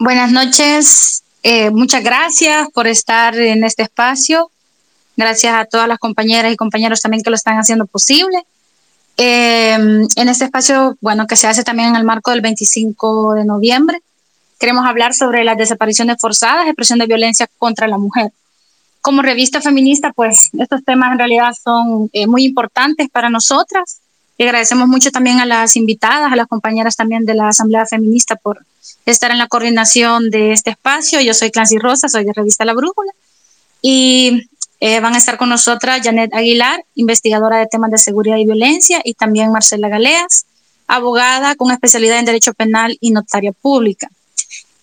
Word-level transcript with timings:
Buenas 0.00 0.30
noches, 0.30 1.24
eh, 1.42 1.70
muchas 1.70 2.04
gracias 2.04 2.68
por 2.72 2.86
estar 2.86 3.36
en 3.36 3.64
este 3.64 3.82
espacio. 3.82 4.48
Gracias 5.16 5.52
a 5.52 5.64
todas 5.64 5.88
las 5.88 5.98
compañeras 5.98 6.52
y 6.52 6.56
compañeros 6.56 7.00
también 7.00 7.24
que 7.24 7.30
lo 7.30 7.34
están 7.34 7.58
haciendo 7.58 7.84
posible. 7.84 8.44
Eh, 9.16 9.72
en 9.72 10.28
este 10.28 10.44
espacio, 10.44 10.96
bueno, 11.00 11.26
que 11.26 11.34
se 11.34 11.48
hace 11.48 11.64
también 11.64 11.88
en 11.88 11.96
el 11.96 12.04
marco 12.04 12.30
del 12.30 12.42
25 12.42 13.34
de 13.34 13.44
noviembre, 13.44 14.00
queremos 14.60 14.86
hablar 14.86 15.14
sobre 15.14 15.42
las 15.42 15.58
desapariciones 15.58 16.18
forzadas, 16.20 16.66
expresión 16.66 17.00
de 17.00 17.06
violencia 17.06 17.48
contra 17.58 17.88
la 17.88 17.98
mujer. 17.98 18.30
Como 19.00 19.20
revista 19.20 19.60
feminista, 19.60 20.12
pues 20.12 20.50
estos 20.56 20.84
temas 20.84 21.10
en 21.10 21.18
realidad 21.18 21.52
son 21.60 22.08
eh, 22.12 22.28
muy 22.28 22.44
importantes 22.44 23.08
para 23.10 23.30
nosotras. 23.30 23.98
Y 24.36 24.44
agradecemos 24.44 24.86
mucho 24.86 25.10
también 25.10 25.40
a 25.40 25.46
las 25.46 25.74
invitadas, 25.74 26.32
a 26.32 26.36
las 26.36 26.46
compañeras 26.46 26.94
también 26.94 27.26
de 27.26 27.34
la 27.34 27.48
Asamblea 27.48 27.84
Feminista 27.84 28.36
por 28.36 28.64
estar 29.06 29.30
en 29.30 29.38
la 29.38 29.48
coordinación 29.48 30.30
de 30.30 30.52
este 30.52 30.70
espacio. 30.70 31.20
Yo 31.20 31.34
soy 31.34 31.50
Clancy 31.50 31.78
Rosa, 31.78 32.08
soy 32.08 32.24
de 32.24 32.32
Revista 32.32 32.64
La 32.64 32.74
Brújula. 32.74 33.12
Y 33.82 34.48
eh, 34.80 35.00
van 35.00 35.14
a 35.14 35.18
estar 35.18 35.38
con 35.38 35.48
nosotras 35.48 36.00
Janet 36.02 36.32
Aguilar, 36.34 36.84
investigadora 36.94 37.58
de 37.58 37.66
temas 37.66 37.90
de 37.90 37.98
seguridad 37.98 38.36
y 38.36 38.44
violencia, 38.44 39.00
y 39.04 39.14
también 39.14 39.52
Marcela 39.52 39.88
Galeas, 39.88 40.46
abogada 40.86 41.54
con 41.54 41.70
especialidad 41.70 42.18
en 42.18 42.24
Derecho 42.24 42.54
Penal 42.54 42.96
y 43.00 43.10
Notaria 43.10 43.52
Pública. 43.52 44.08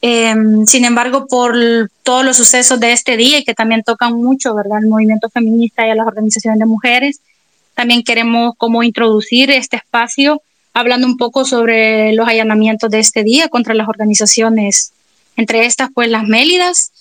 Em, 0.01 0.65
sin 0.67 0.85
embargo, 0.85 1.27
por 1.27 1.55
todos 2.03 2.23
los 2.23 2.37
sucesos 2.37 2.79
de 2.79 2.91
este 2.91 3.17
día 3.17 3.39
y 3.39 3.43
que 3.43 3.55
también 3.55 3.83
tocan 3.83 4.13
mucho, 4.13 4.53
¿verdad?, 4.53 4.77
al 4.77 4.87
movimiento 4.87 5.29
feminista 5.29 5.87
y 5.87 5.89
a 5.89 5.95
las 5.95 6.05
organizaciones 6.05 6.59
de 6.59 6.65
mujeres, 6.65 7.21
también 7.73 8.03
queremos 8.03 8.53
como 8.57 8.83
introducir 8.83 9.49
este 9.49 9.77
espacio 9.77 10.41
hablando 10.75 11.07
un 11.07 11.15
poco 11.15 11.45
sobre 11.45 12.11
los 12.11 12.27
allanamientos 12.27 12.91
de 12.91 12.99
este 12.99 13.23
día 13.23 13.47
contra 13.47 13.73
las 13.73 13.87
organizaciones, 13.87 14.91
entre 15.37 15.65
estas 15.65 15.89
pues 15.93 16.09
las 16.09 16.25
Mélidas, 16.25 16.91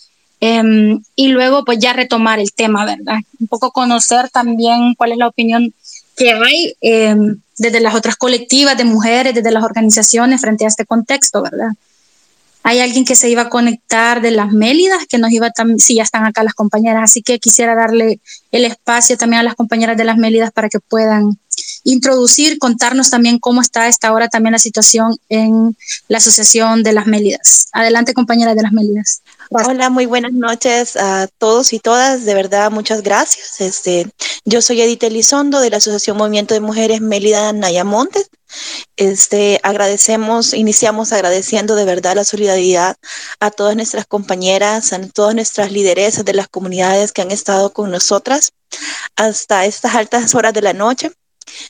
em, 0.40 1.02
y 1.16 1.28
luego 1.28 1.64
pues 1.64 1.80
ya 1.80 1.92
retomar 1.92 2.38
el 2.38 2.52
tema, 2.52 2.86
¿verdad? 2.86 3.18
Un 3.40 3.48
poco 3.48 3.72
conocer 3.72 4.30
también 4.30 4.94
cuál 4.94 5.12
es 5.12 5.18
la 5.18 5.26
opinión 5.26 5.74
que 6.16 6.30
hay 6.30 6.76
em, 6.80 7.40
desde 7.58 7.80
las 7.80 7.96
otras 7.96 8.14
colectivas 8.14 8.78
de 8.78 8.84
mujeres, 8.84 9.34
desde 9.34 9.50
las 9.50 9.64
organizaciones 9.64 10.40
frente 10.40 10.64
a 10.64 10.68
este 10.68 10.86
contexto, 10.86 11.42
¿verdad? 11.42 11.70
Hay 12.62 12.78
alguien 12.78 13.04
que 13.04 13.16
se 13.16 13.28
iba 13.28 13.42
a 13.42 13.48
conectar 13.50 14.20
de 14.20 14.30
las 14.30 14.52
Mélidas, 14.52 15.04
que 15.08 15.18
nos 15.18 15.32
iba 15.32 15.50
también, 15.50 15.80
sí, 15.80 15.96
ya 15.96 16.04
están 16.04 16.24
acá 16.24 16.44
las 16.44 16.54
compañeras, 16.54 17.02
así 17.02 17.22
que 17.22 17.40
quisiera 17.40 17.74
darle 17.74 18.20
el 18.52 18.64
espacio 18.64 19.16
también 19.16 19.40
a 19.40 19.42
las 19.42 19.56
compañeras 19.56 19.96
de 19.96 20.04
las 20.04 20.16
Mélidas 20.16 20.52
para 20.52 20.68
que 20.68 20.78
puedan 20.78 21.38
introducir, 21.84 22.58
contarnos 22.58 23.10
también 23.10 23.38
cómo 23.38 23.60
está 23.60 23.88
esta 23.88 24.12
hora 24.12 24.28
también 24.28 24.52
la 24.52 24.58
situación 24.58 25.16
en 25.28 25.76
la 26.08 26.18
Asociación 26.18 26.82
de 26.82 26.92
las 26.92 27.06
Mélidas. 27.06 27.68
Adelante, 27.72 28.14
compañeras 28.14 28.56
de 28.56 28.62
las 28.62 28.72
Mélidas. 28.72 29.22
Hola, 29.50 29.90
muy 29.90 30.06
buenas 30.06 30.32
noches 30.32 30.96
a 30.96 31.28
todos 31.38 31.72
y 31.72 31.78
todas. 31.78 32.24
De 32.24 32.34
verdad, 32.34 32.70
muchas 32.70 33.02
gracias. 33.02 33.60
Este, 33.60 34.10
yo 34.44 34.62
soy 34.62 34.80
Edith 34.80 35.02
Elizondo 35.02 35.60
de 35.60 35.70
la 35.70 35.76
Asociación 35.76 36.16
Movimiento 36.16 36.54
de 36.54 36.60
Mujeres 36.60 37.00
Mélida 37.00 37.52
Nayamontes. 37.52 38.30
Este, 38.96 39.60
agradecemos, 39.62 40.54
iniciamos 40.54 41.12
agradeciendo 41.12 41.74
de 41.74 41.84
verdad 41.84 42.14
la 42.14 42.24
solidaridad 42.24 42.96
a 43.40 43.50
todas 43.50 43.76
nuestras 43.76 44.06
compañeras, 44.06 44.92
a 44.92 45.00
todas 45.08 45.34
nuestras 45.34 45.72
lideresas 45.72 46.24
de 46.24 46.34
las 46.34 46.48
comunidades 46.48 47.12
que 47.12 47.22
han 47.22 47.30
estado 47.30 47.72
con 47.72 47.90
nosotras 47.90 48.52
hasta 49.16 49.64
estas 49.66 49.94
altas 49.94 50.34
horas 50.34 50.54
de 50.54 50.62
la 50.62 50.72
noche. 50.72 51.12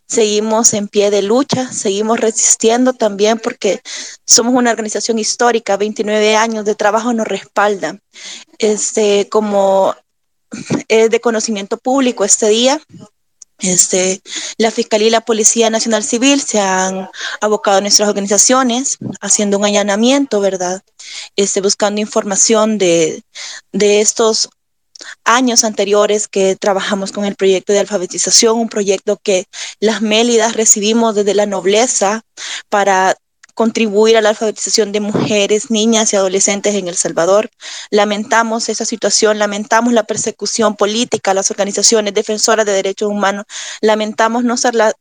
Seguimos 0.06 0.75
en 0.75 0.89
pie 0.89 1.11
de 1.11 1.22
lucha, 1.22 1.72
seguimos 1.72 2.20
resistiendo 2.20 2.92
también 2.92 3.39
porque 3.39 3.80
somos 4.27 4.55
una 4.55 4.70
organización 4.70 5.19
histórica, 5.19 5.77
29 5.77 6.36
años 6.36 6.64
de 6.64 6.75
trabajo 6.75 7.12
nos 7.12 7.27
respalda. 7.27 7.98
Este, 8.58 9.28
como 9.28 9.95
es 10.89 11.11
de 11.11 11.20
conocimiento 11.20 11.77
público 11.78 12.25
este 12.25 12.48
día, 12.48 12.80
este, 13.58 14.20
la 14.58 14.70
Fiscalía 14.70 15.08
y 15.08 15.11
la 15.11 15.20
Policía 15.20 15.70
Nacional 15.70 16.02
Civil 16.02 16.40
se 16.40 16.61
han 16.61 17.08
abocado 17.40 17.79
a 17.79 17.80
nuestras 17.80 18.08
organizaciones 18.08 18.98
haciendo 19.20 19.58
un 19.58 19.64
allanamiento, 19.64 20.40
¿verdad? 20.40 20.83
Este, 21.36 21.61
buscando 21.61 22.01
información 22.01 22.79
de, 22.79 23.23
de 23.73 24.01
estos 24.01 24.51
años 25.24 25.64
anteriores 25.64 26.28
que 26.28 26.56
trabajamos 26.56 27.12
con 27.12 27.24
el 27.24 27.36
proyecto 27.36 27.72
de 27.72 27.80
alfabetización, 27.80 28.58
un 28.58 28.68
proyecto 28.68 29.18
que 29.22 29.46
las 29.80 30.02
Mélidas 30.02 30.54
recibimos 30.54 31.14
desde 31.14 31.34
la 31.34 31.46
nobleza 31.46 32.22
para 32.68 33.16
contribuir 33.54 34.16
a 34.16 34.20
la 34.20 34.30
alfabetización 34.30 34.92
de 34.92 35.00
mujeres, 35.00 35.70
niñas 35.70 36.12
y 36.12 36.16
adolescentes 36.16 36.74
en 36.74 36.88
El 36.88 36.96
Salvador. 36.96 37.50
Lamentamos 37.90 38.68
esa 38.68 38.84
situación, 38.84 39.38
lamentamos 39.38 39.92
la 39.92 40.02
persecución 40.02 40.76
política 40.76 41.34
las 41.34 41.50
organizaciones 41.50 42.14
defensoras 42.14 42.66
de 42.66 42.72
derechos 42.72 43.08
humanos, 43.08 43.44
lamentamos 43.80 44.44
no 44.44 44.56
ser 44.56 44.74
la, 44.74 44.92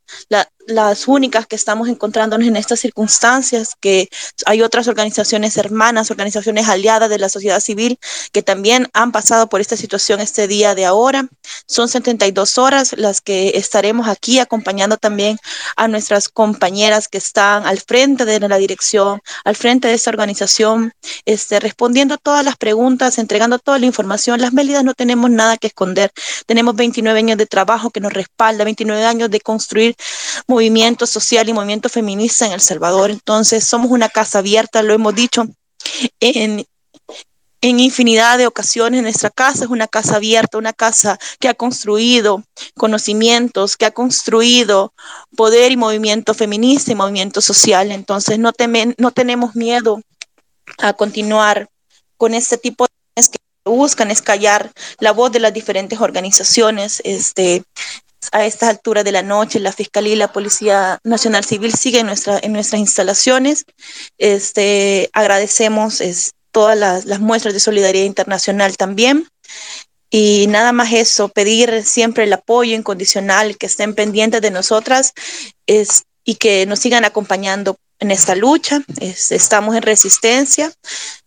las 0.68 1.08
únicas 1.08 1.46
que 1.48 1.56
estamos 1.56 1.88
encontrándonos 1.88 2.48
en 2.48 2.56
estas 2.56 2.80
circunstancias, 2.80 3.76
que 3.80 4.10
hay 4.46 4.62
otras 4.62 4.88
organizaciones 4.88 5.58
hermanas, 5.58 6.12
organizaciones 6.12 6.68
aliadas 6.68 7.10
de 7.10 7.20
la 7.20 7.30
sociedad 7.30 7.60
civil 7.60 8.00
que 8.32 8.44
también 8.44 8.90
han 8.94 9.12
pasado 9.12 9.48
por 9.48 9.62
esta 9.62 9.78
situación 9.78 10.20
este 10.20 10.48
día 10.48 10.76
de 10.76 10.86
ahora. 10.86 11.28
Son 11.68 11.88
72 11.90 12.58
horas 12.58 12.94
las 12.98 13.22
que 13.22 13.52
estaremos 13.56 14.08
aquí 14.08 14.40
acompañando 14.40 14.98
también 14.98 15.38
a 15.76 15.88
nuestras 15.88 16.30
compañeras 16.30 17.08
que 17.08 17.18
están 17.18 17.66
al 17.66 17.80
frente 17.80 18.26
de 18.26 18.40
la 18.40 18.58
dirección, 18.58 19.22
al 19.44 19.56
frente 19.56 19.88
de 19.88 19.94
esta 19.96 20.10
organización, 20.10 20.94
este, 21.26 21.60
respondiendo 21.60 22.18
todas 22.18 22.44
las 22.44 22.58
preguntas, 22.58 23.18
entregando 23.18 23.60
toda 23.60 23.80
la 23.80 23.86
información. 23.86 24.42
Las 24.42 24.54
Mélidas 24.54 24.84
no 24.84 24.94
tenemos 24.94 25.30
nada 25.30 25.58
que 25.58 25.68
esconder. 25.68 26.12
Tenemos 26.46 26.76
29 26.76 27.20
años 27.20 27.38
de 27.38 27.46
trabajo 27.46 27.90
que 27.90 28.00
nos 28.00 28.14
respalda, 28.14 28.64
29 28.64 29.06
años 29.06 29.30
de 29.30 29.40
construir 29.40 29.96
movimiento 30.54 31.06
social 31.06 31.50
y 31.50 31.54
movimiento 31.54 31.90
feminista 31.90 32.46
en 32.46 32.54
El 32.54 32.62
Salvador. 32.62 33.12
Entonces, 33.12 33.66
somos 33.66 33.92
una 33.92 34.10
casa 34.10 34.40
abierta, 34.40 34.82
lo 34.84 34.94
hemos 34.94 35.16
dicho 35.16 35.46
en, 36.20 36.66
en 37.62 37.80
infinidad 37.80 38.38
de 38.38 38.48
ocasiones. 38.48 39.02
Nuestra 39.02 39.30
casa 39.30 39.66
es 39.66 39.70
una 39.70 39.88
casa 39.88 40.18
abierta, 40.18 40.58
una 40.58 40.74
casa 40.74 41.18
que 41.40 41.48
ha 41.48 41.54
construido 41.54 42.44
conocimientos, 42.76 43.78
que 43.78 43.86
ha 43.86 43.92
construido 43.92 44.94
poder 45.36 45.72
y 45.72 45.78
movimiento 45.78 46.34
feminista 46.34 46.92
y 46.92 46.96
movimiento 46.96 47.42
social. 47.42 47.92
Entonces, 47.92 48.40
no, 48.40 48.52
no 48.98 49.12
tenemos 49.12 49.56
miedo 49.56 50.02
a 50.78 50.94
continuar 50.94 51.70
con 52.18 52.34
este 52.34 52.58
tipo 52.58 52.86
de 52.86 53.24
que 53.24 53.38
buscan 53.66 54.12
escallar 54.12 54.72
la 55.00 55.12
voz 55.12 55.32
de 55.32 55.40
las 55.40 55.54
diferentes 55.54 56.00
organizaciones 56.02 57.02
este, 57.06 57.64
a 58.32 58.46
estas 58.46 58.70
alturas 58.70 59.04
de 59.04 59.12
la 59.12 59.24
noche, 59.24 59.60
la 59.60 59.72
Fiscalía 59.72 60.14
y 60.14 60.18
la 60.18 60.32
Policía 60.32 61.00
Nacional 61.04 61.44
Civil 61.44 61.74
siguen 61.74 62.02
en, 62.02 62.08
nuestra, 62.08 62.40
en 62.42 62.54
nuestras 62.54 62.80
instalaciones. 62.80 63.66
Este, 64.18 65.10
agradecemos 65.14 66.02
todas 66.52 66.78
las, 66.78 67.20
muestras 67.20 67.54
de 67.54 67.60
solidaridad 67.60 68.06
internacional 68.06 68.78
también. 68.78 69.28
Y 70.10 70.46
nada 70.48 70.72
más 70.72 70.94
eso, 70.94 71.30
pedir 71.30 71.84
siempre 71.84 72.26
el 72.26 72.34
apoyo 72.34 72.76
incondicional, 72.76 73.58
que 73.58 73.66
estén 73.66 73.96
pendientes 73.96 74.42
de 74.42 74.52
nosotras 74.52 75.14
y 75.66 76.36
que 76.36 76.66
nos 76.68 76.80
sigan 76.80 77.04
acompañando 77.04 77.78
en 78.00 78.12
esta 78.12 78.36
lucha. 78.36 78.84
Es, 79.00 79.32
estamos 79.32 79.76
en 79.76 79.82
resistencia, 79.82 80.72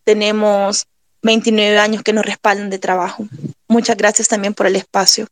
tenemos 0.04 0.86
29 1.22 1.78
años 1.78 2.02
que 2.02 2.12
nos 2.12 2.24
respaldan 2.24 2.70
de 2.70 2.78
trabajo. 2.78 3.26
Muchas 3.66 3.96
gracias 3.96 4.28
también 4.28 4.54
por 4.54 4.68
el 4.68 4.76
espacio. 4.76 5.26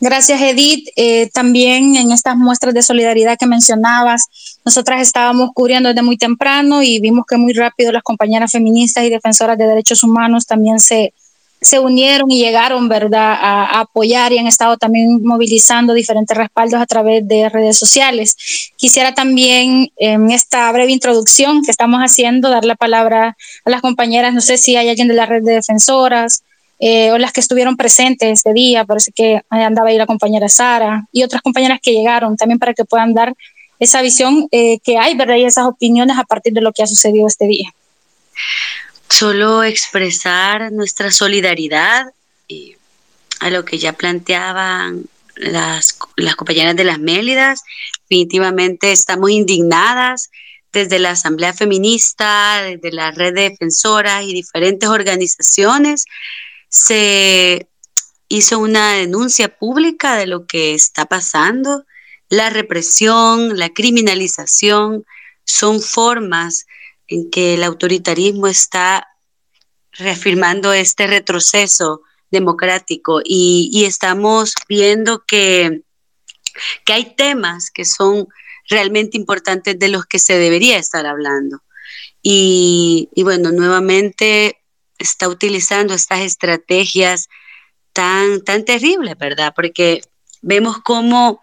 Gracias, 0.00 0.40
Edith. 0.40 0.88
Eh, 0.94 1.28
también 1.32 1.96
en 1.96 2.12
estas 2.12 2.36
muestras 2.36 2.72
de 2.72 2.82
solidaridad 2.82 3.36
que 3.36 3.46
mencionabas, 3.46 4.26
nosotras 4.64 5.02
estábamos 5.02 5.50
cubriendo 5.52 5.88
desde 5.88 6.02
muy 6.02 6.16
temprano 6.16 6.82
y 6.84 7.00
vimos 7.00 7.24
que 7.26 7.36
muy 7.36 7.52
rápido 7.52 7.90
las 7.90 8.04
compañeras 8.04 8.52
feministas 8.52 9.04
y 9.04 9.10
defensoras 9.10 9.58
de 9.58 9.66
derechos 9.66 10.04
humanos 10.04 10.46
también 10.46 10.78
se, 10.78 11.14
se 11.60 11.80
unieron 11.80 12.30
y 12.30 12.38
llegaron, 12.38 12.88
¿verdad?, 12.88 13.32
a, 13.40 13.64
a, 13.64 13.80
apoyar 13.80 14.32
y 14.32 14.38
han 14.38 14.46
estado 14.46 14.76
también 14.76 15.20
movilizando 15.24 15.94
diferentes 15.94 16.36
respaldos 16.36 16.80
a 16.80 16.86
través 16.86 17.26
de 17.26 17.48
redes 17.48 17.76
sociales. 17.76 18.36
Quisiera 18.76 19.14
también, 19.14 19.90
en 19.96 20.30
esta 20.30 20.70
breve 20.70 20.92
introducción 20.92 21.64
que 21.64 21.72
estamos 21.72 21.98
haciendo, 22.00 22.50
dar 22.50 22.64
la 22.64 22.76
palabra 22.76 23.36
a 23.64 23.70
las 23.70 23.80
compañeras, 23.80 24.32
no 24.32 24.42
sé 24.42 24.58
si 24.58 24.76
hay 24.76 24.90
alguien 24.90 25.08
de 25.08 25.14
la 25.14 25.26
red 25.26 25.42
de 25.42 25.54
defensoras 25.54 26.44
eh, 26.78 27.10
o 27.10 27.18
las 27.18 27.32
que 27.32 27.40
estuvieron 27.40 27.76
presentes 27.76 28.40
ese 28.40 28.52
día, 28.52 28.84
parece 28.84 29.12
que 29.12 29.42
andaba 29.48 29.88
ahí 29.88 29.98
la 29.98 30.06
compañera 30.06 30.48
Sara 30.48 31.06
y 31.12 31.22
otras 31.22 31.42
compañeras 31.42 31.80
que 31.82 31.92
llegaron 31.92 32.36
también 32.36 32.58
para 32.58 32.74
que 32.74 32.84
puedan 32.84 33.14
dar 33.14 33.34
esa 33.78 34.02
visión 34.02 34.48
eh, 34.50 34.78
que 34.80 34.98
hay, 34.98 35.16
¿verdad? 35.16 35.36
Y 35.36 35.44
esas 35.44 35.66
opiniones 35.66 36.18
a 36.18 36.24
partir 36.24 36.52
de 36.52 36.60
lo 36.60 36.72
que 36.72 36.82
ha 36.82 36.86
sucedido 36.86 37.26
este 37.26 37.46
día. 37.46 37.72
Solo 39.08 39.64
expresar 39.64 40.70
nuestra 40.72 41.10
solidaridad 41.10 42.06
eh, 42.48 42.76
a 43.40 43.50
lo 43.50 43.64
que 43.64 43.78
ya 43.78 43.92
planteaban 43.92 45.04
las, 45.36 45.98
las 46.16 46.36
compañeras 46.36 46.76
de 46.76 46.84
las 46.84 46.98
Mélidas. 46.98 47.62
Definitivamente 48.08 48.92
estamos 48.92 49.30
indignadas 49.30 50.30
desde 50.72 50.98
la 50.98 51.10
Asamblea 51.10 51.54
Feminista, 51.54 52.62
desde 52.62 52.92
la 52.92 53.10
red 53.10 53.34
de 53.34 53.50
defensoras 53.50 54.24
y 54.24 54.34
diferentes 54.34 54.88
organizaciones, 54.88 56.04
se 56.68 57.68
hizo 58.28 58.58
una 58.58 58.92
denuncia 58.92 59.56
pública 59.56 60.16
de 60.16 60.26
lo 60.26 60.46
que 60.46 60.74
está 60.74 61.06
pasando. 61.06 61.84
La 62.28 62.50
represión, 62.50 63.58
la 63.58 63.70
criminalización 63.70 65.04
son 65.44 65.80
formas 65.80 66.66
en 67.06 67.30
que 67.30 67.54
el 67.54 67.64
autoritarismo 67.64 68.46
está 68.46 69.08
reafirmando 69.92 70.72
este 70.72 71.06
retroceso 71.06 72.02
democrático 72.30 73.22
y, 73.24 73.84
estamos 73.86 74.54
viendo 74.68 75.24
que, 75.26 75.82
que 76.84 76.92
hay 76.92 77.14
temas 77.16 77.70
que 77.70 77.86
son 77.86 78.28
realmente 78.68 79.16
importantes 79.16 79.78
de 79.78 79.88
los 79.88 80.04
que 80.04 80.18
se 80.18 80.38
debería 80.38 80.76
estar 80.76 81.06
hablando. 81.06 81.62
Y, 82.22 83.08
y, 83.14 83.22
bueno, 83.22 83.50
nuevamente 83.50 84.58
está 84.98 85.28
utilizando 85.28 85.94
estas 85.94 86.20
estrategias 86.20 87.28
tan, 87.92 88.42
tan 88.44 88.64
terribles, 88.64 89.16
¿verdad? 89.18 89.52
Porque 89.54 90.02
vemos 90.42 90.78
cómo 90.84 91.40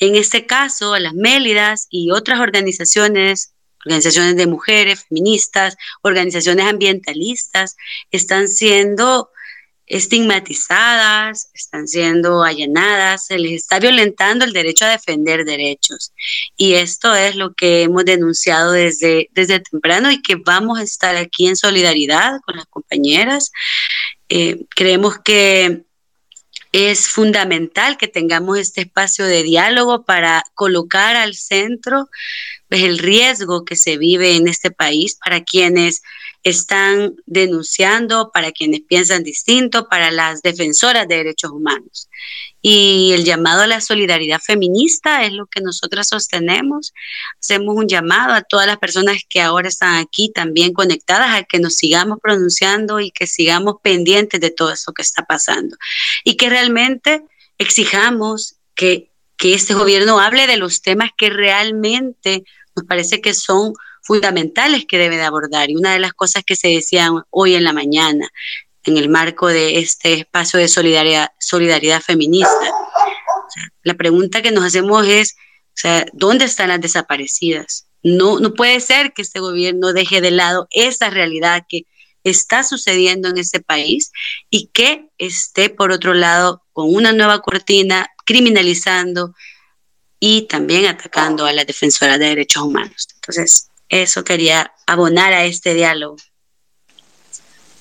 en 0.00 0.14
este 0.14 0.46
caso 0.46 0.96
las 0.98 1.14
Mélidas 1.14 1.86
y 1.90 2.10
otras 2.10 2.40
organizaciones, 2.40 3.54
organizaciones 3.84 4.36
de 4.36 4.46
mujeres, 4.46 5.04
feministas, 5.08 5.76
organizaciones 6.02 6.66
ambientalistas, 6.66 7.76
están 8.10 8.48
siendo 8.48 9.30
estigmatizadas, 9.88 11.50
están 11.54 11.88
siendo 11.88 12.42
allanadas, 12.42 13.26
se 13.26 13.38
les 13.38 13.52
está 13.52 13.78
violentando 13.78 14.44
el 14.44 14.52
derecho 14.52 14.84
a 14.84 14.90
defender 14.90 15.44
derechos. 15.44 16.12
Y 16.56 16.74
esto 16.74 17.14
es 17.14 17.36
lo 17.36 17.54
que 17.54 17.82
hemos 17.82 18.04
denunciado 18.04 18.72
desde, 18.72 19.28
desde 19.32 19.60
temprano 19.60 20.10
y 20.10 20.20
que 20.20 20.36
vamos 20.36 20.78
a 20.78 20.82
estar 20.82 21.16
aquí 21.16 21.48
en 21.48 21.56
solidaridad 21.56 22.40
con 22.44 22.56
las 22.56 22.66
compañeras. 22.66 23.50
Eh, 24.28 24.64
creemos 24.74 25.18
que 25.24 25.84
es 26.72 27.08
fundamental 27.08 27.96
que 27.96 28.08
tengamos 28.08 28.58
este 28.58 28.82
espacio 28.82 29.24
de 29.24 29.42
diálogo 29.42 30.04
para 30.04 30.44
colocar 30.54 31.16
al 31.16 31.34
centro 31.34 32.08
pues, 32.68 32.82
el 32.82 32.98
riesgo 32.98 33.64
que 33.64 33.74
se 33.74 33.96
vive 33.96 34.36
en 34.36 34.48
este 34.48 34.70
país 34.70 35.18
para 35.24 35.42
quienes 35.44 36.02
están 36.42 37.16
denunciando, 37.26 38.30
para 38.32 38.52
quienes 38.52 38.80
piensan 38.82 39.24
distinto, 39.24 39.88
para 39.88 40.10
las 40.10 40.42
defensoras 40.42 41.08
de 41.08 41.16
derechos 41.16 41.50
humanos. 41.50 42.08
Y 42.62 43.12
el 43.12 43.24
llamado 43.24 43.62
a 43.62 43.66
la 43.66 43.80
solidaridad 43.80 44.40
feminista 44.40 45.24
es 45.24 45.32
lo 45.32 45.46
que 45.46 45.60
nosotras 45.60 46.08
sostenemos. 46.08 46.92
Hacemos 47.40 47.76
un 47.76 47.88
llamado 47.88 48.34
a 48.34 48.42
todas 48.42 48.66
las 48.66 48.78
personas 48.78 49.18
que 49.28 49.40
ahora 49.40 49.68
están 49.68 49.94
aquí 49.96 50.30
también 50.32 50.72
conectadas 50.72 51.34
a 51.34 51.44
que 51.44 51.58
nos 51.58 51.76
sigamos 51.76 52.18
pronunciando 52.20 53.00
y 53.00 53.10
que 53.10 53.26
sigamos 53.26 53.76
pendientes 53.82 54.40
de 54.40 54.50
todo 54.50 54.72
eso 54.72 54.92
que 54.92 55.02
está 55.02 55.24
pasando. 55.24 55.76
Y 56.24 56.36
que 56.36 56.50
realmente 56.50 57.24
exijamos 57.58 58.56
que, 58.74 59.10
que 59.36 59.54
este 59.54 59.74
gobierno 59.74 60.18
hable 60.18 60.46
de 60.46 60.56
los 60.56 60.82
temas 60.82 61.10
que 61.16 61.30
realmente 61.30 62.44
nos 62.74 62.86
parece 62.86 63.20
que 63.20 63.34
son 63.34 63.74
fundamentales 64.08 64.86
que 64.86 64.96
debe 64.96 65.18
de 65.18 65.22
abordar. 65.24 65.68
Y 65.68 65.76
una 65.76 65.92
de 65.92 65.98
las 65.98 66.14
cosas 66.14 66.42
que 66.42 66.56
se 66.56 66.68
decían 66.68 67.22
hoy 67.28 67.54
en 67.54 67.62
la 67.62 67.74
mañana 67.74 68.26
en 68.84 68.96
el 68.96 69.10
marco 69.10 69.48
de 69.48 69.80
este 69.80 70.14
espacio 70.14 70.58
de 70.58 70.66
solidaridad, 70.66 71.28
solidaridad 71.38 72.00
feminista, 72.00 72.48
la 73.82 73.94
pregunta 73.94 74.40
que 74.40 74.50
nos 74.50 74.64
hacemos 74.64 75.06
es, 75.06 75.36
¿dónde 76.14 76.46
están 76.46 76.70
las 76.70 76.80
desaparecidas? 76.80 77.86
No, 78.02 78.40
no 78.40 78.54
puede 78.54 78.80
ser 78.80 79.12
que 79.12 79.20
este 79.20 79.40
gobierno 79.40 79.92
deje 79.92 80.22
de 80.22 80.30
lado 80.30 80.68
esa 80.70 81.10
realidad 81.10 81.66
que 81.68 81.82
está 82.24 82.64
sucediendo 82.64 83.28
en 83.28 83.36
este 83.36 83.60
país 83.60 84.10
y 84.48 84.68
que 84.68 85.10
esté, 85.18 85.68
por 85.68 85.92
otro 85.92 86.14
lado, 86.14 86.62
con 86.72 86.94
una 86.94 87.12
nueva 87.12 87.42
cortina, 87.42 88.08
criminalizando 88.24 89.34
y 90.18 90.42
también 90.48 90.86
atacando 90.86 91.44
a 91.44 91.52
las 91.52 91.66
defensoras 91.66 92.18
de 92.18 92.26
derechos 92.26 92.62
humanos. 92.62 93.06
Entonces, 93.16 93.67
eso 93.88 94.24
quería 94.24 94.72
abonar 94.86 95.32
a 95.32 95.44
este 95.44 95.74
diálogo. 95.74 96.16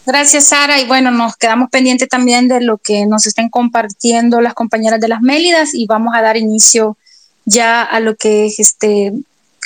Gracias, 0.08 0.46
Sara. 0.46 0.80
Y 0.80 0.86
bueno, 0.86 1.12
nos 1.12 1.36
quedamos 1.36 1.70
pendientes 1.70 2.08
también 2.08 2.48
de 2.48 2.62
lo 2.62 2.78
que 2.78 3.06
nos 3.06 3.28
estén 3.28 3.50
compartiendo 3.50 4.40
las 4.40 4.54
compañeras 4.54 5.02
de 5.02 5.10
las 5.10 5.22
Mélidas 5.22 5.74
y 5.74 5.86
vamos 5.86 6.14
a 6.16 6.22
dar 6.22 6.38
inicio 6.38 6.98
ya 7.44 7.84
a 7.84 8.00
lo 8.00 8.16
que 8.16 8.46
es 8.46 8.58
este 8.58 9.12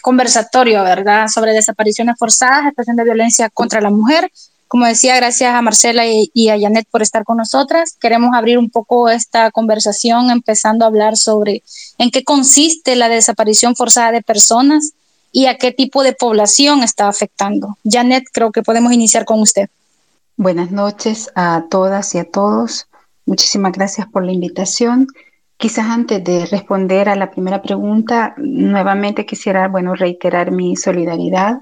conversatorio, 0.01 0.83
¿verdad?, 0.83 1.27
sobre 1.27 1.53
desapariciones 1.53 2.15
forzadas, 2.17 2.65
expresión 2.65 2.95
de 2.95 3.03
violencia 3.03 3.51
contra 3.51 3.81
la 3.81 3.91
mujer. 3.91 4.31
Como 4.67 4.87
decía, 4.87 5.15
gracias 5.15 5.53
a 5.53 5.61
Marcela 5.61 6.07
y, 6.07 6.31
y, 6.33 6.49
a 6.49 6.59
Janet 6.59 6.87
por 6.89 7.03
estar 7.03 7.23
con 7.23 7.37
nosotras. 7.37 7.95
Queremos 7.99 8.31
abrir 8.33 8.57
un 8.57 8.71
poco 8.71 9.09
esta 9.09 9.51
conversación 9.51 10.31
empezando 10.31 10.85
a 10.85 10.87
hablar 10.87 11.17
sobre 11.17 11.61
en 11.99 12.09
qué 12.09 12.23
consiste 12.23 12.95
la 12.95 13.09
desaparición 13.09 13.75
forzada 13.75 14.11
de 14.11 14.23
personas 14.23 14.93
y 15.31 15.45
a 15.45 15.57
qué 15.57 15.71
tipo 15.71 16.03
de 16.03 16.13
población 16.13 16.83
está 16.83 17.07
afectando. 17.07 17.77
Janet, 17.83 18.25
creo 18.31 18.51
que 18.51 18.63
podemos 18.63 18.91
iniciar 18.91 19.25
con 19.25 19.39
usted. 19.41 19.69
Buenas 20.37 20.71
noches 20.71 21.29
a 21.35 21.65
todas 21.69 22.13
y 22.15 22.19
a 22.19 22.29
todos. 22.29 22.87
Muchísimas 23.25 23.73
gracias 23.73 24.07
por 24.07 24.25
la 24.25 24.31
invitación. 24.31 25.07
Quizás 25.57 25.85
antes 25.85 26.23
de 26.23 26.45
responder 26.47 27.07
a 27.07 27.15
la 27.15 27.29
primera 27.29 27.61
pregunta, 27.61 28.33
nuevamente 28.37 29.25
quisiera, 29.25 29.67
bueno, 29.67 29.93
reiterar 29.93 30.51
mi 30.51 30.75
solidaridad 30.75 31.59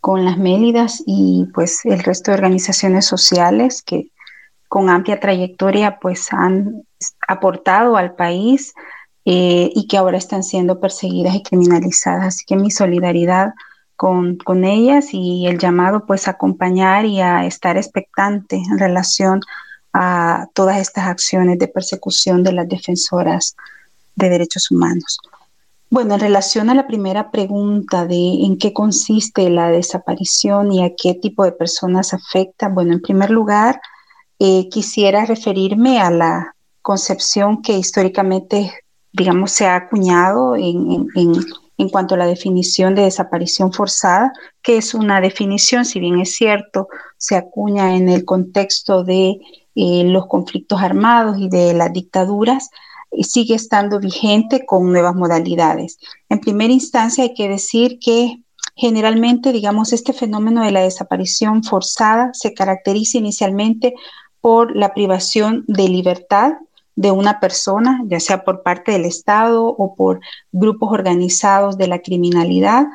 con 0.00 0.24
las 0.24 0.38
Mélidas 0.38 1.02
y 1.06 1.46
pues 1.54 1.84
el 1.84 2.00
resto 2.00 2.30
de 2.30 2.36
organizaciones 2.36 3.06
sociales 3.06 3.82
que 3.82 4.10
con 4.68 4.90
amplia 4.90 5.20
trayectoria 5.20 5.98
pues 6.00 6.32
han 6.32 6.82
aportado 7.28 7.96
al 7.96 8.14
país 8.14 8.74
eh, 9.28 9.72
y 9.74 9.88
que 9.88 9.96
ahora 9.96 10.18
están 10.18 10.44
siendo 10.44 10.78
perseguidas 10.78 11.34
y 11.34 11.42
criminalizadas. 11.42 12.26
Así 12.26 12.44
que 12.46 12.54
mi 12.54 12.70
solidaridad 12.70 13.54
con, 13.96 14.36
con, 14.36 14.64
ellas 14.64 15.08
y 15.12 15.46
el 15.48 15.58
llamado 15.58 16.06
pues 16.06 16.28
a 16.28 16.32
acompañar 16.32 17.04
y 17.06 17.20
a 17.20 17.44
estar 17.44 17.76
expectante 17.76 18.56
en 18.56 18.78
relación 18.78 19.40
a 19.92 20.46
todas 20.54 20.78
estas 20.78 21.06
acciones 21.06 21.58
de 21.58 21.66
persecución 21.66 22.44
de 22.44 22.52
las 22.52 22.68
defensoras 22.68 23.56
de 24.14 24.28
derechos 24.28 24.70
humanos. 24.70 25.18
Bueno, 25.90 26.14
en 26.14 26.20
relación 26.20 26.70
a 26.70 26.74
la 26.74 26.86
primera 26.86 27.32
pregunta 27.32 28.06
de 28.06 28.44
en 28.44 28.58
qué 28.58 28.72
consiste 28.72 29.50
la 29.50 29.70
desaparición 29.70 30.70
y 30.70 30.84
a 30.84 30.94
qué 30.94 31.14
tipo 31.14 31.44
de 31.44 31.52
personas 31.52 32.14
afecta, 32.14 32.68
bueno, 32.68 32.92
en 32.92 33.00
primer 33.00 33.30
lugar, 33.30 33.80
eh, 34.38 34.68
quisiera 34.68 35.24
referirme 35.24 36.00
a 36.00 36.10
la 36.10 36.54
concepción 36.82 37.62
que 37.62 37.72
históricamente 37.72 38.72
digamos, 39.16 39.52
se 39.52 39.66
ha 39.66 39.76
acuñado 39.76 40.56
en, 40.56 41.08
en, 41.14 41.88
cuanto 41.88 42.14
a 42.14 42.18
la 42.18 42.26
definición 42.26 42.94
de 42.94 43.02
desaparición 43.02 43.72
forzada, 43.72 44.32
que 44.62 44.76
es 44.76 44.94
una 44.94 45.20
definición, 45.20 45.84
si 45.84 46.00
bien 46.00 46.20
es 46.20 46.34
cierto, 46.34 46.88
se 47.16 47.36
acuña 47.36 47.96
en 47.96 48.08
el 48.08 48.24
contexto 48.24 49.04
de 49.04 49.38
eh, 49.74 50.04
los 50.04 50.26
conflictos 50.26 50.80
armados 50.80 51.36
y 51.38 51.48
de 51.48 51.72
las 51.74 51.92
dictaduras, 51.92 52.70
sigue 53.22 53.54
estando 53.54 53.98
vigente 54.00 54.66
con 54.66 54.92
nuevas 54.92 55.14
modalidades. 55.14 55.98
En 56.28 56.40
primera 56.40 56.72
instancia 56.72 57.24
hay 57.24 57.34
que 57.34 57.48
decir 57.48 57.98
que 57.98 58.42
generalmente, 58.74 59.52
digamos, 59.52 59.92
este 59.92 60.12
fenómeno 60.12 60.62
de 60.62 60.72
la 60.72 60.82
desaparición 60.82 61.62
forzada 61.62 62.30
se 62.34 62.52
caracteriza 62.52 63.16
inicialmente 63.18 63.94
por 64.42 64.76
la 64.76 64.92
privación 64.92 65.64
de 65.66 65.88
libertad 65.88 66.52
de 66.96 67.10
una 67.10 67.40
persona, 67.40 68.02
ya 68.06 68.18
sea 68.18 68.42
por 68.42 68.62
parte 68.62 68.92
del 68.92 69.04
Estado 69.04 69.66
o 69.66 69.94
por 69.94 70.20
grupos 70.50 70.92
organizados 70.92 71.76
de 71.76 71.86
la 71.86 72.00
criminalidad, 72.00 72.86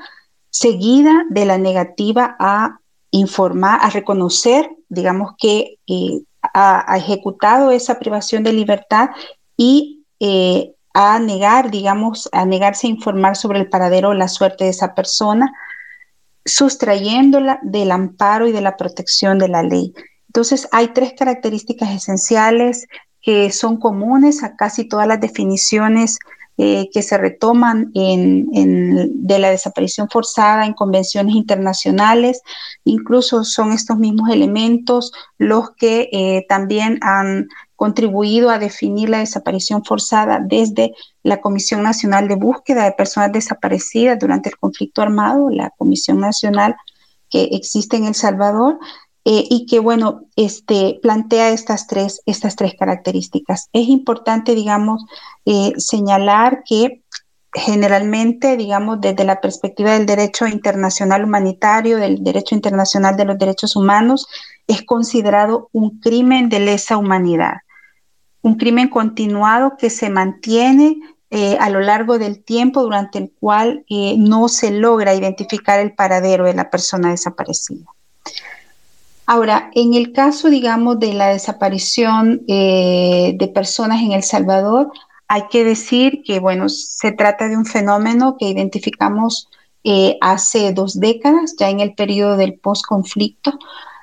seguida 0.49 1.23
de 1.29 1.45
la 1.45 1.57
negativa 1.59 2.35
a 2.39 2.79
informar, 3.11 3.79
a 3.81 3.89
reconocer, 3.89 4.69
digamos 4.89 5.33
que 5.37 5.77
eh, 5.87 6.21
ha, 6.41 6.97
ejecutado 6.97 7.71
esa 7.71 7.99
privación 7.99 8.43
de 8.43 8.53
libertad 8.53 9.11
y 9.55 10.03
eh, 10.19 10.73
a 10.93 11.19
negar, 11.19 11.69
digamos, 11.71 12.27
a 12.31 12.45
negarse 12.45 12.87
a 12.87 12.89
informar 12.89 13.37
sobre 13.37 13.59
el 13.59 13.69
paradero 13.69 14.09
o 14.09 14.13
la 14.13 14.27
suerte 14.27 14.65
de 14.65 14.71
esa 14.71 14.95
persona, 14.95 15.53
sustrayéndola 16.43 17.59
del 17.61 17.91
amparo 17.91 18.47
y 18.47 18.51
de 18.51 18.61
la 18.61 18.75
protección 18.75 19.37
de 19.37 19.47
la 19.47 19.61
ley. 19.61 19.93
Entonces, 20.27 20.67
hay 20.71 20.89
tres 20.89 21.13
características 21.17 21.91
esenciales 21.91 22.87
que 23.21 23.51
son 23.51 23.77
comunes 23.77 24.43
a 24.43 24.55
casi 24.55 24.87
todas 24.87 25.07
las 25.07 25.19
definiciones 25.19 26.17
eh, 26.57 26.89
que 26.93 27.01
se 27.01 27.17
retoman 27.17 27.91
en, 27.95 28.47
de 29.25 29.39
la 29.39 29.49
desaparición 29.49 30.09
forzada 30.09 30.65
en 30.65 30.73
convenciones 30.73 31.33
internacionales. 31.33 32.41
Incluso 32.83 33.43
son 33.43 33.71
estos 33.71 33.97
mismos 33.97 34.29
elementos 34.29 35.11
los 35.37 35.71
que 35.71 36.09
eh, 36.11 36.45
también 36.49 36.99
han 37.01 37.47
contribuido 37.75 38.51
a 38.51 38.59
definir 38.59 39.09
la 39.09 39.19
desaparición 39.19 39.83
forzada 39.83 40.39
desde 40.39 40.93
la 41.23 41.41
Comisión 41.41 41.81
Nacional 41.81 42.27
de 42.27 42.35
Búsqueda 42.35 42.83
de 42.83 42.91
Personas 42.91 43.31
Desaparecidas 43.31 44.19
durante 44.19 44.49
el 44.49 44.57
conflicto 44.57 45.01
armado, 45.01 45.49
la 45.49 45.71
Comisión 45.77 46.19
Nacional 46.19 46.75
que 47.31 47.45
existe 47.53 47.97
en 47.97 48.05
El 48.05 48.13
Salvador, 48.13 48.77
eh, 49.23 49.45
y 49.49 49.67
que, 49.67 49.79
bueno, 49.79 50.23
este, 50.35 50.99
plantea 51.01 51.49
estas 51.49 51.85
tres, 51.85 52.21
estas 52.25 52.55
tres 52.55 52.73
características. 52.77 53.69
Es 53.71 53.87
importante, 53.87 54.55
digamos, 54.55 55.05
eh, 55.45 55.73
señalar 55.77 56.63
que 56.65 57.03
generalmente, 57.53 58.57
digamos, 58.57 58.99
desde 58.99 59.23
la 59.23 59.39
perspectiva 59.39 59.91
del 59.91 60.07
derecho 60.07 60.47
internacional 60.47 61.23
humanitario, 61.23 61.97
del 61.97 62.23
derecho 62.23 62.55
internacional 62.55 63.15
de 63.15 63.25
los 63.25 63.37
derechos 63.37 63.75
humanos, 63.75 64.25
es 64.65 64.83
considerado 64.83 65.69
un 65.71 65.99
crimen 65.99 66.49
de 66.49 66.59
lesa 66.61 66.97
humanidad, 66.97 67.57
un 68.41 68.55
crimen 68.55 68.87
continuado 68.87 69.73
que 69.77 69.91
se 69.91 70.09
mantiene 70.09 70.99
eh, 71.29 71.57
a 71.59 71.69
lo 71.69 71.81
largo 71.81 72.17
del 72.17 72.43
tiempo 72.43 72.81
durante 72.81 73.19
el 73.19 73.31
cual 73.39 73.85
no 74.17 74.47
se 74.47 74.71
logra 74.71 75.13
identificar 75.13 75.79
el 75.79 75.93
paradero 75.93 76.45
de 76.45 76.55
la 76.55 76.71
persona 76.71 77.11
desaparecida. 77.11 77.85
Ahora, 79.33 79.71
en 79.75 79.93
el 79.93 80.11
caso, 80.11 80.49
digamos, 80.49 80.99
de 80.99 81.13
la 81.13 81.27
desaparición 81.29 82.41
eh, 82.49 83.33
de 83.39 83.47
personas 83.47 84.01
en 84.01 84.11
El 84.11 84.23
Salvador, 84.23 84.91
hay 85.29 85.43
que 85.49 85.63
decir 85.63 86.21
que, 86.25 86.41
bueno, 86.41 86.67
se 86.67 87.13
trata 87.13 87.47
de 87.47 87.55
un 87.55 87.65
fenómeno 87.65 88.35
que 88.37 88.49
identificamos 88.49 89.47
eh, 89.85 90.17
hace 90.19 90.73
dos 90.73 90.99
décadas, 90.99 91.55
ya 91.57 91.69
en 91.69 91.79
el 91.79 91.93
periodo 91.93 92.35
del 92.35 92.55
posconflicto. 92.55 93.57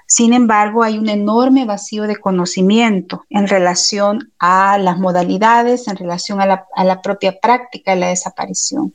Sin 0.06 0.32
embargo, 0.32 0.82
hay 0.82 0.96
un 0.96 1.10
enorme 1.10 1.66
vacío 1.66 2.04
de 2.04 2.16
conocimiento 2.16 3.26
en 3.28 3.48
relación 3.48 4.32
a 4.38 4.78
las 4.78 4.98
modalidades, 4.98 5.88
en 5.88 5.96
relación 5.96 6.40
a 6.40 6.46
la, 6.46 6.66
a 6.74 6.84
la 6.84 7.02
propia 7.02 7.38
práctica 7.38 7.90
de 7.90 8.00
la 8.00 8.08
desaparición. 8.08 8.94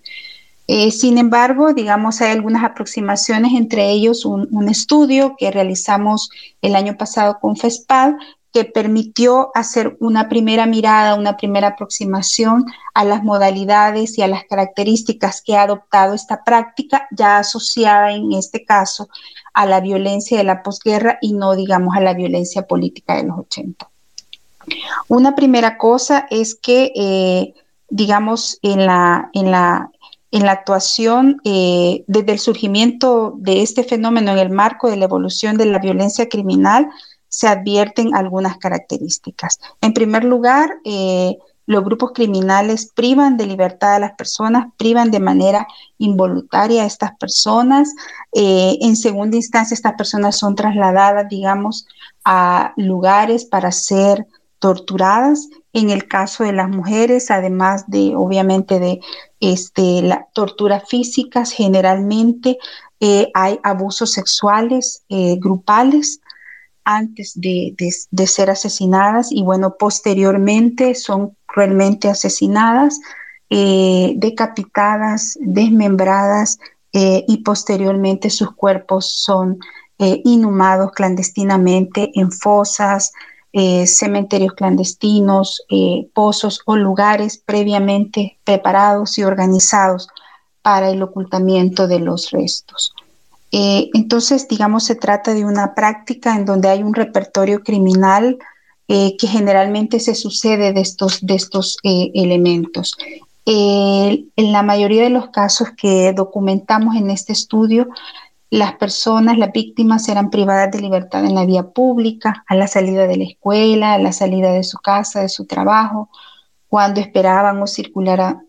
Eh, 0.67 0.91
sin 0.91 1.17
embargo, 1.17 1.73
digamos, 1.73 2.21
hay 2.21 2.31
algunas 2.31 2.63
aproximaciones, 2.63 3.53
entre 3.53 3.89
ellos 3.89 4.25
un, 4.25 4.69
estudio 4.69 5.35
que 5.37 5.51
realizamos 5.51 6.29
el 6.61 6.75
año 6.75 6.95
pasado 6.97 7.37
con 7.41 7.57
FESPAD, 7.57 8.13
que 8.53 8.65
permitió 8.65 9.51
hacer 9.55 9.97
una 9.99 10.29
primera 10.29 10.67
mirada, 10.67 11.15
una 11.15 11.35
primera 11.35 11.69
aproximación 11.69 12.65
a 12.93 13.03
las 13.03 13.23
modalidades 13.23 14.17
y 14.17 14.21
a 14.21 14.27
las 14.27 14.43
características 14.45 15.41
que 15.41 15.57
ha 15.57 15.63
adoptado 15.63 16.13
esta 16.13 16.43
práctica, 16.43 17.07
ya 17.11 17.39
asociada 17.39 18.11
en 18.11 18.31
este 18.33 18.63
caso 18.63 19.09
a 19.53 19.65
la 19.65 19.81
violencia 19.81 20.37
de 20.37 20.43
la 20.43 20.61
posguerra 20.61 21.17
y 21.19 21.33
no, 21.33 21.55
digamos, 21.55 21.95
a 21.97 22.01
la 22.01 22.13
violencia 22.13 22.67
política 22.67 23.15
de 23.15 23.23
los 23.23 23.39
80. 23.39 23.89
Una 25.07 25.35
primera 25.35 25.77
cosa 25.77 26.27
es 26.29 26.55
que, 26.55 26.91
eh, 26.95 27.53
digamos, 27.89 28.59
en 28.61 28.85
la, 28.85 29.29
en 29.33 29.51
la 29.51 29.89
en 30.33 30.47
la 30.47 30.53
actuación 30.53 31.39
eh, 31.43 32.03
desde 32.07 32.31
el 32.31 32.39
surgimiento 32.39 33.35
de 33.37 33.61
este 33.61 33.83
fenómeno 33.83 34.31
en 34.31 34.39
el 34.39 34.49
marco 34.49 34.89
de 34.89 34.97
la 34.97 35.05
evolución 35.05 35.57
de 35.57 35.67
la 35.67 35.77
violencia 35.77 36.27
criminal, 36.27 36.89
se 37.27 37.47
advierten 37.47 38.15
algunas 38.15 38.57
características. 38.57 39.59
En 39.79 39.93
primer 39.93 40.23
lugar, 40.23 40.71
eh, 40.85 41.37
los 41.67 41.83
grupos 41.83 42.13
criminales 42.13 42.91
privan 42.95 43.37
de 43.37 43.45
libertad 43.45 43.93
a 43.93 43.99
las 43.99 44.13
personas, 44.13 44.65
privan 44.75 45.11
de 45.11 45.19
manera 45.19 45.67
involuntaria 45.99 46.81
a 46.81 46.87
estas 46.87 47.15
personas. 47.17 47.93
Eh, 48.31 48.79
en 48.81 48.95
segunda 48.95 49.37
instancia, 49.37 49.75
estas 49.75 49.93
personas 49.93 50.35
son 50.35 50.55
trasladadas, 50.55 51.29
digamos, 51.29 51.85
a 52.25 52.73
lugares 52.75 53.45
para 53.45 53.71
ser 53.71 54.25
torturadas. 54.63 55.49
En 55.73 55.89
el 55.89 56.07
caso 56.07 56.45
de 56.45 56.53
las 56.53 56.69
mujeres, 56.69 57.31
además 57.31 57.83
de, 57.87 58.15
obviamente, 58.15 58.79
de 58.79 59.01
este, 59.41 60.01
la 60.01 60.29
tortura 60.33 60.79
físicas, 60.79 61.51
generalmente 61.51 62.57
eh, 63.01 63.29
hay 63.33 63.59
abusos 63.63 64.13
sexuales 64.13 65.03
eh, 65.09 65.35
grupales 65.37 66.21
antes 66.85 67.33
de, 67.35 67.75
ser 68.25 68.49
asesinadas 68.49 69.33
y 69.33 69.43
bueno, 69.43 69.75
posteriormente 69.77 70.95
son 70.95 71.35
cruelmente 71.45 72.07
asesinadas, 72.07 73.01
eh, 73.49 74.13
decapitadas, 74.15 75.37
desmembradas 75.41 76.57
y 76.93 77.37
posteriormente 77.43 78.29
sus 78.29 78.53
cuerpos 78.53 79.09
son 79.09 79.57
inhumados 79.97 80.91
clandestinamente 80.91 82.11
en 82.13 82.31
fosas, 82.31 83.11
eh, 83.55 83.85
cementerios 83.85 84.53
clandestinos, 84.53 85.63
eh, 85.69 86.07
pozos 86.15 86.61
o 86.65 86.75
lugares 86.75 87.37
previamente 87.37 88.39
preparados 88.43 89.19
y 89.19 89.23
organizados 89.23 90.07
para 90.63 90.89
el 90.89 91.03
ocultamiento 91.03 91.87
de 91.87 91.99
los 91.99 92.31
restos. 92.31 92.95
Eh, 93.51 93.91
entonces, 93.93 94.47
digamos, 94.47 94.85
se 94.85 94.95
trata 94.95 95.35
de 95.35 95.45
una 95.45 95.75
práctica 95.75 96.35
en 96.35 96.45
donde 96.45 96.69
hay 96.69 96.81
un 96.81 96.95
repertorio 96.95 97.61
criminal 97.63 98.39
que 98.85 99.27
generalmente 99.27 99.99
se 99.99 100.13
sucede 100.13 100.71
de 100.71 100.81
estos, 100.81 101.25
de 101.25 101.33
estos 101.33 101.77
elementos. 101.83 102.95
en 103.45 104.51
la 104.51 104.61
mayoría 104.61 105.03
de 105.03 105.09
los 105.09 105.29
casos 105.29 105.69
que 105.75 106.13
documentamos 106.13 106.95
en 106.95 107.09
este 107.09 107.33
estudio, 107.33 107.87
las 108.53 108.73
personas, 108.75 109.39
las 109.39 109.51
víctimas 109.51 110.07
eran 110.07 110.29
privadas 110.29 110.69
de 110.69 110.79
libertad 110.79 111.25
en 111.25 111.33
la 111.33 111.43
vía 111.43 111.63
pública, 111.63 112.45
a 112.47 112.53
la 112.53 112.67
salida 112.67 113.07
de 113.07 113.17
la 113.17 113.23
escuela, 113.23 113.93
a 113.93 113.97
la 113.97 114.11
salida 114.11 114.51
de 114.51 114.63
su 114.63 114.77
casa, 114.77 115.21
de 115.21 115.29
su 115.29 115.47
trabajo, 115.47 116.11
cuando 116.67 117.01
esperaban 117.01 117.57
o, 117.57 117.65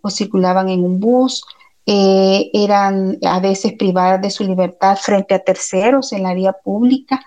o 0.02 0.11
circulaban 0.11 0.68
en 0.68 0.84
un 0.84 1.00
bus, 1.00 1.42
eh, 1.87 2.50
eran 2.52 3.16
a 3.23 3.40
veces 3.40 3.73
privadas 3.78 4.20
de 4.20 4.28
su 4.30 4.44
libertad 4.44 4.99
frente 5.00 5.32
a 5.32 5.38
terceros 5.38 6.12
en 6.12 6.25
la 6.25 6.34
vía 6.34 6.52
pública 6.52 7.25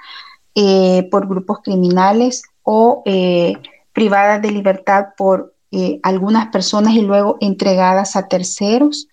eh, 0.54 1.08
por 1.10 1.28
grupos 1.28 1.62
criminales 1.64 2.44
o 2.62 3.02
eh, 3.06 3.54
privadas 3.92 4.40
de 4.40 4.52
libertad 4.52 5.08
por 5.18 5.56
algunas 6.04 6.48
personas 6.50 6.94
y 6.94 7.02
luego 7.02 7.38
entregadas 7.42 8.16
a 8.16 8.28
terceros. 8.28 9.08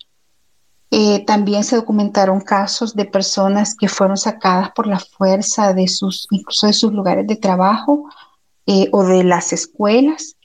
Eh, 0.91 1.25
también 1.25 1.63
se 1.63 1.75
documentaron 1.75 2.41
casos 2.41 2.95
de 2.95 3.05
personas 3.05 3.75
que 3.75 3.89
fueron 3.89 4.17
sacadas 4.17 4.71
por 4.71 4.87
la 4.87 4.99
fuerza 4.99 5.73
de 5.73 5.87
sus, 5.87 6.27
incluso 6.29 6.67
de 6.67 6.73
sus 6.73 6.93
lugares 6.93 7.27
de 7.27 7.35
trabajo 7.35 8.09
eh, 8.67 8.89
o 8.91 9.03
de 9.03 9.23
las 9.23 9.51
escuelas 9.51 10.35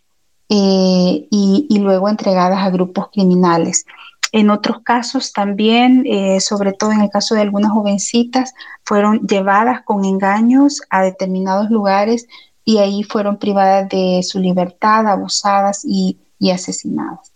eh, 0.48 1.28
y, 1.30 1.78
luego 1.78 2.08
entregadas 2.08 2.64
a 2.64 2.70
grupos 2.70 3.08
criminales. 3.12 3.84
En 4.32 4.50
otros 4.50 4.82
casos 4.82 5.32
también, 5.32 6.04
sobre 6.40 6.72
todo 6.72 6.92
en 6.92 7.00
el 7.00 7.10
caso 7.10 7.34
de 7.34 7.40
algunas 7.40 7.72
jovencitas, 7.72 8.54
fueron 8.84 9.26
llevadas 9.26 9.82
con 9.84 10.04
engaños 10.04 10.82
a 10.88 11.02
determinados 11.02 11.68
lugares 11.70 12.26
y 12.64 12.78
ahí 12.78 13.02
fueron 13.02 13.38
privadas 13.38 13.88
de 13.88 14.20
su 14.22 14.38
libertad, 14.38 15.08
abusadas 15.08 15.84
y 15.84 16.16
asesinadas. 16.52 17.32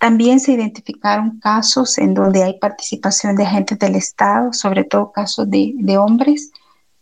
También 0.00 0.40
se 0.40 0.52
identificaron 0.52 1.38
casos 1.40 1.98
en 1.98 2.14
donde 2.14 2.42
hay 2.42 2.58
participación 2.58 3.36
de 3.36 3.44
agentes 3.44 3.78
del 3.78 3.96
Estado, 3.96 4.50
sobre 4.54 4.84
todo 4.84 5.12
casos 5.12 5.50
de, 5.50 5.98
hombres, 5.98 6.52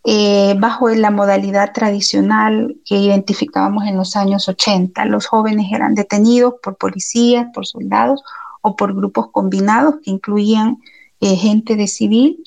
eh, 0.04 0.56
bajo 0.58 0.88
la 0.88 1.12
modalidad 1.12 1.72
tradicional 1.72 2.76
que 2.84 2.96
identificábamos 2.96 3.84
en 3.86 3.96
los 3.96 4.16
años 4.16 4.48
80. 4.48 5.04
Los 5.04 5.26
jóvenes 5.26 5.70
eran 5.72 5.94
detenidos 5.94 6.54
por 6.60 6.76
policías, 6.76 7.46
por 7.54 7.68
soldados 7.68 8.20
o 8.62 8.74
por 8.74 8.92
grupos 8.96 9.30
combinados 9.30 9.96
que 10.02 10.10
incluían 10.10 10.78
eh, 11.20 11.36
gente 11.36 11.76
de 11.76 11.86
civil. 11.86 12.42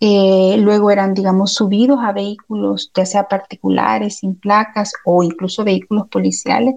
Eh, 0.00 0.56
luego 0.58 0.90
eran, 0.90 1.14
digamos, 1.14 1.54
subidos 1.54 2.00
a 2.02 2.12
vehículos, 2.12 2.92
ya 2.94 3.06
sea 3.06 3.26
particulares, 3.26 4.18
sin 4.18 4.34
placas 4.34 4.92
o 5.06 5.22
incluso 5.22 5.64
vehículos 5.64 6.08
policiales, 6.08 6.74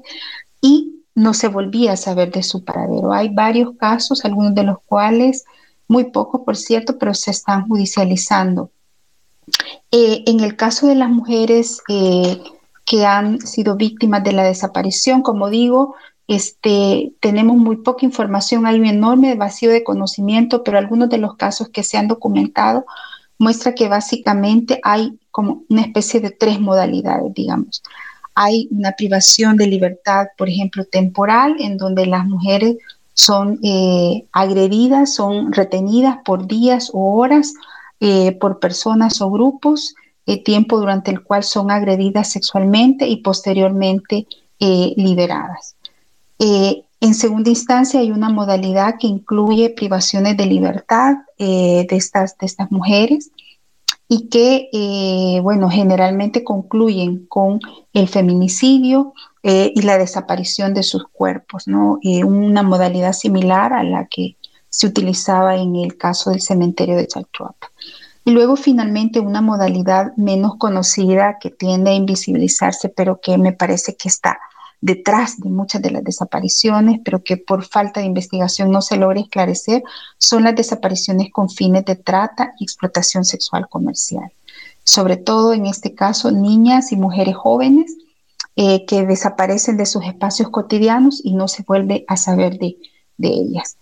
y 0.61 0.86
no 1.17 1.33
se 1.33 1.47
volvía 1.47 1.93
a 1.93 1.97
saber 1.97 2.31
de 2.31 2.43
su 2.43 2.63
paradero. 2.63 3.11
Hay 3.11 3.29
varios 3.29 3.75
casos, 3.77 4.23
algunos 4.23 4.53
de 4.53 4.61
los 4.61 4.77
cuales, 4.85 5.45
muy 5.87 6.11
pocos 6.11 6.41
por 6.41 6.55
cierto, 6.55 6.99
pero 6.99 7.15
se 7.15 7.31
están 7.31 7.67
judicializando. 7.67 8.69
Eh, 9.89 10.23
en 10.27 10.41
el 10.41 10.55
caso 10.55 10.85
de 10.85 10.93
las 10.93 11.09
mujeres 11.09 11.81
eh, 11.89 12.39
que 12.85 13.03
han 13.07 13.41
sido 13.41 13.75
víctimas 13.75 14.23
de 14.23 14.33
la 14.33 14.43
desaparición, 14.43 15.23
como 15.23 15.49
digo, 15.49 15.95
este, 16.27 17.13
tenemos 17.19 17.57
muy 17.57 17.77
poca 17.77 18.05
información, 18.05 18.67
hay 18.67 18.79
un 18.79 18.85
enorme 18.85 19.33
vacío 19.33 19.71
de 19.71 19.83
conocimiento, 19.83 20.63
pero 20.63 20.77
algunos 20.77 21.09
de 21.09 21.17
los 21.17 21.35
casos 21.35 21.69
que 21.69 21.81
se 21.81 21.97
han 21.97 22.07
documentado 22.07 22.85
muestra 23.39 23.73
que 23.73 23.87
básicamente 23.87 24.79
hay 24.83 25.17
como 25.31 25.63
una 25.67 25.81
especie 25.81 26.19
de 26.19 26.29
tres 26.29 26.59
modalidades, 26.59 27.33
digamos 27.33 27.81
hay 28.39 28.67
una 28.69 28.91
privación 28.91 29.57
de 29.57 29.65
libertad, 29.65 30.27
por 30.37 30.47
ejemplo, 30.47 30.85
temporal, 30.85 31.55
en 31.59 31.77
donde 31.77 32.05
las 32.05 32.25
mujeres 32.25 32.77
son 33.15 33.59
eh, 33.63 34.25
agredidas, 34.31 35.15
son 35.15 35.51
retenidas 35.51 36.17
por 36.23 36.47
días 36.47 36.91
o 36.93 37.17
horas 37.17 37.53
eh, 37.99 38.33
por 38.33 38.59
personas 38.59 39.21
o 39.21 39.31
grupos, 39.31 39.95
tiempo 40.43 40.77
durante 40.77 41.09
el 41.09 41.23
cual 41.23 41.45
son 41.45 41.71
agredidas 41.71 42.29
sexualmente 42.29 43.07
y 43.07 43.21
posteriormente 43.21 44.27
liberadas. 44.59 45.77
en 46.37 47.13
segunda 47.13 47.49
instancia, 47.49 48.01
hay 48.01 48.11
una 48.11 48.27
modalidad 48.27 48.95
que 48.99 49.07
incluye 49.07 49.69
privaciones 49.69 50.35
de 50.35 50.45
libertad 50.45 51.15
de, 51.37 51.87
estas, 51.91 52.37
de 52.37 52.45
estas 52.45 52.69
mujeres 52.71 53.31
y 54.09 54.29
que, 54.29 54.69
eh, 54.71 55.39
bueno, 55.41 55.69
generalmente 55.69 56.43
concluyen 56.43 57.25
con 57.27 57.59
el 57.93 58.07
feminicidio 58.07 59.13
eh, 59.43 59.71
y 59.75 59.81
la 59.81 59.97
desaparición 59.97 60.73
de 60.73 60.83
sus 60.83 61.07
cuerpos, 61.07 61.67
¿no? 61.67 61.99
Eh, 62.03 62.23
una 62.23 62.63
modalidad 62.63 63.13
similar 63.13 63.73
a 63.73 63.83
la 63.83 64.07
que 64.07 64.37
se 64.69 64.87
utilizaba 64.87 65.55
en 65.55 65.75
el 65.75 65.97
caso 65.97 66.29
del 66.29 66.41
cementerio 66.41 66.95
de 66.95 67.07
Chalchuapa. 67.07 67.71
Y 68.23 68.31
luego 68.31 68.55
finalmente 68.55 69.19
una 69.19 69.41
modalidad 69.41 70.15
menos 70.17 70.55
conocida 70.57 71.37
que 71.39 71.49
tiende 71.49 71.91
a 71.91 71.95
invisibilizarse, 71.95 72.89
pero 72.89 73.19
que 73.21 73.37
me 73.37 73.53
parece 73.53 73.95
que 73.95 74.09
está 74.09 74.37
detrás 74.81 75.39
de 75.39 75.49
muchas 75.49 75.81
de 75.81 75.91
las 75.91 76.03
desapariciones, 76.03 76.99
pero 77.03 77.23
que 77.23 77.37
por 77.37 77.65
falta 77.65 77.99
de 77.99 78.05
investigación 78.05 78.71
no 78.71 78.81
se 78.81 78.97
logra 78.97 79.19
esclarecer, 79.19 79.83
son 80.17 80.43
las 80.43 80.55
desapariciones 80.55 81.31
con 81.31 81.49
fines 81.49 81.85
de 81.85 81.95
trata 81.95 82.53
y 82.59 82.63
explotación 82.63 83.25
sexual 83.25 83.67
comercial. 83.69 84.31
Sobre 84.83 85.17
todo 85.17 85.53
en 85.53 85.65
este 85.65 85.95
caso, 85.95 86.31
niñas 86.31 86.91
y 86.91 86.95
mujeres 86.95 87.35
jóvenes 87.35 87.97
eh, 88.55 88.85
que 88.85 89.05
desaparecen 89.05 89.77
de 89.77 89.85
sus 89.85 90.03
espacios 90.05 90.49
cotidianos 90.49 91.21
y 91.23 91.33
no 91.33 91.47
se 91.47 91.63
vuelve 91.63 92.05
a 92.07 92.15
saber 92.15 92.57
de, 92.57 92.77
ellas. 93.19 93.77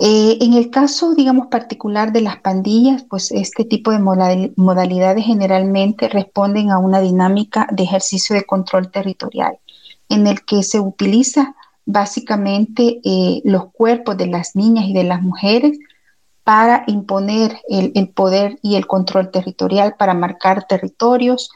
Eh, 0.00 0.38
en 0.40 0.54
el 0.54 0.70
caso, 0.70 1.14
digamos, 1.14 1.46
particular 1.46 2.12
de 2.12 2.22
las 2.22 2.38
pandillas, 2.40 3.04
pues 3.04 3.30
este 3.30 3.64
tipo 3.64 3.92
de 3.92 4.00
modalidades 4.00 5.24
generalmente 5.24 6.08
responden 6.08 6.70
a 6.70 6.78
una 6.78 7.00
dinámica 7.00 7.68
de 7.70 7.84
ejercicio 7.84 8.34
de 8.34 8.44
control 8.44 8.90
territorial 8.90 9.58
en 10.08 10.26
el 10.26 10.44
que 10.44 10.62
se 10.62 10.80
utiliza 10.80 11.54
básicamente 11.86 13.00
eh, 13.04 13.42
los 13.44 13.66
cuerpos 13.72 14.16
de 14.16 14.26
las 14.26 14.56
niñas 14.56 14.86
y 14.86 14.94
de 14.94 15.04
las 15.04 15.22
mujeres 15.22 15.78
para 16.42 16.84
imponer 16.86 17.58
el, 17.68 18.08
poder 18.10 18.58
y 18.62 18.76
el 18.76 18.86
control 18.86 19.30
territorial, 19.30 19.96
para 19.98 20.12
marcar 20.12 20.66
territorios 20.66 21.50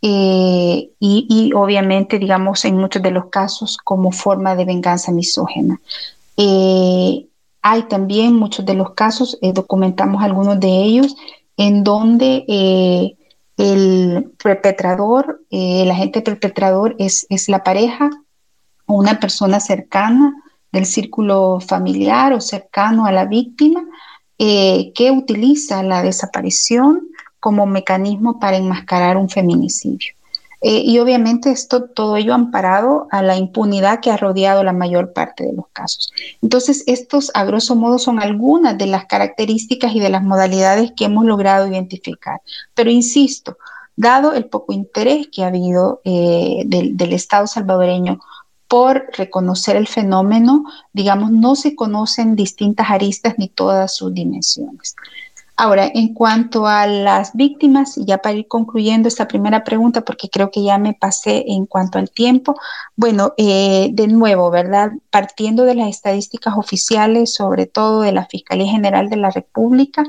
eh, 0.00 0.90
y, 1.00 1.52
obviamente, 1.56 2.20
digamos, 2.20 2.64
en 2.64 2.76
muchos 2.76 3.02
de 3.02 3.10
los 3.10 3.26
casos 3.30 3.76
como 3.78 4.12
forma 4.12 4.54
de 4.54 4.64
venganza 4.64 5.10
misógena. 5.10 5.80
Eh, 6.36 7.26
hay 7.62 7.82
también 7.88 8.36
muchos 8.36 8.64
de 8.64 8.74
los 8.74 8.92
casos, 8.92 9.36
documentamos 9.42 10.22
algunos 10.22 10.60
de 10.60 10.68
ellos, 10.68 11.16
en 11.56 11.82
donde 11.82 13.16
el 13.58 14.32
perpetrador, 14.42 15.42
eh, 15.50 15.82
el 15.82 15.90
agente 15.90 16.22
perpetrador 16.22 16.94
es, 16.98 17.26
la 17.48 17.62
pareja 17.64 18.08
o 18.86 18.94
una 18.94 19.18
persona 19.20 19.60
cercana 19.60 20.32
del 20.72 20.86
círculo 20.86 21.58
familiar 21.60 22.32
o 22.32 22.40
cercano 22.40 23.04
a 23.04 23.12
la 23.12 23.24
víctima 23.24 23.84
eh, 24.38 24.92
que 24.94 25.10
utiliza 25.10 25.82
la 25.82 26.02
desaparición 26.02 27.08
como 27.40 27.66
mecanismo 27.66 28.38
para 28.38 28.56
enmascarar 28.56 29.16
un 29.16 29.28
feminicidio. 29.28 30.14
Eh, 30.60 30.82
y 30.84 30.98
obviamente 30.98 31.50
esto, 31.50 31.84
todo 31.84 32.16
ello 32.16 32.34
amparado 32.34 33.06
a 33.10 33.22
la 33.22 33.36
impunidad 33.36 34.00
que 34.00 34.10
ha 34.10 34.16
rodeado 34.16 34.64
la 34.64 34.72
mayor 34.72 35.12
parte 35.12 35.44
de 35.44 35.52
los 35.52 35.66
casos. 35.72 36.12
Entonces, 36.42 36.82
estos 36.86 37.30
a 37.34 37.44
grosso 37.44 37.76
modo 37.76 37.98
son 37.98 38.20
algunas 38.20 38.76
de 38.76 38.86
las 38.86 39.06
características 39.06 39.94
y 39.94 40.00
de 40.00 40.08
las 40.08 40.22
modalidades 40.22 40.92
que 40.96 41.04
hemos 41.04 41.24
logrado 41.24 41.68
identificar. 41.68 42.40
Pero 42.74 42.90
insisto, 42.90 43.56
dado 43.94 44.32
el 44.32 44.46
poco 44.46 44.72
interés 44.72 45.28
que 45.30 45.44
ha 45.44 45.48
habido 45.48 46.00
eh, 46.04 46.62
del, 46.66 46.96
del 46.96 47.12
Estado 47.12 47.46
salvadoreño 47.46 48.20
por 48.68 49.06
reconocer 49.16 49.76
el 49.76 49.88
fenómeno, 49.88 50.64
digamos, 50.92 51.30
no 51.30 51.56
se 51.56 51.74
conocen 51.74 52.36
distintas 52.36 52.90
aristas 52.90 53.34
ni 53.38 53.48
todas 53.48 53.96
sus 53.96 54.12
dimensiones. 54.12 54.94
Ahora, 55.60 55.90
en 55.92 56.14
cuanto 56.14 56.68
a 56.68 56.86
las 56.86 57.34
víctimas, 57.34 57.96
ya 57.96 58.18
para 58.18 58.36
ir 58.36 58.46
concluyendo 58.46 59.08
esta 59.08 59.26
primera 59.26 59.64
pregunta, 59.64 60.02
porque 60.02 60.30
creo 60.30 60.52
que 60.52 60.62
ya 60.62 60.78
me 60.78 60.94
pasé 60.94 61.46
en 61.48 61.66
cuanto 61.66 61.98
al 61.98 62.10
tiempo, 62.10 62.54
bueno, 62.94 63.32
eh, 63.36 63.90
de 63.92 64.06
nuevo, 64.06 64.52
¿verdad? 64.52 64.92
Partiendo 65.10 65.64
de 65.64 65.74
las 65.74 65.88
estadísticas 65.88 66.54
oficiales, 66.56 67.34
sobre 67.34 67.66
todo 67.66 68.02
de 68.02 68.12
la 68.12 68.26
Fiscalía 68.26 68.70
General 68.70 69.10
de 69.10 69.16
la 69.16 69.30
República, 69.32 70.04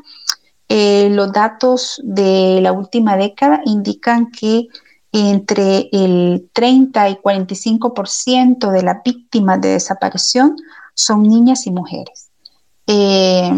eh, 0.67 1.09
los 1.09 1.33
datos 1.33 1.99
de 2.03 2.59
la 2.61 2.71
última 2.71 3.17
década 3.17 3.61
indican 3.65 4.29
que 4.29 4.67
entre 5.11 5.89
el 5.91 6.47
30 6.53 7.09
y 7.09 7.15
45% 7.15 8.69
de 8.69 8.83
las 8.83 8.97
víctimas 9.03 9.59
de 9.61 9.69
desaparición 9.69 10.55
son 10.93 11.23
niñas 11.23 11.65
y 11.65 11.71
mujeres. 11.71 12.28
Eh, 12.91 13.51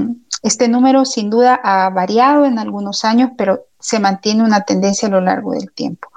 este 0.44 0.68
número 0.68 1.06
sin 1.06 1.30
duda 1.30 1.58
ha 1.64 1.90
variado 1.90 2.44
en 2.44 2.60
algunos 2.60 3.06
años, 3.06 3.30
pero 3.38 3.68
se 3.80 3.98
mantiene 3.98 4.44
una 4.44 4.66
tendencia 4.66 5.08
a 5.08 5.12
lo 5.12 5.22
largo 5.22 5.54
del 5.54 5.72
tiempo. 5.72 6.10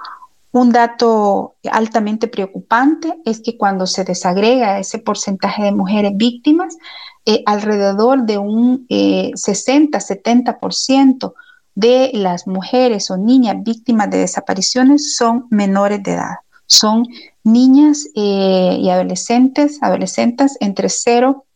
Un 0.51 0.73
dato 0.73 1.55
altamente 1.71 2.27
preocupante 2.27 3.15
es 3.25 3.41
que 3.41 3.57
cuando 3.57 3.87
se 3.87 4.03
desagrega 4.03 4.81
ese 4.81 4.99
porcentaje 4.99 5.63
de 5.63 5.71
mujeres 5.71 6.11
víctimas, 6.17 6.77
eh, 7.25 7.45
alrededor 7.47 8.25
de 8.25 8.39
un 8.39 8.85
60-70% 8.89 11.29
eh, 11.29 11.33
de 11.77 12.11
las 12.15 12.49
mujeres 12.49 13.13
o 13.13 13.17
niñas 13.17 13.59
víctimas 13.63 14.11
de 14.11 14.19
desapariciones 14.19 15.15
son 15.15 15.47
menores 15.51 16.03
de 16.03 16.15
edad. 16.15 16.39
Son 16.67 17.07
niñas 17.45 18.09
y 18.13 18.89
adolescentes, 18.91 19.79
adolescentes 19.83 20.57
entre 20.59 20.89
0 20.89 21.45
y 21.53 21.54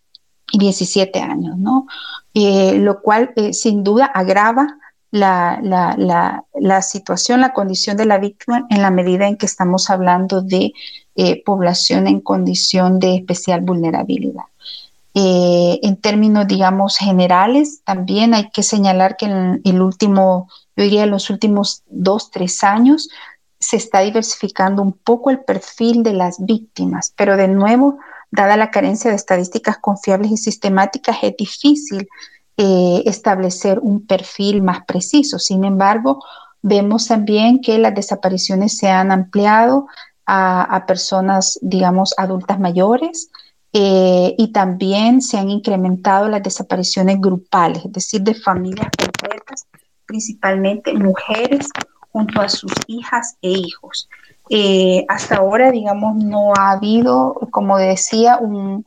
17 0.52 1.20
años, 1.20 1.56
¿no? 1.58 1.86
Eh, 2.34 2.78
lo 2.78 3.00
cual 3.00 3.32
eh, 3.36 3.52
sin 3.52 3.82
duda 3.82 4.06
agrava 4.06 4.78
la, 5.10 6.44
situación, 6.82 7.40
la 7.40 7.52
condición 7.52 7.96
de 7.96 8.06
la 8.06 8.18
víctima 8.18 8.66
en 8.70 8.82
la 8.82 8.90
medida 8.90 9.26
en 9.26 9.36
que 9.36 9.46
estamos 9.46 9.90
hablando 9.90 10.42
de 10.42 10.72
eh, 11.16 11.42
población 11.42 12.06
en 12.06 12.20
condición 12.20 12.98
de 12.98 13.16
especial 13.16 13.62
vulnerabilidad. 13.62 14.44
en 15.14 15.96
términos, 15.96 16.46
digamos, 16.46 16.96
generales, 16.96 17.80
también 17.84 18.34
hay 18.34 18.50
que 18.50 18.62
señalar 18.62 19.16
que 19.16 19.26
en 19.26 19.60
el 19.64 19.80
último, 19.82 20.48
yo 20.76 20.84
diría, 20.84 21.04
en 21.04 21.10
los 21.10 21.30
últimos 21.30 21.82
dos, 21.88 22.30
tres 22.30 22.62
años, 22.62 23.08
se 23.58 23.76
está 23.76 24.00
diversificando 24.00 24.82
un 24.82 24.92
poco 24.92 25.30
el 25.30 25.40
perfil 25.40 26.02
de 26.02 26.12
las 26.12 26.36
víctimas, 26.38 27.12
pero 27.16 27.36
de 27.36 27.48
nuevo, 27.48 27.98
dada 28.30 28.56
la 28.56 28.70
carencia 28.70 29.10
de 29.10 29.16
estadísticas 29.16 29.78
confiables 29.78 30.30
y 30.30 30.36
sistemáticas, 30.36 31.18
es 31.22 31.36
difícil 31.36 32.08
eh, 32.56 33.02
establecer 33.06 33.78
un 33.80 34.06
perfil 34.06 34.62
más 34.62 34.84
preciso. 34.84 35.38
Sin 35.38 35.64
embargo, 35.64 36.22
vemos 36.62 37.06
también 37.06 37.60
que 37.60 37.78
las 37.78 37.94
desapariciones 37.94 38.76
se 38.76 38.88
han 38.88 39.12
ampliado 39.12 39.86
a, 40.26 40.84
personas, 40.86 41.58
digamos, 41.62 42.14
adultas 42.18 42.60
mayores. 42.60 43.30
Eh, 43.72 44.34
y 44.38 44.50
también 44.50 45.20
se 45.20 45.36
han 45.36 45.50
incrementado 45.50 46.26
las 46.28 46.42
desapariciones 46.42 47.20
grupales, 47.20 47.84
es 47.84 47.92
decir, 47.92 48.22
de 48.22 48.34
familias 48.34 48.88
completas, 48.98 49.66
principalmente 50.06 50.94
mujeres 50.94 51.68
junto 52.10 52.40
a 52.40 52.48
sus 52.48 52.72
hijas 52.86 53.36
e 53.42 53.50
hijos. 53.50 54.08
Eh, 54.50 55.04
hasta 55.08 55.36
ahora, 55.36 55.70
digamos, 55.70 56.16
no 56.16 56.52
ha 56.54 56.72
habido, 56.72 57.34
como 57.50 57.78
decía, 57.78 58.38
un, 58.38 58.84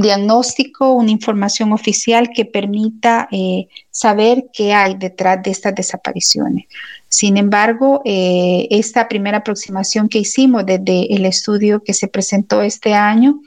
diagnóstico, 0.00 0.92
una 0.92 1.10
información 1.10 1.72
oficial 1.72 2.30
que 2.34 2.44
permita 2.44 3.28
eh, 3.30 3.68
saber 3.90 4.46
qué 4.52 4.72
hay 4.72 4.94
detrás 4.94 5.42
de 5.42 5.50
estas 5.50 5.74
desapariciones. 5.74 6.66
Sin 7.08 7.36
embargo, 7.36 8.00
eh, 8.04 8.66
esta 8.70 9.08
primera 9.08 9.38
aproximación 9.38 10.08
que 10.08 10.18
hicimos 10.18 10.64
desde 10.64 11.14
el 11.14 11.26
estudio 11.26 11.82
que 11.82 11.92
se 11.92 12.08
presentó 12.08 12.62
este 12.62 12.94
año 12.94 13.40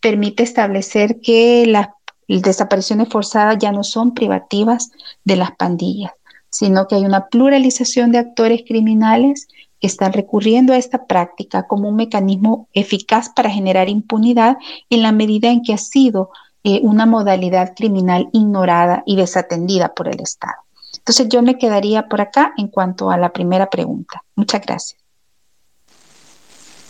permite 0.00 0.42
establecer 0.42 1.20
que 1.20 1.66
las 1.66 1.88
desapariciones 2.28 3.08
forzadas 3.08 3.56
ya 3.58 3.72
no 3.72 3.84
son 3.84 4.14
privativas 4.14 4.90
de 5.24 5.36
las 5.36 5.52
pandillas, 5.52 6.12
sino 6.50 6.86
que 6.86 6.96
hay 6.96 7.04
una 7.04 7.26
pluralización 7.26 8.12
de 8.12 8.18
actores 8.18 8.62
criminales 8.66 9.48
están 9.80 10.12
recurriendo 10.12 10.72
a 10.72 10.76
esta 10.76 11.06
práctica 11.06 11.66
como 11.66 11.88
un 11.88 11.96
mecanismo 11.96 12.68
eficaz 12.72 13.30
para 13.30 13.50
generar 13.50 13.88
impunidad 13.88 14.56
en 14.90 15.02
la 15.02 15.12
medida 15.12 15.48
en 15.48 15.62
que 15.62 15.72
ha 15.72 15.78
sido 15.78 16.30
eh, 16.62 16.80
una 16.82 17.06
modalidad 17.06 17.74
criminal 17.74 18.28
ignorada 18.32 19.02
y 19.06 19.16
desatendida 19.16 19.94
por 19.94 20.08
el 20.08 20.20
Estado. 20.20 20.56
Entonces 20.98 21.28
yo 21.30 21.42
me 21.42 21.56
quedaría 21.56 22.08
por 22.08 22.20
acá 22.20 22.52
en 22.58 22.68
cuanto 22.68 23.10
a 23.10 23.16
la 23.16 23.32
primera 23.32 23.70
pregunta. 23.70 24.22
Muchas 24.34 24.60
gracias. 24.60 25.00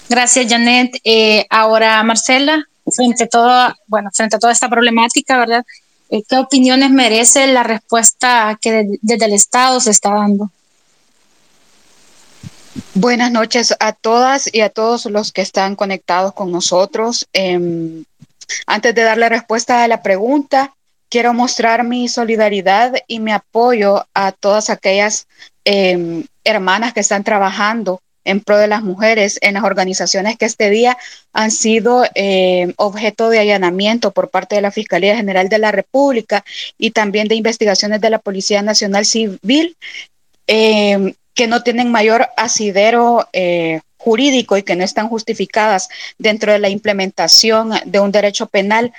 Gracias, 0.09 0.47
Janet. 0.49 0.97
Eh, 1.05 1.47
ahora, 1.51 2.03
Marcela. 2.03 2.65
frente 2.97 3.25
a 3.25 3.29
toda, 3.29 3.77
bueno, 3.87 4.11
frente 4.13 4.35
a 4.35 4.39
toda 4.41 4.53
esta 4.53 4.69
problemática, 4.69 5.39
¿verdad? 5.39 5.65
Eh, 6.09 6.25
¿Qué 6.29 6.37
opiniones 6.37 6.91
merece 6.91 7.47
la 7.47 7.63
respuesta 7.63 8.59
que 8.61 8.99
desde 9.01 9.27
el 9.27 9.33
Estado 9.33 9.79
se 9.79 9.93
está 9.93 10.11
dando? 10.11 10.51
Buenas 12.95 13.33
noches 13.33 13.75
a 13.81 13.93
todas 13.93 14.49
y 14.53 14.61
a 14.61 14.69
todos 14.69 15.07
los 15.07 15.33
que 15.33 15.43
están 15.43 15.75
conectados 15.75 16.33
con 16.35 16.53
nosotros. 16.53 17.27
Eh, 17.33 18.05
antes 18.67 18.95
de 18.95 19.03
darle 19.03 19.29
respuesta 19.29 19.83
a 19.83 19.89
la 19.89 20.03
pregunta, 20.03 20.75
quiero 21.09 21.35
mostrar 21.35 21.83
mi 21.83 22.09
solidaridad 22.09 22.95
y 23.09 23.19
mi 23.19 23.33
apoyo 23.33 24.07
a 24.15 24.31
todas 24.31 24.71
aquellas 24.71 25.27
eh, 25.65 26.25
hermanas 26.45 26.93
que 26.93 27.01
están 27.01 27.25
trabajando 27.25 28.01
en 28.25 28.41
pro 28.41 28.59
de 28.59 28.69
las 28.69 28.83
mujeres 28.83 29.39
en 29.41 29.55
las 29.55 29.65
organizaciones 29.65 30.37
que 30.37 30.45
este 30.45 30.71
día 30.71 30.97
han 31.33 31.51
sido 31.51 32.05
eh, 32.15 32.73
objeto 32.77 33.31
de 33.31 33.41
allanamiento 33.41 34.13
por 34.13 34.31
parte 34.31 34.55
de 34.55 34.63
la 34.63 34.71
Fiscalía 34.71 35.17
General 35.17 35.49
de 35.49 35.59
la 35.59 35.73
República 35.73 36.45
y 36.79 36.93
también 36.93 37.27
de 37.27 37.35
investigaciones 37.35 38.01
de 38.01 38.11
la 38.11 38.19
Policía 38.21 38.63
Nacional 38.63 39.07
Civil, 39.07 39.77
que 41.41 41.47
no 41.47 41.63
tienen 41.63 41.91
mayor 41.91 42.29
asidero 42.37 43.27
eh, 43.33 43.81
jurídico 43.97 44.59
y 44.59 44.63
que 44.63 44.77
no 44.77 44.85
están 44.85 45.09
justificadas 45.09 45.89
dentro 46.19 46.53
de 46.53 46.59
la 46.59 46.69
implementación 46.69 47.73
de 47.87 47.99
un 47.99 48.13
derecho 48.13 48.45
penal 48.45 48.93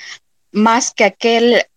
más 0.52 0.90
que, 0.90 1.04
aquel 1.04 1.68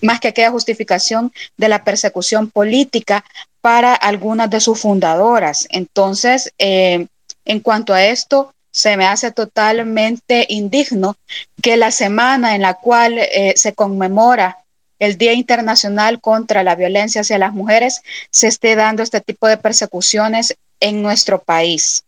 más 0.00 0.20
que 0.20 0.28
aquella 0.28 0.52
justificación 0.52 1.32
de 1.56 1.68
la 1.68 1.82
persecución 1.82 2.50
política 2.50 3.24
para 3.62 3.94
algunas 3.96 4.48
de 4.48 4.60
sus 4.60 4.78
fundadoras. 4.78 5.66
Entonces, 5.70 6.52
eh, 6.58 7.08
en 7.44 7.58
cuanto 7.58 7.94
a 7.94 8.04
esto, 8.04 8.54
se 8.70 8.96
me 8.96 9.06
hace 9.06 9.32
totalmente 9.32 10.46
indigno 10.50 11.16
que 11.60 11.76
la 11.76 11.90
semana 11.90 12.54
en 12.54 12.62
la 12.62 12.74
cual 12.74 13.18
eh, 13.18 13.54
se 13.56 13.72
conmemora 13.72 14.58
el 14.98 15.18
Día 15.18 15.32
Internacional 15.32 16.20
contra 16.20 16.62
la 16.62 16.74
Violencia 16.74 17.22
hacia 17.22 17.38
las 17.38 17.52
Mujeres 17.52 18.02
se 18.30 18.48
esté 18.48 18.74
dando 18.76 19.02
este 19.02 19.20
tipo 19.20 19.46
de 19.46 19.56
persecuciones 19.56 20.56
en 20.80 21.02
nuestro 21.02 21.42
país. 21.42 22.04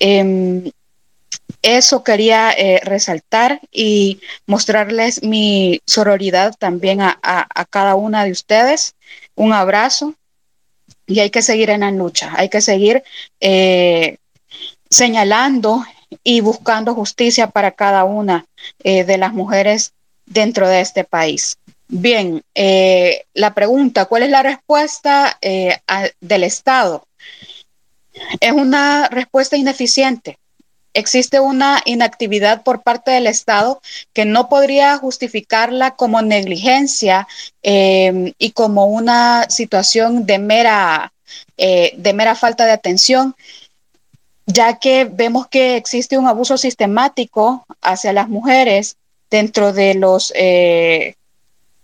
Em, 0.00 0.70
eso 1.62 2.02
quería 2.02 2.52
eh, 2.52 2.80
resaltar 2.82 3.60
y 3.70 4.20
mostrarles 4.46 5.22
mi 5.22 5.80
sororidad 5.86 6.54
también 6.58 7.00
a, 7.00 7.20
cada 7.70 7.94
una 7.94 8.24
de 8.24 8.32
ustedes. 8.32 8.94
Un 9.34 9.52
abrazo 9.52 10.14
y 11.06 11.20
hay 11.20 11.30
que 11.30 11.42
seguir 11.42 11.70
en 11.70 11.80
la 11.80 11.90
lucha, 11.90 12.32
hay 12.36 12.48
que 12.48 12.60
seguir 12.60 13.02
eh, 13.40 14.16
señalando 14.90 15.84
y 16.24 16.40
buscando 16.40 16.94
justicia 16.94 17.48
para 17.48 17.70
cada 17.72 18.04
una 18.04 18.46
eh, 18.82 19.04
de 19.04 19.18
las 19.18 19.32
mujeres 19.32 19.92
dentro 20.26 20.68
de 20.68 20.80
este 20.80 21.04
país. 21.04 21.56
Bien, 21.94 22.42
eh, 22.54 23.24
la 23.34 23.52
pregunta, 23.52 24.06
¿cuál 24.06 24.22
es 24.22 24.30
la 24.30 24.42
respuesta 24.42 25.38
del 25.40 26.44
Estado? 26.44 27.06
Es 28.40 28.52
una 28.52 29.08
respuesta 29.08 29.58
ineficiente 29.58 30.38
existe 30.94 31.40
una 31.40 31.80
inactividad 31.84 32.62
por 32.62 32.82
parte 32.82 33.10
del 33.12 33.26
Estado 33.26 33.80
que 34.12 34.24
no 34.24 34.48
podría 34.48 34.96
justificarla 34.98 35.92
como 35.92 36.22
negligencia 36.22 37.26
eh, 37.62 38.32
y 38.38 38.50
como 38.52 38.86
una 38.86 39.48
situación 39.48 40.26
de 40.26 40.38
mera, 40.38 41.12
eh, 41.56 41.94
de 41.96 42.12
mera 42.12 42.34
falta 42.34 42.66
de 42.66 42.72
atención, 42.72 43.34
ya 44.46 44.78
que 44.78 45.04
vemos 45.04 45.46
que 45.46 45.76
existe 45.76 46.18
un 46.18 46.26
abuso 46.26 46.58
sistemático 46.58 47.64
hacia 47.80 48.12
las 48.12 48.28
mujeres 48.28 48.96
dentro 49.30 49.72
de 49.72 49.94
los 49.94 50.32
eh, 50.36 51.14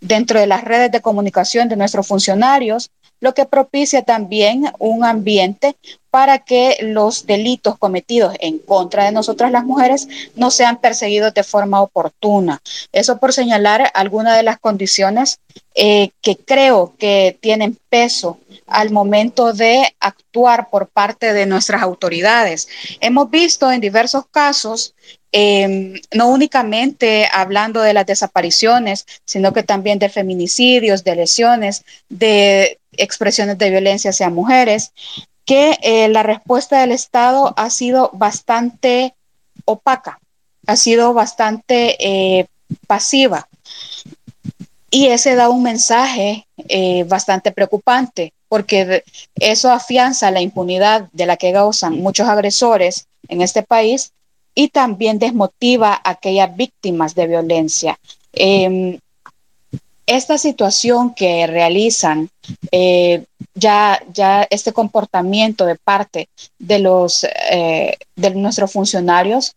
dentro 0.00 0.40
de 0.40 0.46
las 0.46 0.64
redes 0.64 0.90
de 0.92 1.00
comunicación 1.00 1.68
de 1.68 1.76
nuestros 1.76 2.06
funcionarios, 2.06 2.90
lo 3.20 3.34
que 3.34 3.46
propicia 3.46 4.02
también 4.02 4.70
un 4.78 5.04
ambiente 5.04 5.76
para 6.10 6.38
que 6.38 6.78
los 6.80 7.26
delitos 7.26 7.76
cometidos 7.76 8.34
en 8.40 8.58
contra 8.58 9.04
de 9.04 9.12
nosotras 9.12 9.50
las 9.50 9.64
mujeres 9.64 10.08
no 10.36 10.50
sean 10.50 10.80
perseguidos 10.80 11.34
de 11.34 11.42
forma 11.42 11.82
oportuna. 11.82 12.62
Eso 12.92 13.18
por 13.18 13.32
señalar 13.32 13.90
algunas 13.92 14.36
de 14.36 14.42
las 14.42 14.58
condiciones 14.58 15.40
eh, 15.74 16.10
que 16.22 16.36
creo 16.36 16.94
que 16.98 17.36
tienen 17.40 17.78
peso 17.88 18.38
al 18.66 18.90
momento 18.90 19.52
de 19.52 19.94
actuar 20.00 20.70
por 20.70 20.88
parte 20.88 21.32
de 21.32 21.46
nuestras 21.46 21.82
autoridades. 21.82 22.68
Hemos 23.00 23.30
visto 23.30 23.70
en 23.70 23.80
diversos 23.80 24.24
casos 24.30 24.94
Em, 25.30 26.00
no 26.14 26.28
únicamente 26.28 27.28
hablando 27.30 27.82
de 27.82 27.92
las 27.92 28.06
desapariciones, 28.06 29.06
sino 29.26 29.52
que 29.52 29.62
también 29.62 29.98
de 29.98 30.08
feminicidios, 30.08 31.04
de 31.04 31.16
lesiones, 31.16 31.84
de 32.08 32.78
expresiones 32.92 33.58
de 33.58 33.70
violencia 33.70 34.10
hacia 34.10 34.30
mujeres, 34.30 34.92
que 35.44 35.78
eh, 35.82 36.08
la 36.08 36.22
respuesta 36.22 36.80
del 36.80 36.92
Estado 36.92 37.52
ha 37.56 37.68
sido 37.68 38.10
bastante 38.14 39.14
opaca, 39.66 40.18
ha 40.66 40.76
sido 40.76 41.12
bastante 41.12 41.96
eh, 42.00 42.46
pasiva. 42.86 43.48
Y 44.90 45.08
ese 45.08 45.34
da 45.34 45.50
un 45.50 45.62
mensaje 45.62 46.46
eh, 46.68 47.04
bastante 47.04 47.52
preocupante, 47.52 48.32
porque 48.48 49.04
eso 49.34 49.70
afianza 49.70 50.30
la 50.30 50.40
impunidad 50.40 51.08
de 51.12 51.26
la 51.26 51.36
que 51.36 51.52
gozan 51.52 52.00
muchos 52.00 52.28
agresores 52.28 53.06
en 53.28 53.42
este 53.42 53.62
país 53.62 54.12
y 54.58 54.70
también 54.70 55.20
desmotiva 55.20 55.92
a 55.94 56.10
aquellas 56.10 56.56
víctimas 56.56 57.14
de 57.14 57.28
violencia. 57.28 57.96
Em, 58.32 58.98
esta 60.04 60.36
situación 60.36 61.14
que 61.14 61.46
realizan, 61.46 62.28
eh, 62.72 63.24
ya, 63.54 64.02
ya 64.12 64.48
este 64.50 64.72
comportamiento 64.72 65.64
de 65.64 65.76
parte 65.76 66.28
de, 66.58 66.80
los, 66.80 67.24
eh, 67.52 67.98
de 68.16 68.30
nuestros 68.30 68.72
funcionarios, 68.72 69.54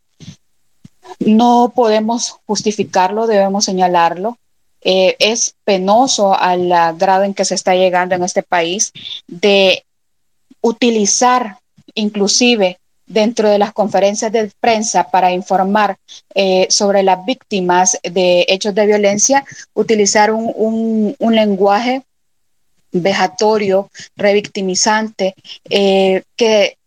no 1.18 1.74
podemos 1.76 2.36
justificarlo, 2.46 3.26
debemos 3.26 3.66
señalarlo. 3.66 4.38
Eh, 4.82 5.16
es 5.18 5.56
penoso 5.64 6.38
al 6.38 6.70
grado 6.96 7.24
en 7.24 7.34
que 7.34 7.46
se 7.46 7.56
está 7.56 7.74
llegando 7.74 8.14
en 8.14 8.24
este 8.24 8.44
país 8.44 8.94
de 9.26 9.84
utilizar 10.62 11.58
inclusive 11.96 12.78
dentro 13.06 13.50
de 13.50 13.58
las 13.58 13.74
conferencias 13.74 14.32
de 14.32 14.52
prensa 14.60 15.10
para 15.10 15.32
informar 15.32 15.98
eh, 16.34 16.68
sobre 16.70 17.04
las 17.04 17.26
víctimas 17.26 17.98
de 18.04 18.46
hechos 18.48 18.74
de 18.74 18.86
violencia, 18.86 19.44
utilizar 19.74 20.32
un, 20.32 21.16
lenguaje 21.20 22.04
vejatorio, 22.92 23.90
revictimizante, 24.16 25.34
eh, 25.70 26.24
que 26.36 26.78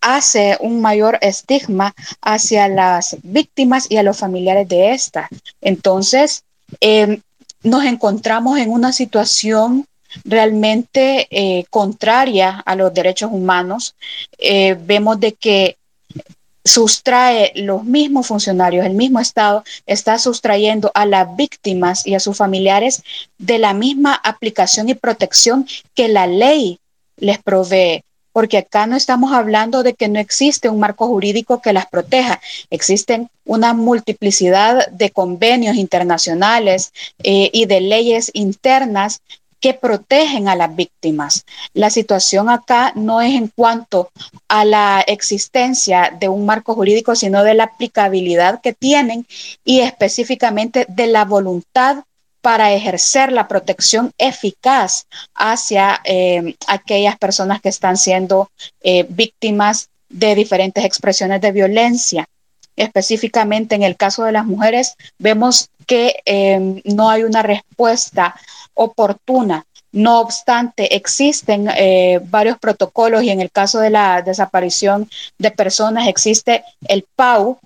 hace 0.00 0.56
un 0.60 0.80
mayor 0.80 1.18
estigma 1.20 1.94
hacia 2.22 2.68
las 2.68 3.16
víctimas 3.22 3.90
y 3.90 3.96
a 3.96 4.02
los 4.02 4.16
familiares 4.16 4.68
de 4.68 4.92
estas. 4.92 5.28
Entonces, 5.60 6.44
eh, 6.80 7.20
nos 7.62 7.84
encontramos 7.84 8.58
en 8.58 8.70
una 8.70 8.92
situación 8.92 9.86
realmente 10.24 11.26
eh, 11.30 11.64
contraria 11.70 12.62
a 12.64 12.74
los 12.74 12.92
derechos 12.92 13.30
humanos. 13.32 13.94
Eh, 14.38 14.76
vemos 14.80 15.20
de 15.20 15.32
que 15.32 15.76
sustrae 16.64 17.52
los 17.54 17.84
mismos 17.84 18.26
funcionarios, 18.26 18.84
el 18.84 18.94
mismo 18.94 19.20
Estado 19.20 19.64
está 19.86 20.18
sustrayendo 20.18 20.90
a 20.94 21.06
las 21.06 21.34
víctimas 21.34 22.06
y 22.06 22.14
a 22.14 22.20
sus 22.20 22.36
familiares 22.36 23.02
de 23.38 23.58
la 23.58 23.72
misma 23.72 24.14
aplicación 24.14 24.88
y 24.88 24.94
protección 24.94 25.66
que 25.94 26.08
la 26.08 26.26
ley 26.26 26.78
les 27.16 27.38
provee 27.38 28.02
porque 28.38 28.58
acá 28.58 28.86
no 28.86 28.94
estamos 28.94 29.32
hablando 29.32 29.82
de 29.82 29.94
que 29.94 30.06
no 30.06 30.20
existe 30.20 30.68
un 30.68 30.78
marco 30.78 31.08
jurídico 31.08 31.60
que 31.60 31.72
las 31.72 31.86
proteja. 31.88 32.40
Existen 32.70 33.30
una 33.44 33.74
multiplicidad 33.74 34.88
de 34.90 35.10
convenios 35.10 35.74
internacionales 35.74 36.92
eh, 37.24 37.50
y 37.52 37.66
de 37.66 37.80
leyes 37.80 38.30
internas 38.34 39.22
que 39.60 39.74
protegen 39.74 40.48
a 40.48 40.56
las 40.56 40.74
víctimas. 40.74 41.44
La 41.74 41.90
situación 41.90 42.48
acá 42.48 42.92
no 42.94 43.20
es 43.20 43.34
en 43.34 43.48
cuanto 43.48 44.10
a 44.48 44.64
la 44.64 45.04
existencia 45.06 46.16
de 46.18 46.28
un 46.28 46.46
marco 46.46 46.74
jurídico, 46.74 47.14
sino 47.14 47.42
de 47.44 47.54
la 47.54 47.64
aplicabilidad 47.64 48.60
que 48.60 48.72
tienen 48.72 49.26
y 49.64 49.80
específicamente 49.80 50.86
de 50.88 51.06
la 51.06 51.24
voluntad 51.24 52.04
para 52.40 52.72
ejercer 52.72 53.32
la 53.32 53.48
protección 53.48 54.12
eficaz 54.16 55.06
hacia 55.34 56.00
eh, 56.04 56.54
aquellas 56.66 57.18
personas 57.18 57.60
que 57.60 57.68
están 57.68 57.96
siendo 57.96 58.50
eh, 58.80 59.06
víctimas 59.08 59.90
de 60.08 60.34
diferentes 60.34 60.84
expresiones 60.84 61.40
de 61.40 61.52
violencia. 61.52 62.26
Específicamente 62.76 63.74
en 63.74 63.82
el 63.82 63.96
caso 63.96 64.24
de 64.24 64.32
las 64.32 64.46
mujeres, 64.46 64.94
vemos 65.18 65.68
que 65.86 66.20
eh, 66.24 66.80
no 66.84 67.10
hay 67.10 67.24
una 67.24 67.42
respuesta 67.42 68.36
oportuna. 68.78 69.66
No 69.92 70.20
obstante, 70.20 70.94
existen 70.94 71.68
eh, 71.76 72.20
varios 72.24 72.58
protocolos 72.58 73.22
y 73.22 73.30
en 73.30 73.40
el 73.40 73.50
caso 73.50 73.80
de 73.80 73.90
la 73.90 74.22
desaparición 74.22 75.08
de 75.38 75.50
personas 75.50 76.08
existe 76.08 76.64
el 76.88 77.06
PAU, 77.16 77.58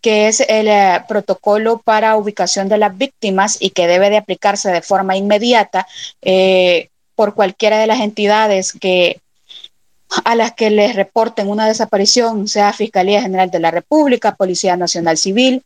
que 0.00 0.28
es 0.28 0.40
el 0.40 0.68
eh, 0.68 1.04
protocolo 1.06 1.78
para 1.78 2.16
ubicación 2.16 2.68
de 2.68 2.78
las 2.78 2.96
víctimas 2.96 3.58
y 3.60 3.70
que 3.70 3.86
debe 3.86 4.10
de 4.10 4.16
aplicarse 4.16 4.70
de 4.70 4.82
forma 4.82 5.16
inmediata 5.16 5.86
eh, 6.22 6.88
por 7.14 7.34
cualquiera 7.34 7.78
de 7.78 7.86
las 7.86 8.00
entidades 8.00 8.72
que 8.72 9.20
a 10.24 10.34
las 10.34 10.54
que 10.54 10.70
les 10.70 10.96
reporten 10.96 11.48
una 11.48 11.66
desaparición, 11.66 12.48
sea 12.48 12.72
Fiscalía 12.72 13.20
General 13.20 13.50
de 13.50 13.60
la 13.60 13.70
República, 13.70 14.36
Policía 14.36 14.74
Nacional 14.74 15.18
Civil, 15.18 15.62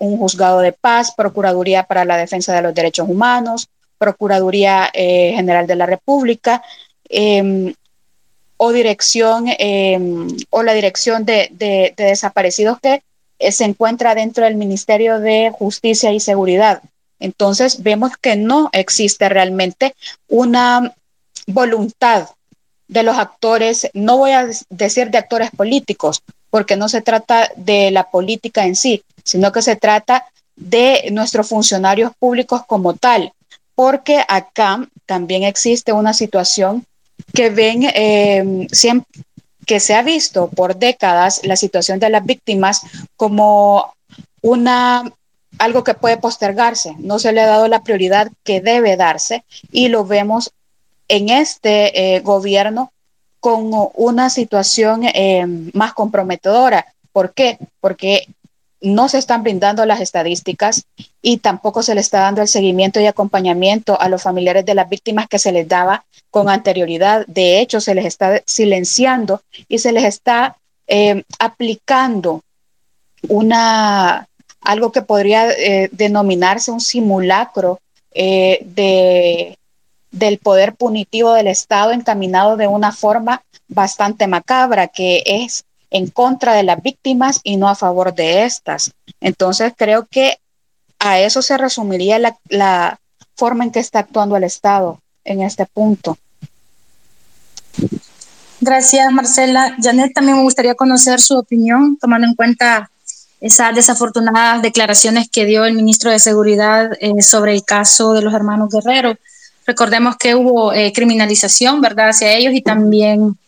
un 0.00 0.18
juzgado 0.18 0.58
de 0.58 0.72
paz, 0.72 1.12
Procuraduría 1.16 1.84
para 1.84 2.04
la 2.04 2.16
Defensa 2.16 2.52
de 2.52 2.62
los 2.62 2.74
Derechos 2.74 3.08
Humanos, 3.08 3.68
Procuraduría 4.00 4.90
General 4.94 5.66
de 5.66 5.76
la 5.76 5.86
República, 5.86 6.62
em, 7.08 7.74
o 8.56 8.72
dirección 8.72 9.44
em, 9.58 10.26
o 10.50 10.62
la 10.62 10.74
dirección 10.74 11.24
de 11.24 11.92
desaparecidos 11.96 12.80
que 12.80 13.02
eh, 13.40 13.52
se 13.52 13.64
encuentra 13.64 14.14
dentro 14.14 14.44
del 14.44 14.54
Ministerio 14.54 15.18
de 15.18 15.50
Justicia 15.58 16.12
y 16.12 16.20
Seguridad. 16.20 16.82
Entonces 17.18 17.82
vemos 17.82 18.12
que 18.20 18.36
no 18.36 18.68
existe 18.72 19.28
realmente 19.28 19.94
una 20.28 20.94
voluntad 21.46 22.28
de 22.86 23.02
los 23.02 23.16
actores, 23.16 23.88
no 23.94 24.18
voy 24.18 24.32
a 24.32 24.46
decir 24.68 25.10
de 25.10 25.18
actores 25.18 25.50
políticos, 25.50 26.22
porque 26.50 26.76
no 26.76 26.88
se 26.88 27.00
trata 27.00 27.50
de 27.56 27.90
la 27.90 28.10
política 28.10 28.66
en 28.66 28.76
sí, 28.76 29.02
sino 29.24 29.52
que 29.52 29.62
se 29.62 29.76
trata 29.76 30.26
de 30.56 31.08
nuestros 31.12 31.48
funcionarios 31.48 32.12
públicos 32.18 32.62
como 32.66 32.94
tal, 32.94 33.32
porque 33.80 34.22
acá 34.28 34.86
también 35.06 35.42
existe 35.42 35.94
una 35.94 36.12
situación 36.12 36.84
que 37.32 37.48
ven 37.48 37.84
eh, 37.94 38.68
siempre, 38.70 39.24
que 39.64 39.80
se 39.80 39.94
ha 39.94 40.02
visto 40.02 40.50
por 40.50 40.76
décadas 40.76 41.40
la 41.44 41.56
situación 41.56 41.98
de 41.98 42.10
las 42.10 42.22
víctimas 42.26 42.82
como 43.16 43.94
una 44.42 45.10
algo 45.56 45.82
que 45.82 45.94
puede 45.94 46.18
postergarse, 46.18 46.94
no 46.98 47.18
se 47.18 47.32
le 47.32 47.40
ha 47.40 47.46
dado 47.46 47.68
la 47.68 47.82
prioridad 47.82 48.30
que 48.44 48.60
debe 48.60 48.98
darse 48.98 49.44
y 49.72 49.88
lo 49.88 50.04
vemos 50.04 50.52
en 51.08 51.30
este 51.30 52.16
eh, 52.16 52.20
gobierno 52.20 52.92
con 53.40 53.70
una 53.94 54.28
situación 54.28 55.04
eh, 55.04 55.46
más 55.72 55.94
comprometedora. 55.94 56.84
¿Por 57.12 57.32
qué? 57.32 57.56
Porque 57.80 58.26
no 58.80 59.08
se 59.08 59.18
están 59.18 59.42
brindando 59.42 59.84
las 59.86 60.00
estadísticas 60.00 60.84
y 61.22 61.38
tampoco 61.38 61.82
se 61.82 61.94
le 61.94 62.00
está 62.00 62.20
dando 62.20 62.42
el 62.42 62.48
seguimiento 62.48 63.00
y 63.00 63.06
acompañamiento 63.06 64.00
a 64.00 64.08
los 64.08 64.22
familiares 64.22 64.64
de 64.64 64.74
las 64.74 64.88
víctimas 64.88 65.28
que 65.28 65.38
se 65.38 65.52
les 65.52 65.68
daba 65.68 66.04
con 66.30 66.48
anterioridad. 66.48 67.24
De 67.26 67.60
hecho, 67.60 67.80
se 67.80 67.94
les 67.94 68.06
está 68.06 68.42
silenciando 68.46 69.42
y 69.68 69.78
se 69.78 69.92
les 69.92 70.04
está 70.04 70.56
eh, 70.86 71.22
aplicando 71.38 72.42
una 73.28 74.26
algo 74.62 74.92
que 74.92 75.02
podría 75.02 75.50
eh, 75.50 75.88
denominarse 75.92 76.70
un 76.70 76.80
simulacro 76.80 77.80
eh, 78.12 78.60
de, 78.64 79.56
del 80.10 80.38
poder 80.38 80.74
punitivo 80.74 81.32
del 81.32 81.46
Estado 81.46 81.92
encaminado 81.92 82.56
de 82.56 82.66
una 82.66 82.92
forma 82.92 83.42
bastante 83.68 84.26
macabra, 84.26 84.88
que 84.88 85.22
es 85.24 85.64
en 85.90 86.08
contra 86.08 86.54
de 86.54 86.62
las 86.62 86.82
víctimas 86.82 87.40
y 87.42 87.56
no 87.56 87.68
a 87.68 87.74
favor 87.74 88.14
de 88.14 88.44
estas. 88.44 88.92
Entonces 89.20 89.72
creo 89.76 90.06
que 90.10 90.38
a 90.98 91.18
eso 91.18 91.42
se 91.42 91.56
resumiría 91.56 92.18
la, 92.18 92.98
forma 93.36 93.64
en 93.64 93.72
que 93.72 93.80
está 93.80 94.00
actuando 94.00 94.36
el 94.36 94.44
Estado 94.44 95.00
en 95.24 95.40
este 95.40 95.64
punto. 95.64 96.18
Gracias, 98.60 99.10
Marcela. 99.10 99.74
Janet, 99.82 100.12
también 100.12 100.36
me 100.36 100.42
gustaría 100.42 100.74
conocer 100.74 101.20
su 101.20 101.38
opinión, 101.38 101.96
tomando 101.98 102.26
en 102.26 102.34
cuenta 102.34 102.90
esas 103.40 103.74
desafortunadas 103.74 104.60
declaraciones 104.60 105.30
que 105.30 105.46
dio 105.46 105.64
el 105.64 105.72
ministro 105.72 106.10
de 106.10 106.18
Seguridad 106.18 106.90
eh, 107.00 107.22
sobre 107.22 107.54
el 107.54 107.64
caso 107.64 108.12
de 108.12 108.20
los 108.20 108.34
hermanos 108.34 108.68
Guerrero. 108.70 109.16
Recordemos 109.66 110.16
que 110.18 110.34
hubo 110.34 110.74
eh, 110.74 110.92
criminalización, 110.92 111.80
¿verdad?, 111.80 112.10
hacia 112.10 112.34
ellos 112.34 112.52
y 112.52 112.60
también 112.60 113.38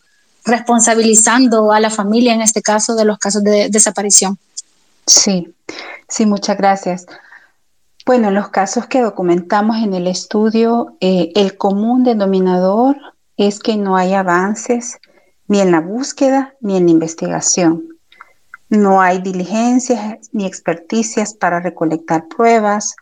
responsabilizando 0.44 1.72
a 1.72 1.80
la 1.80 1.90
familia, 1.90 2.34
en 2.34 2.42
este 2.42 2.62
caso, 2.62 2.94
de 2.94 3.04
los 3.04 3.18
casos 3.18 3.42
de 3.44 3.68
desaparición. 3.70 4.38
Sí, 5.06 5.54
sí, 6.08 6.26
muchas 6.26 6.56
gracias. 6.56 7.06
Bueno, 8.04 8.28
en 8.28 8.34
los 8.34 8.48
casos 8.48 8.86
que 8.86 9.00
documentamos 9.00 9.76
en 9.78 9.94
el 9.94 10.06
estudio, 10.06 10.96
eh, 11.00 11.30
el 11.36 11.56
común 11.56 12.02
denominador 12.02 12.96
es 13.36 13.60
que 13.60 13.76
no 13.76 13.96
hay 13.96 14.14
avances 14.14 14.98
ni 15.46 15.60
en 15.60 15.70
la 15.70 15.80
búsqueda 15.80 16.54
ni 16.60 16.76
en 16.76 16.86
la 16.86 16.90
investigación. 16.90 17.88
No 18.68 19.00
hay 19.00 19.20
diligencias 19.20 20.30
ni 20.32 20.46
experticias 20.46 21.34
para 21.34 21.60
recolectar 21.60 22.26
pruebas, 22.26 22.96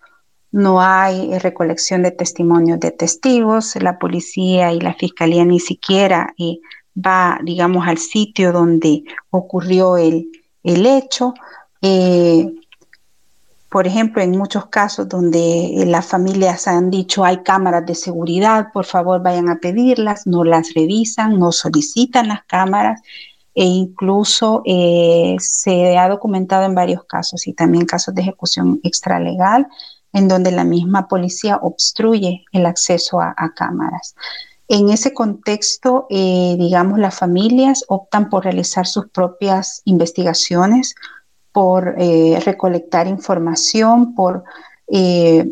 no 0.53 0.81
hay 0.81 1.39
recolección 1.39 2.03
de 2.03 2.11
testimonios 2.11 2.81
de 2.81 2.91
testigos, 2.91 3.77
la 3.77 3.99
policía 3.99 4.73
y 4.73 4.81
la 4.81 4.95
fiscalía 4.95 5.45
ni 5.45 5.61
siquiera 5.61 6.35
eh, 6.39 6.59
va, 6.95 7.39
digamos, 7.43 7.87
al 7.87 7.99
sitio 7.99 8.53
donde 8.53 9.05
ocurrió 9.31 9.97
el, 9.97 10.31
hecho. 10.63 11.35
Eh, 11.83 12.47
por 13.71 13.87
ejemplo, 13.87 14.21
en 14.21 14.33
muchos 14.33 14.67
casos 14.67 15.09
donde 15.09 15.85
las 15.87 16.07
familias 16.07 16.67
han 16.67 16.91
dicho 16.91 17.25
hay 17.25 17.43
cámaras 17.43 17.87
de 17.87 17.95
seguridad, 17.95 18.69
por 18.73 18.85
favor 18.85 19.23
vayan 19.23 19.49
a 19.49 19.61
pedirlas, 19.61 20.27
no 20.27 20.43
las 20.45 20.75
revisan, 20.75 21.39
no 21.39 21.53
solicitan 21.53 22.29
las 22.29 22.45
cámaras 22.45 23.01
e 23.55 23.65
incluso 23.65 24.63
eh, 24.65 25.37
se 25.39 25.97
ha 25.97 26.09
documentado 26.09 26.65
en 26.65 26.75
varios 26.75 27.05
casos 27.05 27.47
y 27.47 27.53
también 27.53 27.87
casos 27.87 28.15
de 28.15 28.23
ejecución 28.23 28.81
extralegal 28.83 29.69
en 30.13 30.27
donde 30.27 30.51
la 30.51 30.65
misma 30.65 31.07
policía 31.07 31.59
obstruye 31.63 32.45
el 32.51 32.67
acceso 32.67 33.21
a 33.21 33.53
cámaras. 33.55 34.17
En 34.73 34.89
ese 34.89 35.13
contexto, 35.13 36.07
eh, 36.11 36.55
digamos, 36.57 37.01
las 37.01 37.19
familias 37.19 37.85
optan 37.89 38.31
por 38.31 38.45
realizar 38.45 38.87
sus 38.87 39.09
propias 39.09 39.83
investigaciones, 39.85 40.95
por 41.51 41.97
eh, 41.99 42.41
recolectar 42.45 43.09
información, 43.09 44.15
por 44.15 44.45
eh, 44.87 45.51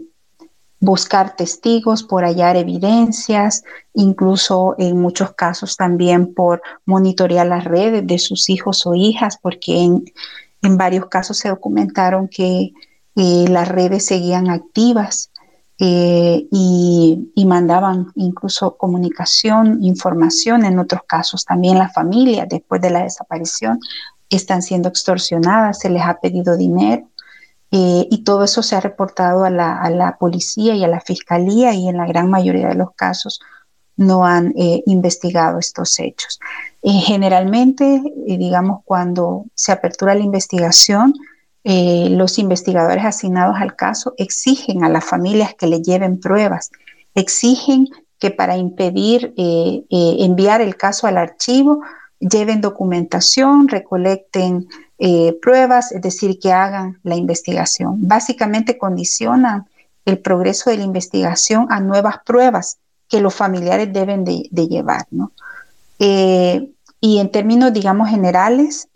buscar 0.79 1.35
testigos, 1.35 2.05
por 2.05 2.23
hallar 2.23 2.57
evidencias, 2.57 3.65
incluso 3.93 4.77
en 4.79 5.01
muchos 5.01 5.33
casos 5.35 5.77
también 5.77 6.33
por 6.33 6.63
monitorear 6.85 7.49
las 7.49 7.65
redes 7.65 8.07
de 8.07 8.21
sus 8.21 8.49
hijos 8.49 8.87
o 8.87 8.95
hijas, 8.95 9.37
porque 9.43 9.83
en, 9.83 10.77
varios 10.77 11.07
casos 11.07 11.39
se 11.39 11.49
documentaron 11.49 12.29
que 12.29 12.73
las 13.17 13.67
redes 13.67 14.05
seguían 14.05 14.49
activas 14.49 15.33
eh, 15.81 16.49
y, 16.51 17.45
mandaban 17.47 18.13
incluso 18.15 18.77
comunicación, 18.77 19.83
información, 19.83 20.67
en 20.67 20.79
otros 20.79 21.03
casos 21.07 21.47
también 21.47 21.79
las 21.79 21.95
familias 21.95 22.47
después 22.47 22.83
de 22.83 22.91
la 22.91 23.05
desaparición 23.05 23.81
están 24.29 24.61
siendo 24.61 24.91
extorsionadas, 24.91 25.79
se 25.79 25.89
les 25.89 26.03
ha 26.03 26.21
pedido 26.21 26.59
dinero 26.59 27.09
eh, 27.71 28.07
y 28.11 28.23
todo 28.23 28.45
eso 28.45 28.63
se 28.63 28.77
ha 28.77 28.81
reportado 28.81 29.45
a 29.45 29.51
la, 29.51 30.17
policía 30.21 30.75
y 30.75 30.85
a 30.85 30.89
la 30.89 31.01
fiscalía 31.01 31.73
y 31.73 31.89
en 31.89 31.97
la 31.97 32.07
gran 32.07 32.29
mayoría 32.29 32.69
de 32.69 32.75
los 32.75 32.93
casos 32.95 33.41
no 33.97 34.27
han 34.27 34.53
eh, 34.59 34.83
investigado 34.85 35.59
estos 35.59 35.99
hechos. 35.99 36.39
generalmente, 36.83 38.03
digamos, 38.27 38.83
cuando 38.85 39.47
se 39.55 39.73
apertura 39.73 40.15
la 40.15 40.25
investigación, 40.25 41.15
eh, 41.71 42.09
los 42.09 42.39
investigadores 42.39 43.05
asignados 43.05 43.57
al 43.59 43.77
caso 43.77 44.15
exigen 44.17 44.85
a 44.85 44.89
las 44.89 45.05
familias 45.05 45.55
que 45.55 45.67
le 45.67 45.83
lleven 45.83 46.19
pruebas, 46.19 46.71
exigen 47.15 47.89
que 48.19 48.31
para 48.31 48.57
impedir 48.57 49.35
eh, 49.37 49.85
eh, 49.91 50.17
enviar 50.21 50.63
el 50.63 50.79
caso 50.79 51.07
al 51.07 51.19
archivo, 51.19 51.83
lleven 52.21 52.63
documentación, 52.63 53.69
recolecten 53.69 54.67
pruebas, 55.43 55.93
es 55.93 56.01
decir, 56.01 56.39
que 56.41 56.53
hagan 56.53 57.01
la 57.03 57.17
investigación. 57.17 58.09
Básicamente 58.09 58.79
condicionan 58.79 59.67
el 60.07 60.21
progreso 60.21 60.71
de 60.71 60.79
la 60.79 60.85
investigación 60.85 61.67
a 61.69 61.81
nuevas 61.81 62.17
pruebas 62.25 62.79
que 63.11 63.21
los 63.21 63.35
familiares 63.35 63.93
deben 63.93 64.25
de, 64.25 64.49
llevar. 64.67 65.07
y 65.99 67.19
en 67.19 67.31
términos, 67.31 67.75
digamos, 67.75 68.09
generales, 68.09 68.89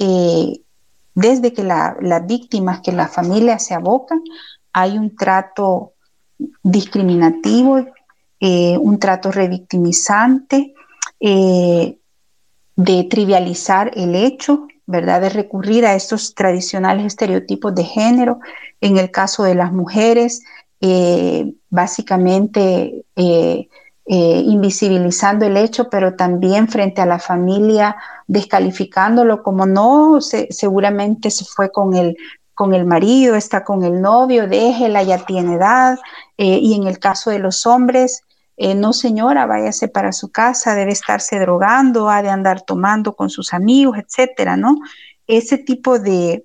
desde 1.14 1.52
que 1.52 1.62
las 1.62 2.26
víctimas, 2.26 2.80
que 2.80 2.92
las 2.92 3.12
familias 3.12 3.64
se 3.64 3.74
abocan, 3.74 4.22
hay 4.72 4.96
un 4.96 5.14
trato 5.14 5.92
discriminativo, 6.62 7.84
eh, 8.40 8.76
un 8.78 8.98
trato 8.98 9.30
revictimizante, 9.30 10.74
eh, 11.20 11.98
de 12.74 13.04
trivializar 13.04 13.90
el 13.94 14.14
hecho, 14.14 14.66
¿verdad? 14.86 15.20
De 15.20 15.28
recurrir 15.28 15.86
a 15.86 15.94
estos 15.94 16.34
tradicionales 16.34 17.06
estereotipos 17.06 17.74
de 17.74 17.84
género. 17.84 18.40
En 18.80 18.96
el 18.96 19.10
caso 19.10 19.44
de 19.44 19.54
las 19.54 19.72
mujeres, 19.72 20.42
eh, 20.80 21.54
básicamente 21.68 23.04
eh, 24.04 24.42
invisibilizando 24.44 25.46
el 25.46 25.56
hecho, 25.56 25.88
pero 25.88 26.14
también 26.14 26.68
frente 26.68 27.00
a 27.00 27.06
la 27.06 27.18
familia 27.18 27.96
descalificándolo 28.26 29.42
como 29.42 29.66
no, 29.66 30.20
seguramente 30.20 31.30
se 31.30 31.44
fue 31.44 31.70
con 31.70 31.94
el, 31.94 32.16
con 32.54 32.74
el 32.74 32.84
marido, 32.84 33.36
está 33.36 33.64
con 33.64 33.84
el 33.84 34.00
novio, 34.00 34.48
déjela, 34.48 35.02
ya 35.02 35.24
tiene 35.24 35.54
edad. 35.54 35.98
Eh, 36.36 36.58
y 36.60 36.74
en 36.74 36.86
el 36.86 36.98
caso 36.98 37.30
de 37.30 37.38
los 37.38 37.66
hombres, 37.66 38.22
eh, 38.56 38.74
no 38.74 38.92
señora, 38.92 39.46
váyase 39.46 39.88
para 39.88 40.12
su 40.12 40.30
casa, 40.30 40.74
debe 40.74 40.92
estarse 40.92 41.38
drogando, 41.38 42.08
ha 42.08 42.22
de 42.22 42.28
andar 42.28 42.62
tomando 42.62 43.14
con 43.14 43.30
sus 43.30 43.54
amigos, 43.54 43.98
etcétera, 43.98 44.56
¿no? 44.56 44.76
Ese 45.26 45.58
tipo 45.58 45.98
de, 45.98 46.44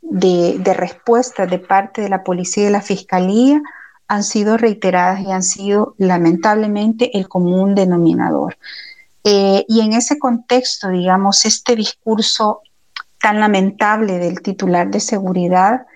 de, 0.00 0.74
respuestas 0.74 1.50
de 1.50 1.58
parte 1.58 2.02
de 2.02 2.08
la 2.08 2.22
policía 2.22 2.64
y 2.64 2.66
de 2.66 2.72
la 2.72 2.82
fiscalía 2.82 3.60
han 4.08 4.24
sido 4.24 4.56
reiteradas 4.56 5.20
y 5.20 5.30
han 5.30 5.42
sido 5.42 5.94
lamentablemente 5.98 7.16
el 7.16 7.28
común 7.28 7.74
denominador. 7.74 8.56
Eh, 9.22 9.64
y 9.68 9.80
en 9.80 9.92
ese 9.92 10.18
contexto, 10.18 10.88
digamos, 10.88 11.44
este 11.44 11.76
discurso 11.76 12.62
tan 13.20 13.40
lamentable 13.40 14.18
del 14.18 14.40
titular 14.40 14.90
de 14.90 15.00
seguridad, 15.00 15.86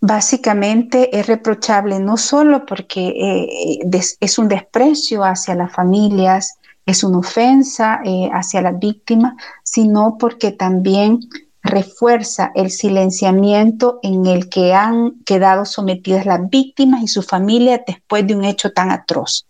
básicamente 0.00 1.18
es 1.18 1.26
reprochable 1.26 1.98
no 1.98 2.16
solo 2.16 2.64
porque 2.64 3.08
eh, 3.08 3.80
es 4.20 4.38
un 4.38 4.48
desprecio 4.48 5.24
hacia 5.24 5.54
las 5.54 5.72
familias, 5.72 6.58
es 6.86 7.02
una 7.02 7.18
ofensa 7.18 8.00
eh, 8.04 8.30
hacia 8.32 8.62
las 8.62 8.78
víctimas, 8.78 9.34
sino 9.64 10.16
porque 10.18 10.52
también 10.52 11.20
refuerza 11.66 12.52
el 12.54 12.70
silenciamiento 12.70 13.98
en 14.02 14.26
el 14.26 14.48
que 14.48 14.74
han 14.74 15.20
quedado 15.24 15.64
sometidas 15.64 16.26
las 16.26 16.48
víctimas 16.48 17.02
y 17.02 17.08
su 17.08 17.22
familia 17.22 17.82
después 17.86 18.26
de 18.26 18.34
un 18.34 18.44
hecho 18.44 18.72
tan 18.72 18.90
atroz. 18.90 19.46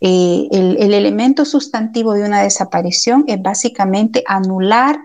Eh, 0.00 0.48
el, 0.50 0.78
el, 0.78 0.94
elemento 0.94 1.44
sustantivo 1.44 2.14
de 2.14 2.24
una 2.24 2.42
desaparición 2.42 3.24
es 3.26 3.40
básicamente 3.40 4.24
anular 4.26 4.98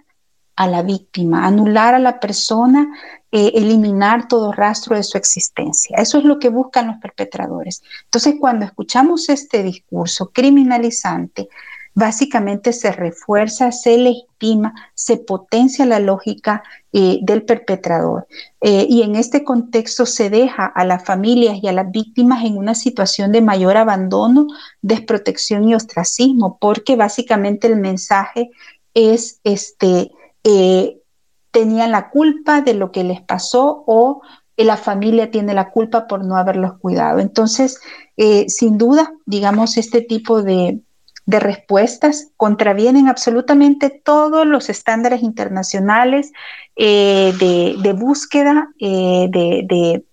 a 0.55 0.67
la 0.67 0.83
víctima, 0.83 1.45
anular 1.45 1.95
a 1.95 1.99
la 1.99 2.19
persona, 2.19 2.87
eh, 3.31 3.51
eliminar 3.55 4.29
todo 4.29 4.53
rastro 4.53 4.95
de 4.95 5.03
su 5.03 5.17
existencia. 5.17 5.97
Eso 5.97 6.17
es 6.17 6.23
lo 6.23 6.39
que 6.39 6.47
buscan 6.47 6.87
los 6.87 6.95
perpetradores. 6.97 7.83
Entonces, 8.05 8.35
cuando 8.39 8.63
escuchamos 8.63 9.27
este 9.27 9.61
discurso 9.61 10.31
criminalizante, 10.31 11.49
básicamente 11.95 12.73
se 12.73 12.91
refuerza, 12.91 13.71
se 13.71 13.97
legitima, 13.97 14.73
se 14.93 15.15
potencia 15.15 15.85
la 15.85 15.99
lógica 15.99 16.61
eh, 16.91 17.19
del 17.21 17.43
perpetrador. 17.43 18.27
Eh, 18.59 18.85
y 18.89 19.01
en 19.01 19.15
este 19.15 19.45
contexto 19.45 20.05
se 20.05 20.29
deja 20.29 20.65
a 20.65 20.83
las 20.83 21.05
familias 21.05 21.57
y 21.61 21.67
a 21.69 21.71
las 21.71 21.89
víctimas 21.89 22.43
en 22.43 22.57
una 22.57 22.75
situación 22.75 23.31
de 23.31 23.41
mayor 23.41 23.77
abandono, 23.77 24.45
desprotección 24.81 25.69
y 25.69 25.73
ostracismo, 25.73 26.57
porque 26.59 26.97
básicamente 26.97 27.67
el 27.67 27.77
mensaje 27.77 28.49
es, 28.93 29.39
este, 29.45 30.11
eh, 30.43 30.99
tenían 31.51 31.91
la 31.91 32.09
culpa 32.09 32.61
de 32.61 32.73
lo 32.73 32.91
que 32.91 33.05
les 33.05 33.21
pasó 33.21 33.85
o 33.87 34.21
la 34.57 34.75
familia 34.75 35.31
tiene 35.31 35.53
la 35.53 35.71
culpa 35.71 36.07
por 36.07 36.25
no 36.25 36.35
haberlos 36.35 36.77
cuidado. 36.79 37.19
Entonces, 37.19 37.79
sin 38.47 38.77
duda, 38.77 39.11
digamos, 39.25 39.75
este 39.75 40.01
tipo 40.01 40.43
de, 40.43 40.79
de 41.25 41.39
respuestas 41.39 42.29
contravienen 42.37 43.07
absolutamente 43.07 43.89
todos 43.89 44.45
los 44.45 44.69
estándares 44.69 45.23
internacionales 45.23 46.31
eh, 46.75 47.33
de, 47.39 47.93
búsqueda, 47.93 48.69
eh, 48.79 49.27
de, 49.31 50.03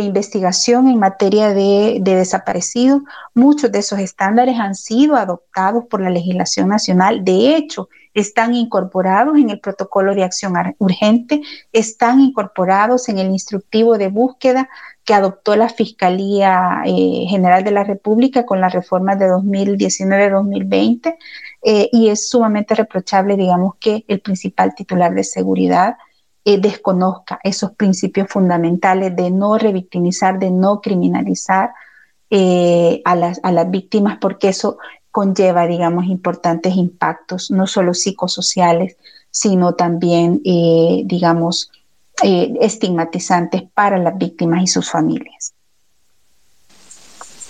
investigación 0.00 0.88
en 0.88 0.98
materia 0.98 1.48
de, 1.48 1.98
de 2.00 2.14
desaparecidos. 2.14 3.02
Muchos 3.34 3.72
de 3.72 3.78
esos 3.78 3.98
estándares 3.98 4.58
han 4.58 4.74
sido 4.74 5.16
adoptados 5.16 5.86
por 5.86 6.00
la 6.00 6.10
legislación 6.10 6.68
nacional. 6.68 7.24
De 7.24 7.56
hecho, 7.56 7.88
están 8.14 8.54
incorporados 8.54 9.36
en 9.38 9.50
el 9.50 9.60
protocolo 9.60 10.14
de 10.14 10.24
acción 10.24 10.54
urgente, 10.78 11.42
están 11.72 12.20
incorporados 12.20 13.08
en 13.08 13.18
el 13.18 13.28
instructivo 13.28 13.98
de 13.98 14.08
búsqueda 14.08 14.68
que 15.04 15.14
adoptó 15.14 15.56
la 15.56 15.68
Fiscalía 15.68 16.82
eh, 16.84 17.26
General 17.28 17.64
de 17.64 17.70
la 17.70 17.84
República 17.84 18.44
con 18.44 18.60
las 18.60 18.72
reformas 18.72 19.18
de 19.18 19.26
2019-2020 19.26 21.16
eh, 21.62 21.88
y 21.92 22.08
es 22.08 22.28
sumamente 22.28 22.74
reprochable, 22.74 23.36
digamos, 23.36 23.74
que 23.78 24.04
el 24.08 24.20
principal 24.20 24.74
titular 24.74 25.14
de 25.14 25.24
seguridad 25.24 25.96
eh, 26.44 26.58
desconozca 26.58 27.38
esos 27.42 27.72
principios 27.72 28.28
fundamentales 28.28 29.14
de 29.14 29.30
no 29.30 29.58
revictimizar, 29.58 30.38
de 30.38 30.50
no 30.50 30.80
criminalizar 30.80 31.72
a, 32.32 33.16
las, 33.16 33.40
a 33.42 33.50
las 33.50 33.68
víctimas, 33.68 34.18
porque 34.20 34.50
eso 34.50 34.78
conlleva, 35.10 35.66
digamos, 35.66 36.06
importantes 36.06 36.76
impactos, 36.76 37.50
no 37.50 37.66
solo 37.66 37.94
psicosociales, 37.94 38.96
sino 39.30 39.74
también, 39.74 40.40
digamos, 40.42 41.70
eh, 42.22 42.52
estigmatizantes 42.60 43.62
para 43.72 43.96
las 43.96 44.18
víctimas 44.18 44.62
y 44.62 44.66
sus 44.66 44.90
familias. 44.90 45.54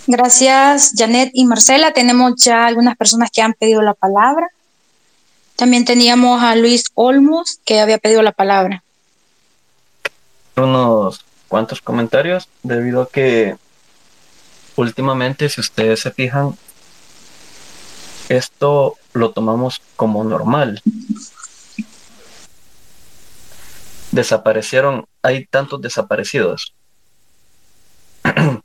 Gracias, 0.06 0.92
Janet 0.96 1.30
y 1.32 1.44
Marcela. 1.44 1.92
Tenemos 1.92 2.34
ya 2.36 2.66
algunas 2.66 2.96
personas 2.96 3.30
que 3.32 3.42
han 3.42 3.52
pedido 3.54 3.82
la 3.82 3.94
palabra. 3.94 4.46
También 5.56 5.84
teníamos 5.84 6.40
a 6.42 6.54
Luis 6.54 6.84
Olmos, 6.94 7.58
que 7.64 7.80
había 7.80 7.98
pedido 7.98 8.22
la 8.22 8.32
palabra. 8.32 8.82
Unos 10.56 11.24
cuantos 11.48 11.80
comentarios, 11.80 12.48
debido 12.62 13.02
a 13.02 13.08
que 13.08 13.56
últimamente, 14.76 15.48
si 15.48 15.60
ustedes 15.60 16.00
se 16.00 16.12
fijan, 16.12 16.54
esto 18.30 18.96
lo 19.12 19.32
tomamos 19.32 19.82
como 19.96 20.24
normal 20.24 20.80
desaparecieron, 24.10 25.06
hay 25.22 25.46
tantos 25.46 25.80
desaparecidos. 25.80 26.74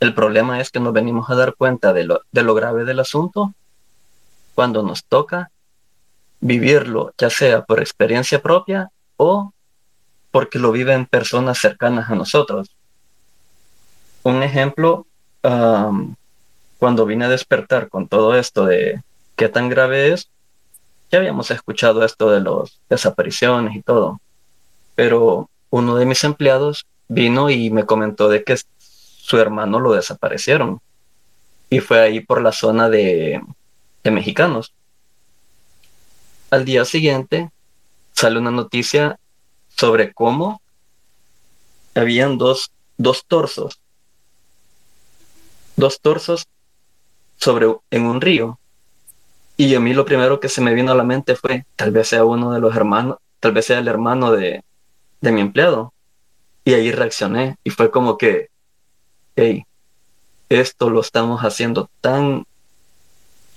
El 0.00 0.14
problema 0.14 0.60
es 0.60 0.70
que 0.70 0.80
nos 0.80 0.92
venimos 0.92 1.30
a 1.30 1.34
dar 1.34 1.54
cuenta 1.54 1.92
de 1.92 2.04
lo, 2.04 2.22
de 2.32 2.42
lo 2.42 2.54
grave 2.54 2.84
del 2.84 3.00
asunto 3.00 3.54
cuando 4.54 4.82
nos 4.82 5.04
toca 5.04 5.50
vivirlo, 6.40 7.14
ya 7.16 7.30
sea 7.30 7.64
por 7.64 7.80
experiencia 7.80 8.42
propia 8.42 8.90
o 9.16 9.52
porque 10.30 10.58
lo 10.58 10.72
viven 10.72 11.06
personas 11.06 11.58
cercanas 11.58 12.10
a 12.10 12.14
nosotros. 12.14 12.68
Un 14.24 14.42
ejemplo, 14.42 15.06
cuando 16.84 17.06
vine 17.06 17.24
a 17.24 17.30
despertar 17.30 17.88
con 17.88 18.08
todo 18.08 18.36
esto 18.36 18.66
de 18.66 19.02
qué 19.36 19.48
tan 19.48 19.70
grave 19.70 20.12
es, 20.12 20.28
ya 21.10 21.18
habíamos 21.18 21.50
escuchado 21.50 22.04
esto 22.04 22.30
de 22.30 22.42
las 22.42 22.78
desapariciones 22.90 23.74
y 23.74 23.80
todo 23.80 24.20
pero 24.94 25.50
uno 25.70 25.96
de 25.96 26.06
mis 26.06 26.22
empleados 26.24 26.86
vino 27.08 27.48
y 27.48 27.70
me 27.70 27.84
comentó 27.84 28.28
de 28.28 28.44
que 28.44 28.58
su 28.78 29.38
hermano 29.38 29.80
lo 29.80 29.92
desaparecieron. 29.92 30.80
Y 31.70 31.80
fue 31.80 32.00
ahí 32.00 32.20
por 32.20 32.42
la 32.42 32.52
zona 32.52 32.88
de, 32.88 33.40
mexicanos. 34.04 34.74
Al 36.50 36.64
día 36.64 36.84
siguiente 36.84 37.50
sale 38.12 38.38
una 38.38 38.50
noticia 38.50 39.18
sobre 39.68 40.12
cómo 40.12 40.60
habían 41.94 42.38
dos, 42.38 42.70
dos 42.98 43.24
torsos. 43.26 43.80
Dos 45.76 46.00
torsos 46.00 46.46
sobre 47.44 47.66
en 47.90 48.06
un 48.06 48.22
río. 48.22 48.58
Y 49.58 49.74
a 49.74 49.80
mí 49.80 49.92
lo 49.92 50.06
primero 50.06 50.40
que 50.40 50.48
se 50.48 50.62
me 50.62 50.72
vino 50.72 50.92
a 50.92 50.94
la 50.94 51.04
mente 51.04 51.36
fue, 51.36 51.66
tal 51.76 51.90
vez 51.90 52.08
sea 52.08 52.24
uno 52.24 52.52
de 52.52 52.60
los 52.60 52.74
hermanos, 52.74 53.18
tal 53.38 53.52
vez 53.52 53.66
sea 53.66 53.80
el 53.80 53.86
hermano 53.86 54.32
de, 54.32 54.64
de 55.20 55.32
mi 55.32 55.42
empleado. 55.42 55.92
Y 56.64 56.72
ahí 56.72 56.90
reaccioné 56.90 57.56
y 57.62 57.68
fue 57.68 57.90
como 57.90 58.16
que, 58.16 58.48
hey, 59.36 59.66
esto 60.48 60.88
lo 60.88 61.02
estamos 61.02 61.42
haciendo 61.42 61.90
tan 62.00 62.46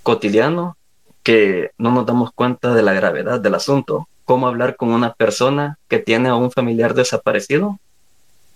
cotidiano 0.03 0.75
que 1.23 1.71
no 1.77 1.91
nos 1.91 2.05
damos 2.05 2.31
cuenta 2.33 2.73
de 2.73 2.83
la 2.83 2.91
gravedad 2.91 3.39
del 3.39 3.55
asunto. 3.55 4.09
¿Cómo 4.25 4.47
hablar 4.47 4.75
con 4.75 4.89
una 4.89 5.13
persona 5.13 5.79
que 5.87 5.99
tiene 5.99 6.27
a 6.27 6.35
un 6.35 6.51
familiar 6.51 6.93
desaparecido? 6.93 7.79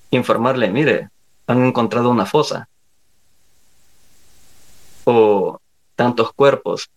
Informarle, 0.09 0.69
mire, 0.69 1.09
han 1.47 1.63
encontrado 1.63 2.09
una 2.09 2.25
fosa. 2.25 2.67
O 5.03 5.59
tantos 5.95 6.33
cuerpos 6.33 6.89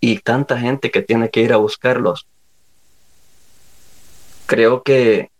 y 0.00 0.18
tanta 0.18 0.58
gente 0.58 0.90
que 0.90 1.02
tiene 1.02 1.30
que 1.30 1.40
ir 1.40 1.52
a 1.52 1.58
buscarlos. 1.58 2.26
Creo 4.46 4.82
que 4.82 5.30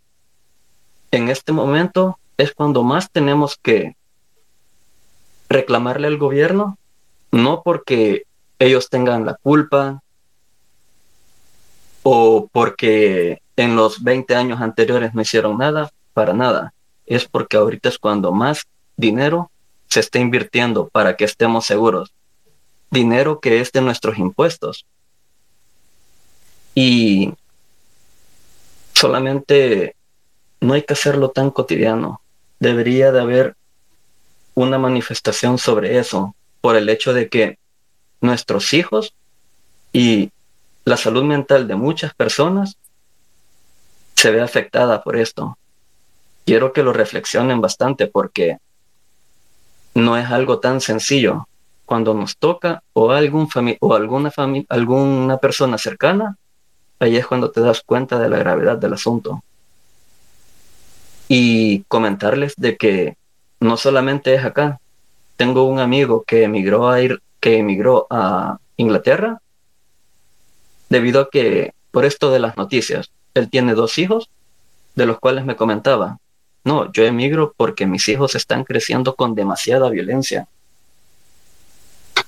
en 1.11 1.29
este 1.29 1.53
momento 1.53 2.19
es 2.39 2.53
cuando 2.53 2.83
más 2.83 3.11
tenemos 3.11 3.57
que 3.57 3.97
reclamarle 5.49 6.07
al 6.09 6.17
gobierno, 6.17 6.79
no 7.31 7.63
porque 7.63 8.25
ellos 8.59 8.89
tengan 8.89 9.27
la 9.27 9.35
culpa 9.35 10.03
o 12.03 12.49
porque 12.51 13.43
en 13.57 13.77
los 13.77 14.03
20 14.03 14.35
años 14.35 14.61
anteriores 14.61 15.15
no 15.15 15.23
hicieron 15.23 15.59
nada, 15.59 15.91
para 16.15 16.33
nada. 16.33 16.75
Es 17.07 17.27
porque 17.29 17.57
ahorita 17.57 17.89
es 17.89 17.99
cuando 17.99 18.33
más 18.33 18.67
dinero 18.97 19.51
se 19.93 20.01
está 20.01 20.19
invirtiendo 20.19 20.89
para 20.89 21.19
que 21.19 21.27
estemos 21.27 21.67
seguros. 21.67 22.15
Dinero 22.91 23.41
que 23.41 23.61
es 23.61 23.73
de 23.73 23.83
nuestros 23.83 24.17
impuestos. 24.17 24.87
Y 26.75 27.35
solamente 28.95 29.95
no 30.63 30.73
hay 30.73 30.83
que 30.85 30.95
hacerlo 30.95 31.31
tan 31.33 31.51
cotidiano. 31.51 32.23
Debería 32.59 33.13
de 33.13 33.21
haber 33.21 33.55
una 34.55 34.79
manifestación 34.79 35.59
sobre 35.59 35.99
eso, 35.99 36.35
por 36.63 36.77
el 36.77 36.89
hecho 36.89 37.13
de 37.13 37.29
que 37.29 37.59
nuestros 38.23 38.73
hijos 38.73 39.13
y 39.93 40.31
la 40.87 40.97
salud 40.97 41.25
mental 41.25 41.69
de 41.69 41.75
muchas 41.75 42.15
personas 42.15 42.79
se 44.15 44.31
ve 44.31 44.41
afectada 44.41 45.03
por 45.03 45.17
esto. 45.17 45.59
Quiero 46.47 46.73
que 46.73 46.83
lo 46.83 46.95
reflexionen 46.95 47.61
bastante 47.61 48.07
porque 48.07 48.57
no 49.95 50.17
es 50.17 50.31
algo 50.31 50.59
tan 50.59 50.81
sencillo. 50.81 51.47
Cuando 51.85 52.15
nos 52.15 52.37
toca 52.39 52.83
o, 52.93 53.11
algún 53.11 53.49
o 53.81 53.95
alguna, 53.95 54.33
alguna 54.69 55.37
persona 55.39 55.79
cercana, 55.79 56.37
ahí 56.99 57.17
es 57.17 57.27
cuando 57.27 57.51
te 57.51 57.61
das 57.61 57.83
cuenta 57.85 58.19
de 58.19 58.29
la 58.29 58.39
gravedad 58.39 58.79
del 58.79 58.95
asunto. 58.95 59.43
Y 61.29 61.83
comentarles 61.85 62.55
de 62.57 62.77
que 62.77 63.17
no 63.61 63.77
solamente 63.77 64.35
es 64.35 64.45
acá. 64.45 64.81
Tengo 65.37 65.65
un 65.65 65.81
amigo 65.81 66.25
que 66.27 66.45
emigró 66.45 66.89
a 66.89 67.01
ir, 67.01 67.21
que 67.41 67.59
emigró 67.59 68.07
a 68.11 68.59
Inglaterra 68.77 69.41
debido 70.89 71.23
a 71.23 71.31
que 71.31 71.75
por 71.91 72.05
esto 72.05 72.31
de 72.31 72.39
las 72.39 72.57
noticias, 72.57 73.11
él 73.35 73.49
tiene 73.51 73.75
dos 73.75 73.99
hijos, 73.99 74.29
de 74.95 75.07
los 75.07 75.19
cuales 75.19 75.45
me 75.45 75.57
comentaba, 75.57 76.19
no, 76.65 76.93
yo 76.93 77.05
emigro 77.05 77.55
porque 77.57 77.87
mis 77.87 78.09
hijos 78.09 78.35
están 78.35 78.65
creciendo 78.65 79.15
con 79.17 79.35
demasiada 79.35 79.91
violencia. 79.91 80.49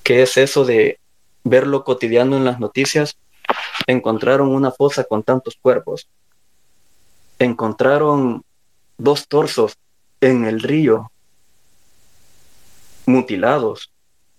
¿Qué 0.02 0.22
es 0.22 0.36
eso 0.36 0.64
de 0.64 0.98
verlo 1.44 1.84
cotidiano 1.84 2.36
en 2.36 2.44
las 2.44 2.58
noticias? 2.58 3.16
Encontraron 3.86 4.48
una 4.48 4.72
fosa 4.72 5.04
con 5.04 5.22
tantos 5.22 5.56
cuerpos. 5.60 6.08
Encontraron 7.38 8.44
dos 8.98 9.28
torsos 9.28 9.76
en 10.20 10.44
el 10.46 10.60
río, 10.60 11.10
mutilados, 13.06 13.90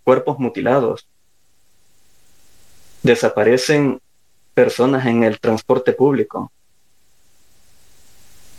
cuerpos 0.04 0.40
mutilados. 0.40 1.08
Desaparecen 3.04 4.02
personas 4.54 5.06
en 5.06 5.24
el 5.24 5.40
transporte 5.40 5.94
público. 5.94 6.52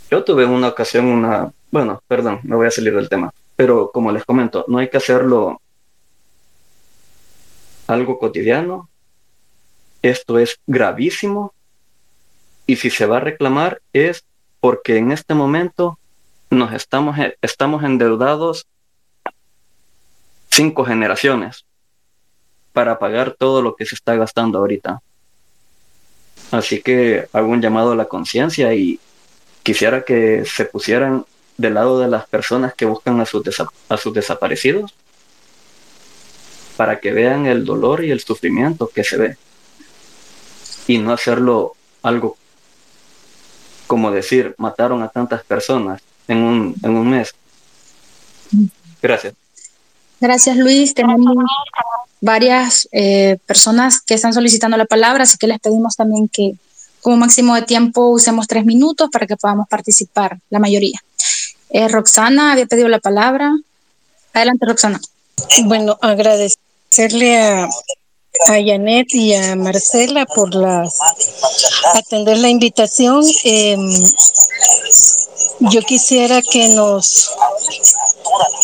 Yo 0.09 0.23
tuve 0.23 0.45
una 0.45 0.69
ocasión 0.69 1.05
una, 1.05 1.51
bueno, 1.71 2.01
perdón, 2.07 2.39
me 2.43 2.55
voy 2.55 2.67
a 2.67 2.71
salir 2.71 2.95
del 2.95 3.09
tema, 3.09 3.33
pero 3.55 3.91
como 3.91 4.11
les 4.11 4.23
comento, 4.23 4.63
no 4.67 4.77
hay 4.77 4.89
que 4.89 4.97
hacerlo 4.97 5.61
algo 7.87 8.19
cotidiano. 8.19 8.89
Esto 10.01 10.39
es 10.39 10.59
gravísimo 10.67 11.53
y 12.65 12.77
si 12.77 12.89
se 12.89 13.05
va 13.05 13.17
a 13.17 13.21
reclamar 13.21 13.81
es 13.93 14.23
porque 14.59 14.97
en 14.97 15.11
este 15.11 15.33
momento 15.33 15.97
nos 16.49 16.73
estamos, 16.73 17.17
estamos 17.41 17.83
endeudados 17.83 18.67
cinco 20.49 20.85
generaciones 20.85 21.65
para 22.73 22.99
pagar 22.99 23.35
todo 23.37 23.61
lo 23.61 23.75
que 23.75 23.85
se 23.85 23.95
está 23.95 24.15
gastando 24.15 24.59
ahorita. 24.59 25.01
Así 26.51 26.81
que 26.81 27.27
hago 27.33 27.47
un 27.47 27.61
llamado 27.61 27.91
a 27.91 27.95
la 27.95 28.05
conciencia 28.05 28.73
y 28.73 28.99
quisiera 29.67 30.05
que 30.05 30.45
se 30.45 30.63
pusieran 30.63 31.25
del 31.57 31.73
lado 31.73 31.99
de 31.99 32.07
las 32.07 32.25
personas 32.25 32.73
que 32.73 32.85
buscan 32.85 33.19
a 33.19 33.25
sus, 33.25 33.43
a 33.89 33.97
sus 33.97 34.13
desaparecidos 34.13 34.93
para 36.77 37.01
que 37.01 37.11
vean 37.11 37.45
el 37.47 37.65
dolor 37.65 38.01
y 38.05 38.11
el 38.11 38.21
sufrimiento 38.21 38.87
que 38.87 39.03
se 39.03 39.17
ve 39.17 39.37
y 40.87 40.99
no 40.99 41.11
hacerlo 41.11 41.75
algo 42.01 42.37
como 43.87 44.09
decir 44.09 44.55
mataron 44.57 45.03
a 45.03 45.09
tantas 45.09 45.43
personas 45.43 46.01
en 46.29 46.37
un, 46.37 46.75
en 46.81 46.91
un 46.91 47.09
mes. 47.09 47.35
Gracias. 49.01 49.33
Gracias 50.21 50.55
Luis. 50.55 50.93
Tenemos 50.93 51.35
varias 52.21 52.87
eh, 52.93 53.37
personas 53.45 53.99
que 53.99 54.13
están 54.13 54.31
solicitando 54.31 54.77
la 54.77 54.85
palabra, 54.85 55.23
así 55.23 55.37
que 55.37 55.47
les 55.47 55.59
pedimos 55.59 55.97
también 55.97 56.29
que 56.29 56.55
como 57.07 57.15
máximo 57.15 57.55
de 57.55 57.61
tiempo 57.61 58.09
usemos 58.09 58.49
tres 58.49 58.65
minutos 58.65 59.07
para 59.09 59.25
que 59.25 59.37
podamos 59.37 59.65
participar, 59.69 60.39
la 60.49 60.59
mayoría. 60.59 61.01
Eh, 61.69 61.87
Roxana 61.87 62.51
había 62.51 62.65
pedido 62.65 62.89
la 62.89 62.99
palabra. 62.99 63.55
Adelante, 64.33 64.65
Roxana. 64.65 64.99
Bueno, 65.63 65.97
agradecerle 66.01 67.37
a, 67.37 67.63
a 67.63 68.53
Janet 68.65 69.07
y 69.13 69.33
a 69.33 69.55
Marcela 69.55 70.25
por 70.25 70.53
las 70.53 70.99
atender 71.93 72.39
la 72.39 72.49
invitación. 72.49 73.23
Em, 73.45 73.89
yo 75.61 75.81
quisiera 75.83 76.41
que 76.41 76.67
nos 76.75 77.31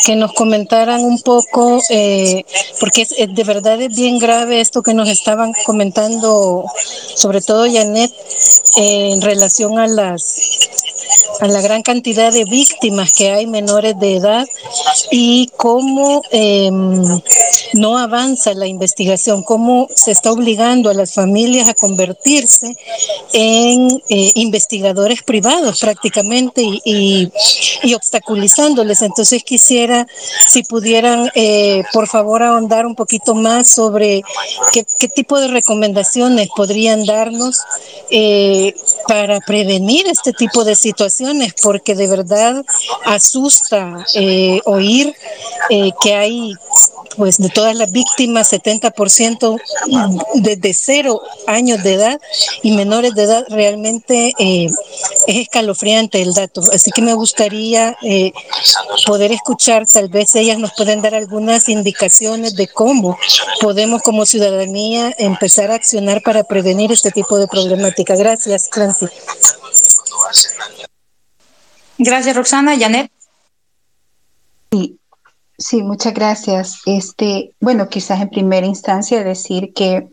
que 0.06 0.16
nos 0.16 0.34
comentaran 0.34 1.04
un 1.04 1.20
poco, 1.22 1.82
eh, 1.90 2.44
porque 2.80 3.06
de 3.06 3.44
verdad 3.44 3.82
es 3.82 3.96
bien 3.96 4.20
grave 4.20 4.62
esto 4.62 4.84
que 4.84 4.94
nos 4.94 5.10
estaban 5.10 5.54
comentando, 5.66 6.66
sobre 7.16 7.42
todo 7.42 7.66
Janet, 7.72 8.12
en 8.78 9.22
relación 9.22 9.80
a 9.80 9.88
las 9.88 10.70
a 11.40 11.48
la 11.48 11.62
gran 11.62 11.82
cantidad 11.82 12.32
de 12.32 12.46
víctimas 12.46 13.12
que 13.12 13.32
hay 13.32 13.48
menores 13.48 14.00
de 14.00 14.18
edad 14.18 14.48
y 15.12 15.50
cómo 15.58 16.22
em, 16.32 17.22
no 17.74 17.98
avanza 17.98 18.54
la 18.54 18.68
investigación, 18.68 19.44
cómo 19.44 19.88
se 19.94 20.12
está 20.12 20.32
obligando 20.32 20.90
a 20.90 20.94
las 20.94 21.14
familias 21.14 21.68
a 21.68 21.74
convertirse 21.74 22.76
en 23.34 24.02
eh, 24.10 24.32
investigadores 24.36 25.24
privados 25.24 25.80
prácticamente 25.80 26.62
y, 26.64 27.32
obstaculizándoles. 27.96 29.02
Entonces 29.02 29.44
quisiera 29.44 30.08
si 30.48 30.64
pudieran, 30.64 31.30
eh, 31.36 31.84
por 31.94 32.08
favor, 32.08 32.44
ahondar 32.44 32.86
un 32.86 32.96
poquito 32.96 33.36
más 33.36 33.68
sobre 33.68 34.24
qué, 34.72 34.84
tipo 35.08 35.40
de 35.40 35.48
recomendaciones 35.48 36.50
podrían 36.56 37.06
darnos 37.06 37.60
eh, 38.10 38.74
para 39.08 39.40
prevenir 39.42 40.08
este 40.08 40.34
tipo 40.34 40.64
de 40.64 40.76
situaciones, 40.76 41.54
porque 41.62 41.96
de 41.96 42.08
verdad 42.08 42.64
asusta 43.06 44.06
oír 44.66 45.16
que 46.02 46.16
hay 46.16 46.54
pues 47.16 47.38
de 47.38 47.50
todas 47.64 47.78
las 47.78 47.92
víctimas, 47.94 48.52
70% 48.52 49.58
desde 50.34 50.74
cero 50.74 51.22
años 51.48 51.82
de 51.82 51.94
edad 51.94 52.20
y 52.62 52.74
menores 52.74 53.16
de 53.16 53.24
edad, 53.24 53.46
realmente 53.48 54.34
eh, 54.38 54.68
es 55.28 55.36
escalofriante 55.38 56.22
el 56.22 56.34
dato. 56.34 56.62
Así 56.74 56.92
que 56.92 57.02
me 57.02 57.14
gustaría 57.14 57.96
eh, 58.02 58.34
poder 59.08 59.32
escuchar, 59.32 59.88
tal 59.88 60.10
vez 60.10 60.36
ellas 60.36 60.58
nos 60.58 60.74
pueden 60.74 61.02
dar 61.02 61.16
algunas 61.16 61.70
indicaciones 61.70 62.58
de 62.58 62.68
cómo 62.68 63.18
podemos 63.62 64.02
como 64.02 64.26
ciudadanía 64.26 65.16
empezar 65.18 65.72
a 65.72 65.76
accionar 65.76 66.22
para 66.22 66.44
prevenir 66.44 66.92
este 66.92 67.12
tipo 67.12 67.38
de 67.38 67.48
problemática. 67.48 68.18
Gracias, 68.18 68.68
Francis. 68.70 69.10
Gracias, 71.98 72.36
Roxana. 72.36 72.78
Janet. 72.78 73.10
Sí, 75.58 75.84
muchas 75.84 76.14
gracias. 76.14 76.82
Este, 76.86 77.54
bueno, 77.60 77.88
quizás 77.88 78.22
en 78.22 78.30
primera 78.30 78.66
instancia 78.66 79.24
decir 79.24 79.74
que, 79.74 80.10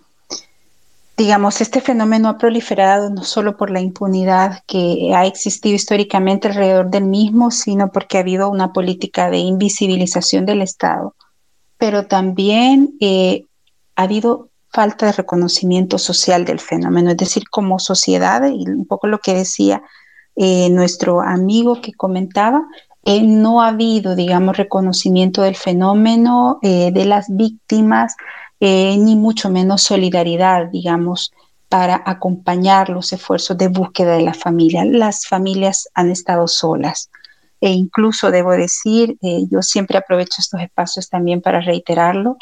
digamos, 1.17 1.61
este 1.61 1.81
fenómeno 1.81 2.29
ha 2.29 2.39
proliferado 2.39 3.11
no 3.11 3.25
solo 3.25 3.57
por 3.57 3.71
la 3.71 3.81
impunidad 3.81 4.63
que 4.67 5.13
ha 5.15 5.27
existido 5.27 5.75
históricamente 5.75 6.49
alrededor 6.49 6.91
del 6.91 7.05
mismo, 7.05 7.51
sino 7.51 7.91
porque 7.91 8.19
ha 8.19 8.21
habido 8.21 8.51
una 8.51 8.73
política 8.73 9.31
de 9.31 9.39
invisibilización 9.39 10.45
del 10.45 10.63
Estado, 10.63 11.15
pero 11.79 12.07
también 12.07 12.95
eh, 13.01 13.47
ha 13.97 14.03
habido 14.03 14.51
falta 14.73 15.07
de 15.07 15.13
reconocimiento 15.13 15.99
social 15.99 16.45
del 16.45 16.61
fenómeno, 16.61 17.11
es 17.11 17.17
decir, 17.17 17.49
como 17.51 17.79
sociedad, 17.79 18.49
y 18.49 18.69
un 18.69 18.87
poco 18.87 19.09
lo 19.09 19.19
que 19.19 19.35
decía 19.35 19.83
eh, 20.37 20.71
nuestro 20.71 21.23
amigo 21.23 21.81
que 21.81 21.93
comentaba, 21.93 22.63
eh, 23.05 23.23
no 23.23 23.63
ha 23.63 23.69
habido, 23.69 24.15
digamos, 24.15 24.57
reconocimiento 24.57 25.43
del 25.43 25.57
fenómeno 25.57 26.59
eh, 26.63 26.91
de 26.93 27.05
las 27.07 27.27
víctimas, 27.29 28.15
eh, 28.61 28.97
ni 28.99 29.17
mucho 29.17 29.49
menos 29.49 29.83
solidaridad, 29.83 30.67
digamos, 30.67 31.33
para 31.69 32.03
acompañar 32.05 32.91
los 32.91 33.13
esfuerzos 33.13 33.57
de 33.57 33.69
búsqueda 33.69 34.17
de 34.17 34.23
la 34.23 34.35
familia. 34.35 34.85
Las 34.85 35.27
familias 35.27 35.89
han 35.95 36.11
estado 36.11 36.47
solas. 36.49 37.11
E 37.61 37.71
incluso 37.71 38.31
debo 38.31 38.53
decir, 38.53 39.19
yo 39.21 39.61
siempre 39.61 39.99
aprovecho 39.99 40.37
estos 40.39 40.63
espacios 40.63 41.11
también 41.11 41.43
para 41.43 41.61
reiterarlo, 41.61 42.39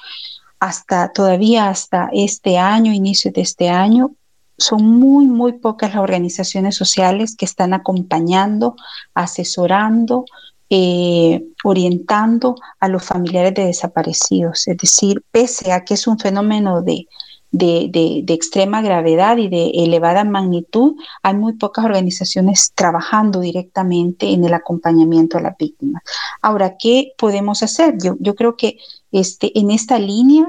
hasta 0.61 1.13
todavía 1.13 1.69
hasta 1.69 2.09
este 2.13 2.57
año, 2.57 2.93
inicio 2.93 3.33
de 3.33 3.41
este 3.41 3.69
año, 3.69 4.13
son 4.59 4.85
muy, 4.85 5.27
muy 5.27 5.53
pocas 5.53 5.95
las 5.95 6.03
organizaciones 6.03 6.77
sociales 6.77 7.37
que 7.37 7.45
están 7.45 7.73
acompañando, 7.73 8.75
asesorando, 9.15 10.25
eh, 10.71 11.45
orientando 11.65 12.57
a 12.81 12.89
los 12.89 13.05
familiares 13.05 13.55
de 13.55 13.67
desaparecidos. 13.67 14.69
Es 14.69 14.77
decir, 14.77 15.23
pese 15.31 15.73
a 15.73 15.85
que 15.85 15.95
es 15.95 16.07
un 16.07 16.19
fenómeno 16.19 16.83
de, 16.83 17.07
de, 17.51 18.25
extrema 18.29 18.83
gravedad 18.83 19.39
y 19.39 19.49
de 19.49 19.71
elevada 19.71 20.25
magnitud, 20.25 20.97
hay 21.23 21.35
muy 21.35 21.55
pocas 21.55 21.85
organizaciones 21.85 22.73
trabajando 22.75 23.41
directamente 23.41 24.31
en 24.31 24.45
el 24.45 24.55
acompañamiento 24.55 25.39
a 25.39 25.43
las 25.43 25.57
víctimas. 25.57 26.03
Ahora, 26.43 26.77
¿qué 26.79 27.13
podemos 27.17 27.63
hacer? 27.63 27.97
Yo, 28.03 28.17
yo 28.21 28.35
creo 28.35 28.57
que 28.57 28.79
este, 29.13 29.59
en 29.59 29.71
esta 29.71 29.99
línea 29.99 30.47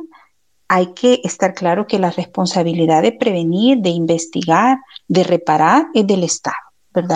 hay 0.67 0.93
que 0.93 1.21
estar 1.23 1.53
claro 1.55 1.87
que 1.87 1.97
la 1.97 2.11
responsabilidad 2.11 3.01
de 3.01 3.11
prevenir, 3.11 3.79
de 3.79 3.89
investigar, 3.89 4.77
de 5.07 5.23
reparar 5.23 5.87
es 5.95 6.05
del 6.05 6.23
Estado. 6.23 6.68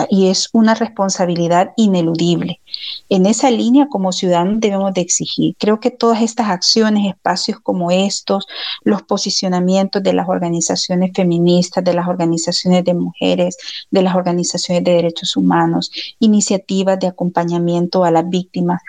Y 0.08 0.28
es 0.28 0.48
una 0.52 0.74
responsabilidad 0.74 1.72
ineludible. 1.76 2.60
En 3.08 3.26
esa 3.26 3.50
línea, 3.50 3.88
como 3.88 4.12
ciudadanos, 4.12 4.60
debemos 4.60 4.94
de 4.94 5.00
exigir. 5.00 5.56
Creo 5.58 5.80
que 5.80 5.90
todas 5.90 6.22
estas 6.22 6.48
acciones, 6.48 7.08
espacios 7.08 7.58
como 7.60 7.90
estos, 7.90 8.46
los 8.84 9.02
posicionamientos 9.02 10.02
de 10.02 10.12
las 10.12 10.28
organizaciones 10.28 11.10
feministas, 11.14 11.82
de 11.82 11.92
las 11.92 12.06
organizaciones 12.06 12.84
de 12.84 12.94
mujeres, 12.94 13.56
de 13.90 14.02
las 14.02 14.14
organizaciones 14.14 14.84
de 14.84 14.92
derechos 14.92 15.36
humanos, 15.36 15.90
iniciativas 16.20 16.98
de 17.00 17.08
acompañamiento 17.08 18.04
a 18.04 18.10
las 18.10 18.28
víctimas, 18.28 18.80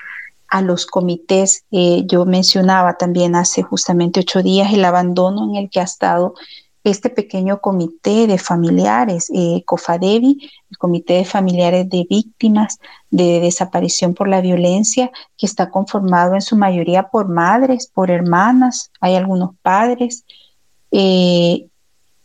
a 0.49 0.61
los 0.61 0.85
comités. 0.85 1.65
Eh, 1.71 2.03
yo 2.05 2.25
mencionaba 2.25 2.97
también 2.97 3.35
hace 3.35 3.63
justamente 3.63 4.19
ocho 4.19 4.43
días 4.43 4.71
el 4.71 4.85
abandono 4.85 5.45
en 5.49 5.55
el 5.55 5.69
que 5.69 5.79
ha 5.79 5.83
estado 5.83 6.35
este 6.85 7.09
pequeño 7.09 7.61
comité 7.61 8.27
de 8.27 8.37
familiares, 8.37 9.31
eh, 9.33 9.63
COFADEVI, 9.65 10.49
el 10.69 10.77
Comité 10.77 11.15
de 11.15 11.25
Familiares 11.25 11.89
de 11.89 12.05
Víctimas 12.07 12.79
de 13.09 13.39
Desaparición 13.39 14.13
por 14.13 14.27
la 14.27 14.39
Violencia, 14.39 15.11
que 15.35 15.47
está 15.47 15.71
conformado 15.71 16.35
en 16.35 16.41
su 16.41 16.55
mayoría 16.55 17.09
por 17.09 17.27
madres, 17.27 17.87
por 17.87 18.11
hermanas, 18.11 18.91
hay 19.01 19.15
algunos 19.15 19.55
padres, 19.63 20.25
eh, 20.91 21.67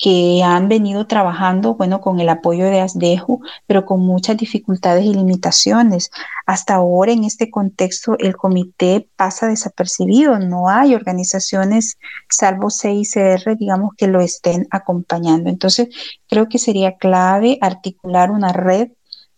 que 0.01 0.43
han 0.43 0.69
venido 0.69 1.07
trabajando, 1.07 1.75
bueno, 1.75 2.01
con 2.01 2.21
el 2.21 2.31
apoyo 2.31 2.65
de 2.65 2.81
ASDEJU, 2.81 3.43
pero 3.67 3.85
con 3.85 4.01
muchas 4.01 4.39
dificultades 4.39 5.05
y 5.05 5.13
limitaciones. 5.13 6.11
Hasta 6.47 6.77
ahora, 6.77 7.13
en 7.13 7.25
este 7.25 7.51
contexto, 7.51 8.17
el 8.19 8.35
comité 8.35 9.11
pasa 9.17 9.47
desapercibido. 9.47 10.39
No 10.39 10.71
hay 10.71 10.95
organizaciones, 10.95 11.99
salvo 12.31 12.71
CICR, 12.71 13.59
digamos, 13.59 13.93
que 13.95 14.07
lo 14.07 14.23
estén 14.23 14.67
acompañando. 14.71 15.51
Entonces, 15.51 15.89
creo 16.31 16.49
que 16.49 16.59
sería 16.59 16.97
clave 16.97 17.59
articular 17.61 18.31
una 18.31 18.55
red 18.55 18.89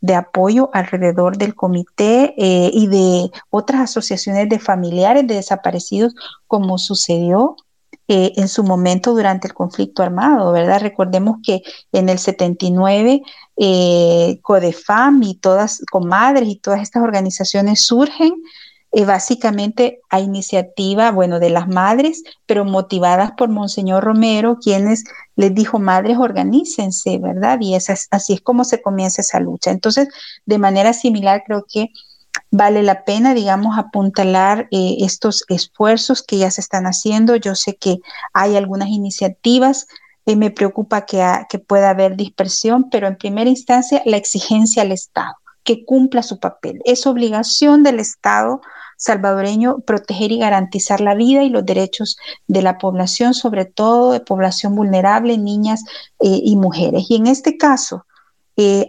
de 0.00 0.14
apoyo 0.14 0.70
alrededor 0.72 1.38
del 1.38 1.56
comité 1.56 2.34
eh, 2.38 2.70
y 2.72 2.86
de 2.86 3.30
otras 3.50 3.80
asociaciones 3.80 4.48
de 4.48 4.60
familiares 4.60 5.26
de 5.26 5.34
desaparecidos, 5.34 6.14
como 6.46 6.78
sucedió 6.78 7.56
en 8.12 8.48
su 8.48 8.62
momento 8.62 9.12
durante 9.12 9.48
el 9.48 9.54
conflicto 9.54 10.02
armado, 10.02 10.52
¿verdad? 10.52 10.80
Recordemos 10.80 11.36
que 11.42 11.62
en 11.92 12.08
el 12.08 12.18
79 12.18 13.22
eh, 13.56 14.38
CODEFAM 14.42 15.22
y 15.22 15.34
todas, 15.36 15.82
Comadres 15.90 16.48
y 16.48 16.56
todas 16.56 16.82
estas 16.82 17.02
organizaciones 17.02 17.84
surgen 17.84 18.34
eh, 18.94 19.06
básicamente 19.06 20.00
a 20.10 20.20
iniciativa, 20.20 21.10
bueno, 21.12 21.40
de 21.40 21.48
las 21.48 21.66
madres, 21.66 22.22
pero 22.44 22.66
motivadas 22.66 23.32
por 23.32 23.48
Monseñor 23.48 24.04
Romero, 24.04 24.58
quienes 24.60 25.04
les 25.34 25.54
dijo, 25.54 25.78
madres, 25.78 26.18
organícense, 26.18 27.18
¿verdad? 27.18 27.58
Y 27.62 27.74
así 27.74 28.32
es 28.34 28.40
como 28.42 28.64
se 28.64 28.82
comienza 28.82 29.22
esa 29.22 29.40
lucha. 29.40 29.70
Entonces, 29.70 30.08
de 30.44 30.58
manera 30.58 30.92
similar, 30.92 31.42
creo 31.46 31.64
que 31.66 31.88
vale 32.52 32.82
la 32.82 33.04
pena, 33.04 33.34
digamos, 33.34 33.78
apuntalar 33.78 34.68
eh, 34.70 34.96
estos 35.00 35.44
esfuerzos 35.48 36.22
que 36.22 36.38
ya 36.38 36.50
se 36.50 36.60
están 36.60 36.84
haciendo. 36.84 37.34
Yo 37.36 37.54
sé 37.54 37.76
que 37.76 37.98
hay 38.32 38.56
algunas 38.56 38.88
iniciativas, 38.88 39.86
eh, 40.26 40.36
me 40.36 40.50
preocupa 40.50 41.04
que, 41.06 41.24
que 41.48 41.58
pueda 41.58 41.90
haber 41.90 42.16
dispersión, 42.16 42.90
pero 42.90 43.08
en 43.08 43.16
primera 43.16 43.50
instancia 43.50 44.02
la 44.04 44.18
exigencia 44.18 44.82
al 44.82 44.92
Estado, 44.92 45.34
que 45.64 45.84
cumpla 45.84 46.22
su 46.22 46.38
papel. 46.38 46.80
Es 46.84 47.06
obligación 47.06 47.82
del 47.82 47.98
Estado 47.98 48.60
salvadoreño 48.98 49.78
proteger 49.80 50.30
y 50.30 50.38
garantizar 50.38 51.00
la 51.00 51.14
vida 51.14 51.42
y 51.42 51.48
los 51.48 51.64
derechos 51.64 52.18
de 52.46 52.62
la 52.62 52.78
población, 52.78 53.34
sobre 53.34 53.64
todo 53.64 54.12
de 54.12 54.20
población 54.20 54.76
vulnerable, 54.76 55.38
niñas 55.38 55.82
eh, 56.20 56.40
y 56.44 56.54
mujeres. 56.56 57.06
Y 57.08 57.16
en 57.16 57.26
este 57.26 57.56
caso, 57.56 58.06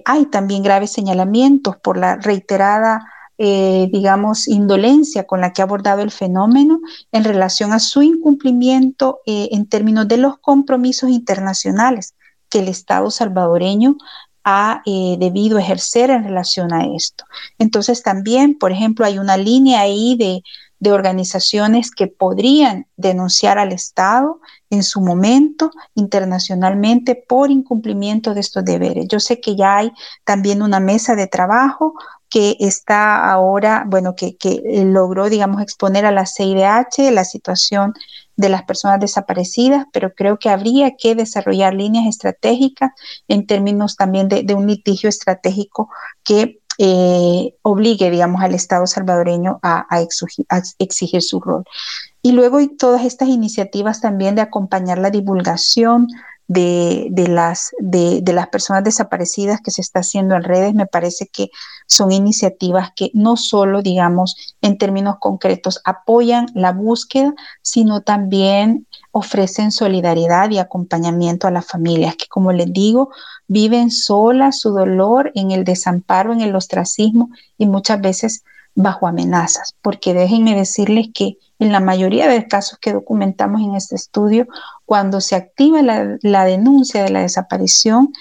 hay 0.06 0.26
también 0.26 0.62
graves 0.62 0.92
señalamientos 0.92 1.78
por 1.78 1.98
la 1.98 2.18
reiterada 2.18 3.13
eh, 3.38 3.90
digamos, 3.92 4.48
indolencia 4.48 5.26
con 5.26 5.42
la 5.42 5.54
que 5.54 5.62
ha 5.62 5.66
abordado 5.66 6.02
el 6.02 6.12
fenómeno 6.12 6.80
en 7.12 7.24
relación 7.24 7.74
a 7.74 7.80
su 7.80 8.02
incumplimiento 8.04 9.22
eh, 9.26 9.50
en 9.52 9.68
términos 9.68 10.08
de 10.08 10.18
los 10.18 10.38
compromisos 10.38 11.10
internacionales 11.10 12.14
que 12.50 12.60
el 12.60 12.68
Estado 12.68 13.10
salvadoreño 13.10 13.98
ha 14.44 14.82
eh, 14.86 15.16
debido 15.20 15.58
ejercer 15.58 16.10
en 16.10 16.24
relación 16.24 16.74
a 16.74 16.86
esto. 16.96 17.24
Entonces 17.58 18.04
también, 18.04 18.58
por 18.58 18.72
ejemplo, 18.72 19.06
hay 19.06 19.18
una 19.18 19.38
línea 19.38 19.82
ahí 19.82 20.16
de, 20.18 20.44
de 20.80 20.92
organizaciones 20.92 21.92
que 21.92 22.08
podrían 22.08 22.88
denunciar 22.98 23.58
al 23.58 23.72
Estado 23.72 24.42
en 24.70 24.84
su 24.84 25.00
momento 25.00 25.72
internacionalmente 25.96 27.16
por 27.16 27.52
incumplimiento 27.52 28.34
de 28.34 28.42
estos 28.42 28.66
deberes. 28.66 29.08
Yo 29.08 29.20
sé 29.22 29.40
que 29.40 29.56
ya 29.56 29.78
hay 29.78 29.94
también 30.26 30.62
una 30.62 30.82
mesa 30.82 31.16
de 31.16 31.28
trabajo 31.28 31.94
que 32.34 32.58
está 32.60 33.32
ahora, 33.32 33.84
bueno, 33.86 34.16
que, 34.16 34.36
eh, 34.42 34.86
logró, 34.86 35.30
digamos, 35.30 35.62
exponer 35.62 36.04
a 36.08 36.12
la 36.12 36.26
CIDH 36.26 37.12
la 37.12 37.26
situación 37.26 37.94
de 38.38 38.50
las 38.50 38.64
personas 38.64 39.00
desaparecidas, 39.00 39.86
pero 39.94 40.16
creo 40.16 40.40
que 40.40 40.50
habría 40.50 40.96
que 40.98 41.14
desarrollar 41.14 41.76
líneas 41.76 42.08
estratégicas 42.08 42.90
en 43.28 43.46
términos 43.46 43.98
también 43.98 44.30
de, 44.30 44.52
un 44.56 44.66
litigio 44.66 45.10
estratégico 45.10 45.92
que 46.24 46.60
eh, 46.80 47.54
obligue, 47.62 48.10
digamos, 48.10 48.42
al 48.42 48.56
Estado 48.56 48.88
salvadoreño 48.88 49.60
a, 49.62 49.86
a, 49.96 50.02
exigir, 50.80 51.22
su 51.22 51.40
rol. 51.40 51.64
Y 52.24 52.32
luego 52.32 52.58
todas 52.80 53.06
estas 53.06 53.30
iniciativas 53.30 54.02
también 54.02 54.34
de 54.34 54.42
acompañar 54.42 54.98
la 54.98 55.12
divulgación 55.12 56.08
de, 56.54 57.28
las, 57.28 57.72
de, 57.80 58.22
las 58.34 58.48
personas 58.48 58.84
desaparecidas 58.84 59.62
que 59.62 59.72
se 59.72 59.82
está 59.82 60.00
haciendo 60.00 60.36
en 60.36 60.44
redes, 60.44 60.74
me 60.74 60.86
parece 60.86 61.28
que 61.28 61.50
son 61.88 62.12
iniciativas 62.12 62.92
que 62.96 63.12
no 63.14 63.38
solo, 63.38 63.82
digamos, 63.82 64.56
en 64.62 64.78
términos 64.78 65.16
concretos 65.20 65.82
apoyan 65.84 66.48
la 66.54 66.72
búsqueda, 66.72 67.34
sino 67.62 68.02
también 68.02 68.88
ofrecen 69.12 69.72
solidaridad 69.72 70.50
y 70.52 70.60
acompañamiento 70.60 71.48
a 71.48 71.52
las 71.52 71.66
familias 71.66 72.16
que, 72.16 72.28
como 72.28 72.52
les 72.52 72.72
digo, 72.72 73.10
viven 73.48 73.92
solas 73.92 74.60
su 74.60 74.72
dolor 74.72 75.32
en 75.36 75.52
el 75.52 75.64
desamparo, 75.64 76.34
en 76.34 76.42
el 76.42 76.56
ostracismo 76.56 77.30
y 77.58 77.66
muchas 77.66 78.02
veces 78.02 78.44
bajo 78.76 79.08
amenazas, 79.08 79.76
porque 79.82 80.14
déjenme 80.14 80.56
decirles 80.56 81.08
que 81.14 81.38
en 81.60 81.72
la 81.72 81.80
mayoría 81.80 82.28
de 82.28 82.48
casos 82.48 82.80
que 82.80 82.94
documentamos 82.94 83.62
en 83.62 83.76
este 83.76 83.96
estudio, 83.96 84.48
cuando 84.86 85.22
se 85.22 85.36
activa 85.36 85.82
la, 85.82 86.46
denuncia 86.46 87.04
de 87.04 87.10
la 87.10 87.22
desaparición, 87.22 88.12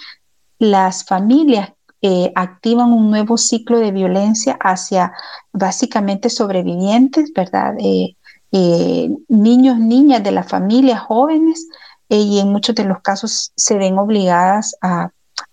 las 0.59 1.05
familias 1.05 1.73
eh, 2.03 2.33
activan 2.35 2.93
un 2.93 3.11
nuevo 3.11 3.39
ciclo 3.39 3.79
de 3.79 3.93
violencia 3.93 4.59
hacia 4.61 5.13
básicamente 5.53 6.31
sobrevivientes, 6.31 7.33
¿verdad? 7.35 7.75
Eh, 7.79 8.17
eh, 8.53 9.11
niños, 9.29 9.79
niñas 9.79 10.23
de 10.23 10.33
la 10.33 10.43
familia, 10.43 10.99
jóvenes, 10.99 11.67
y 12.09 12.41
en 12.41 12.53
muchos 12.53 12.75
de 12.75 12.85
los 12.85 13.01
casos 13.01 13.53
se 13.57 13.79
ven 13.79 13.99
obligadas 13.99 14.77
a, 14.83 15.11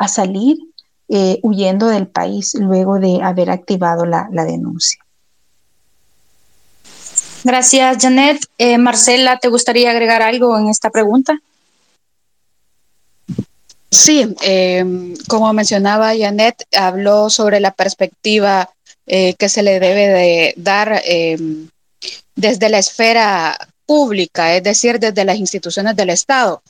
salir 0.08 0.58
huyendo 1.42 1.88
del 1.88 2.08
país 2.08 2.54
luego 2.54 3.00
de 3.00 3.22
haber 3.24 3.50
activado 3.50 4.06
la 4.06 4.30
denuncia. 4.46 5.00
Gracias, 7.44 7.98
Janet. 8.02 8.46
Eh, 8.58 8.78
Marcela, 8.78 9.38
¿te 9.38 9.48
gustaría 9.48 9.92
agregar 9.92 10.22
algo 10.22 10.58
en 10.58 10.68
esta 10.68 10.90
pregunta? 10.90 11.40
Sí, 13.92 14.36
eh, 14.42 15.16
como 15.28 15.52
mencionaba 15.54 16.16
Janet, 16.18 16.64
habló 16.78 17.30
sobre 17.30 17.60
la 17.60 17.72
perspectiva 17.72 18.70
eh, 19.08 19.34
que 19.36 19.50
se 19.50 19.64
le 19.64 19.80
debe 19.80 20.08
de 20.08 20.54
dar 20.58 21.02
desde 22.36 22.70
la 22.70 22.78
esfera 22.78 23.58
pública, 23.86 24.56
es 24.56 24.64
decir, 24.64 25.00
desde 25.00 25.26
las 25.26 25.38
instituciones 25.38 25.96
del 25.96 26.12
Estado. 26.12 26.62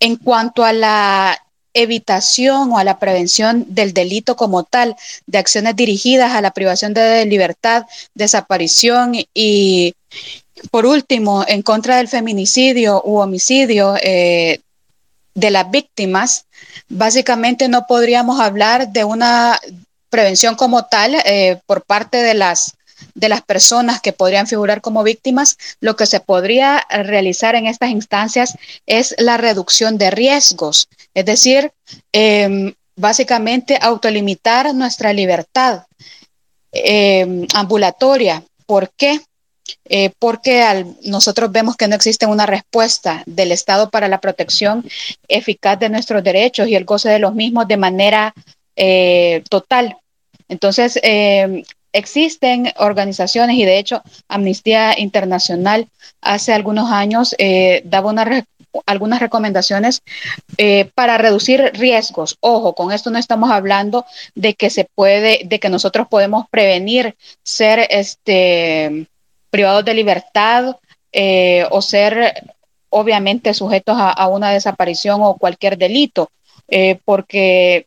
en 0.00 0.16
cuanto 0.22 0.64
a 0.64 0.72
la 0.72 1.36
evitación 1.74 2.72
o 2.72 2.78
a 2.78 2.84
la 2.84 2.98
prevención 2.98 3.64
del 3.68 3.92
delito 3.92 4.36
como 4.36 4.64
tal, 4.64 4.96
de 5.26 5.38
acciones 5.38 5.76
dirigidas 5.76 6.32
a 6.32 6.40
la 6.40 6.52
privación 6.52 6.94
de 6.94 7.24
libertad, 7.26 7.86
desaparición 8.14 9.14
y, 9.34 9.94
por 10.70 10.86
último, 10.86 11.44
en 11.46 11.62
contra 11.62 11.96
del 11.96 12.08
feminicidio 12.08 13.02
u 13.04 13.18
homicidio 13.18 13.96
eh, 14.02 14.60
de 15.34 15.50
las 15.50 15.70
víctimas, 15.70 16.46
básicamente 16.88 17.68
no 17.68 17.86
podríamos 17.86 18.40
hablar 18.40 18.88
de 18.88 19.04
una 19.04 19.58
prevención 20.10 20.56
como 20.56 20.86
tal 20.86 21.14
eh, 21.24 21.60
por 21.66 21.82
parte 21.84 22.18
de 22.18 22.34
las 22.34 22.77
de 23.14 23.28
las 23.28 23.42
personas 23.42 24.00
que 24.00 24.12
podrían 24.12 24.46
figurar 24.46 24.80
como 24.80 25.02
víctimas, 25.02 25.56
lo 25.80 25.96
que 25.96 26.06
se 26.06 26.20
podría 26.20 26.84
realizar 26.90 27.54
en 27.54 27.66
estas 27.66 27.90
instancias 27.90 28.56
es 28.86 29.14
la 29.18 29.36
reducción 29.36 29.98
de 29.98 30.10
riesgos, 30.10 30.88
es 31.14 31.24
decir, 31.24 31.72
em, 32.12 32.74
básicamente 32.96 33.78
autolimitar 33.80 34.74
nuestra 34.74 35.12
libertad 35.12 35.84
em, 36.72 37.46
ambulatoria. 37.54 38.42
¿Por 38.66 38.90
qué? 38.90 39.20
Eh, 39.84 40.10
porque 40.18 40.84
nosotros 41.04 41.50
vemos 41.50 41.76
que 41.76 41.88
no 41.88 41.94
existe 41.94 42.26
una 42.26 42.46
respuesta 42.46 43.22
del 43.26 43.52
Estado 43.52 43.90
para 43.90 44.08
la 44.08 44.20
protección 44.20 44.84
eficaz 45.28 45.78
de 45.78 45.88
nuestros 45.88 46.22
derechos 46.22 46.68
y 46.68 46.74
el 46.74 46.84
goce 46.84 47.08
de 47.08 47.18
los 47.18 47.34
mismos 47.34 47.68
de 47.68 47.76
manera 47.76 48.34
eh, 48.76 49.42
total. 49.48 49.96
Entonces, 50.48 50.98
eh, 51.02 51.64
existen 51.92 52.72
organizaciones 52.76 53.56
y 53.56 53.64
de 53.64 53.78
hecho 53.78 54.02
Amnistía 54.28 54.98
Internacional 54.98 55.88
hace 56.20 56.52
algunos 56.52 56.90
años 56.90 57.34
daba 57.84 58.12
algunas 58.86 59.20
recomendaciones 59.20 60.02
para 60.94 61.18
reducir 61.18 61.72
riesgos. 61.74 62.36
Ojo, 62.40 62.74
con 62.74 62.92
esto 62.92 63.10
no 63.10 63.18
estamos 63.18 63.50
hablando 63.50 64.04
de 64.34 64.54
que 64.54 64.70
se 64.70 64.86
puede, 64.94 65.42
de 65.44 65.58
que 65.58 65.68
nosotros 65.68 66.06
podemos 66.08 66.46
prevenir 66.50 67.16
ser 67.42 67.86
este 67.90 69.06
privados 69.50 69.84
de 69.84 69.94
libertad 69.94 70.76
eh, 71.12 71.66
o 71.70 71.80
ser 71.80 72.54
obviamente 72.90 73.52
sujetos 73.54 73.96
a, 73.98 74.28
una 74.28 74.50
desaparición 74.50 75.20
o 75.22 75.36
cualquier 75.36 75.76
delito, 75.76 76.30
eh, 76.68 76.98
porque 77.04 77.86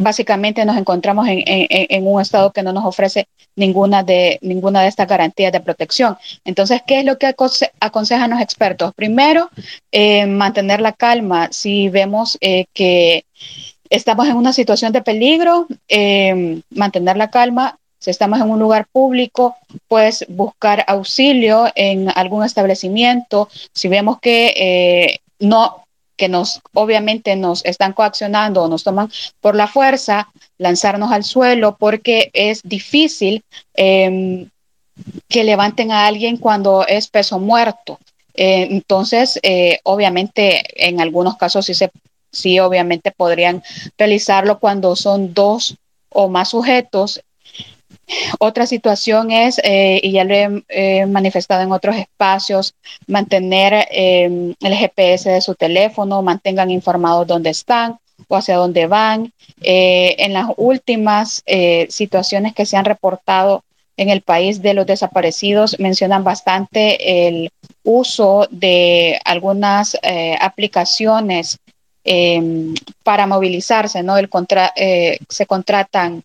básicamente 0.00 0.64
nos 0.64 0.76
encontramos 0.76 1.26
en, 1.28 2.06
un 2.06 2.20
estado 2.20 2.52
que 2.52 2.62
no 2.62 2.72
nos 2.72 2.84
ofrece 2.84 3.28
ninguna 3.56 4.02
de, 4.02 4.38
ninguna 4.42 4.82
de 4.82 4.88
estas 4.88 5.06
garantías 5.06 5.52
de 5.52 5.60
protección. 5.60 6.16
Entonces, 6.44 6.82
¿qué 6.86 7.00
es 7.00 7.04
lo 7.04 7.18
que 7.18 7.34
aconsejan 7.80 8.30
los 8.30 8.40
expertos? 8.40 8.92
Primero, 8.94 9.50
eh, 9.92 10.26
mantener 10.26 10.80
la 10.80 10.92
calma. 10.92 11.48
Si 11.52 11.88
vemos 11.88 12.38
que 12.40 13.24
estamos 13.88 14.28
en 14.28 14.36
una 14.36 14.52
situación 14.52 14.92
de 14.92 15.02
peligro, 15.02 15.66
mantener 16.70 17.16
la 17.16 17.30
calma, 17.30 17.78
si 18.00 18.10
estamos 18.10 18.40
en 18.40 18.48
un 18.50 18.58
lugar 18.58 18.86
público, 18.90 19.56
pues 19.86 20.24
buscar 20.28 20.84
auxilio 20.88 21.66
en 21.74 22.08
algún 22.14 22.44
establecimiento. 22.44 23.48
Si 23.74 23.88
vemos 23.88 24.18
que 24.20 24.54
eh, 24.56 25.18
no, 25.38 25.84
que 26.20 26.28
nos 26.28 26.60
obviamente 26.74 27.34
nos 27.34 27.64
están 27.64 27.94
coaccionando 27.94 28.62
o 28.62 28.68
nos 28.68 28.84
toman 28.84 29.10
por 29.40 29.54
la 29.54 29.66
fuerza, 29.66 30.28
lanzarnos 30.58 31.12
al 31.12 31.24
suelo 31.24 31.78
porque 31.78 32.30
es 32.34 32.60
difícil 32.62 33.42
em, 33.72 34.50
que 35.30 35.44
levanten 35.44 35.92
a 35.92 36.06
alguien 36.06 36.36
cuando 36.36 36.86
es 36.86 37.08
peso 37.08 37.38
muerto. 37.38 37.98
Eh, 38.34 38.68
entonces, 38.70 39.40
eh, 39.42 39.80
obviamente, 39.84 40.62
en 40.86 41.00
algunos 41.00 41.38
casos 41.38 41.64
sí 41.64 41.72
se, 41.72 41.90
sí, 42.30 42.60
obviamente 42.60 43.12
podrían 43.12 43.62
realizarlo 43.96 44.58
cuando 44.58 44.96
son 44.96 45.32
dos 45.32 45.78
o 46.10 46.28
más 46.28 46.50
sujetos 46.50 47.22
otra 48.38 48.66
situación 48.66 49.30
es, 49.30 49.60
eh, 49.62 50.00
y 50.02 50.12
ya 50.12 50.24
lo 50.24 50.34
he 50.68 51.06
manifestado 51.06 51.62
en 51.62 51.72
otros 51.72 51.96
espacios, 51.96 52.74
mantener 53.06 53.86
em, 53.90 54.54
el 54.60 54.74
GPS 54.74 55.30
de 55.30 55.40
su 55.40 55.54
teléfono, 55.54 56.22
mantengan 56.22 56.70
informados 56.70 57.26
dónde 57.26 57.50
están 57.50 57.98
o 58.28 58.36
hacia 58.36 58.56
dónde 58.56 58.86
van. 58.86 59.32
Eh, 59.60 60.16
en 60.18 60.32
las 60.32 60.46
últimas 60.56 61.42
eh, 61.46 61.86
situaciones 61.90 62.54
que 62.54 62.66
se 62.66 62.76
han 62.76 62.84
reportado 62.84 63.64
en 63.96 64.08
el 64.08 64.22
país 64.22 64.62
de 64.62 64.74
los 64.74 64.86
desaparecidos, 64.86 65.78
mencionan 65.78 66.24
bastante 66.24 67.26
el 67.28 67.50
uso 67.84 68.48
de 68.50 69.20
algunas 69.24 69.96
aplicaciones 70.40 71.58
em, 72.04 72.74
para 73.04 73.26
movilizarse, 73.26 74.02
¿no? 74.02 74.16
El 74.16 74.30
se 75.28 75.46
contratan 75.46 76.22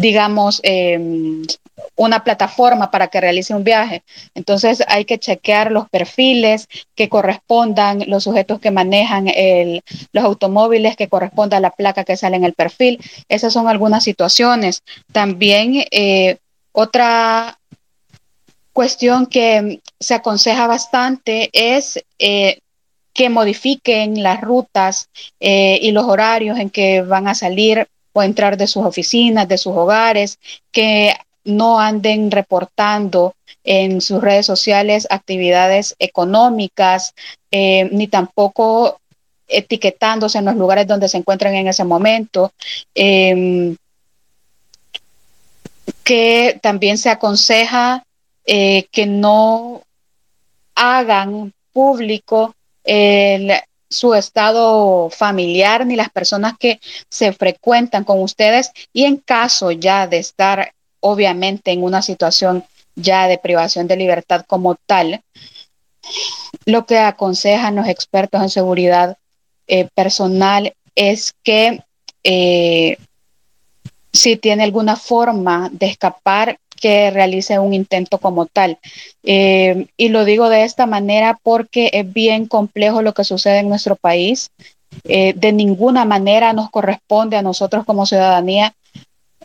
digamos, 0.00 0.60
em, 0.62 1.42
una 1.96 2.22
plataforma 2.24 2.90
para 2.90 3.08
que 3.08 3.20
realice 3.20 3.54
un 3.54 3.64
viaje. 3.64 4.02
Entonces 4.34 4.82
hay 4.88 5.04
que 5.04 5.18
chequear 5.18 5.72
los 5.72 5.88
perfiles 5.88 6.68
que 6.94 7.08
correspondan, 7.08 8.04
los 8.06 8.24
sujetos 8.24 8.60
que 8.60 8.70
manejan 8.70 9.26
los 10.12 10.24
automóviles 10.24 10.96
que 10.96 11.08
corresponda 11.08 11.56
a 11.56 11.60
la 11.60 11.70
placa 11.70 12.04
que 12.04 12.16
sale 12.16 12.36
en 12.36 12.44
el 12.44 12.54
perfil. 12.54 13.00
Esas 13.28 13.52
son 13.52 13.68
algunas 13.68 14.04
situaciones. 14.04 14.82
También 15.12 15.84
eh, 15.90 16.38
otra 16.72 17.58
cuestión 18.72 19.26
que 19.26 19.80
se 19.98 20.14
aconseja 20.14 20.66
bastante 20.66 21.48
es 21.54 21.98
eh, 22.18 22.58
que 23.14 23.30
modifiquen 23.30 24.22
las 24.22 24.42
rutas 24.42 25.08
eh, 25.40 25.78
y 25.80 25.92
los 25.92 26.04
horarios 26.04 26.58
en 26.58 26.68
que 26.68 27.00
van 27.00 27.28
a 27.28 27.34
salir 27.34 27.88
o 28.16 28.22
entrar 28.22 28.56
de 28.56 28.66
sus 28.66 28.82
oficinas, 28.86 29.46
de 29.46 29.58
sus 29.58 29.76
hogares, 29.76 30.38
que 30.72 31.14
no 31.44 31.78
anden 31.78 32.30
reportando 32.30 33.34
en 33.62 34.00
sus 34.00 34.22
redes 34.22 34.46
sociales 34.46 35.06
actividades 35.10 35.94
económicas, 35.98 37.12
eh, 37.50 37.90
ni 37.92 38.08
tampoco 38.08 38.98
etiquetándose 39.46 40.38
en 40.38 40.46
los 40.46 40.56
lugares 40.56 40.86
donde 40.86 41.10
se 41.10 41.18
encuentran 41.18 41.54
en 41.54 41.68
ese 41.68 41.84
momento. 41.84 42.52
Em, 42.94 43.76
que 46.02 46.58
también 46.62 46.96
se 46.96 47.10
aconseja 47.10 48.02
eh, 48.46 48.86
que 48.90 49.04
no 49.04 49.82
hagan 50.74 51.52
público 51.74 52.54
el, 52.82 53.52
su 53.88 54.14
estado 54.14 55.10
familiar 55.10 55.86
ni 55.86 55.96
las 55.96 56.10
personas 56.10 56.54
que 56.58 56.80
se 57.08 57.32
frecuentan 57.32 58.04
con 58.04 58.20
ustedes. 58.22 58.70
Y 58.92 59.04
en 59.04 59.16
caso 59.16 59.70
ya 59.70 60.06
de 60.06 60.18
estar 60.18 60.72
obviamente 61.00 61.72
en 61.72 61.82
una 61.82 62.02
situación 62.02 62.64
ya 62.94 63.28
de 63.28 63.38
privación 63.38 63.86
de 63.86 63.96
libertad 63.96 64.44
como 64.46 64.74
tal, 64.74 65.22
lo 66.64 66.86
que 66.86 66.98
aconsejan 66.98 67.76
los 67.76 67.88
expertos 67.88 68.42
en 68.42 68.50
seguridad 68.50 69.18
eh, 69.66 69.88
personal 69.94 70.74
es 70.94 71.34
que 71.42 71.82
eh, 72.24 72.96
si 74.12 74.36
tiene 74.36 74.64
alguna 74.64 74.96
forma 74.96 75.68
de 75.72 75.86
escapar, 75.86 76.58
que 76.76 77.10
realice 77.10 77.58
un 77.58 77.74
intento 77.74 78.18
como 78.18 78.46
tal. 78.46 78.78
Eh, 79.22 79.86
y 79.96 80.08
lo 80.10 80.24
digo 80.24 80.48
de 80.48 80.64
esta 80.64 80.86
manera 80.86 81.38
porque 81.42 81.90
es 81.92 82.12
bien 82.12 82.46
complejo 82.46 83.02
lo 83.02 83.14
que 83.14 83.24
sucede 83.24 83.58
en 83.58 83.68
nuestro 83.68 83.96
país. 83.96 84.50
Eh, 85.04 85.34
de 85.36 85.52
ninguna 85.52 86.04
manera 86.04 86.52
nos 86.52 86.70
corresponde 86.70 87.36
a 87.36 87.42
nosotros 87.42 87.84
como 87.84 88.06
ciudadanía 88.06 88.72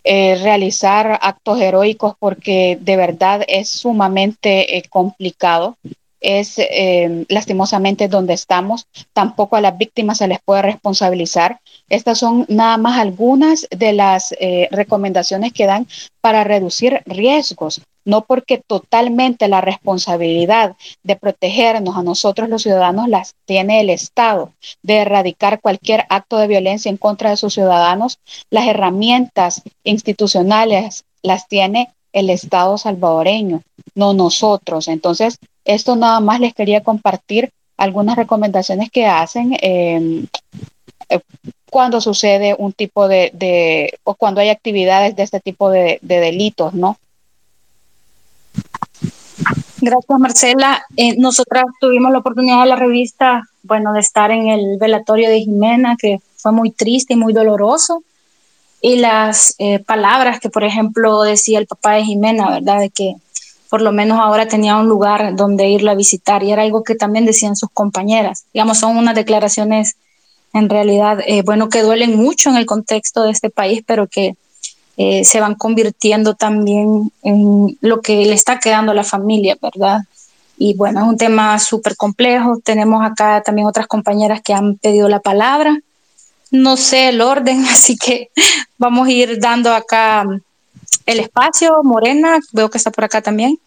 eh, 0.03 0.35
realizar 0.41 1.19
actos 1.21 1.59
heroicos 1.59 2.13
porque 2.19 2.77
de 2.79 2.95
verdad 2.95 3.43
es 3.47 3.69
sumamente 3.69 4.83
complicado 4.89 5.77
es 6.21 6.57
eh, 6.57 7.25
lastimosamente 7.27 8.07
donde 8.07 8.33
estamos. 8.33 8.87
Tampoco 9.13 9.55
a 9.55 9.61
las 9.61 9.77
víctimas 9.77 10.19
se 10.19 10.27
les 10.27 10.39
puede 10.39 10.61
responsabilizar. 10.61 11.59
Estas 11.89 12.19
son 12.19 12.45
nada 12.47 12.77
más 12.77 12.99
algunas 12.99 13.67
de 13.71 13.93
las 13.93 14.33
eh, 14.39 14.69
recomendaciones 14.71 15.51
que 15.51 15.65
dan 15.65 15.87
para 16.21 16.43
reducir 16.43 17.01
riesgos, 17.05 17.81
no 18.05 18.21
porque 18.21 18.59
totalmente 18.59 19.47
la 19.47 19.61
responsabilidad 19.61 20.75
de 21.03 21.15
protegernos 21.15 21.97
a 21.97 22.03
nosotros 22.03 22.47
los 22.47 22.61
ciudadanos 22.61 23.09
las 23.09 23.35
tiene 23.45 23.81
el 23.81 23.89
Estado, 23.89 24.53
de 24.83 24.97
erradicar 24.97 25.59
cualquier 25.59 26.05
acto 26.09 26.37
de 26.37 26.47
violencia 26.47 26.89
en 26.89 26.97
contra 26.97 27.31
de 27.31 27.37
sus 27.37 27.53
ciudadanos, 27.55 28.19
las 28.49 28.67
herramientas 28.67 29.63
institucionales 29.83 31.03
las 31.23 31.47
tiene 31.47 31.89
el 32.13 32.29
Estado 32.29 32.77
salvadoreño, 32.77 33.61
no 33.95 34.13
nosotros. 34.13 34.87
Entonces, 34.87 35.37
esto 35.65 35.95
nada 35.95 36.19
más 36.19 36.39
les 36.39 36.53
quería 36.53 36.83
compartir 36.83 37.51
algunas 37.77 38.15
recomendaciones 38.15 38.89
que 38.91 39.05
hacen 39.05 39.57
em, 39.61 40.27
eh, 41.09 41.19
cuando 41.69 42.01
sucede 42.01 42.55
un 42.57 42.73
tipo 42.73 43.07
de, 43.07 43.97
o 44.03 44.13
cuando 44.15 44.41
hay 44.41 44.49
actividades 44.49 45.15
de 45.15 45.23
este 45.23 45.39
tipo 45.39 45.69
de, 45.69 45.99
delitos, 46.01 46.73
¿no? 46.73 46.97
Gracias, 49.79 50.19
Marcela. 50.19 50.83
Eh, 50.97 51.15
nosotras 51.17 51.63
tuvimos 51.79 52.11
la 52.11 52.19
oportunidad 52.19 52.61
de 52.61 52.69
la 52.69 52.75
revista, 52.75 53.43
bueno, 53.63 53.93
de 53.93 54.01
estar 54.01 54.31
en 54.31 54.49
el 54.49 54.77
velatorio 54.79 55.29
de 55.29 55.39
Jimena, 55.39 55.95
que 55.97 56.19
fue 56.35 56.51
muy 56.51 56.71
triste 56.71 57.13
y 57.13 57.17
muy 57.17 57.33
doloroso. 57.33 58.03
Y 58.81 58.97
las 58.97 59.55
eh, 59.57 59.79
palabras 59.79 60.39
que, 60.39 60.49
por 60.49 60.63
ejemplo, 60.63 61.21
decía 61.21 61.57
el 61.57 61.67
papá 61.67 61.93
de 61.93 62.03
Jimena, 62.03 62.49
¿verdad? 62.51 62.79
De 62.79 62.89
que 62.89 63.15
por 63.71 63.81
lo 63.81 63.93
menos 63.93 64.19
ahora 64.19 64.49
tenía 64.49 64.75
un 64.75 64.89
lugar 64.89 65.33
donde 65.37 65.69
irla 65.69 65.93
a 65.93 65.95
visitar 65.95 66.43
y 66.43 66.51
era 66.51 66.63
algo 66.63 66.83
que 66.83 66.93
también 66.93 67.25
decían 67.25 67.55
sus 67.55 67.69
compañeras. 67.71 68.43
Digamos, 68.53 68.79
son 68.79 68.97
unas 68.97 69.15
declaraciones 69.15 69.95
en 70.51 70.67
realidad, 70.67 71.19
eh, 71.25 71.41
bueno, 71.41 71.69
que 71.69 71.81
duelen 71.81 72.17
mucho 72.17 72.49
en 72.49 72.57
el 72.57 72.65
contexto 72.65 73.23
de 73.23 73.31
este 73.31 73.49
país, 73.49 73.81
pero 73.87 74.07
que 74.07 74.35
eh, 74.97 75.23
se 75.23 75.39
van 75.39 75.55
convirtiendo 75.55 76.35
también 76.35 77.13
en 77.23 77.77
lo 77.79 78.01
que 78.01 78.25
le 78.25 78.33
está 78.33 78.59
quedando 78.59 78.91
a 78.91 78.95
la 78.95 79.05
familia, 79.05 79.57
¿verdad? 79.61 80.01
Y 80.57 80.73
bueno, 80.73 80.99
es 80.99 81.07
un 81.07 81.17
tema 81.17 81.57
súper 81.57 81.95
complejo. 81.95 82.59
Tenemos 82.61 83.01
acá 83.01 83.41
también 83.41 83.67
otras 83.67 83.87
compañeras 83.87 84.41
que 84.41 84.53
han 84.53 84.75
pedido 84.79 85.07
la 85.07 85.21
palabra. 85.21 85.79
No 86.51 86.75
sé 86.75 87.07
el 87.07 87.21
orden, 87.21 87.65
así 87.71 87.95
que 87.95 88.31
vamos 88.77 89.07
a 89.07 89.11
ir 89.11 89.39
dando 89.39 89.73
acá 89.73 90.25
el 91.05 91.19
espacio. 91.19 91.83
Morena, 91.83 92.39
veo 92.51 92.69
que 92.69 92.77
está 92.77 92.91
por 92.91 93.03
acá 93.03 93.21
también. 93.21 93.59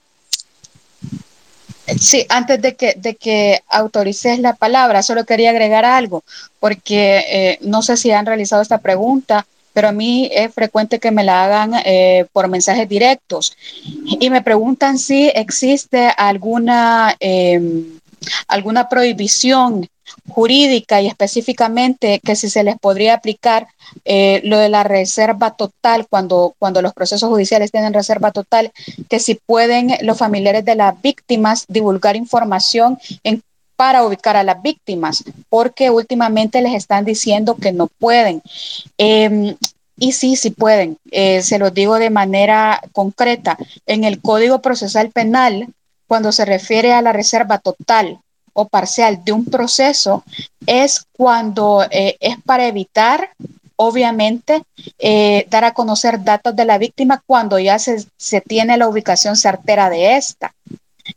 Sí, 2.01 2.25
antes 2.31 2.62
de 2.62 2.77
que, 2.77 2.95
de 2.97 3.14
que 3.14 3.61
autorices 3.68 4.39
la 4.39 4.55
palabra, 4.55 5.03
solo 5.03 5.25
quería 5.25 5.51
agregar 5.51 5.85
algo, 5.85 6.25
porque 6.59 7.25
eh, 7.29 7.59
no 7.61 7.83
sé 7.83 7.99
si 7.99 8.11
han 8.11 8.25
realizado 8.25 8.62
esta 8.62 8.79
pregunta, 8.79 9.47
pero 9.75 9.89
a 9.89 9.93
mí 9.93 10.31
es 10.33 10.55
frecuente 10.55 10.99
que 10.99 11.11
me 11.11 11.25
la 11.25 11.45
hagan 11.45 11.75
eh, 11.85 12.27
por 12.33 12.49
mensajes 12.49 12.89
directos 12.89 13.55
y 13.85 14.31
me 14.31 14.41
preguntan 14.41 14.99
si 14.99 15.29
existe 15.35 16.09
alguna, 16.16 17.14
em, 17.20 17.99
alguna 18.49 18.89
prohibición 18.89 19.89
jurídica 20.29 21.01
y 21.01 21.07
específicamente 21.07 22.20
que 22.22 22.37
si 22.37 22.51
se 22.51 22.62
les 22.62 22.79
podría 22.79 23.14
aplicar 23.14 23.68
eh, 24.05 24.41
lo 24.45 24.59
de 24.59 24.68
la 24.68 24.85
reserva 24.85 25.53
total 25.53 26.07
cuando, 26.09 26.55
cuando 26.59 26.83
los 26.83 26.93
procesos 26.93 27.29
judiciales 27.29 27.70
tienen 27.70 27.95
reserva 27.95 28.31
total, 28.31 28.70
que 29.09 29.18
si 29.18 29.35
pueden 29.35 29.97
los 30.03 30.18
familiares 30.18 30.64
de 30.64 30.75
las 30.75 31.01
víctimas 31.01 31.64
divulgar 31.68 32.16
información 32.16 32.99
en 33.22 33.43
para 33.77 34.05
ubicar 34.05 34.37
a 34.37 34.45
las 34.45 34.62
víctimas, 34.62 35.25
porque 35.49 35.91
últimamente 35.91 36.62
les 36.62 36.75
están 36.75 37.05
diciendo 37.05 37.57
que 37.57 37.72
no 37.72 37.89
pueden. 37.89 38.41
Em, 38.99 39.57
y 39.97 40.12
sí, 40.12 40.37
sí 40.37 40.51
pueden. 40.51 40.99
Eh, 41.11 41.43
se 41.43 41.59
los 41.59 41.72
digo 41.72 41.97
de 41.97 42.11
manera 42.11 42.81
concreta. 42.93 43.59
En 43.87 44.05
el 44.05 44.20
Código 44.20 44.61
Procesal 44.61 45.11
Penal, 45.11 45.68
cuando 46.07 46.32
se 46.32 46.44
refiere 46.44 46.92
a 46.92 47.02
la 47.02 47.12
reserva 47.12 47.59
total 47.59 48.20
o 48.52 48.68
parcial 48.68 49.24
de 49.24 49.32
un 49.32 49.44
proceso, 49.46 50.24
es 50.66 51.07
cuando 51.12 51.84
eh, 51.90 52.16
es 52.20 52.36
para 52.44 52.66
evitar, 52.66 53.30
obviamente, 53.76 54.62
eh, 54.98 55.46
dar 55.50 55.64
a 55.64 55.74
conocer 55.74 56.22
datos 56.22 56.55
de 56.55 56.64
la 56.64 56.78
víctima 56.78 57.22
cuando 57.26 57.59
ya 57.59 57.78
se, 57.78 58.05
se 58.16 58.40
tiene 58.40 58.76
la 58.76 58.88
ubicación 58.88 59.36
certera 59.36 59.90
de 59.90 60.16
esta 60.16 60.55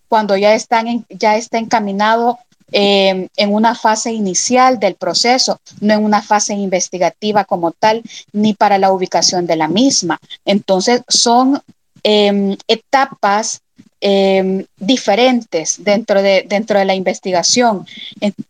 cuando 0.09 0.35
ya, 0.35 0.53
están 0.53 1.05
ya 1.09 1.38
está 1.38 1.59
encaminado 1.59 2.39
Em, 2.73 3.29
en 3.38 3.53
una 3.53 3.75
fase 3.75 4.11
inicial 4.11 4.77
del 4.77 4.95
proceso, 4.95 5.61
no 5.79 5.93
en 5.93 6.03
una 6.03 6.21
fase 6.21 6.53
investigativa 6.53 7.45
como 7.45 7.71
tal, 7.71 8.03
ni 8.33 8.53
para 8.53 8.77
la 8.77 8.91
ubicación 8.91 9.47
de 9.47 9.55
la 9.55 9.69
misma. 9.69 10.19
Entonces, 10.43 11.01
son 11.07 11.61
em, 12.03 12.57
etapas 12.67 13.61
em, 14.01 14.65
diferentes 14.77 15.83
dentro 15.83 16.21
de, 16.21 16.45
dentro 16.47 16.77
de 16.79 16.85
la 16.85 16.95
investigación 16.95 17.85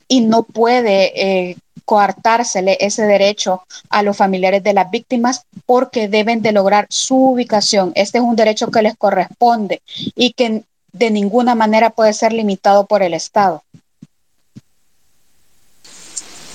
y 0.07 0.21
no 0.21 0.43
puede 0.43 1.11
eh, 1.15 1.57
coartársele 1.85 2.77
ese 2.81 3.03
derecho 3.03 3.63
a 3.89 4.03
los 4.03 4.17
familiares 4.17 4.61
de 4.61 4.73
las 4.73 4.91
víctimas 4.91 5.45
porque 5.65 6.09
deben 6.09 6.41
de 6.41 6.51
lograr 6.51 6.85
su 6.89 7.15
ubicación. 7.15 7.93
Este 7.95 8.17
es 8.17 8.23
un 8.25 8.35
derecho 8.35 8.69
que 8.69 8.81
les 8.81 8.97
corresponde 8.97 9.81
y 10.15 10.33
que 10.33 10.63
de 10.91 11.11
ninguna 11.11 11.55
manera 11.55 11.89
puede 11.91 12.11
ser 12.11 12.33
limitado 12.33 12.87
por 12.87 13.03
el 13.03 13.13
Estado. 13.13 13.63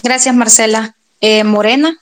Gracias, 0.03 0.35
Marcela. 0.35 0.97
Eh, 1.21 1.45
Morena. 1.45 1.97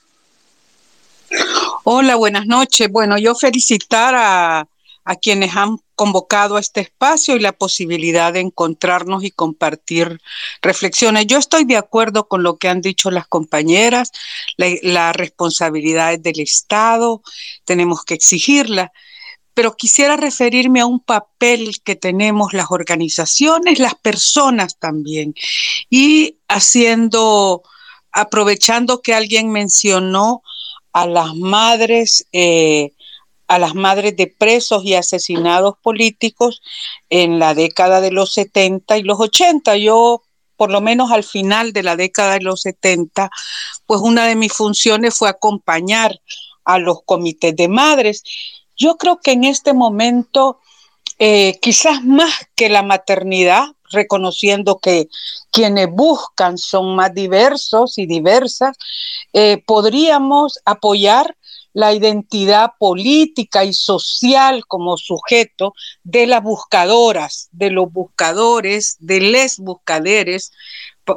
Hola, 1.83 2.15
buenas 2.15 2.47
noches. 2.47 2.91
Bueno, 2.91 3.17
yo 3.17 3.35
felicitar 3.35 4.13
a, 4.15 4.67
a 5.05 5.15
quienes 5.15 5.55
han 5.55 5.77
convocado 6.01 6.57
a 6.57 6.59
este 6.59 6.81
espacio 6.81 7.35
y 7.35 7.39
la 7.39 7.51
posibilidad 7.51 8.33
de 8.33 8.39
encontrarnos 8.39 9.23
y 9.23 9.29
compartir 9.29 10.19
reflexiones. 10.63 11.27
Yo 11.27 11.37
estoy 11.37 11.63
de 11.63 11.77
acuerdo 11.77 12.27
con 12.27 12.41
lo 12.41 12.57
que 12.57 12.69
han 12.69 12.81
dicho 12.81 13.11
las 13.11 13.27
compañeras, 13.27 14.11
la 14.57 15.13
responsabilidades 15.13 16.23
del 16.23 16.39
Estado, 16.39 17.21
tenemos 17.65 18.03
que 18.03 18.15
exigirla, 18.15 18.91
pero 19.53 19.77
quisiera 19.77 20.17
referirme 20.17 20.81
a 20.81 20.87
un 20.87 21.01
papel 21.01 21.75
que 21.83 21.95
tenemos 21.95 22.51
las 22.53 22.71
organizaciones, 22.71 23.77
las 23.77 23.93
personas 23.93 24.79
también, 24.79 25.35
y 25.87 26.39
haciendo 26.47 27.61
aprovechando 28.11 29.03
que 29.03 29.13
alguien 29.13 29.51
mencionó 29.51 30.41
a 30.93 31.05
las 31.05 31.35
madres, 31.35 32.25
eh, 32.31 32.91
a 33.51 33.59
las 33.59 33.75
madres 33.75 34.15
de 34.15 34.27
presos 34.27 34.85
y 34.85 34.93
asesinados 34.93 35.73
políticos 35.83 36.61
en 37.09 37.37
la 37.37 37.53
década 37.53 37.99
de 37.99 38.09
los 38.09 38.33
70 38.33 38.97
y 38.97 39.03
los 39.03 39.19
80. 39.19 39.75
Yo, 39.75 40.23
por 40.55 40.71
lo 40.71 40.79
menos 40.79 41.11
al 41.11 41.25
final 41.25 41.73
de 41.73 41.83
la 41.83 41.97
década 41.97 42.35
de 42.35 42.43
los 42.43 42.61
70, 42.61 43.29
pues 43.85 43.99
una 43.99 44.25
de 44.25 44.37
mis 44.37 44.53
funciones 44.53 45.17
fue 45.17 45.27
acompañar 45.27 46.17
a 46.63 46.79
los 46.79 47.03
comités 47.03 47.53
de 47.53 47.67
madres. 47.67 48.23
Yo 48.77 48.95
creo 48.95 49.19
que 49.19 49.33
en 49.33 49.43
este 49.43 49.73
momento, 49.73 50.59
eh, 51.19 51.59
quizás 51.61 52.05
más 52.05 52.31
que 52.55 52.69
la 52.69 52.83
maternidad, 52.83 53.65
reconociendo 53.91 54.79
que 54.79 55.09
quienes 55.51 55.89
buscan 55.91 56.57
son 56.57 56.95
más 56.95 57.13
diversos 57.13 57.97
y 57.97 58.05
diversas, 58.05 58.77
eh, 59.33 59.61
podríamos 59.67 60.57
apoyar 60.63 61.35
la 61.73 61.93
identidad 61.93 62.71
política 62.77 63.63
y 63.63 63.73
social 63.73 64.65
como 64.67 64.97
sujeto 64.97 65.73
de 66.03 66.27
las 66.27 66.43
buscadoras, 66.43 67.49
de 67.51 67.71
los 67.71 67.91
buscadores, 67.91 68.97
de 68.99 69.21
les 69.21 69.59
buscaderes, 69.59 70.51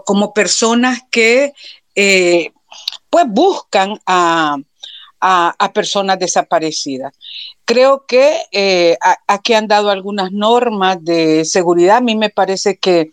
como 0.05 0.32
personas 0.32 1.00
que 1.11 1.52
eh, 1.94 2.52
pues 3.11 3.26
buscan 3.28 4.00
a, 4.07 4.57
a, 5.20 5.72
personas 5.72 6.18
desaparecidas. 6.18 7.14
Creo 7.64 8.04
que 8.06 8.42
eh, 8.52 8.96
aquí 9.26 9.54
han 9.54 9.68
dado 9.68 9.90
algunas 9.90 10.32
normas 10.32 10.98
de 11.02 11.44
seguridad. 11.44 11.98
A 11.98 12.02
mí 12.02 12.14
me 12.14 12.30
parece 12.30 12.78
que 12.78 13.10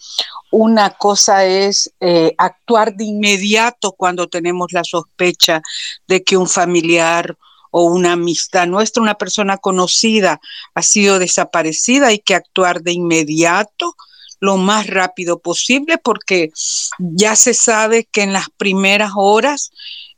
una 0.52 0.92
cosa 0.92 1.46
es 1.46 1.94
eh, 2.02 2.34
actuar 2.38 2.96
de 2.96 3.06
inmediato 3.06 3.94
cuando 3.94 4.28
tenemos 4.28 4.74
la 4.74 4.84
sospecha 4.84 5.62
de 6.08 6.24
que 6.24 6.36
un 6.36 6.50
familiar 6.50 7.38
o 7.72 7.86
una 7.86 8.14
amistad 8.14 8.68
nuestra, 8.68 9.02
una 9.02 9.16
persona 9.16 9.58
conocida, 9.58 10.42
ha 10.76 10.82
sido 10.82 11.20
desaparecida. 11.20 12.08
Hay 12.08 12.20
que 12.20 12.36
actuar 12.36 12.82
de 12.82 12.92
inmediato 12.92 13.96
lo 14.42 14.58
más 14.58 14.88
rápido 14.88 15.40
posible 15.40 15.98
porque 15.98 16.52
ya 17.00 17.36
se 17.36 17.54
sabe 17.54 18.10
que 18.12 18.24
en 18.24 18.34
las 18.34 18.50
primeras 18.58 19.12
horas 19.16 19.72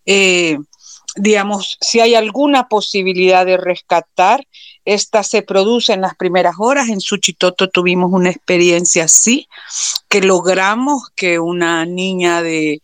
eh, 0.06 0.58
digamos, 1.16 1.78
si 1.82 2.00
hay 2.00 2.16
alguna 2.16 2.68
posibilidad 2.68 3.46
de 3.46 3.58
rescatar, 3.58 4.46
esta 4.86 5.24
se 5.24 5.42
produce 5.42 5.94
en 5.94 6.02
las 6.02 6.16
primeras 6.16 6.56
horas. 6.60 6.90
En 6.90 7.02
Suchitoto 7.02 7.70
tuvimos 7.70 8.12
una 8.12 8.30
experiencia 8.30 9.06
así, 9.06 9.48
que 10.10 10.22
logramos 10.22 11.10
que 11.16 11.40
una 11.40 11.86
niña 11.86 12.42
de 12.42 12.82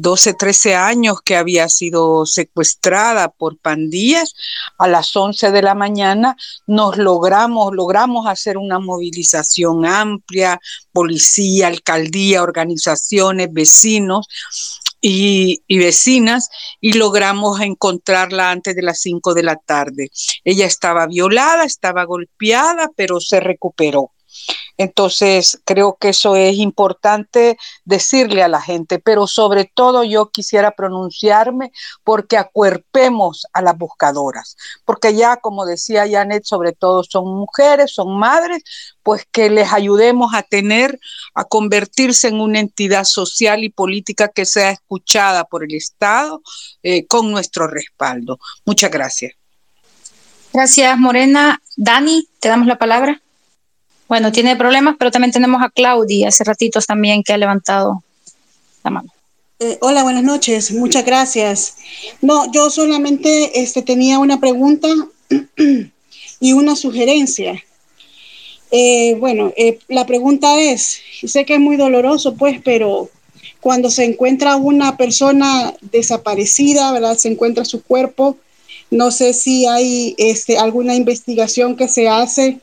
12, 0.00 0.34
13 0.34 0.76
años 0.76 1.20
que 1.24 1.36
había 1.36 1.68
sido 1.68 2.24
secuestrada 2.24 3.28
por 3.30 3.58
pandillas, 3.58 4.34
a 4.78 4.86
las 4.86 5.14
11 5.14 5.50
de 5.50 5.60
la 5.60 5.74
mañana 5.74 6.36
nos 6.68 6.96
logramos, 6.96 7.74
logramos 7.74 8.28
hacer 8.28 8.58
una 8.58 8.78
movilización 8.78 9.84
amplia, 9.84 10.60
policía, 10.92 11.66
alcaldía, 11.66 12.44
organizaciones, 12.44 13.52
vecinos, 13.52 14.28
y, 15.00 15.62
vecinas 15.68 16.50
y 16.80 16.94
logramos 16.94 17.60
encontrarla 17.60 18.50
antes 18.50 18.74
de 18.74 18.82
las 18.82 19.00
5 19.00 19.34
de 19.34 19.42
la 19.42 19.56
tarde. 19.56 20.10
Ella 20.44 20.66
estaba 20.66 21.06
violada, 21.06 21.64
estaba 21.64 22.04
golpeada, 22.04 22.90
pero 22.96 23.20
se 23.20 23.40
recuperó. 23.40 24.12
Entonces, 24.76 25.60
creo 25.64 25.96
que 26.00 26.10
eso 26.10 26.36
es 26.36 26.56
importante 26.56 27.58
decirle 27.84 28.42
a 28.42 28.48
la 28.48 28.60
gente, 28.60 28.98
pero 28.98 29.26
sobre 29.26 29.64
todo 29.64 30.04
yo 30.04 30.30
quisiera 30.30 30.70
pronunciarme 30.70 31.72
porque 32.04 32.36
acuerpemos 32.36 33.46
a 33.52 33.60
las 33.60 33.76
buscadoras, 33.76 34.56
porque 34.84 35.14
ya, 35.14 35.36
como 35.36 35.66
decía 35.66 36.08
Janet, 36.08 36.44
sobre 36.44 36.72
todo 36.72 37.02
son 37.02 37.26
mujeres, 37.26 37.92
son 37.92 38.18
madres, 38.18 38.62
pues 39.02 39.26
que 39.30 39.50
les 39.50 39.72
ayudemos 39.72 40.34
a 40.34 40.42
tener, 40.42 41.00
a 41.34 41.44
convertirse 41.44 42.28
en 42.28 42.40
una 42.40 42.60
entidad 42.60 43.04
social 43.04 43.64
y 43.64 43.70
política 43.70 44.28
que 44.28 44.44
sea 44.44 44.70
escuchada 44.70 45.44
por 45.44 45.64
el 45.64 45.74
Estado 45.74 46.42
eh, 46.82 47.06
con 47.06 47.30
nuestro 47.30 47.66
respaldo. 47.66 48.38
Muchas 48.64 48.90
gracias. 48.90 49.32
Gracias, 50.52 50.98
Morena. 50.98 51.60
Dani, 51.76 52.28
te 52.40 52.48
damos 52.48 52.66
la 52.66 52.78
palabra. 52.78 53.20
Bueno, 54.08 54.32
tiene 54.32 54.56
problemas, 54.56 54.96
pero 54.98 55.10
también 55.10 55.32
tenemos 55.32 55.62
a 55.62 55.68
Claudia 55.68 56.28
hace 56.28 56.42
ratitos 56.42 56.86
también 56.86 57.22
que 57.22 57.34
ha 57.34 57.38
levantado 57.38 58.02
la 58.82 58.90
mano. 58.90 59.12
Eh, 59.60 59.76
hola, 59.82 60.02
buenas 60.02 60.24
noches. 60.24 60.72
Muchas 60.72 61.04
gracias. 61.04 61.76
No, 62.22 62.50
yo 62.50 62.70
solamente 62.70 63.60
este, 63.60 63.82
tenía 63.82 64.18
una 64.18 64.40
pregunta 64.40 64.88
y 66.40 66.52
una 66.52 66.74
sugerencia. 66.74 67.62
Eh, 68.70 69.14
bueno, 69.18 69.52
eh, 69.56 69.78
la 69.88 70.06
pregunta 70.06 70.58
es, 70.60 71.00
sé 71.26 71.44
que 71.44 71.54
es 71.54 71.60
muy 71.60 71.76
doloroso, 71.76 72.34
pues, 72.34 72.60
pero 72.64 73.10
cuando 73.60 73.90
se 73.90 74.04
encuentra 74.04 74.56
una 74.56 74.96
persona 74.96 75.74
desaparecida, 75.80 76.92
¿verdad? 76.92 77.18
Se 77.18 77.28
encuentra 77.28 77.64
su 77.64 77.82
cuerpo, 77.82 78.38
no 78.90 79.10
sé 79.10 79.34
si 79.34 79.66
hay 79.66 80.14
este, 80.16 80.56
alguna 80.56 80.94
investigación 80.94 81.76
que 81.76 81.88
se 81.88 82.08
hace 82.08 82.58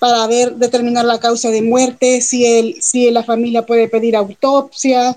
para 0.00 0.26
ver, 0.26 0.56
determinar 0.56 1.04
la 1.04 1.20
causa 1.20 1.50
de 1.50 1.60
muerte, 1.60 2.22
si, 2.22 2.46
el, 2.46 2.82
si 2.82 3.10
la 3.10 3.22
familia 3.22 3.66
puede 3.66 3.86
pedir 3.86 4.16
autopsia, 4.16 5.14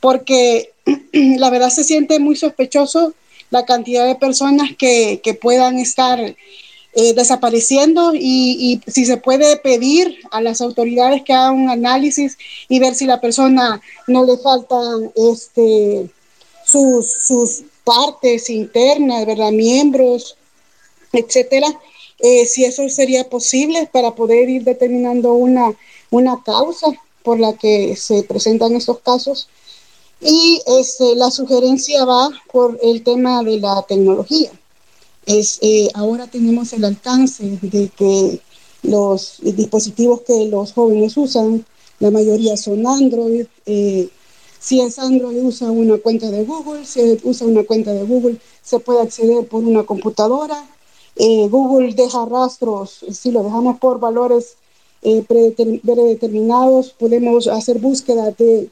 porque 0.00 0.72
la 1.12 1.48
verdad 1.48 1.70
se 1.70 1.84
siente 1.84 2.18
muy 2.18 2.34
sospechoso 2.34 3.14
la 3.50 3.64
cantidad 3.64 4.04
de 4.04 4.16
personas 4.16 4.70
que, 4.76 5.20
que 5.22 5.34
puedan 5.34 5.78
estar 5.78 6.18
eh, 6.20 7.14
desapareciendo 7.14 8.14
y, 8.16 8.80
y, 8.84 8.90
si 8.90 9.04
se 9.04 9.16
puede 9.16 9.58
pedir 9.58 10.18
a 10.32 10.40
las 10.40 10.60
autoridades 10.60 11.22
que 11.22 11.32
hagan 11.32 11.54
un 11.54 11.70
análisis 11.70 12.36
y 12.68 12.80
ver 12.80 12.96
si 12.96 13.06
la 13.06 13.20
persona 13.20 13.80
no 14.08 14.24
le 14.24 14.38
faltan 14.38 15.12
este, 15.14 16.10
sus, 16.64 17.12
sus 17.12 17.62
partes 17.84 18.50
internas, 18.50 19.24
¿verdad? 19.24 19.52
Miembros, 19.52 20.36
etcétera 21.12 21.68
eh, 22.18 22.46
si 22.46 22.64
eso 22.64 22.88
sería 22.88 23.28
posible 23.28 23.88
para 23.92 24.14
poder 24.14 24.48
ir 24.48 24.64
determinando 24.64 25.34
una, 25.34 25.74
una 26.10 26.42
causa 26.42 26.86
por 27.22 27.38
la 27.38 27.54
que 27.54 27.96
se 27.96 28.22
presentan 28.22 28.74
estos 28.74 29.00
casos. 29.00 29.48
Y 30.20 30.62
este, 30.66 31.14
la 31.16 31.30
sugerencia 31.30 32.04
va 32.04 32.30
por 32.50 32.78
el 32.82 33.02
tema 33.02 33.42
de 33.42 33.60
la 33.60 33.84
tecnología. 33.86 34.50
Es, 35.26 35.58
eh, 35.60 35.88
ahora 35.94 36.26
tenemos 36.26 36.72
el 36.72 36.84
alcance 36.84 37.58
de 37.60 37.90
que 37.90 38.40
los 38.82 39.38
dispositivos 39.42 40.22
que 40.22 40.46
los 40.46 40.72
jóvenes 40.72 41.16
usan, 41.16 41.66
la 41.98 42.10
mayoría 42.10 42.56
son 42.56 42.86
Android. 42.86 43.46
Eh, 43.66 44.08
si 44.58 44.80
es 44.80 44.98
Android, 44.98 45.42
usa 45.42 45.70
una 45.70 45.98
cuenta 45.98 46.30
de 46.30 46.44
Google. 46.44 46.86
Si 46.86 47.18
usa 47.24 47.46
una 47.46 47.64
cuenta 47.64 47.92
de 47.92 48.04
Google, 48.04 48.38
se 48.62 48.78
puede 48.78 49.02
acceder 49.02 49.46
por 49.48 49.64
una 49.64 49.82
computadora 49.84 50.64
eh, 51.16 51.48
Google 51.48 51.94
deja 51.94 52.26
rastros, 52.26 53.04
si 53.10 53.30
lo 53.30 53.42
dejamos 53.42 53.78
por 53.78 53.98
valores 53.98 54.56
eh, 55.00 55.24
predeterminados, 55.26 56.90
podemos 56.90 57.48
hacer 57.48 57.78
búsqueda 57.78 58.32
de 58.32 58.68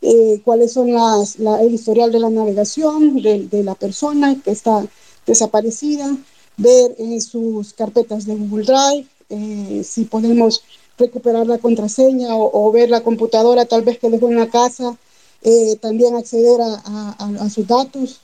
eh, 0.00 0.40
cuáles 0.42 0.72
son 0.72 0.92
las, 0.92 1.36
el 1.38 1.74
historial 1.74 2.10
de 2.10 2.18
la 2.18 2.30
navegación 2.30 3.16
de, 3.20 3.62
la 3.62 3.74
persona 3.74 4.40
que 4.42 4.52
está 4.52 4.86
desaparecida, 5.26 6.16
ver 6.56 6.96
sus 7.20 7.74
carpetas 7.74 8.24
de 8.24 8.36
Google 8.36 8.64
Drive, 8.64 9.84
si 9.84 10.04
podemos 10.04 10.62
recuperar 10.98 11.46
la 11.46 11.58
contraseña 11.58 12.28
o, 12.36 12.72
ver 12.72 12.90
la 12.90 13.02
computadora 13.02 13.66
tal 13.66 13.82
vez 13.82 13.98
que 13.98 14.10
dejó 14.10 14.28
en 14.28 14.36
la 14.38 14.48
casa, 14.48 14.96
también 15.80 16.16
acceder 16.16 16.60
a 16.60 17.50
sus 17.50 17.66
datos 17.66 18.20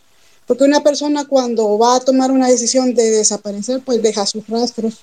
porque 0.48 0.64
una 0.64 0.82
persona 0.82 1.26
cuando 1.26 1.76
va 1.76 1.96
a 1.96 2.00
tomar 2.00 2.30
una 2.30 2.48
decisión 2.48 2.94
de 2.94 3.10
desaparecer, 3.10 3.82
pues 3.84 4.02
deja 4.02 4.24
sus 4.24 4.48
rastros. 4.48 4.94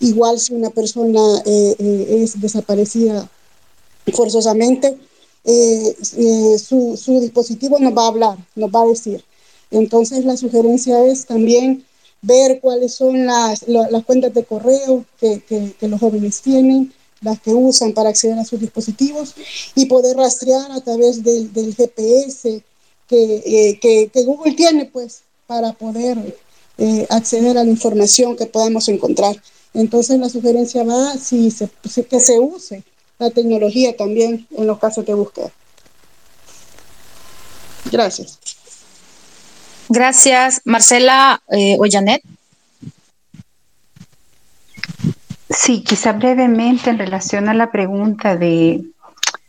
Igual 0.00 0.40
si 0.40 0.52
una 0.52 0.70
persona 0.70 1.20
eh, 1.46 1.76
eh, 1.78 2.22
es 2.22 2.40
desaparecida 2.40 3.30
forzosamente, 4.12 4.98
eh, 5.44 5.96
eh, 6.16 6.58
su, 6.58 6.96
su, 6.96 7.20
dispositivo 7.20 7.78
nos 7.78 7.96
va 7.96 8.04
a 8.04 8.08
hablar, 8.08 8.38
nos 8.56 8.70
va 8.70 8.82
a 8.82 8.88
decir. 8.88 9.22
Entonces 9.70 10.24
la 10.24 10.36
sugerencia 10.36 11.04
es 11.06 11.24
también 11.24 11.86
ver 12.20 12.58
cuáles 12.60 12.92
son 12.92 13.26
las, 13.26 13.68
las 13.68 14.04
cuentas 14.04 14.34
de 14.34 14.44
correo 14.44 15.04
que, 15.20 15.40
que, 15.48 15.72
que 15.78 15.88
los 15.88 16.00
jóvenes 16.00 16.42
tienen, 16.42 16.92
las 17.20 17.40
que 17.40 17.54
usan 17.54 17.92
para 17.92 18.08
acceder 18.08 18.40
a 18.40 18.44
sus 18.44 18.58
dispositivos 18.58 19.34
y 19.76 19.86
poder 19.86 20.16
rastrear 20.16 20.72
a 20.72 20.80
través 20.80 21.22
del, 21.22 21.52
del 21.52 21.76
GPS 21.76 22.64
que, 23.10 23.42
eh, 23.44 23.80
que, 23.80 24.08
que, 24.12 24.24
Google 24.24 24.54
tiene 24.54 24.84
pues 24.84 25.22
para 25.48 25.72
poder 25.72 26.16
eh, 26.78 27.06
acceder 27.10 27.58
a 27.58 27.64
la 27.64 27.70
información 27.70 28.36
que 28.36 28.46
podamos 28.46 28.88
encontrar. 28.88 29.34
Entonces 29.74 30.20
la 30.20 30.28
sugerencia 30.28 30.84
va 30.84 31.18
si 31.18 31.50
se, 31.50 31.68
si, 31.88 32.04
que 32.04 32.20
se 32.20 32.38
use 32.38 32.84
la 33.18 33.30
tecnología 33.30 33.96
también 33.96 34.46
en 34.56 34.66
los 34.68 34.78
casos 34.78 35.04
de 35.04 35.14
búsqueda. 35.14 35.50
Gracias. 37.90 38.38
Gracias, 39.88 40.60
Marcela 40.64 41.42
eh, 41.50 41.76
o 41.80 41.84
Janet. 41.90 42.22
Sí, 45.48 45.82
quizá 45.82 46.12
brevemente 46.12 46.90
en 46.90 46.98
relación 46.98 47.48
a 47.48 47.54
la 47.54 47.72
pregunta 47.72 48.36
de, 48.36 48.84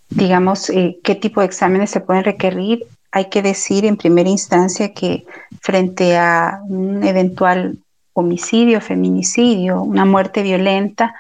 digamos, 0.10 0.72
eh, 0.72 0.98
qué 1.04 1.14
tipo 1.14 1.42
de 1.42 1.46
exámenes 1.46 1.92
se 1.92 2.00
pueden 2.00 2.24
requerir 2.24 2.88
hay 3.12 3.30
que 3.30 3.42
decir 3.42 3.86
en 3.86 3.98
primera 3.98 4.30
instancia 4.30 4.94
que 4.94 5.26
frente 5.62 6.18
a 6.18 6.62
un 6.68 7.04
eventual 7.04 7.78
homicidio, 8.14 8.82
feminicidio, 8.82 9.82
una 9.82 10.06
muerte 10.06 10.44
violenta, 10.44 11.14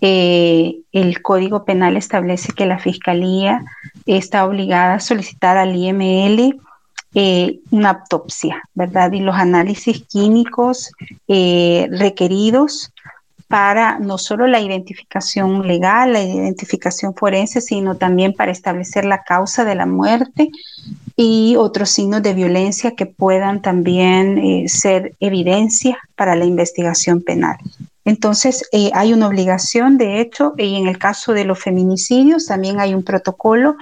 eh, 0.00 0.76
el 0.92 1.22
Código 1.22 1.64
Penal 1.64 1.96
establece 1.96 2.52
que 2.52 2.66
la 2.66 2.78
Fiscalía 2.78 3.64
está 4.06 4.44
obligada 4.46 4.94
a 4.94 5.00
solicitar 5.00 5.56
al 5.56 5.74
IML 5.74 6.58
eh, 7.14 7.60
una 7.70 7.90
autopsia, 7.90 8.62
¿verdad? 8.74 9.12
Y 9.12 9.20
los 9.20 9.36
análisis 9.36 10.02
químicos 10.02 10.90
eh, 11.28 11.88
requeridos 11.90 12.92
para 13.54 14.00
no 14.00 14.18
solo 14.18 14.48
la 14.48 14.58
identificación 14.58 15.64
legal, 15.64 16.14
la 16.14 16.20
identificación 16.20 17.14
forense, 17.14 17.60
sino 17.60 17.94
también 17.94 18.32
para 18.32 18.50
establecer 18.50 19.04
la 19.04 19.22
causa 19.22 19.64
de 19.64 19.76
la 19.76 19.86
muerte 19.86 20.50
y 21.14 21.54
otros 21.56 21.90
signos 21.90 22.20
de 22.24 22.34
violencia 22.34 22.96
que 22.96 23.06
puedan 23.06 23.62
también 23.62 24.38
eh, 24.38 24.64
ser 24.66 25.14
evidencia 25.20 25.96
para 26.16 26.34
la 26.34 26.46
investigación 26.46 27.22
penal. 27.22 27.56
Entonces, 28.04 28.68
eh, 28.72 28.90
hay 28.92 29.12
una 29.12 29.28
obligación, 29.28 29.98
de 29.98 30.20
hecho, 30.20 30.54
y 30.58 30.74
en 30.74 30.88
el 30.88 30.98
caso 30.98 31.32
de 31.32 31.44
los 31.44 31.60
feminicidios 31.60 32.46
también 32.46 32.80
hay 32.80 32.92
un 32.92 33.04
protocolo 33.04 33.76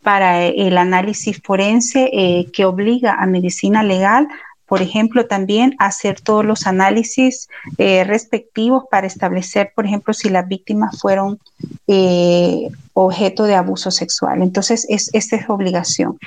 para 0.00 0.44
eh, 0.44 0.54
el 0.58 0.78
análisis 0.78 1.42
forense 1.42 2.08
que 2.52 2.64
obliga 2.64 3.14
a 3.14 3.26
medicina 3.26 3.82
legal 3.82 4.28
por 4.68 4.82
ejemplo, 4.82 5.26
también 5.26 5.74
hacer 5.78 6.20
todos 6.20 6.44
los 6.44 6.66
análisis 6.66 7.48
eh, 7.78 8.04
respectivos 8.04 8.84
para 8.90 9.06
establecer, 9.06 9.72
por 9.74 9.86
ejemplo, 9.86 10.12
si 10.12 10.28
las 10.28 10.46
víctimas 10.46 11.00
fueron 11.00 11.38
eh, 11.86 12.68
objeto 12.92 13.44
de 13.44 13.54
abuso 13.54 13.90
sexual. 13.90 14.42
Entonces, 14.42 14.84
es, 14.90 15.08
esta 15.14 15.36
es 15.36 15.48
obligación. 15.48 16.18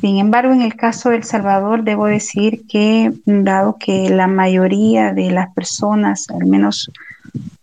Sin 0.00 0.18
embargo, 0.18 0.52
en 0.52 0.62
el 0.62 0.76
caso 0.76 1.10
de 1.10 1.16
El 1.16 1.24
Salvador, 1.24 1.82
debo 1.82 2.06
decir 2.06 2.64
que, 2.68 3.12
dado 3.26 3.76
que 3.76 4.08
la 4.08 4.28
mayoría 4.28 5.12
de 5.12 5.32
las 5.32 5.52
personas, 5.52 6.26
al 6.30 6.46
menos 6.46 6.92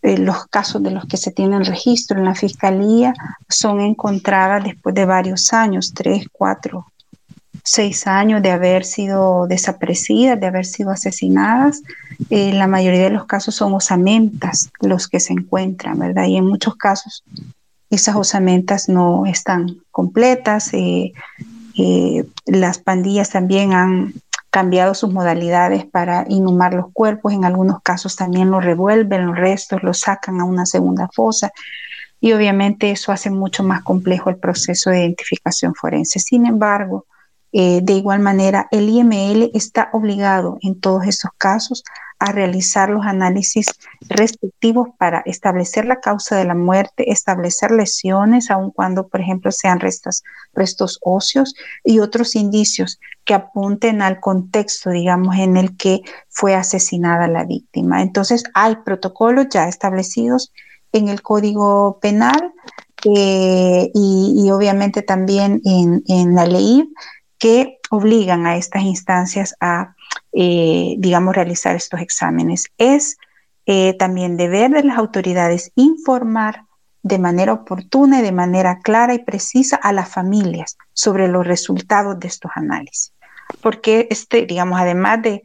eh, 0.01 0.17
los 0.17 0.45
casos 0.47 0.83
de 0.83 0.91
los 0.91 1.05
que 1.05 1.15
se 1.15 1.31
tienen 1.31 1.63
registro 1.63 2.17
en 2.17 2.25
la 2.25 2.35
fiscalía, 2.35 3.13
son 3.47 3.79
encontradas 3.79 4.65
después 4.65 4.93
de 4.93 5.05
varios 5.05 5.53
años, 5.53 5.93
tres, 5.95 6.25
cuatro 6.33 6.90
seis 7.63 8.07
años 8.07 8.41
de 8.41 8.51
haber 8.51 8.85
sido 8.85 9.47
desaparecidas, 9.47 10.39
de 10.39 10.47
haber 10.47 10.65
sido 10.65 10.91
asesinadas. 10.91 11.81
Eh, 12.29 12.53
la 12.53 12.67
mayoría 12.67 13.03
de 13.03 13.09
los 13.09 13.25
casos 13.25 13.55
son 13.55 13.73
osamentas 13.73 14.69
los 14.81 15.07
que 15.07 15.19
se 15.19 15.33
encuentran, 15.33 15.99
¿verdad? 15.99 16.25
Y 16.25 16.37
en 16.37 16.45
muchos 16.45 16.75
casos 16.75 17.23
esas 17.89 18.15
osamentas 18.15 18.89
no 18.89 19.25
están 19.25 19.77
completas. 19.91 20.73
Eh, 20.73 21.11
eh, 21.77 22.25
las 22.45 22.79
pandillas 22.79 23.29
también 23.29 23.73
han 23.73 24.13
cambiado 24.49 24.93
sus 24.93 25.13
modalidades 25.13 25.85
para 25.85 26.25
inhumar 26.27 26.73
los 26.73 26.91
cuerpos, 26.91 27.33
en 27.33 27.45
algunos 27.45 27.81
casos 27.81 28.15
también 28.15 28.51
los 28.51 28.63
revuelven, 28.63 29.27
los 29.27 29.37
restos 29.37 29.81
los 29.81 29.99
sacan 29.99 30.41
a 30.41 30.45
una 30.45 30.65
segunda 30.65 31.09
fosa 31.13 31.51
y 32.21 32.33
obviamente 32.33 32.91
eso 32.91 33.11
hace 33.11 33.31
mucho 33.31 33.63
más 33.63 33.81
complejo 33.81 34.29
el 34.29 34.37
proceso 34.37 34.91
de 34.91 34.99
identificación 34.99 35.73
forense. 35.73 36.19
Sin 36.19 36.45
embargo, 36.45 37.05
eh, 37.53 37.81
de 37.83 37.93
igual 37.93 38.19
manera, 38.19 38.67
el 38.71 38.87
IML 38.87 39.51
está 39.53 39.89
obligado 39.93 40.57
en 40.61 40.79
todos 40.79 41.05
estos 41.05 41.31
casos 41.37 41.83
a 42.17 42.31
realizar 42.31 42.89
los 42.89 43.05
análisis 43.05 43.65
respectivos 44.07 44.89
para 44.97 45.23
establecer 45.25 45.85
la 45.85 45.99
causa 45.99 46.37
de 46.37 46.45
la 46.45 46.53
muerte, 46.53 47.11
establecer 47.11 47.71
lesiones, 47.71 48.51
aun 48.51 48.69
cuando, 48.69 49.07
por 49.07 49.21
ejemplo, 49.21 49.51
sean 49.51 49.79
restos, 49.79 50.23
restos 50.53 50.99
óseos 51.01 51.55
y 51.83 51.99
otros 51.99 52.35
indicios 52.35 52.99
que 53.25 53.33
apunten 53.33 54.03
al 54.03 54.19
contexto, 54.19 54.91
digamos, 54.91 55.35
en 55.37 55.57
el 55.57 55.75
que 55.75 56.01
fue 56.29 56.53
asesinada 56.53 57.27
la 57.27 57.43
víctima. 57.43 58.03
Entonces, 58.03 58.43
hay 58.53 58.75
protocolos 58.85 59.47
ya 59.49 59.67
establecidos 59.67 60.53
en 60.91 61.09
el 61.09 61.23
Código 61.23 61.97
Penal 62.01 62.53
eh, 63.03 63.89
y, 63.95 64.47
obviamente 64.51 65.01
también 65.01 65.59
en 65.65 66.35
la 66.35 66.45
ley 66.45 66.87
que 67.41 67.79
obligan 67.89 68.45
a 68.45 68.55
estas 68.55 68.83
instancias 68.83 69.55
a, 69.59 69.95
eh, 70.31 70.93
digamos, 70.99 71.35
realizar 71.35 71.75
estos 71.75 71.99
exámenes. 71.99 72.67
Es 72.77 73.17
eh, 73.65 73.95
también 73.97 74.37
deber 74.37 74.69
de 74.69 74.83
las 74.83 74.99
autoridades 74.99 75.71
informar 75.73 76.65
de 77.01 77.17
manera 77.17 77.53
oportuna 77.53 78.19
y 78.19 78.21
de 78.21 78.31
manera 78.31 78.77
clara 78.77 79.15
y 79.15 79.23
precisa 79.23 79.75
a 79.75 79.91
las 79.91 80.07
familias 80.07 80.77
sobre 80.93 81.27
los 81.27 81.47
resultados 81.47 82.19
de 82.19 82.27
estos 82.27 82.51
análisis. 82.53 83.11
Porque, 83.59 84.07
este, 84.11 84.45
digamos, 84.45 84.79
además 84.79 85.23
de 85.23 85.41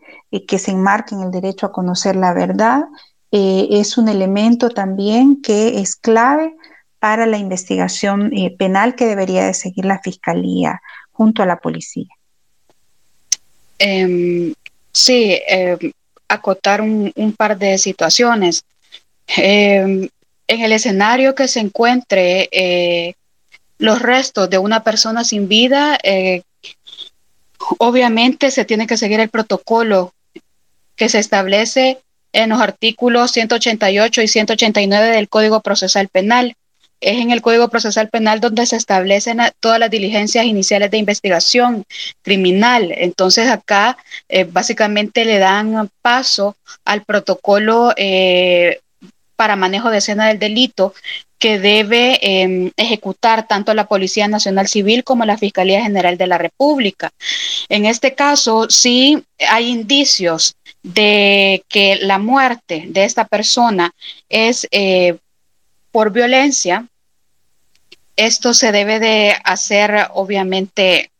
que 0.47 0.59
se 0.59 0.72
enmarque 0.72 1.14
en 1.14 1.22
el 1.22 1.30
derecho 1.30 1.64
a 1.64 1.72
conocer 1.72 2.14
la 2.14 2.34
verdad, 2.34 2.84
es 3.32 3.97
un 3.97 4.09
elemento 4.09 4.68
también 4.68 5.40
que 5.40 5.80
es 5.80 5.97
clave 5.97 6.55
para 6.99 7.24
la 7.26 7.38
investigación 7.38 8.30
penal 8.59 8.94
que 8.94 9.07
debería 9.07 9.47
de 9.47 9.55
seguir 9.55 9.86
la 9.86 9.99
Fiscalía 9.99 10.80
junto 11.17 11.43
a 11.43 11.47
la 11.47 11.59
policía. 11.59 12.09
Em, 13.79 14.55
sí, 14.93 15.41
em, 15.49 15.93
acotar 16.29 16.81
un, 16.81 17.35
par 17.37 17.59
de 17.59 17.79
situaciones. 17.79 18.64
Em, 19.37 20.09
en 20.49 20.61
el 20.61 20.73
escenario 20.73 21.35
que 21.35 21.49
se 21.49 21.61
encuentre 21.61 22.49
eh, 22.53 23.14
los 23.79 24.01
restos 24.01 24.49
de 24.51 24.59
una 24.59 24.83
persona 24.85 25.25
sin 25.25 25.49
vida, 25.49 25.99
eh, 26.03 26.43
obviamente 27.79 28.51
se 28.51 28.64
tiene 28.64 28.87
que 28.87 28.97
seguir 28.97 29.21
el 29.21 29.29
protocolo 29.29 30.12
que 30.97 31.09
se 31.09 31.19
establece 31.19 31.99
en 32.33 32.51
los 32.51 32.61
artículos 32.61 33.33
188 33.33 34.23
y 34.23 34.29
189 34.29 35.07
del 35.09 35.29
Código 35.29 35.61
Procesal 35.61 36.09
Penal 36.09 36.55
es 37.01 37.20
en 37.20 37.30
el 37.30 37.42
Código 37.42 37.68
Procesal 37.68 38.09
Penal 38.09 38.40
donde 38.40 38.66
se 38.66 38.76
establecen 38.76 39.38
todas 39.61 39.78
las 39.78 39.90
diligencias 39.90 40.44
iniciales 40.44 40.90
de 40.90 40.99
investigación 40.99 41.84
criminal. 42.22 42.92
Entonces 42.97 43.49
acá 43.49 43.97
eh, 44.28 44.44
básicamente 44.44 45.24
le 45.24 45.38
dan 45.38 45.90
paso 46.03 46.57
al 46.84 47.03
protocolo 47.03 47.92
eh, 47.97 48.80
para 49.36 49.57
manejo 49.57 49.90
de 49.90 49.99
escena 49.99 50.28
del 50.28 50.38
delito 50.38 50.94
que 51.38 51.59
debe 51.59 52.18
em, 52.22 52.70
ejecutar 52.76 53.47
tanto 53.47 53.74
la 53.74 53.86
Policía 53.86 54.26
Nacional 54.26 54.68
Civil 54.68 55.05
como 55.05 55.24
la 55.26 55.36
Fiscalía 55.36 55.82
General 55.82 56.16
de 56.16 56.26
la 56.26 56.38
República. 56.38 57.11
En 57.68 57.84
este 57.84 58.14
caso, 58.14 58.68
sí 58.70 59.22
hay 59.51 59.68
indicios 59.68 60.57
de 60.82 61.62
que 61.68 61.97
la 61.97 62.18
muerte 62.18 62.84
de 62.88 63.05
esta 63.05 63.26
persona 63.26 63.92
es 64.28 64.66
eh, 64.70 65.18
por 65.97 66.12
violencia, 66.12 66.86
esto 68.16 68.53
se 68.53 68.70
debe 68.70 69.01
de 69.01 69.34
hacer, 69.44 70.09
obviamente, 70.12 71.11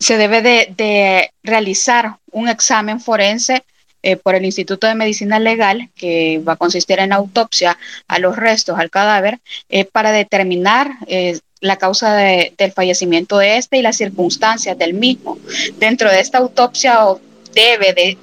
se 0.00 0.16
debe 0.16 0.42
de, 0.42 1.30
realizar 1.44 2.16
un 2.32 2.48
examen 2.48 3.00
forense 3.00 3.62
eh, 4.02 4.16
por 4.16 4.34
el 4.34 4.44
Instituto 4.44 4.88
de 4.88 4.96
Medicina 4.96 5.38
Legal, 5.38 5.90
que 5.94 6.40
va 6.40 6.54
a 6.54 6.56
consistir 6.56 6.98
en 6.98 7.12
autopsia 7.12 7.78
a 8.08 8.18
los 8.18 8.34
restos, 8.34 8.76
al 8.76 8.90
cadáver, 8.90 9.38
eh, 9.68 9.84
para 9.84 10.10
determinar 10.10 10.90
eh, 11.06 11.38
la 11.60 11.76
causa 11.76 12.16
del 12.16 12.72
fallecimiento 12.72 13.38
de 13.38 13.58
este 13.58 13.78
y 13.78 13.82
las 13.82 13.96
circunstancias 13.96 14.76
del 14.76 14.94
mismo. 14.94 15.38
Dentro 15.76 16.10
de 16.10 16.18
esta 16.18 16.38
autopsia 16.38 16.98
debe 17.54 17.92
de 17.92 18.18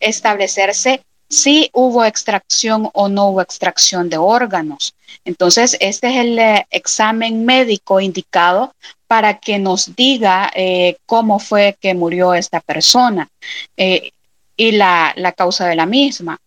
establecerse 0.00 1.00
si 1.28 1.70
hubo 1.72 2.04
extracción 2.04 2.88
o 2.92 3.08
no 3.08 3.28
hubo 3.28 3.40
extracción 3.40 4.08
de 4.08 4.18
órganos. 4.18 4.94
Entonces, 5.24 5.76
este 5.80 6.08
es 6.08 6.16
el 6.16 6.38
eh, 6.38 6.66
examen 6.70 7.44
médico 7.44 8.00
indicado 8.00 8.74
para 9.06 9.38
que 9.38 9.58
nos 9.58 9.94
diga 9.96 10.50
eh, 10.54 10.96
cómo 11.06 11.38
fue 11.38 11.76
que 11.80 11.94
murió 11.94 12.34
esta 12.34 12.60
persona 12.60 13.28
eh, 13.76 14.10
y 14.56 14.72
la, 14.72 15.14
causa 15.36 15.66
de 15.66 15.76
la 15.76 15.86
misma. 15.86 16.38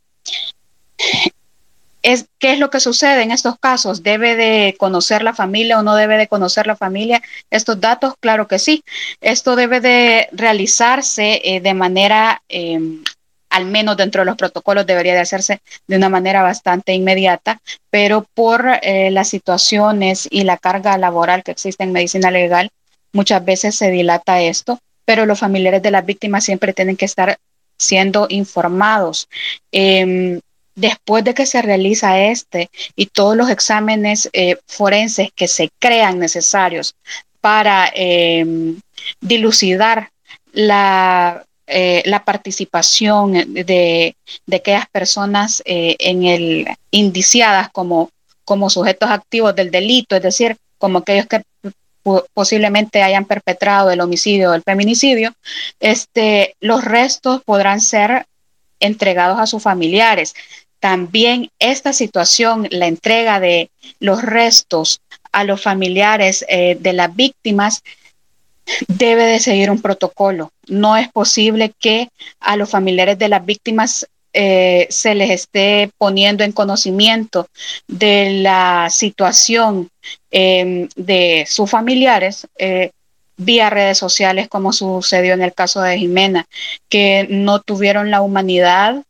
Es, 2.01 2.27
¿Qué 2.39 2.53
es 2.53 2.59
lo 2.59 2.69
que 2.69 2.79
sucede 2.79 3.23
en 3.23 3.31
estos 3.31 3.59
casos? 3.59 4.03
¿Debe 4.03 4.37
de 4.37 4.75
conocer 4.79 5.21
la 5.21 5.33
familia 5.33 5.79
o 5.79 5.83
no 5.83 5.95
debe 5.95 6.17
de 6.17 6.29
conocer 6.29 6.65
la 6.65 6.77
familia 6.77 7.21
estos 7.51 7.81
datos? 7.81 8.13
Claro 8.21 8.47
que 8.47 8.57
sí. 8.57 8.83
Esto 9.19 9.57
debe 9.57 9.81
de 9.81 10.29
realizarse 10.31 11.59
de 11.61 11.73
manera 11.73 12.41
em, 12.47 13.03
al 13.49 13.65
menos 13.65 13.97
dentro 13.97 14.21
de 14.21 14.25
los 14.25 14.37
protocolos 14.37 14.85
debería 14.85 15.13
de 15.13 15.21
hacerse 15.21 15.61
de 15.87 15.97
una 15.97 16.09
manera 16.09 16.41
bastante 16.41 16.93
inmediata, 16.93 17.59
pero 17.89 18.25
por 18.33 18.65
eh, 18.81 19.11
las 19.11 19.29
situaciones 19.29 20.27
y 20.29 20.43
la 20.43 20.57
carga 20.57 20.97
laboral 20.97 21.43
que 21.43 21.51
existe 21.51 21.83
en 21.83 21.91
medicina 21.91 22.31
legal, 22.31 22.69
muchas 23.13 23.43
veces 23.43 23.75
se 23.75 23.89
dilata 23.89 24.41
esto, 24.41 24.79
pero 25.05 25.25
los 25.25 25.39
familiares 25.39 25.81
de 25.81 25.91
las 25.91 26.05
víctimas 26.05 26.43
siempre 26.43 26.73
tienen 26.73 26.95
que 26.95 27.05
estar 27.05 27.37
siendo 27.77 28.27
informados. 28.29 29.27
Em, 29.71 30.39
después 30.75 31.23
de 31.23 31.33
que 31.33 31.45
se 31.45 31.61
realiza 31.61 32.19
este 32.19 32.69
y 32.95 33.07
todos 33.07 33.35
los 33.35 33.49
exámenes 33.49 34.29
eh, 34.33 34.57
forenses 34.67 35.29
que 35.35 35.47
se 35.47 35.69
crean 35.79 36.19
necesarios 36.19 36.95
para 37.41 37.91
em, 37.93 38.79
dilucidar 39.21 40.11
la 40.53 41.45
eh, 41.71 42.01
la 42.05 42.23
participación 42.23 43.53
de, 43.53 44.15
aquellas 44.51 44.87
personas 44.89 45.61
eh, 45.65 45.95
en 45.99 46.23
el 46.23 46.67
indiciadas 46.89 47.69
como, 47.69 48.09
como 48.43 48.71
sujetos 48.71 49.09
activos 49.11 49.55
del 49.55 49.69
delito, 49.69 50.15
es 50.15 50.23
decir, 50.23 50.57
como 50.79 50.99
aquellos 50.99 51.27
que 51.27 51.43
posiblemente 52.33 53.03
hayan 53.03 53.25
perpetrado 53.25 53.91
el 53.91 54.01
homicidio 54.01 54.49
o 54.49 54.53
el 54.55 54.63
feminicidio, 54.63 55.33
este, 55.79 56.55
los 56.59 56.83
restos 56.83 57.43
podrán 57.43 57.81
ser 57.81 58.25
entregados 58.79 59.39
a 59.39 59.45
sus 59.45 59.61
familiares. 59.61 60.33
También 60.79 61.51
esta 61.59 61.93
situación, 61.93 62.67
la 62.71 62.87
entrega 62.87 63.39
de 63.39 63.69
los 63.99 64.23
restos 64.23 65.01
a 65.31 65.43
los 65.43 65.61
familiares 65.61 66.45
eh, 66.49 66.77
de 66.79 66.93
las 66.93 67.15
víctimas, 67.15 67.83
debe 68.87 69.23
de 69.25 69.39
seguir 69.39 69.71
un 69.71 69.81
protocolo. 69.81 70.51
No 70.67 70.97
es 70.97 71.09
posible 71.09 71.73
que 71.79 72.09
a 72.39 72.55
los 72.55 72.69
familiares 72.69 73.17
de 73.17 73.29
las 73.29 73.45
víctimas 73.45 74.07
eh, 74.31 74.85
se 74.89 75.15
les 75.15 75.31
esté 75.31 75.91
poniendo 75.97 76.43
en 76.43 76.51
conocimiento 76.51 77.47
de 77.87 78.41
la 78.41 78.87
situación 78.91 79.89
em, 80.29 80.87
de 80.95 81.45
sus 81.47 81.69
familiares 81.69 82.47
eh, 82.59 82.91
vía 83.37 83.69
redes 83.69 83.97
sociales, 83.97 84.47
como 84.47 84.71
sucedió 84.71 85.33
en 85.33 85.41
el 85.41 85.53
caso 85.53 85.81
de 85.81 85.97
Jimena, 85.97 86.45
que 86.89 87.25
no 87.29 87.59
tuvieron 87.59 88.11
la 88.11 88.21
humanidad 88.21 89.03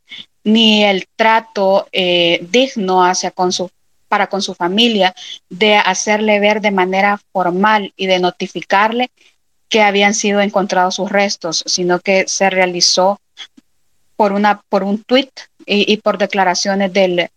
ni 0.43 0.85
el 0.85 1.05
trato 1.15 1.87
eh, 1.91 2.39
digno 2.49 3.03
hacia 3.03 3.31
con 3.31 3.51
su 3.51 3.69
para 4.07 4.27
con 4.27 4.41
su 4.41 4.55
familia, 4.55 5.13
de 5.49 5.75
hacerle 5.75 6.39
ver 6.39 6.61
de 6.61 6.71
manera 6.71 7.21
formal 7.31 7.93
y 7.95 8.07
de 8.07 8.19
notificarle 8.19 9.11
que 9.69 9.81
habían 9.81 10.13
sido 10.13 10.41
encontrados 10.41 10.95
sus 10.95 11.11
restos, 11.11 11.63
sino 11.65 11.99
que 11.99 12.27
se 12.27 12.49
realizó 12.49 13.19
por, 14.15 14.33
una, 14.33 14.61
por 14.67 14.83
un 14.83 15.03
tuit 15.03 15.29
y, 15.65 15.97
por 15.97 16.17
declaraciones 16.17 16.91
del, 16.91 17.29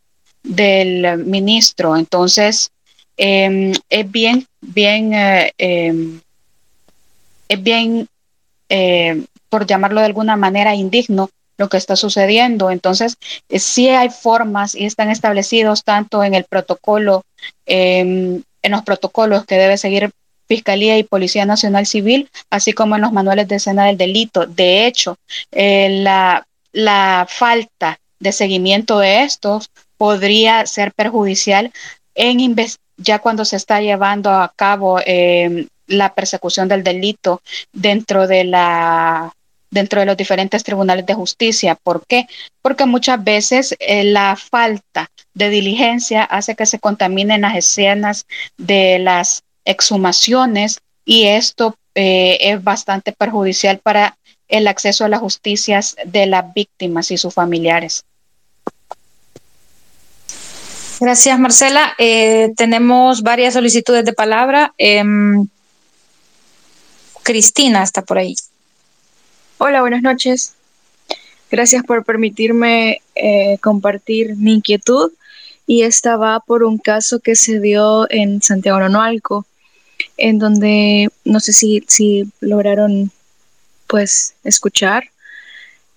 del 0.43 1.19
ministro. 1.19 1.97
Entonces, 1.97 2.71
em, 3.17 3.73
es 3.91 4.11
bien, 4.11 4.47
bien, 4.61 5.13
eh, 5.13 5.53
em, 5.59 6.21
es 7.49 7.63
bien, 7.63 8.09
eh, 8.71 9.25
por 9.51 9.67
llamarlo 9.67 10.01
de 10.01 10.07
alguna 10.07 10.37
manera, 10.37 10.75
indigno 10.75 11.29
lo 11.59 11.69
que 11.69 11.77
está 11.77 11.95
sucediendo. 11.95 12.71
Entonces, 12.71 13.17
eh, 13.51 13.59
sí 13.59 13.89
hay 13.89 14.09
formas 14.09 14.75
y 14.75 14.87
están 14.87 15.11
establecidos 15.11 15.85
tanto 15.85 16.25
en 16.25 16.35
el 16.35 16.45
protocolo, 16.45 17.23
em, 17.67 18.43
en 18.63 18.73
los 18.73 18.83
protocolos 18.83 19.45
que 19.45 19.57
debe 19.57 19.77
seguir 19.77 20.11
Fiscalía 20.49 20.99
y 20.99 21.05
Policía 21.05 21.47
Nacional 21.47 21.87
Civil, 21.87 22.29
así 22.51 22.73
como 22.73 22.97
en 22.97 23.03
los 23.03 23.13
manuales 23.13 23.49
de 23.49 23.57
escena 23.57 23.87
del 23.87 23.97
delito. 23.97 24.47
De 24.47 24.87
hecho, 24.87 25.17
eh, 25.51 26.03
la, 26.03 27.27
falta 27.29 27.99
de 28.19 28.33
seguimiento 28.33 28.99
de 28.99 29.23
estos 29.23 29.71
podría 29.97 30.67
ser 30.67 30.93
perjudicial 30.93 31.73
en 32.15 32.57
ya 32.97 33.19
cuando 33.19 33.45
se 33.45 33.57
está 33.57 33.81
llevando 33.81 34.31
a 34.31 34.53
cabo 34.55 35.01
eh, 35.05 35.67
la 35.87 36.15
persecución 36.15 36.69
del 36.69 36.83
delito 36.83 37.43
dentro 37.73 38.27
de 38.27 38.45
la 38.45 39.33
dentro 39.73 40.01
de 40.01 40.07
los 40.07 40.17
diferentes 40.17 40.63
tribunales 40.63 41.07
de 41.07 41.15
justicia. 41.15 41.75
¿Por 41.75 42.07
qué? 42.07 42.27
Porque 42.61 42.85
muchas 42.85 43.25
veces 43.25 43.75
eh, 43.81 44.05
la 44.05 44.37
falta 44.37 45.09
de 45.35 45.49
diligencia 45.49 46.23
hace 46.23 46.55
que 46.55 46.67
se 46.67 46.79
contaminen 46.79 47.41
las 47.41 47.57
escenas 47.57 48.27
de 48.59 48.99
las 48.99 49.43
exhumaciones 49.65 50.81
y 51.05 51.25
esto 51.25 51.77
eh, 51.95 52.39
es 52.41 52.63
bastante 52.63 53.13
perjudicial 53.13 53.79
para 53.79 54.17
el 54.49 54.67
acceso 54.69 55.05
a 55.05 55.09
la 55.09 55.19
justicia 55.19 55.81
de 56.05 56.27
las 56.27 56.53
víctimas 56.55 57.11
y 57.11 57.17
sus 57.17 57.35
familiares. 57.35 58.05
Gracias, 61.01 61.39
Marcela. 61.39 61.95
Eh, 61.99 62.53
tenemos 62.57 63.23
varias 63.23 63.55
solicitudes 63.55 64.05
de 64.05 64.13
palabra. 64.13 64.73
Em, 64.79 65.49
Cristina 67.23 67.83
está 67.83 68.03
por 68.03 68.19
ahí. 68.19 68.37
Hola, 69.59 69.81
buenas 69.81 70.03
noches. 70.03 70.55
Gracias 71.51 71.85
por 71.85 72.05
permitirme 72.05 73.03
eh, 73.15 73.59
compartir 73.61 74.37
mi 74.37 74.55
inquietud 74.55 75.13
y 75.67 75.83
esta 75.83 76.17
va 76.17 76.41
por 76.41 76.63
un 76.63 76.79
caso 76.79 77.21
que 77.21 77.37
se 77.37 77.61
dio 77.61 78.11
en 78.11 78.43
Santiago 78.43 78.81
Nonualco, 78.81 79.45
en 80.17 80.39
donde 80.39 81.09
no 81.25 81.41
sé 81.41 81.53
si, 81.53 81.85
si 81.89 82.31
lograron 82.41 83.11
pues 83.87 84.35
escuchar 84.45 85.05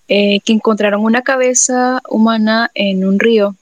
eh, 0.07 0.39
que 0.41 0.53
encontraron 0.53 1.03
una 1.03 1.23
cabeza 1.23 2.01
humana 2.09 2.69
en 2.75 3.05
un 3.05 3.19
río. 3.19 3.55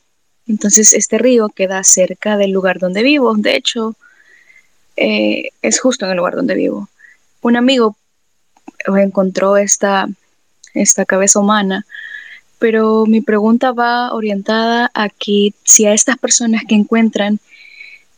Entonces 0.48 0.94
este 0.94 1.18
río 1.18 1.50
queda 1.50 1.84
cerca 1.84 2.36
del 2.36 2.52
lugar 2.52 2.80
donde 2.80 3.02
vivo. 3.02 3.34
De 3.36 3.56
hecho, 3.56 3.96
eh, 4.98 5.50
es 5.62 5.80
justo 5.80 6.06
en 6.06 6.12
el 6.12 6.18
lugar 6.18 6.36
donde 6.36 6.56
vivo. 6.56 6.90
Un 7.42 7.56
amigo 7.56 7.96
encontró 8.86 9.58
esta, 9.58 10.08
esta 10.74 11.06
cabeza 11.06 11.40
humana, 11.40 11.86
pero 12.60 13.06
mi 13.06 13.22
pregunta 13.22 13.72
va 13.72 14.14
orientada 14.14 14.92
a 14.94 15.10
que 15.10 15.54
si 15.64 15.86
a 15.86 15.94
estas 15.94 16.18
personas 16.18 16.64
que 16.68 16.76
encuentran 16.76 17.40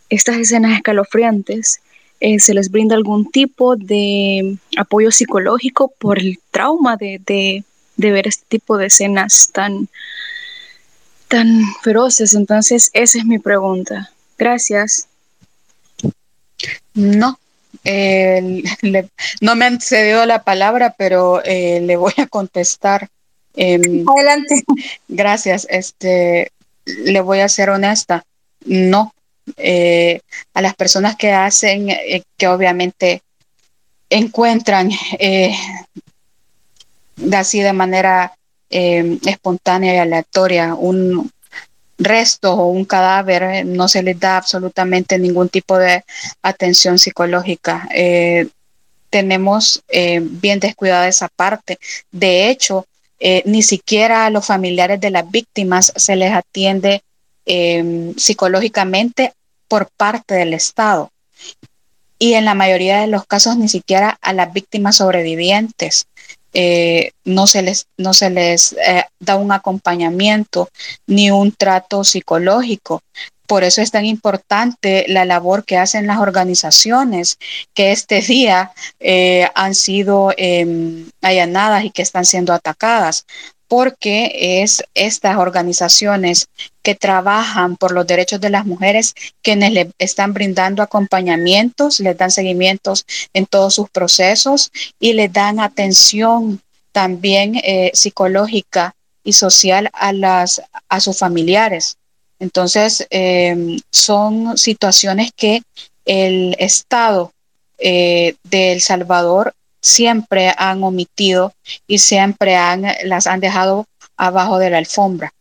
estas 0.09 0.37
escenas 0.37 0.73
escalofriantes, 0.73 1.81
eh, 2.25 2.39
se 2.39 2.55
les 2.55 2.71
brinda 2.71 2.95
algún 2.95 3.29
tipo 3.29 3.75
de 3.75 4.57
apoyo 4.77 5.11
psicológico 5.11 5.93
por 5.99 6.17
el 6.17 6.39
trauma 6.49 6.97
de, 6.97 7.21
de, 7.23 7.63
de 7.97 8.11
ver 8.11 8.27
este 8.27 8.43
tipo 8.47 8.77
de 8.77 8.87
escenas 8.87 9.51
tan, 9.53 9.87
tan 11.27 11.61
feroces. 11.83 12.33
Entonces, 12.33 12.89
esa 12.93 13.19
es 13.19 13.25
mi 13.25 13.37
pregunta. 13.37 14.11
Gracias. 14.39 15.07
No, 16.95 17.37
eh, 17.83 18.63
no 19.41 19.55
me 19.55 19.65
han 19.65 19.79
cedido 19.79 20.25
la 20.25 20.41
palabra, 20.41 20.95
pero 20.97 21.43
eh, 21.45 21.79
le 21.81 21.95
voy 21.95 22.13
a 22.17 22.25
contestar. 22.25 23.07
Em, 23.53 24.03
Adelante. 24.09 24.63
Gracias. 25.07 25.67
Este, 25.69 26.51
le 26.85 27.21
voy 27.21 27.41
a 27.41 27.49
ser 27.49 27.69
honesta. 27.69 28.25
No. 28.65 29.13
Eh, 29.57 30.21
a 30.53 30.61
las 30.61 30.75
personas 30.75 31.15
que 31.15 31.31
hacen, 31.31 31.87
que 32.37 32.47
obviamente 32.47 33.21
encuentran 34.09 34.89
así 37.33 37.61
de 37.61 37.73
manera 37.73 38.33
espontánea 38.69 39.95
y 39.95 39.97
aleatoria 39.97 40.73
un, 40.73 41.31
restos 41.97 42.57
o 42.57 42.67
un 42.67 42.85
cadáver, 42.85 43.43
eh, 43.43 43.63
no 43.63 43.87
se 43.87 44.03
les 44.03 44.19
da 44.19 44.37
absolutamente 44.37 45.17
ningún 45.17 45.49
tipo 45.49 45.77
de 45.77 46.03
atención 46.41 46.99
psicológica. 46.99 47.87
Eh, 47.93 48.47
tenemos 49.09 49.81
eh, 49.87 50.19
bien 50.21 50.59
descuidada 50.59 51.07
esa 51.07 51.29
parte. 51.29 51.79
De 52.11 52.49
hecho, 52.49 52.85
ni 53.45 53.63
siquiera 53.63 54.25
a 54.25 54.29
los 54.29 54.45
familiares 54.45 54.99
de 54.99 55.09
las 55.09 55.31
víctimas 55.31 55.91
se 55.95 56.15
les 56.15 56.31
atiende 56.33 57.01
em, 57.45 58.15
psicológicamente 58.15 59.33
por 59.67 59.89
parte 59.97 60.35
del 60.35 60.53
Estado. 60.53 61.11
Y 62.17 62.33
en 62.33 62.45
la 62.45 62.53
mayoría 62.53 63.01
de 63.01 63.07
los 63.07 63.25
casos 63.25 63.57
ni 63.57 63.67
siquiera 63.67 64.17
a 64.21 64.33
las 64.33 64.53
víctimas 64.53 64.97
sobrevivientes. 64.97 66.07
Eh, 66.57 67.11
no 67.25 67.47
se 67.47 67.61
les, 67.61 67.87
no 67.97 68.13
se 68.13 68.29
les 68.29 68.73
eh, 68.73 69.03
da 69.19 69.35
un 69.35 69.51
acompañamiento 69.51 70.69
ni 71.05 71.29
un 71.29 71.51
trato 71.51 72.05
psicológico. 72.05 73.01
Por 73.45 73.63
eso 73.63 73.81
es 73.81 73.91
tan 73.91 74.05
importante 74.05 75.05
la 75.07 75.25
labor 75.25 75.65
que 75.65 75.77
hacen 75.77 76.07
las 76.07 76.19
organizaciones 76.19 77.37
que 77.73 77.91
este 77.91 78.21
día 78.21 78.71
eh, 78.99 79.49
han 79.53 79.75
sido 79.75 80.33
em, 80.37 81.09
allanadas 81.21 81.83
y 81.83 81.91
que 81.91 82.01
están 82.01 82.25
siendo 82.25 82.53
atacadas, 82.53 83.25
porque 83.75 84.61
es 84.61 84.81
estas 84.93 85.35
organizaciones 85.35 86.47
que 86.81 86.95
trabajan 86.95 87.75
por 87.75 87.91
los 87.91 88.07
derechos 88.07 88.39
de 88.39 88.49
las 88.49 88.65
mujeres 88.65 89.13
quienes 89.41 89.73
le 89.73 89.91
están 89.99 90.33
brindando 90.33 90.81
acompañamientos, 90.81 91.99
les 91.99 92.17
dan 92.17 92.31
seguimientos 92.31 93.05
en 93.33 93.45
todos 93.45 93.75
sus 93.75 93.89
procesos 93.89 94.71
y 94.97 95.11
les 95.11 95.33
dan 95.33 95.59
atención 95.59 96.61
también 96.93 97.59
eh, 97.65 97.91
psicológica 97.93 98.95
y 99.25 99.33
social 99.33 99.89
a, 99.91 100.13
las, 100.13 100.61
a 100.87 101.01
sus 101.01 101.17
familiares. 101.17 101.97
Entonces, 102.39 103.05
em, 103.09 103.77
son 103.91 104.57
situaciones 104.57 105.31
que 105.35 105.63
el 106.05 106.55
Estado 106.59 107.33
eh, 107.77 108.35
de 108.45 108.71
El 108.71 108.79
Salvador 108.79 109.53
siempre 109.85 110.51
han 110.57 110.83
omitido 110.83 111.53
y 111.85 111.99
siempre 111.99 112.55
han, 112.55 112.85
las 113.03 113.27
han 113.27 113.39
dejado 113.39 113.85
abajo 114.17 114.57
de 114.57 114.71
la 114.71 114.79
alfombra. 114.79 115.31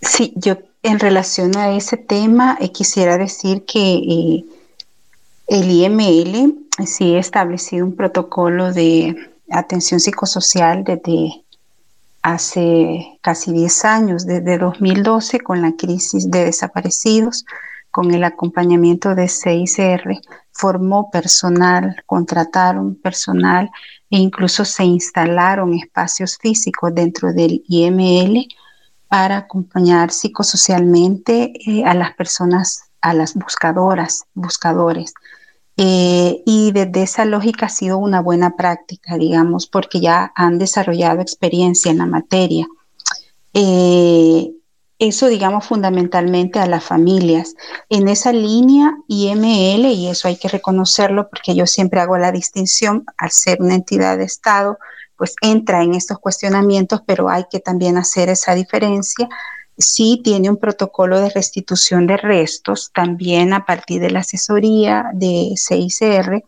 Sí, 0.00 0.32
yo 0.36 0.56
en 0.82 0.98
relación 0.98 1.54
a 1.58 1.76
ese 1.76 1.98
tema 1.98 2.56
eh, 2.60 2.72
quisiera 2.72 3.18
decir 3.18 3.66
que 3.66 3.94
eh, 3.94 4.44
el 5.48 5.70
IML 5.70 6.54
sí 6.86 7.14
ha 7.14 7.18
establecido 7.18 7.84
un 7.84 7.94
protocolo 7.94 8.72
de 8.72 9.14
atención 9.50 10.00
psicosocial 10.00 10.82
desde 10.84 11.44
hace 12.22 13.18
casi 13.20 13.52
10 13.52 13.84
años, 13.84 14.26
desde 14.26 14.56
2012 14.56 15.40
con 15.40 15.60
la 15.60 15.72
crisis 15.72 16.30
de 16.30 16.46
desaparecidos, 16.46 17.44
con 17.98 18.14
el 18.14 18.22
acompañamiento 18.22 19.16
de 19.16 19.26
CICR 19.28 20.20
formó 20.52 21.10
personal, 21.10 21.96
contrataron 22.06 22.94
personal 22.94 23.68
e 24.08 24.18
incluso 24.18 24.64
se 24.64 24.84
instalaron 24.84 25.74
espacios 25.74 26.38
físicos 26.40 26.94
dentro 26.94 27.32
del 27.32 27.60
IML 27.66 28.46
para 29.08 29.38
acompañar 29.38 30.12
psicosocialmente 30.12 31.52
eh, 31.66 31.84
a 31.84 31.92
las 31.94 32.14
personas, 32.14 32.84
a 33.00 33.14
las 33.14 33.34
buscadoras, 33.34 34.26
buscadores. 34.32 35.12
Eh, 35.76 36.40
y 36.46 36.70
desde 36.70 37.02
esa 37.02 37.24
lógica 37.24 37.66
ha 37.66 37.68
sido 37.68 37.98
una 37.98 38.20
buena 38.20 38.54
práctica, 38.54 39.16
digamos, 39.16 39.66
porque 39.66 39.98
ya 39.98 40.30
han 40.36 40.60
desarrollado 40.60 41.20
experiencia 41.20 41.90
en 41.90 41.98
la 41.98 42.06
materia. 42.06 42.64
Eh, 43.54 44.52
eso, 44.98 45.28
digamos, 45.28 45.66
fundamentalmente 45.66 46.58
a 46.58 46.66
las 46.66 46.84
familias. 46.84 47.54
En 47.88 48.08
esa 48.08 48.32
línea 48.32 48.96
IML, 49.06 49.86
y 49.92 50.08
eso 50.08 50.28
hay 50.28 50.36
que 50.36 50.48
reconocerlo 50.48 51.28
porque 51.28 51.54
yo 51.54 51.66
siempre 51.66 52.00
hago 52.00 52.18
la 52.18 52.32
distinción, 52.32 53.04
al 53.16 53.30
ser 53.30 53.62
una 53.62 53.76
entidad 53.76 54.18
de 54.18 54.24
Estado, 54.24 54.78
pues 55.16 55.34
entra 55.40 55.82
en 55.82 55.94
estos 55.94 56.18
cuestionamientos, 56.18 57.02
pero 57.06 57.28
hay 57.28 57.44
que 57.50 57.60
también 57.60 57.96
hacer 57.96 58.28
esa 58.28 58.54
diferencia. 58.54 59.28
Sí 59.76 60.20
tiene 60.22 60.50
un 60.50 60.56
protocolo 60.56 61.20
de 61.20 61.30
restitución 61.30 62.06
de 62.06 62.16
restos, 62.16 62.90
también 62.92 63.52
a 63.52 63.64
partir 63.66 64.00
de 64.00 64.10
la 64.10 64.20
asesoría 64.20 65.10
de 65.14 65.54
CICR, 65.56 66.44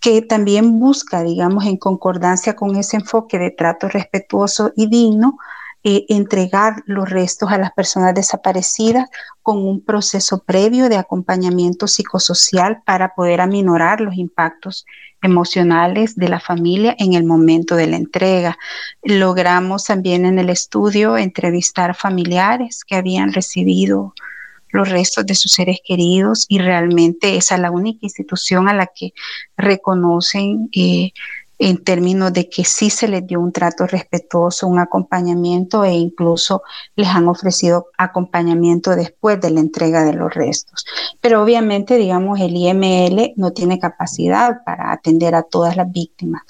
que 0.00 0.22
también 0.22 0.80
busca, 0.80 1.22
digamos, 1.22 1.66
en 1.66 1.76
concordancia 1.76 2.56
con 2.56 2.76
ese 2.76 2.96
enfoque 2.96 3.38
de 3.38 3.50
trato 3.50 3.88
respetuoso 3.88 4.72
y 4.76 4.88
digno, 4.88 5.38
eh, 5.82 6.04
entregar 6.08 6.82
los 6.84 7.08
restos 7.08 7.50
a 7.50 7.58
las 7.58 7.72
personas 7.72 8.14
desaparecidas 8.14 9.08
con 9.42 9.58
un 9.66 9.82
proceso 9.82 10.42
previo 10.44 10.88
de 10.88 10.96
acompañamiento 10.96 11.86
psicosocial 11.86 12.82
para 12.84 13.14
poder 13.14 13.40
aminorar 13.40 14.00
los 14.00 14.14
impactos 14.16 14.84
emocionales 15.22 16.16
de 16.16 16.28
la 16.28 16.40
familia 16.40 16.94
en 16.98 17.14
el 17.14 17.24
momento 17.24 17.76
de 17.76 17.86
la 17.86 17.96
entrega. 17.96 18.58
Logramos 19.02 19.84
también 19.84 20.26
en 20.26 20.38
el 20.38 20.50
estudio 20.50 21.16
entrevistar 21.16 21.94
familiares 21.94 22.84
que 22.84 22.96
habían 22.96 23.32
recibido 23.32 24.14
los 24.72 24.88
restos 24.88 25.26
de 25.26 25.34
sus 25.34 25.52
seres 25.52 25.78
queridos 25.84 26.46
y 26.48 26.58
realmente 26.58 27.36
esa 27.36 27.56
es 27.56 27.60
la 27.60 27.70
única 27.70 28.00
institución 28.02 28.68
a 28.68 28.74
la 28.74 28.86
que 28.86 29.12
reconocen 29.56 30.68
eh, 30.72 31.12
en 31.62 31.84
términos 31.84 32.32
de 32.32 32.48
que 32.48 32.64
sí 32.64 32.88
se 32.88 33.06
les 33.06 33.26
dio 33.26 33.38
un 33.38 33.52
trato 33.52 33.86
respetuoso, 33.86 34.66
un 34.66 34.78
acompañamiento 34.78 35.84
e 35.84 35.92
incluso 35.92 36.62
les 36.96 37.08
han 37.08 37.28
ofrecido 37.28 37.88
acompañamiento 37.98 38.96
después 38.96 39.38
de 39.42 39.50
la 39.50 39.60
entrega 39.60 40.02
de 40.02 40.14
los 40.14 40.32
restos. 40.32 40.86
Pero 41.20 41.42
obviamente, 41.42 41.98
digamos, 41.98 42.40
el 42.40 42.56
IML 42.56 43.34
no 43.36 43.52
tiene 43.52 43.78
capacidad 43.78 44.64
para 44.64 44.90
atender 44.90 45.34
a 45.34 45.42
todas 45.42 45.76
las 45.76 45.92
víctimas. 45.92 46.42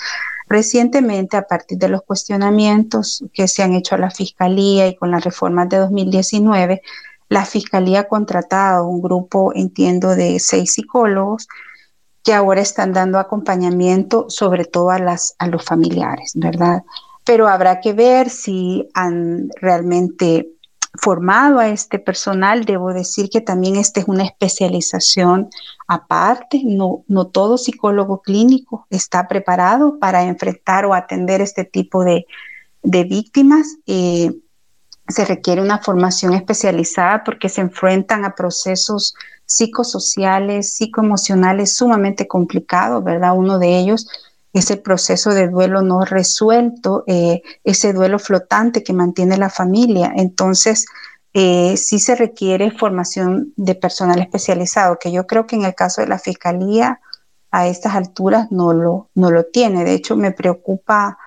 Recientemente, 0.48 1.36
a 1.36 1.48
partir 1.48 1.78
de 1.78 1.88
los 1.88 2.02
cuestionamientos 2.02 3.24
que 3.32 3.48
se 3.48 3.64
han 3.64 3.74
hecho 3.74 3.96
a 3.96 3.98
la 3.98 4.12
Fiscalía 4.12 4.86
y 4.86 4.94
con 4.94 5.10
las 5.10 5.24
reformas 5.24 5.68
de 5.70 5.78
2019, 5.78 6.82
la 7.28 7.44
Fiscalía 7.44 8.00
ha 8.00 8.08
contratado 8.08 8.86
un 8.86 9.02
grupo, 9.02 9.52
entiendo, 9.56 10.14
de 10.14 10.38
seis 10.38 10.74
psicólogos 10.74 11.48
que 12.22 12.34
ahora 12.34 12.60
están 12.60 12.92
dando 12.92 13.18
acompañamiento 13.18 14.26
sobre 14.28 14.64
todo 14.64 14.90
a, 14.90 14.98
los 14.98 15.64
familiares, 15.64 16.32
¿verdad? 16.34 16.82
Pero 17.24 17.48
habrá 17.48 17.80
que 17.80 17.92
ver 17.92 18.28
si 18.28 18.88
han 18.94 19.48
realmente 19.60 20.48
formado 20.94 21.58
a 21.58 21.68
este 21.68 21.98
personal. 21.98 22.64
Debo 22.64 22.92
decir 22.92 23.30
que 23.30 23.40
también 23.40 23.76
esta 23.76 24.00
es 24.00 24.08
una 24.08 24.24
especialización 24.24 25.48
aparte, 25.86 26.62
no, 26.64 27.04
no 27.08 27.26
todo 27.26 27.58
psicólogo 27.58 28.22
clínico 28.22 28.86
está 28.90 29.26
preparado 29.26 29.98
para 29.98 30.22
enfrentar 30.22 30.84
o 30.84 30.94
atender 30.94 31.40
este 31.40 31.64
tipo 31.64 32.04
de, 32.04 32.26
víctimas. 32.82 33.76
Eh, 33.86 34.32
se 35.08 35.24
requiere 35.24 35.60
una 35.60 35.78
formación 35.78 36.34
especializada 36.34 37.24
porque 37.24 37.48
se 37.48 37.60
enfrentan 37.60 38.24
a 38.24 38.34
procesos 38.34 39.14
psicosociales, 39.50 40.74
psicoemocionales 40.74 41.74
sumamente 41.74 42.28
complicados, 42.28 43.02
¿verdad? 43.02 43.36
Uno 43.36 43.58
de 43.58 43.80
ellos 43.80 44.08
es 44.52 44.70
el 44.70 44.78
proceso 44.78 45.30
de 45.30 45.48
duelo 45.48 45.82
no 45.82 46.04
resuelto, 46.04 47.02
eh, 47.08 47.42
ese 47.64 47.92
duelo 47.92 48.20
flotante 48.20 48.84
que 48.84 48.92
mantiene 48.92 49.36
la 49.36 49.50
familia. 49.50 50.12
Entonces, 50.14 50.86
eh, 51.34 51.76
sí 51.76 51.98
se 51.98 52.14
requiere 52.14 52.70
formación 52.70 53.52
de 53.56 53.74
personal 53.74 54.20
especializado, 54.20 55.00
que 55.00 55.10
yo 55.10 55.26
creo 55.26 55.48
que 55.48 55.56
en 55.56 55.64
el 55.64 55.74
caso 55.74 56.00
de 56.00 56.06
la 56.06 56.20
Fiscalía 56.20 57.00
a 57.50 57.66
estas 57.66 57.96
alturas 57.96 58.52
no 58.52 58.72
lo, 58.72 59.10
no 59.16 59.32
lo 59.32 59.46
tiene. 59.46 59.82
De 59.82 59.94
hecho, 59.94 60.16
me 60.16 60.30
preocupa 60.30 61.18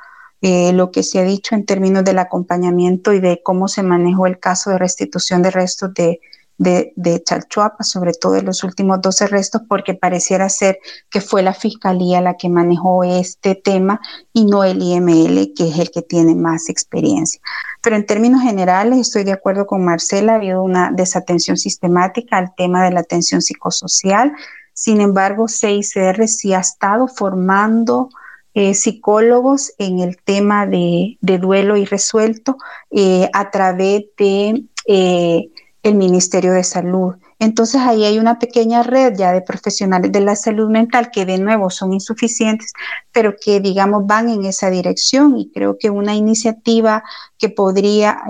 eh, 0.42 0.72
lo 0.72 0.92
que 0.92 1.04
se 1.04 1.20
ha 1.20 1.24
dicho 1.24 1.56
en 1.56 1.66
términos 1.66 2.06
del 2.06 2.20
acompañamiento 2.20 3.12
y 3.12 3.20
de 3.20 3.42
cómo 3.44 3.68
se 3.68 3.84
manejó 3.84 4.28
el 4.28 4.40
caso 4.40 4.70
de 4.70 4.78
restitución 4.78 5.42
de 5.42 5.52
restos 5.52 5.94
de, 5.94 6.22
de, 6.58 6.94
Chalchuapa, 7.26 7.84
sobre 7.84 8.14
todo 8.14 8.38
en 8.38 8.46
los 8.46 8.64
últimos 8.64 9.02
12 9.02 9.28
restos, 9.28 9.62
porque 9.68 9.94
pareciera 9.94 10.50
ser 10.50 10.80
que 11.10 11.22
fue 11.22 11.44
la 11.44 11.54
fiscalía 11.54 12.22
la 12.22 12.36
que 12.38 12.50
manejó 12.50 13.04
este 13.04 13.56
tema 13.56 14.00
y 14.32 14.46
no 14.46 14.64
el 14.64 14.82
IML, 14.82 15.54
que 15.56 15.70
es 15.70 15.80
el 15.80 15.92
que 15.92 16.02
tiene 16.02 16.36
más 16.36 16.70
experiencia. 16.70 17.42
Pero 17.82 17.96
en 17.96 18.06
términos 18.06 18.42
generales, 18.42 19.00
estoy 19.00 19.24
de 19.24 19.34
acuerdo 19.34 19.66
con 19.66 19.84
Marcela, 19.84 20.34
ha 20.34 20.36
habido 20.36 20.64
una 20.64 20.92
desatención 20.92 21.58
sistemática 21.58 22.38
al 22.38 22.54
tema 22.56 22.84
de 22.84 22.92
la 22.92 23.02
atención 23.02 23.42
psicosocial. 23.42 24.34
Sin 24.74 25.02
embargo, 25.02 25.48
CICR 25.48 26.28
sí 26.28 26.54
ha 26.54 26.60
estado 26.60 27.08
formando 27.08 28.10
eh, 28.56 28.76
psicólogos 28.76 29.74
en 29.80 30.00
el 30.00 30.18
tema 30.18 30.68
de, 30.68 31.18
duelo 31.22 31.76
irresuelto 31.76 32.58
eh, 32.92 33.28
a 33.34 33.50
través 33.50 34.04
de 34.16 34.66
eh, 34.86 35.50
el 35.84 35.96
Ministerio 35.96 36.54
de 36.54 36.64
Salud. 36.64 37.16
Entonces 37.40 37.82
ahí 37.82 38.06
hay 38.06 38.18
una 38.18 38.40
pequeña 38.40 38.84
red 38.84 39.14
ya 39.18 39.34
de 39.34 39.42
profesionales 39.42 40.12
de 40.12 40.22
la 40.22 40.36
salud 40.36 40.70
mental 40.70 41.12
que 41.12 41.26
de 41.26 41.38
nuevo 41.38 41.70
son 41.70 41.94
insuficientes, 41.94 42.72
pero 43.12 43.36
que 43.36 43.60
digamos 43.60 44.08
van 44.08 44.30
en 44.30 44.46
esa 44.46 44.70
dirección 44.70 45.38
y 45.38 45.52
creo 45.52 45.78
que 45.78 45.90
una 45.90 46.16
iniciativa 46.16 47.04
que 47.38 47.50
podría 47.50 48.24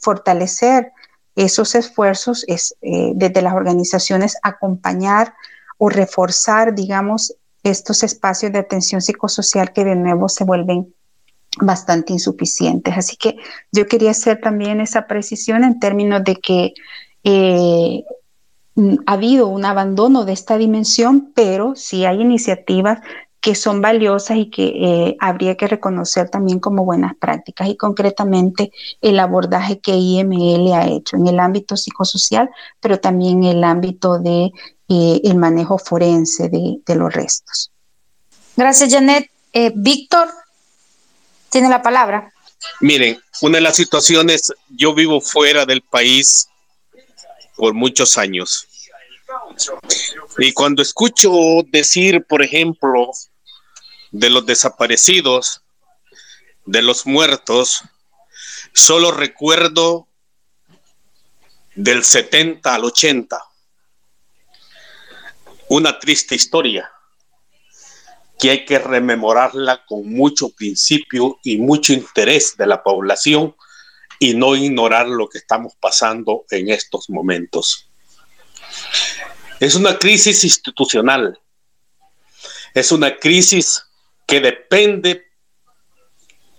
fortalecer 0.00 0.92
esos 1.36 1.74
esfuerzos 1.74 2.44
es 2.48 2.74
desde 2.80 3.42
las 3.42 3.52
organizaciones 3.52 4.36
acompañar 4.42 5.34
o 5.76 5.90
reforzar, 5.90 6.74
digamos, 6.74 7.34
estos 7.62 8.02
espacios 8.02 8.50
de 8.52 8.60
atención 8.60 9.02
psicosocial 9.02 9.72
que 9.72 9.84
de 9.84 9.94
nuevo 9.94 10.28
se 10.28 10.44
vuelven 10.44 10.94
bastante 11.60 12.12
insuficientes. 12.12 12.96
Así 12.96 13.16
que 13.16 13.36
yo 13.72 13.86
quería 13.86 14.10
hacer 14.10 14.40
también 14.40 14.80
esa 14.80 15.06
precisión 15.06 15.64
en 15.64 15.78
términos 15.78 16.24
de 16.24 16.36
que 16.36 16.74
eh, 17.24 18.04
ha 19.06 19.12
habido 19.12 19.48
un 19.48 19.64
abandono 19.64 20.24
de 20.24 20.32
esta 20.32 20.56
dimensión, 20.56 21.32
pero 21.34 21.74
sí 21.74 22.04
hay 22.04 22.20
iniciativas 22.20 23.00
que 23.40 23.54
son 23.54 23.80
valiosas 23.80 24.36
y 24.36 24.50
que 24.50 24.66
eh, 24.66 25.16
habría 25.20 25.56
que 25.56 25.68
reconocer 25.68 26.28
también 26.28 26.58
como 26.58 26.84
buenas 26.84 27.14
prácticas 27.16 27.68
y 27.68 27.76
concretamente 27.76 28.72
el 29.00 29.20
abordaje 29.20 29.78
que 29.78 29.94
IML 29.94 30.72
ha 30.72 30.88
hecho 30.88 31.16
en 31.16 31.28
el 31.28 31.38
ámbito 31.38 31.76
psicosocial, 31.76 32.50
pero 32.80 32.98
también 32.98 33.44
en 33.44 33.58
el 33.58 33.64
ámbito 33.64 34.18
de 34.18 34.50
eh, 34.88 35.20
el 35.22 35.36
manejo 35.36 35.78
forense 35.78 36.48
de, 36.48 36.94
los 36.96 37.12
restos. 37.12 37.70
Gracias, 38.56 38.92
Janet. 38.92 39.30
Víctor, 39.74 40.28
tiene 41.50 41.68
la 41.68 41.82
palabra. 41.82 42.32
Miren, 42.80 43.20
una 43.40 43.58
de 43.58 43.62
las 43.62 43.76
situaciones, 43.76 44.52
yo 44.68 44.94
vivo 44.94 45.20
fuera 45.20 45.64
del 45.64 45.82
país 45.82 46.48
por 47.56 47.74
muchos 47.74 48.18
años. 48.18 48.66
Y 50.38 50.52
cuando 50.52 50.82
escucho 50.82 51.30
decir, 51.66 52.24
por 52.24 52.42
ejemplo, 52.42 53.10
de 54.10 54.30
los 54.30 54.46
desaparecidos, 54.46 55.62
de 56.64 56.82
los 56.82 57.06
muertos, 57.06 57.82
solo 58.72 59.10
recuerdo 59.10 60.06
del 61.74 62.04
70 62.04 62.74
al 62.74 62.84
80 62.84 63.40
una 65.68 65.98
triste 65.98 66.34
historia 66.34 66.90
que 68.38 68.50
hay 68.50 68.64
que 68.64 68.78
rememorarla 68.78 69.84
con 69.84 70.08
mucho 70.08 70.50
principio 70.50 71.40
y 71.42 71.58
mucho 71.58 71.92
interés 71.92 72.56
de 72.56 72.66
la 72.66 72.82
población 72.82 73.56
y 74.20 74.34
no 74.34 74.54
ignorar 74.54 75.08
lo 75.08 75.28
que 75.28 75.38
estamos 75.38 75.74
pasando 75.80 76.44
en 76.50 76.70
estos 76.70 77.10
momentos. 77.10 77.88
Es 79.58 79.74
una 79.74 79.98
crisis 79.98 80.44
institucional, 80.44 81.38
es 82.74 82.92
una 82.92 83.16
crisis 83.16 83.84
que 84.26 84.40
depende 84.40 85.26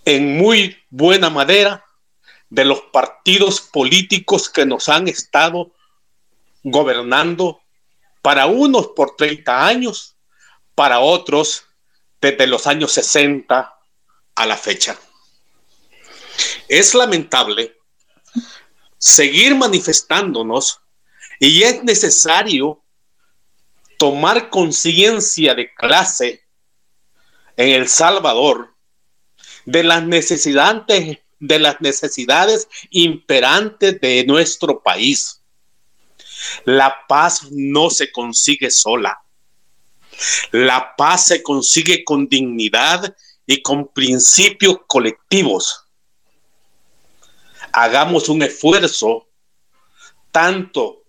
en 0.04 0.38
muy 0.38 0.78
buena 0.90 1.30
manera 1.30 1.86
de 2.50 2.66
los 2.66 2.82
partidos 2.92 3.62
políticos 3.62 4.50
que 4.50 4.66
nos 4.66 4.90
han 4.90 5.08
estado 5.08 5.72
gobernando 6.64 7.62
para 8.22 8.48
unos 8.48 8.88
por 8.88 9.16
30 9.16 9.66
años, 9.66 10.16
para 10.76 11.00
otros 11.00 11.69
desde 12.22 12.48
los 12.48 12.68
años 12.68 12.92
60 12.94 13.80
a 14.36 14.46
la 14.46 14.58
fecha. 14.58 14.98
Es 16.68 16.94
lamentable 16.94 17.76
seguir 18.98 19.56
manifestándonos 19.56 20.82
y 21.40 21.64
es 21.64 21.84
necesario 21.84 22.84
tomar 23.98 24.50
conciencia 24.50 25.56
de 25.56 25.74
clase 25.74 26.44
en 27.58 27.70
El 27.70 27.88
Salvador 27.88 28.76
de 29.66 29.84
las 29.84 30.04
necesidades 30.04 31.20
de 31.42 31.58
las 31.58 31.80
necesidades 31.80 32.68
imperantes 32.90 34.02
de 34.02 34.26
nuestro 34.26 34.84
país 34.84 35.40
la 36.66 37.06
paz 37.08 37.52
no 37.52 37.90
se 37.90 38.12
consigue 38.12 38.70
sola. 38.72 39.22
La 40.52 40.96
paz 40.96 41.28
se 41.28 41.44
consigue 41.44 42.04
con 42.04 42.28
dignidad 42.28 43.16
y 43.46 43.62
con 43.62 43.88
principios 43.88 44.78
colectivos. 44.88 45.86
Hagamos 47.72 48.30
un 48.30 48.44
esfuerzo, 48.44 49.28
tanto 50.32 51.04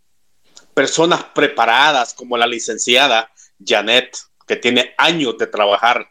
personas 0.74 1.24
preparadas 1.35 2.15
como 2.15 2.37
la 2.37 2.47
licenciada 2.47 3.31
Janet, 3.65 4.16
que 4.47 4.57
tiene 4.57 4.95
años 4.99 5.37
de 5.39 5.47
trabajar 5.47 6.09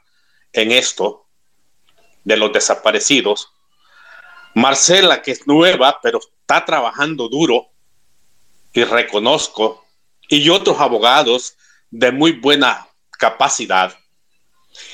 en 0.53 0.71
esto, 0.71 1.26
de 2.23 2.38
los 2.38 2.51
desaparecidos, 2.51 3.51
Marcela, 4.55 5.21
que 5.21 5.31
es 5.31 5.47
nueva, 5.47 5.99
pero 6.01 6.19
está 6.19 6.65
trabajando 6.65 7.30
duro, 7.30 7.69
y 8.73 8.84
reconozco, 8.84 9.85
y 10.27 10.49
otros 10.49 10.80
abogados 10.80 11.55
de 11.89 12.11
muy 12.11 12.34
buena 12.34 12.88
capacidad, 13.19 13.95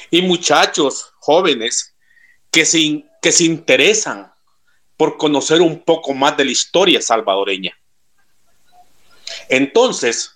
y 0.09 0.21
muchachos 0.21 1.13
jóvenes 1.19 1.95
que 2.51 2.65
se, 2.65 3.05
que 3.21 3.31
se 3.31 3.45
interesan 3.45 4.33
por 4.97 5.17
conocer 5.17 5.61
un 5.61 5.83
poco 5.83 6.13
más 6.13 6.35
de 6.35 6.45
la 6.45 6.51
historia 6.51 7.01
salvadoreña. 7.01 7.77
Entonces, 9.49 10.31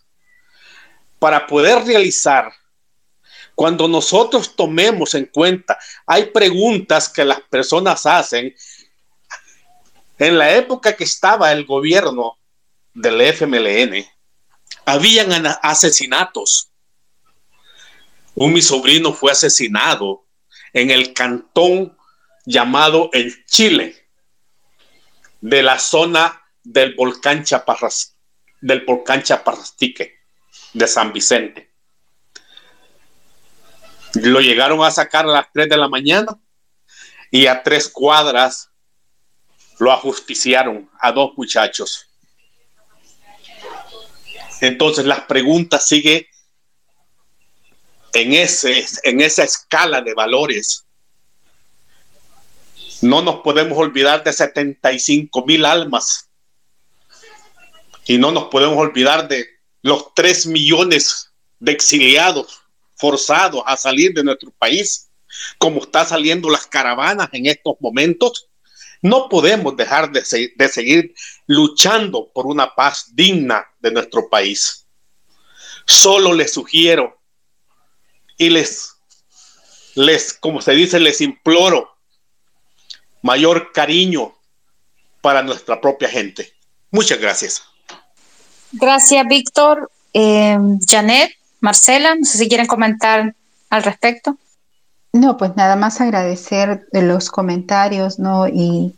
para 1.17 1.47
poder 1.47 1.83
realizar, 1.85 2.51
cuando 3.55 3.87
nosotros 3.87 4.55
tomemos 4.55 5.15
en 5.15 5.25
cuenta, 5.25 5.77
hay 6.05 6.27
preguntas 6.27 7.09
que 7.09 7.25
las 7.25 7.41
personas 7.41 8.05
hacen. 8.05 8.55
En 10.17 10.37
la 10.37 10.55
época 10.55 10.95
que 10.95 11.03
estaba 11.03 11.51
el 11.51 11.65
gobierno 11.65 12.37
del 12.93 13.19
FMLN, 13.21 14.05
habían 14.85 15.45
asesinatos. 15.61 16.68
Un 18.39 18.53
mi 18.53 18.61
sobrino 18.61 19.11
fue 19.11 19.33
asesinado 19.33 20.25
en 20.71 20.91
el 20.91 21.13
cantón 21.13 21.97
llamado 22.45 23.09
El 23.11 23.45
Chile, 23.45 24.07
de 25.41 25.61
la 25.61 25.77
zona 25.77 26.41
del 26.63 26.95
volcán 26.95 27.43
Chaparras, 27.43 28.15
del 28.61 28.85
volcán 28.85 29.23
Chaparrastique 29.23 30.21
de 30.71 30.87
San 30.87 31.11
Vicente. 31.11 31.73
Lo 34.13 34.39
llegaron 34.39 34.85
a 34.85 34.91
sacar 34.91 35.25
a 35.25 35.33
las 35.33 35.51
3 35.51 35.67
de 35.67 35.77
la 35.77 35.89
mañana 35.89 36.39
y 37.31 37.47
a 37.47 37.61
tres 37.61 37.89
cuadras 37.89 38.71
lo 39.79 39.91
ajusticiaron 39.91 40.89
a 41.01 41.11
dos 41.11 41.33
muchachos. 41.35 42.07
Entonces 44.61 45.05
las 45.05 45.25
preguntas 45.25 45.85
siguen 45.85 46.25
en, 48.13 48.33
ese, 48.33 48.85
en 49.03 49.21
esa 49.21 49.43
escala 49.43 50.01
de 50.01 50.13
valores. 50.13 50.85
No 53.01 53.21
nos 53.21 53.41
podemos 53.41 53.77
olvidar 53.77 54.23
de 54.23 54.33
75 54.33 55.45
mil 55.45 55.65
almas 55.65 56.29
y 58.05 58.17
no 58.17 58.31
nos 58.31 58.45
podemos 58.45 58.77
olvidar 58.77 59.27
de 59.27 59.47
los 59.81 60.13
3 60.15 60.47
millones 60.47 61.31
de 61.59 61.71
exiliados 61.71 62.61
forzados 62.95 63.63
a 63.65 63.77
salir 63.77 64.13
de 64.13 64.23
nuestro 64.23 64.51
país, 64.57 65.09
como 65.57 65.83
están 65.83 66.07
saliendo 66.07 66.49
las 66.49 66.67
caravanas 66.67 67.29
en 67.31 67.45
estos 67.45 67.75
momentos. 67.79 68.49
No 69.01 69.29
podemos 69.29 69.77
dejar 69.77 70.11
de, 70.11 70.51
de 70.55 70.67
seguir 70.67 71.13
luchando 71.47 72.29
por 72.33 72.47
una 72.47 72.75
paz 72.75 73.11
digna 73.13 73.65
de 73.79 73.91
nuestro 73.91 74.27
país. 74.27 74.85
Solo 75.85 76.33
les 76.33 76.51
sugiero 76.51 77.18
y 78.39 78.49
les, 78.49 78.95
les, 79.93 80.33
como 80.33 80.61
se 80.61 80.71
dice, 80.71 80.99
les 80.99 81.21
imploro 81.21 81.91
mayor 83.21 83.71
cariño 83.73 84.33
para 85.21 85.43
nuestra 85.43 85.79
propia 85.79 86.09
gente. 86.09 86.51
Muchas 86.89 87.19
gracias. 87.19 87.61
Gracias, 88.71 89.27
Víctor. 89.27 89.91
Eh, 90.13 90.57
Janet, 90.87 91.31
Marcela, 91.59 92.15
no 92.15 92.25
sé 92.25 92.37
si 92.39 92.47
quieren 92.47 92.65
comentar 92.65 93.35
al 93.69 93.83
respecto. 93.83 94.37
No, 95.11 95.37
pues 95.37 95.55
nada 95.55 95.75
más 95.75 95.99
agradecer 96.01 96.87
los 96.93 97.29
comentarios, 97.29 98.19
¿no? 98.19 98.47
Y 98.47 98.95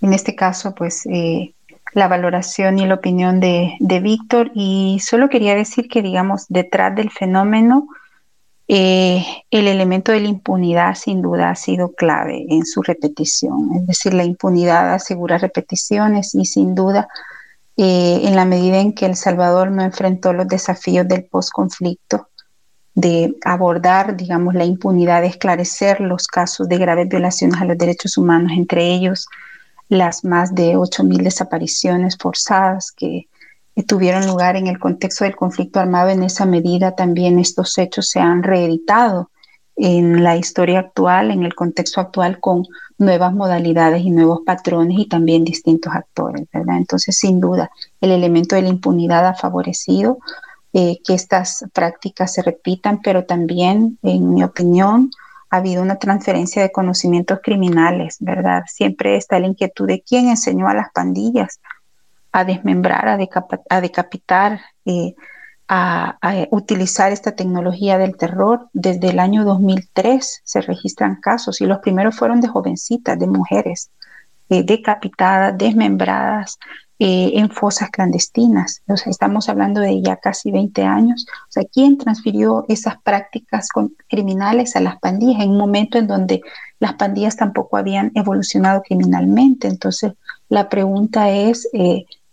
en 0.00 0.12
este 0.14 0.34
caso, 0.34 0.74
pues 0.74 1.04
eh, 1.06 1.52
la 1.92 2.08
valoración 2.08 2.78
y 2.78 2.86
la 2.86 2.94
opinión 2.94 3.38
de, 3.38 3.74
de 3.80 4.00
Víctor. 4.00 4.50
Y 4.54 4.98
solo 5.04 5.28
quería 5.28 5.54
decir 5.54 5.88
que, 5.88 6.00
digamos, 6.00 6.46
detrás 6.48 6.94
del 6.94 7.10
fenómeno 7.10 7.86
eh, 8.70 9.24
el 9.50 9.66
elemento 9.66 10.12
de 10.12 10.20
la 10.20 10.28
impunidad 10.28 10.94
sin 10.94 11.22
duda 11.22 11.48
ha 11.48 11.54
sido 11.54 11.94
clave 11.94 12.44
en 12.50 12.66
su 12.66 12.82
repetición, 12.82 13.72
es 13.74 13.86
decir, 13.86 14.12
la 14.12 14.24
impunidad 14.24 14.92
asegura 14.92 15.38
repeticiones 15.38 16.34
y 16.34 16.44
sin 16.44 16.74
duda 16.74 17.08
eh, 17.78 18.20
en 18.24 18.36
la 18.36 18.44
medida 18.44 18.78
en 18.78 18.92
que 18.92 19.06
El 19.06 19.16
Salvador 19.16 19.70
no 19.70 19.82
enfrentó 19.82 20.34
los 20.34 20.46
desafíos 20.46 21.08
del 21.08 21.24
posconflicto, 21.24 22.28
de 22.94 23.36
abordar, 23.44 24.16
digamos, 24.16 24.54
la 24.54 24.64
impunidad, 24.66 25.22
de 25.22 25.28
esclarecer 25.28 26.00
los 26.00 26.26
casos 26.26 26.68
de 26.68 26.76
graves 26.76 27.08
violaciones 27.08 27.58
a 27.60 27.64
los 27.64 27.78
derechos 27.78 28.18
humanos, 28.18 28.52
entre 28.54 28.92
ellos 28.92 29.28
las 29.88 30.24
más 30.24 30.54
de 30.54 30.76
8.000 30.76 31.22
desapariciones 31.22 32.18
forzadas 32.18 32.92
que 32.92 33.28
tuvieron 33.84 34.26
lugar 34.26 34.56
en 34.56 34.66
el 34.66 34.78
contexto 34.78 35.24
del 35.24 35.36
conflicto 35.36 35.80
armado, 35.80 36.08
en 36.10 36.22
esa 36.22 36.46
medida 36.46 36.96
también 36.96 37.38
estos 37.38 37.78
hechos 37.78 38.08
se 38.08 38.20
han 38.20 38.42
reeditado 38.42 39.30
en 39.76 40.24
la 40.24 40.36
historia 40.36 40.80
actual, 40.80 41.30
en 41.30 41.44
el 41.44 41.54
contexto 41.54 42.00
actual, 42.00 42.40
con 42.40 42.64
nuevas 42.98 43.32
modalidades 43.32 44.02
y 44.02 44.10
nuevos 44.10 44.40
patrones 44.44 44.98
y 44.98 45.06
también 45.06 45.44
distintos 45.44 45.94
actores, 45.94 46.48
¿verdad? 46.52 46.78
Entonces, 46.78 47.16
sin 47.16 47.40
duda, 47.40 47.70
el 48.00 48.10
elemento 48.10 48.56
de 48.56 48.62
la 48.62 48.68
impunidad 48.68 49.24
ha 49.26 49.34
favorecido 49.34 50.18
eh, 50.72 50.98
que 51.04 51.14
estas 51.14 51.64
prácticas 51.72 52.32
se 52.34 52.42
repitan, 52.42 53.00
pero 53.00 53.24
también, 53.24 53.98
en 54.02 54.34
mi 54.34 54.42
opinión, 54.42 55.10
ha 55.50 55.58
habido 55.58 55.80
una 55.80 55.96
transferencia 55.96 56.60
de 56.60 56.72
conocimientos 56.72 57.38
criminales, 57.42 58.16
¿verdad? 58.18 58.64
Siempre 58.66 59.16
está 59.16 59.38
la 59.38 59.46
inquietud 59.46 59.86
de 59.86 60.02
quién 60.02 60.28
enseñó 60.28 60.68
a 60.68 60.74
las 60.74 60.90
pandillas 60.92 61.60
a 62.32 62.44
desmembrar, 62.44 63.08
a, 63.08 63.80
decapitar, 63.80 64.60
eh, 64.84 65.14
a, 65.68 66.18
utilizar 66.50 67.12
esta 67.12 67.32
tecnología 67.32 67.98
del 67.98 68.16
terror. 68.16 68.68
Desde 68.72 69.10
el 69.10 69.18
año 69.18 69.44
2003 69.44 70.42
se 70.44 70.60
registran 70.60 71.20
casos 71.20 71.60
y 71.60 71.66
los 71.66 71.78
primeros 71.78 72.16
fueron 72.16 72.40
de 72.40 72.48
jovencitas, 72.48 73.18
de 73.18 73.26
mujeres 73.26 73.90
eh, 74.50 74.62
decapitadas, 74.62 75.56
desmembradas 75.58 76.58
eh, 77.00 77.32
en 77.34 77.50
fosas 77.50 77.90
clandestinas. 77.90 78.82
O 78.88 78.96
sea, 78.96 79.10
estamos 79.10 79.48
hablando 79.48 79.80
de 79.80 80.02
ya 80.02 80.16
casi 80.16 80.50
20 80.50 80.82
años. 80.82 81.26
O 81.28 81.50
sea, 81.52 81.64
¿quién 81.72 81.96
transfirió 81.96 82.64
esas 82.68 83.00
prácticas 83.02 83.68
criminales 84.08 84.74
a 84.74 84.80
las 84.80 84.98
pandillas 84.98 85.42
en 85.42 85.50
un 85.50 85.58
momento 85.58 85.98
en 85.98 86.06
donde 86.06 86.40
las 86.80 86.94
pandillas 86.94 87.36
tampoco 87.36 87.76
habían 87.76 88.10
evolucionado 88.14 88.82
criminalmente? 88.82 89.68
Entonces, 89.68 90.12
la 90.48 90.68
pregunta 90.68 91.30
es, 91.30 91.68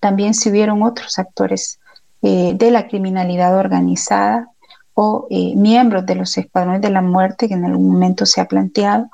también 0.06 0.36
si 0.36 0.52
hubieron 0.52 0.84
otros 0.84 1.18
actores 1.18 1.80
eh, 2.22 2.52
de 2.54 2.70
la 2.70 2.88
criminalidad 2.88 3.58
organizada 3.58 4.52
o 4.94 5.26
eh, 5.32 5.56
miembros 5.56 6.06
de 6.06 6.14
los 6.14 6.38
escuadrones 6.38 6.82
de 6.82 6.92
la 6.92 7.02
muerte 7.02 7.48
que 7.48 7.56
en 7.56 7.66
algún 7.66 7.90
momento 7.90 8.28
se 8.28 8.40
ha 8.40 8.46
planteado 8.46 9.10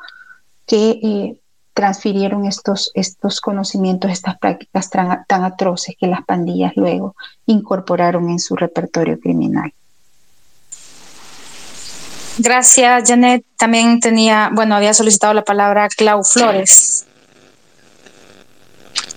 que 0.65 0.99
eh, 1.01 1.39
transfirieron 1.73 2.45
estos, 2.45 2.91
estos 2.93 3.39
conocimientos, 3.39 4.11
estas 4.11 4.37
prácticas 4.37 4.89
tan, 4.89 5.23
tan 5.29 5.45
atroces 5.45 5.95
que 5.97 6.07
las 6.07 6.25
pandillas 6.25 6.73
luego 6.75 7.15
incorporaron 7.45 8.29
en 8.29 8.39
su 8.39 8.57
repertorio 8.57 9.17
criminal. 9.17 9.73
Gracias, 12.37 13.03
Janet. 13.07 13.45
También 13.57 14.01
tenía, 14.01 14.49
bueno, 14.51 14.75
había 14.75 14.93
solicitado 14.93 15.33
la 15.33 15.45
palabra 15.45 15.87
Clau 15.87 16.21
Flores. 16.25 17.05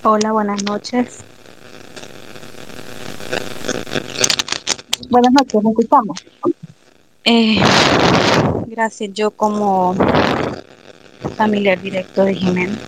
Hola, 0.04 0.30
buenas 0.30 0.62
noches. 0.62 1.33
Buenas 5.10 5.32
noches, 5.32 5.62
¿me 5.62 5.70
escuchamos? 5.70 6.24
Eh, 7.24 7.60
gracias, 8.66 9.12
yo 9.12 9.30
como 9.30 9.94
familiar 11.36 11.80
directo 11.80 12.24
de 12.24 12.34
Jiménez. 12.34 12.78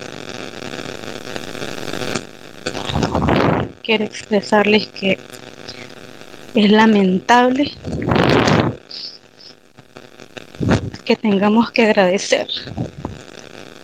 Quiero 3.82 4.04
expresarles 4.04 4.86
que 4.88 5.18
es 6.54 6.70
lamentable 6.70 7.72
que 11.04 11.16
tengamos 11.16 11.70
que 11.70 11.84
agradecer 11.86 12.48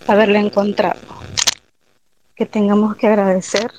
haberle 0.06 0.38
encontrado, 0.38 1.00
que 2.34 2.46
tengamos 2.46 2.96
que 2.96 3.06
agradecer 3.06 3.70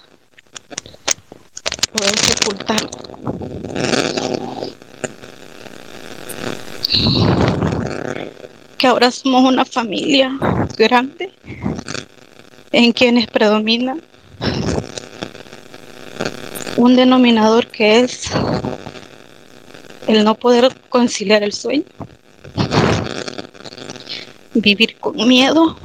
que 8.83 8.87
ahora 8.87 9.11
somos 9.11 9.45
una 9.45 9.63
familia 9.63 10.29
grande 10.77 11.31
en 12.73 12.91
quienes 12.91 13.27
predomina 13.27 13.95
un 16.75 16.93
denominador 16.97 17.65
que 17.67 18.01
es 18.01 18.29
el 20.07 20.25
no 20.25 20.35
poder 20.35 20.75
conciliar 20.89 21.43
el 21.43 21.53
sueño, 21.53 21.85
vivir 24.53 24.97
con 24.99 25.15
miedo, 25.29 25.77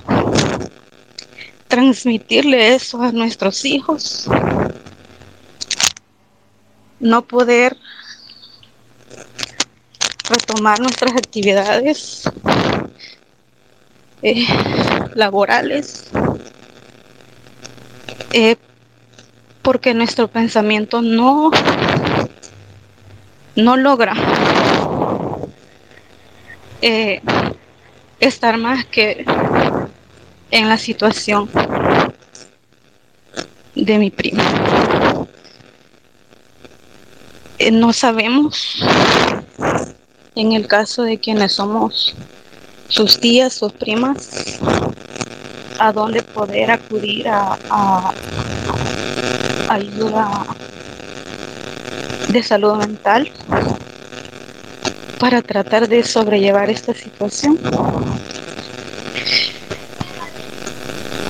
transmitirle 1.68 2.74
eso 2.74 3.00
a 3.00 3.12
nuestros 3.12 3.64
hijos, 3.64 4.28
no 6.98 7.22
poder 7.22 7.76
retomar 10.28 10.80
nuestras 10.80 11.12
actividades 11.12 12.28
eh, 14.22 14.46
laborales 15.14 16.10
eh, 18.32 18.56
porque 19.62 19.94
nuestro 19.94 20.28
pensamiento 20.28 21.02
no 21.02 21.50
no 23.54 23.76
logra 23.76 24.14
eh, 26.82 27.20
estar 28.20 28.56
más 28.58 28.84
que 28.86 29.24
en 30.50 30.68
la 30.68 30.78
situación 30.78 31.48
de 33.74 33.98
mi 33.98 34.10
primo. 34.10 34.42
no 37.72 37.92
sabemos 37.92 38.82
en 40.34 40.52
el 40.52 40.66
caso 40.66 41.02
de 41.02 41.18
quienes 41.18 41.52
somos 41.52 42.14
sus 42.88 43.20
tías, 43.20 43.52
sus 43.52 43.72
primas, 43.72 44.58
a 45.78 45.92
dónde 45.92 46.22
poder 46.22 46.70
acudir 46.70 47.28
a, 47.28 48.12
ayuda 49.68 50.46
de 52.28 52.42
salud 52.42 52.76
mental 52.76 53.30
para 55.20 55.42
tratar 55.42 55.88
de 55.88 56.02
sobrellevar 56.02 56.70
esta 56.70 56.94
situación. 56.94 57.58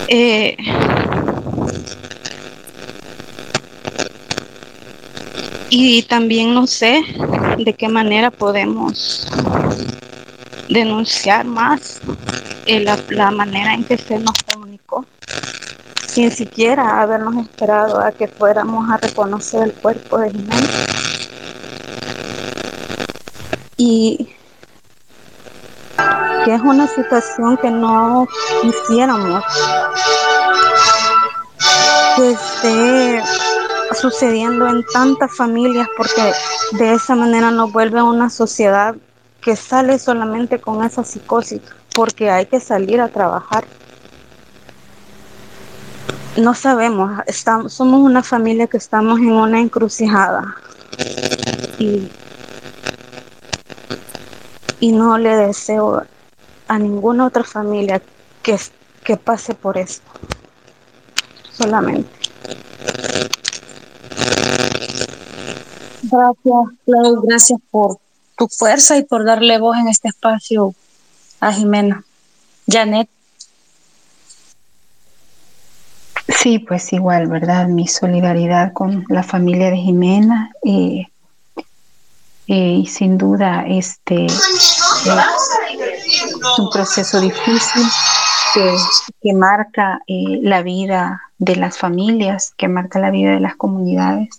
Eh, 0.09 0.56
y 5.70 6.02
también 6.02 6.55
no 6.55 6.66
sé 6.66 7.02
de 7.59 7.74
qué 7.74 7.89
manera 7.89 8.30
podemos 8.30 9.28
denunciar 10.69 11.45
más 11.45 12.01
eh, 12.66 12.81
la, 12.81 12.99
la 13.11 13.31
manera 13.31 13.74
en 13.74 13.85
que 13.85 13.97
se 13.97 14.19
nos 14.19 14.35
comunicó 14.45 15.05
sin 16.19 16.32
siquiera 16.32 17.01
habernos 17.01 17.36
esperado 17.36 18.01
a 18.01 18.11
que 18.11 18.27
fuéramos 18.27 18.90
a 18.90 18.97
reconocer 18.97 19.62
el 19.69 19.73
cuerpo 19.74 20.19
de 20.19 20.31
Jiménez. 20.31 21.28
Y 23.77 24.28
que 26.45 26.55
es 26.55 26.61
una 26.61 26.89
situación 26.89 27.57
que 27.59 27.70
no 27.70 28.27
quisiéramos 28.62 29.45
que 32.16 32.31
esté 32.32 33.23
sucediendo 34.01 34.66
en 34.66 34.85
tantas 34.93 35.36
familias 35.36 35.86
porque 35.97 36.32
de 36.73 36.95
esa 36.95 37.15
manera 37.15 37.53
nos 37.53 37.73
vuelve 37.73 38.03
una 38.03 38.28
sociedad 38.28 38.97
que 39.40 39.56
sale 39.56 39.98
solamente 39.98 40.60
con 40.60 40.85
esa 40.85 41.05
psicosis 41.05 41.60
porque 41.94 42.31
hay 42.31 42.47
que 42.47 42.60
salir 42.60 43.01
a 43.01 43.09
trabajar 43.09 43.65
no 46.39 46.55
sabemos, 46.55 47.20
estamos, 47.27 47.73
somos 47.73 48.01
una 48.01 48.23
familia 48.23 48.66
que 48.66 48.77
estamos 48.77 49.19
en 49.19 49.32
una 49.32 49.60
encrucijada 49.60 50.55
y, 51.78 52.09
y 54.81 54.93
no 54.93 55.19
le 55.19 55.36
deseo 55.36 56.05
a 56.69 56.78
ninguna 56.78 57.27
otra 57.27 57.44
familia 57.44 58.01
que, 58.43 58.56
que 59.05 59.16
pase 59.16 59.55
por 59.55 59.78
esto, 59.78 60.10
solamente. 61.52 62.10
Gracias, 66.02 66.69
Clau, 66.86 67.20
gracias 67.23 67.60
por 67.70 67.98
tu 68.39 68.48
fuerza 68.48 68.97
y 68.97 69.02
por 69.02 69.24
darle 69.24 69.59
voz 69.59 69.77
en 69.77 69.89
este 69.89 70.09
espacio 70.09 70.74
a 71.40 71.52
Jimena. 71.52 72.05
Janet. 72.66 73.09
Sí, 76.28 76.60
pues 76.60 76.93
igual, 76.93 77.27
¿verdad? 77.27 77.66
Mi 77.66 77.89
solidaridad 77.89 78.73
con 78.73 79.05
la 79.09 79.23
familia 79.23 79.70
de 79.70 79.78
Jimena 79.78 80.52
eh, 80.62 81.09
eh, 82.47 82.81
y 82.82 82.86
sin 82.86 83.19
duda 83.19 83.65
este 83.66 84.27
es 84.27 84.60
un 86.59 86.70
proceso 86.70 87.20
difícil 87.20 87.82
que, 88.55 88.77
que 89.23 89.32
marca 89.32 90.01
eh, 90.06 90.39
la 90.43 90.62
vida 90.62 91.23
de 91.39 91.56
las 91.56 91.77
familias, 91.78 92.52
que 92.56 92.69
marca 92.69 92.98
la 92.98 93.10
vida 93.10 93.32
de 93.32 93.40
las 93.40 93.56
comunidades 93.56 94.38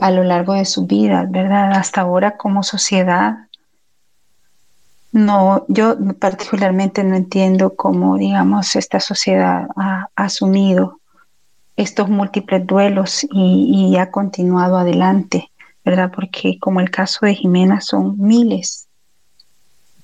a 0.00 0.10
lo 0.10 0.24
largo 0.24 0.54
de 0.54 0.64
su 0.64 0.86
vida, 0.86 1.26
¿verdad? 1.28 1.72
Hasta 1.72 2.02
ahora 2.02 2.36
como 2.36 2.62
sociedad 2.62 3.46
no, 5.16 5.64
yo 5.68 5.96
particularmente 6.18 7.02
no 7.02 7.16
entiendo 7.16 7.74
cómo, 7.74 8.18
digamos, 8.18 8.76
esta 8.76 9.00
sociedad 9.00 9.66
ha, 9.74 10.10
asumido 10.14 11.00
estos 11.76 12.10
múltiples 12.10 12.66
duelos 12.66 13.26
y, 13.30 13.96
ha 13.96 14.10
continuado 14.10 14.76
adelante, 14.76 15.50
¿verdad? 15.86 16.12
Porque 16.14 16.58
como 16.60 16.80
el 16.80 16.90
caso 16.90 17.24
de 17.24 17.34
Jimena 17.34 17.80
son 17.80 18.18
miles. 18.18 18.88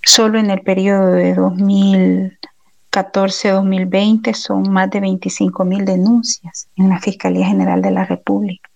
Solo 0.03 0.39
en 0.39 0.49
el 0.51 0.63
periodo 0.63 1.13
de 1.13 1.37
2014-2020 1.37 4.33
son 4.33 4.73
más 4.73 4.91
de 4.91 5.01
25 5.01 5.67
mil 5.67 5.85
denuncias 5.85 6.69
en 6.77 6.89
la 6.89 6.99
Fiscalía 6.99 7.49
General 7.49 7.83
de 7.83 7.91
la 7.91 8.07
República. 8.07 8.71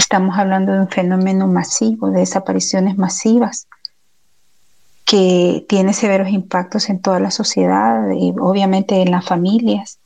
Estamos 0.00 0.38
hablando 0.38 0.72
de 0.72 0.80
un 0.80 0.88
fenómeno 0.88 1.46
masivo, 1.46 2.10
de 2.10 2.20
desapariciones 2.20 2.96
masivas 2.96 3.68
que 5.04 5.66
tiene 5.68 5.92
severos 5.92 6.30
impactos 6.30 6.88
en 6.88 7.02
toda 7.02 7.20
la 7.20 7.30
sociedad 7.30 8.08
y 8.10 8.32
obviamente 8.40 9.02
en 9.02 9.10
las 9.10 9.26
familias. 9.26 9.98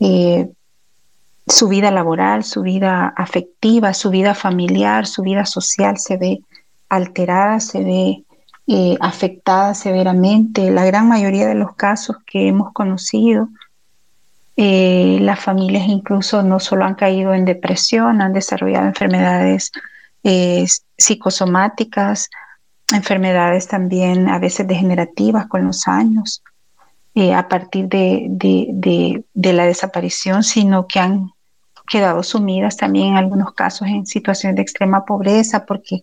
Eh, 0.00 0.50
su 1.46 1.66
vida 1.68 1.90
laboral, 1.90 2.44
su 2.44 2.60
vida 2.60 3.08
afectiva, 3.16 3.94
su 3.94 4.10
vida 4.10 4.34
familiar, 4.34 5.06
su 5.06 5.22
vida 5.22 5.46
social 5.46 5.96
se 5.96 6.18
ve 6.18 6.40
alterada, 6.90 7.58
se 7.60 7.82
ve 7.82 8.24
eh, 8.66 8.98
afectada 9.00 9.72
severamente. 9.72 10.70
La 10.70 10.84
gran 10.84 11.08
mayoría 11.08 11.46
de 11.46 11.54
los 11.54 11.74
casos 11.74 12.16
que 12.26 12.48
hemos 12.48 12.70
conocido, 12.74 13.48
eh, 14.56 15.18
las 15.20 15.40
familias 15.40 15.86
incluso 15.86 16.42
no 16.42 16.60
solo 16.60 16.84
han 16.84 16.94
caído 16.94 17.34
en 17.34 17.44
depresión, 17.44 18.22
han 18.22 18.32
desarrollado 18.32 18.86
enfermedades 18.86 19.70
psicosomáticas, 20.96 22.30
enfermedades 22.92 23.68
también 23.68 24.28
a 24.28 24.38
veces 24.38 24.66
degenerativas 24.66 25.46
con 25.46 25.64
los 25.64 25.88
años, 25.88 26.42
eh, 27.14 27.34
a 27.34 27.48
partir 27.48 27.88
de, 27.88 28.26
de, 28.28 29.52
la 29.52 29.64
desaparición, 29.64 30.42
sino 30.42 30.86
que 30.86 31.00
han 31.00 31.30
quedado 31.88 32.22
sumidas 32.22 32.76
también 32.76 33.08
en 33.08 33.16
algunos 33.16 33.54
casos 33.54 33.88
en 33.88 34.06
situaciones 34.06 34.56
de 34.56 34.62
extrema 34.62 35.04
pobreza 35.04 35.64
porque 35.64 36.02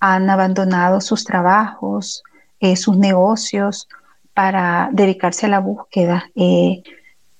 han 0.00 0.30
abandonado 0.30 1.00
sus 1.00 1.24
trabajos, 1.24 2.22
eh, 2.60 2.76
sus 2.76 2.96
negocios 2.96 3.88
para 4.32 4.88
dedicarse 4.92 5.46
a 5.46 5.50
la 5.50 5.58
búsqueda. 5.58 6.30
Eh, 6.34 6.82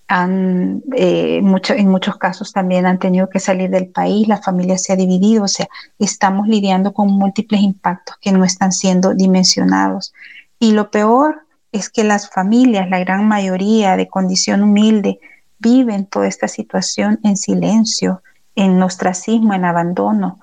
han, 0.09 0.82
eh, 0.97 1.40
mucho, 1.43 1.74
en 1.74 1.89
muchos 1.89 2.16
casos 2.16 2.52
también 2.52 2.86
han 2.86 2.98
tenido 2.98 3.28
que 3.28 3.40
salir 3.40 3.68
del 3.68 3.89
país, 3.89 4.26
la 4.26 4.40
familia 4.40 4.78
se 4.78 4.94
ha 4.94 4.97
dividido, 4.97 5.44
o 5.44 5.48
sea, 5.48 5.68
estamos 5.98 6.48
lidiando 6.48 6.94
con 6.94 7.09
múltiples 7.09 7.60
impactos 7.60 8.16
que 8.20 8.32
no 8.32 8.43
están 8.44 8.72
siendo 8.72 9.14
dimensionados. 9.14 10.14
Y 10.59 10.72
lo 10.72 10.90
peor 10.90 11.43
es 11.72 11.90
que 11.90 12.05
las 12.05 12.30
familias, 12.30 12.89
la 12.89 12.98
gran 12.98 13.28
mayoría 13.28 13.97
de 13.97 14.09
condición 14.09 14.62
humilde, 14.62 15.20
viven 15.59 16.06
toda 16.06 16.26
esta 16.26 16.48
situación 16.48 17.20
en 17.22 17.36
silencio, 17.36 18.22
en 18.55 18.82
ostracismo, 18.82 19.52
en 19.52 19.66
abandono. 19.66 20.40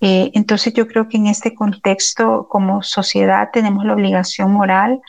Eh, 0.00 0.30
entonces 0.34 0.72
yo 0.72 0.88
creo 0.88 1.08
que 1.08 1.18
en 1.18 1.26
este 1.26 1.54
contexto, 1.54 2.48
como 2.48 2.82
sociedad, 2.82 3.50
tenemos 3.52 3.84
la 3.84 3.92
obligación 3.92 4.52
moral, 4.52 5.00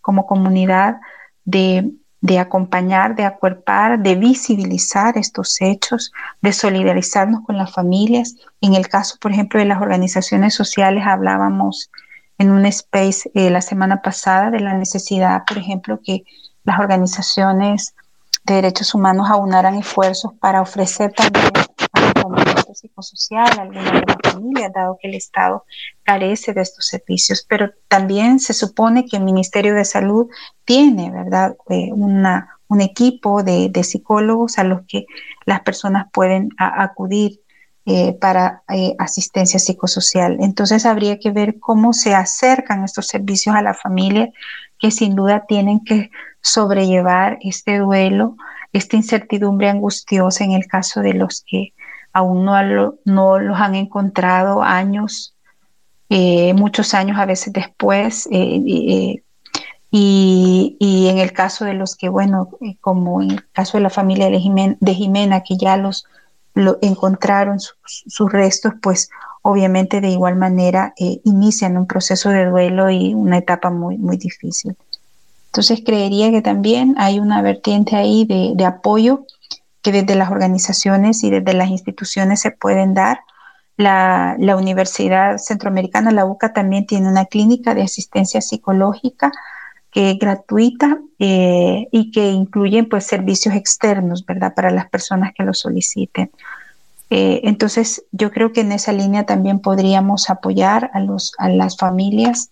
como 0.00 0.26
comunidad, 0.26 0.96
de 1.44 1.92
de 2.20 2.38
acompañar, 2.38 3.14
de 3.14 3.24
acuerpar, 3.24 3.98
de 4.00 4.14
visibilizar 4.14 5.16
estos 5.16 5.60
hechos, 5.60 6.12
de 6.42 6.52
solidarizarnos 6.52 7.42
con 7.44 7.56
las 7.56 7.72
familias. 7.72 8.36
En 8.60 8.74
el 8.74 8.88
caso, 8.88 9.16
por 9.20 9.32
ejemplo, 9.32 9.58
de 9.58 9.66
las 9.66 9.80
organizaciones 9.80 10.54
sociales, 10.54 11.04
hablábamos 11.06 11.90
en 12.38 12.50
un 12.50 12.66
space 12.66 13.30
eh, 13.34 13.50
la 13.50 13.62
semana 13.62 14.02
pasada 14.02 14.50
de 14.50 14.60
la 14.60 14.74
necesidad, 14.74 15.44
por 15.46 15.58
ejemplo, 15.58 16.00
que 16.02 16.24
las 16.64 16.78
organizaciones 16.78 17.94
de 18.44 18.54
derechos 18.54 18.94
humanos 18.94 19.28
aunaran 19.30 19.74
esfuerzos 19.74 20.32
para 20.40 20.62
ofrecer 20.62 21.12
también 21.12 21.50
psicosocial 22.74 23.58
a 23.58 23.62
algunas 23.62 23.92
de 23.92 24.04
las 24.06 24.32
familias, 24.32 24.72
dado 24.72 24.98
que 25.00 25.08
el 25.08 25.14
Estado 25.14 25.64
carece 26.02 26.52
de 26.52 26.62
estos 26.62 26.86
servicios. 26.86 27.44
Pero 27.48 27.70
también 27.88 28.40
se 28.40 28.54
supone 28.54 29.06
que 29.06 29.16
el 29.16 29.24
Ministerio 29.24 29.74
de 29.74 29.84
Salud 29.84 30.28
tiene, 30.64 31.10
¿verdad?, 31.10 31.56
eh, 31.68 31.90
una, 31.92 32.58
un 32.68 32.80
equipo 32.80 33.42
de, 33.42 33.70
psicólogos 33.82 34.58
a 34.58 34.64
los 34.64 34.82
que 34.86 35.06
las 35.44 35.60
personas 35.60 36.06
pueden 36.12 36.50
acudir 36.58 37.40
eh, 37.86 38.12
para 38.20 38.62
eh, 38.68 38.94
asistencia 38.98 39.58
psicosocial. 39.58 40.36
Entonces 40.40 40.86
habría 40.86 41.18
que 41.18 41.32
ver 41.32 41.58
cómo 41.58 41.92
se 41.92 42.14
acercan 42.14 42.84
estos 42.84 43.08
servicios 43.08 43.56
a 43.56 43.62
la 43.62 43.74
familia 43.74 44.30
que 44.78 44.90
sin 44.90 45.16
duda 45.16 45.44
tienen 45.46 45.80
que 45.84 46.10
sobrellevar 46.40 47.38
este 47.42 47.78
duelo, 47.78 48.36
esta 48.72 48.96
incertidumbre 48.96 49.68
angustiosa 49.68 50.44
en 50.44 50.52
el 50.52 50.66
caso 50.66 51.00
de 51.00 51.14
los 51.14 51.42
que 51.46 51.74
aún 52.12 52.44
no, 52.44 52.94
no 53.04 53.38
los 53.38 53.58
han 53.58 53.74
encontrado 53.74 54.62
años, 54.62 55.34
eh, 56.08 56.54
muchos 56.54 56.94
años 56.94 57.18
a 57.18 57.26
veces 57.26 57.52
después. 57.52 58.26
Eh, 58.30 58.62
eh, 58.66 59.22
y, 59.92 60.76
y, 60.78 61.08
en 61.08 61.18
el 61.18 61.32
caso 61.32 61.64
de 61.64 61.74
los 61.74 61.96
que, 61.96 62.08
bueno, 62.08 62.48
como 62.80 63.22
en 63.22 63.32
el 63.32 63.50
caso 63.50 63.76
de 63.76 63.82
la 63.82 63.90
familia 63.90 64.30
de 64.30 64.94
Jimena, 64.94 65.42
que 65.42 65.56
ya 65.56 65.76
los 65.76 66.04
lo 66.54 66.78
encontraron 66.82 67.58
sus, 67.60 68.32
restos, 68.32 68.74
pues 68.82 69.08
obviamente 69.42 70.00
de 70.00 70.08
igual 70.10 70.36
manera 70.36 70.94
inician 70.96 71.76
un 71.76 71.86
proceso 71.86 72.28
de 72.28 72.46
duelo 72.46 72.90
y 72.90 73.14
una 73.14 73.38
etapa 73.38 73.70
muy, 73.70 73.98
muy 73.98 74.16
difícil. 74.16 74.76
Entonces 75.46 75.82
creería 75.84 76.30
que 76.30 76.42
también 76.42 76.94
hay 76.98 77.20
una 77.20 77.40
vertiente 77.40 77.96
ahí 77.96 78.24
de, 78.24 78.52
de 78.54 78.64
apoyo 78.64 79.26
que 79.82 79.92
desde 79.92 80.14
las 80.14 80.30
organizaciones 80.30 81.24
y 81.24 81.30
desde 81.30 81.54
las 81.54 81.68
instituciones 81.68 82.40
se 82.40 82.50
pueden 82.50 82.94
dar. 82.94 83.20
La, 83.76 84.36
la, 84.38 84.56
Universidad 84.56 85.38
Centroamericana, 85.38 86.10
la 86.10 86.26
UCA, 86.26 86.52
también 86.52 86.86
tiene 86.86 87.08
una 87.08 87.24
clínica 87.24 87.74
de 87.74 87.82
asistencia 87.82 88.42
psicológica 88.42 89.32
que 89.90 90.12
es 90.12 90.18
gratuita 90.18 90.98
eh, 91.18 91.88
y 91.90 92.10
que 92.10 92.30
incluye 92.30 92.84
pues, 92.84 93.06
servicios 93.06 93.54
externos, 93.54 94.24
¿verdad?, 94.24 94.54
para 94.54 94.70
las 94.70 94.88
personas 94.88 95.32
que 95.34 95.42
lo 95.44 95.54
soliciten. 95.54 96.30
Eh, 97.10 97.40
entonces, 97.44 98.04
yo 98.12 98.30
creo 98.30 98.52
que 98.52 98.60
en 98.60 98.72
esa 98.72 98.92
línea 98.92 99.26
también 99.26 99.58
podríamos 99.58 100.30
apoyar 100.30 100.90
a, 100.94 101.00
los, 101.00 101.32
a 101.38 101.48
las 101.48 101.76
familias 101.76 102.50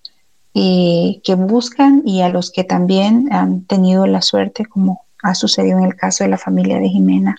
eh, 0.55 1.21
que 1.23 1.37
buscan 1.37 2.03
y 2.05 2.23
a 2.23 2.29
los 2.29 2.51
que 2.51 2.65
también 2.65 3.33
han 3.33 3.63
tenido 3.65 4.07
la 4.07 4.21
suerte, 4.21 4.67
como 4.67 5.05
ha 5.23 5.35
sucedido 5.35 5.79
en 5.79 5.85
el 5.85 5.97
caso 5.97 6.25
de 6.25 6.31
la 6.31 6.39
familia 6.39 6.79
de 6.79 6.89
Jimena, 6.89 7.37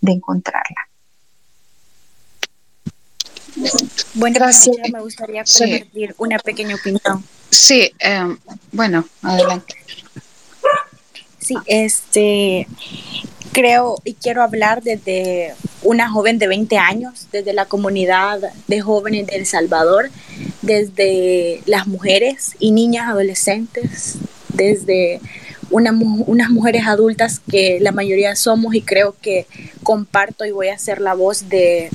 de 0.00 0.12
encontrarla. 0.12 0.88
Bueno, 4.14 4.36
gracias. 4.38 4.76
Me 4.92 5.00
gustaría 5.00 5.44
compartir 5.44 6.14
una 6.18 6.38
pequeña 6.38 6.74
opinión. 6.74 7.24
Sí, 7.50 7.90
em, 7.98 8.38
bueno, 8.72 9.06
adelante. 9.22 9.74
Sí, 11.38 11.56
este, 11.66 12.66
creo 13.52 13.96
y 14.04 14.14
quiero 14.14 14.42
hablar 14.42 14.82
desde 14.82 15.54
una 15.82 16.08
joven 16.10 16.38
de 16.38 16.46
20 16.46 16.78
años, 16.78 17.28
desde 17.32 17.52
la 17.52 17.66
comunidad 17.66 18.40
de 18.68 18.80
jóvenes 18.80 19.26
de 19.26 19.36
El 19.36 19.46
Salvador, 19.46 20.10
desde 20.62 21.62
las 21.66 21.86
mujeres 21.86 22.54
y 22.58 22.70
niñas 22.70 23.08
adolescentes, 23.08 24.18
desde 24.54 25.20
unas 25.72 26.50
mujeres 26.50 26.86
adultas 26.86 27.40
que 27.50 27.78
la 27.80 27.92
mayoría 27.92 28.36
somos 28.36 28.74
y 28.74 28.82
creo 28.82 29.16
que 29.20 29.46
comparto 29.82 30.44
y 30.44 30.50
voy 30.50 30.68
a 30.68 30.78
ser 30.78 31.00
la 31.00 31.14
voz 31.14 31.48
de, 31.48 31.90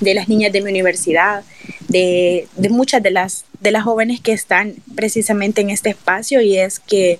de 0.00 0.14
las 0.14 0.28
niñas 0.28 0.52
de 0.52 0.60
mi 0.60 0.70
universidad, 0.70 1.42
de, 1.88 2.48
de, 2.56 2.68
muchas 2.68 3.02
de 3.02 3.10
las, 3.10 3.44
de 3.60 3.70
las 3.70 3.84
jóvenes 3.84 4.20
que 4.20 4.32
están 4.32 4.74
precisamente 4.94 5.60
en 5.60 5.70
este 5.70 5.90
espacio 5.90 6.40
y 6.40 6.58
es 6.58 6.78
que 6.80 7.18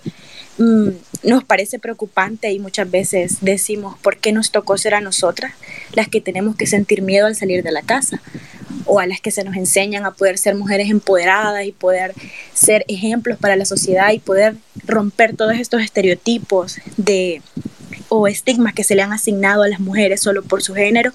mm, 0.59 0.89
nos 1.23 1.45
parece 1.45 1.79
preocupante 1.79 2.53
y 2.53 2.59
muchas 2.59 2.91
veces 2.91 3.39
decimos, 3.41 3.99
¿por 3.99 4.19
qué 4.19 4.33
nos 4.33 4.51
tocó 4.51 4.77
ser 4.79 4.95
a 4.95 5.01
nosotras 5.01 5.55
las 5.93 6.09
que 6.09 6.21
tenemos 6.21 6.57
que 6.57 6.67
sentir 6.67 7.03
miedo 7.03 7.27
al 7.27 7.37
salir 7.37 7.63
de 7.63 7.73
la 7.73 7.83
casa? 7.83 8.21
O 8.85 9.01
a 9.01 9.07
las 9.07 9.21
que 9.21 9.31
se 9.31 9.45
nos 9.45 9.57
enseñan 9.57 10.05
a 10.05 10.13
poder 10.13 10.39
ser 10.39 10.55
mujeres 10.55 10.91
empoderadas 10.91 11.65
y 11.65 11.73
poder 11.73 12.15
ser 12.55 12.85
ejemplos 12.89 13.39
para 13.39 13.57
la 13.57 13.65
sociedad 13.65 14.13
y 14.13 14.19
poder 14.19 14.57
romper 14.87 15.35
todos 15.35 15.55
estos 15.55 15.83
estereotipos 15.83 16.79
de 16.97 17.43
o 18.09 18.29
estigmas 18.29 18.75
que 18.75 18.85
se 18.85 18.95
le 18.95 19.03
han 19.03 19.13
asignado 19.13 19.63
a 19.63 19.69
las 19.69 19.81
mujeres 19.81 20.21
solo 20.21 20.43
por 20.43 20.63
su 20.63 20.75
género 20.75 21.11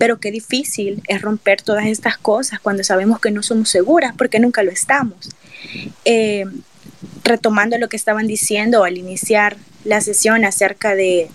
pero 0.00 0.18
qué 0.18 0.30
difícil 0.30 1.02
es 1.08 1.20
romper 1.20 1.60
todas 1.60 1.84
estas 1.84 2.16
cosas 2.16 2.58
cuando 2.58 2.82
sabemos 2.82 3.20
que 3.20 3.30
no 3.30 3.42
somos 3.42 3.68
seguras, 3.68 4.14
porque 4.16 4.40
nunca 4.40 4.62
lo 4.62 4.70
estamos. 4.70 5.28
Eh, 6.06 6.46
retomando 7.22 7.76
lo 7.76 7.90
que 7.90 7.98
estaban 7.98 8.26
diciendo 8.26 8.84
al 8.84 8.96
iniciar 8.96 9.58
la 9.84 10.00
sesión 10.00 10.46
acerca 10.46 10.94
de, 10.94 11.28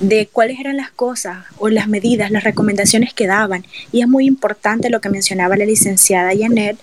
de 0.00 0.28
cuáles 0.30 0.60
eran 0.60 0.76
las 0.76 0.90
cosas 0.90 1.44
o 1.58 1.68
las 1.68 1.88
medidas, 1.88 2.30
las 2.30 2.44
recomendaciones 2.44 3.14
que 3.14 3.26
daban. 3.26 3.64
Y 3.92 4.00
es 4.00 4.08
muy 4.08 4.26
importante 4.26 4.90
lo 4.90 5.00
que 5.00 5.08
mencionaba 5.08 5.56
la 5.56 5.64
licenciada 5.64 6.32
Janet 6.38 6.78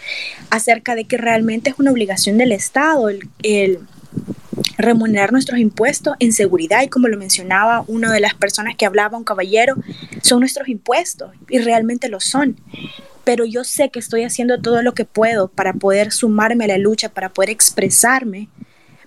acerca 0.49 0.95
de 0.95 1.05
que 1.05 1.17
realmente 1.17 1.69
es 1.69 1.79
una 1.79 1.91
obligación 1.91 2.37
del 2.37 2.51
Estado 2.51 3.09
el, 3.09 3.29
el 3.43 3.79
remunerar 4.77 5.31
nuestros 5.31 5.59
impuestos 5.59 6.15
en 6.19 6.33
seguridad 6.33 6.81
y 6.83 6.89
como 6.89 7.07
lo 7.07 7.17
mencionaba 7.17 7.83
una 7.87 8.11
de 8.11 8.19
las 8.19 8.33
personas 8.33 8.75
que 8.75 8.85
hablaba, 8.85 9.17
un 9.17 9.23
caballero, 9.23 9.75
son 10.21 10.39
nuestros 10.39 10.67
impuestos 10.67 11.31
y 11.49 11.59
realmente 11.59 12.09
lo 12.09 12.19
son. 12.19 12.57
Pero 13.23 13.45
yo 13.45 13.63
sé 13.63 13.89
que 13.89 13.99
estoy 13.99 14.23
haciendo 14.23 14.61
todo 14.61 14.83
lo 14.83 14.93
que 14.93 15.05
puedo 15.05 15.47
para 15.47 15.73
poder 15.73 16.11
sumarme 16.11 16.65
a 16.65 16.69
la 16.69 16.77
lucha, 16.77 17.09
para 17.09 17.29
poder 17.29 17.49
expresarme. 17.49 18.49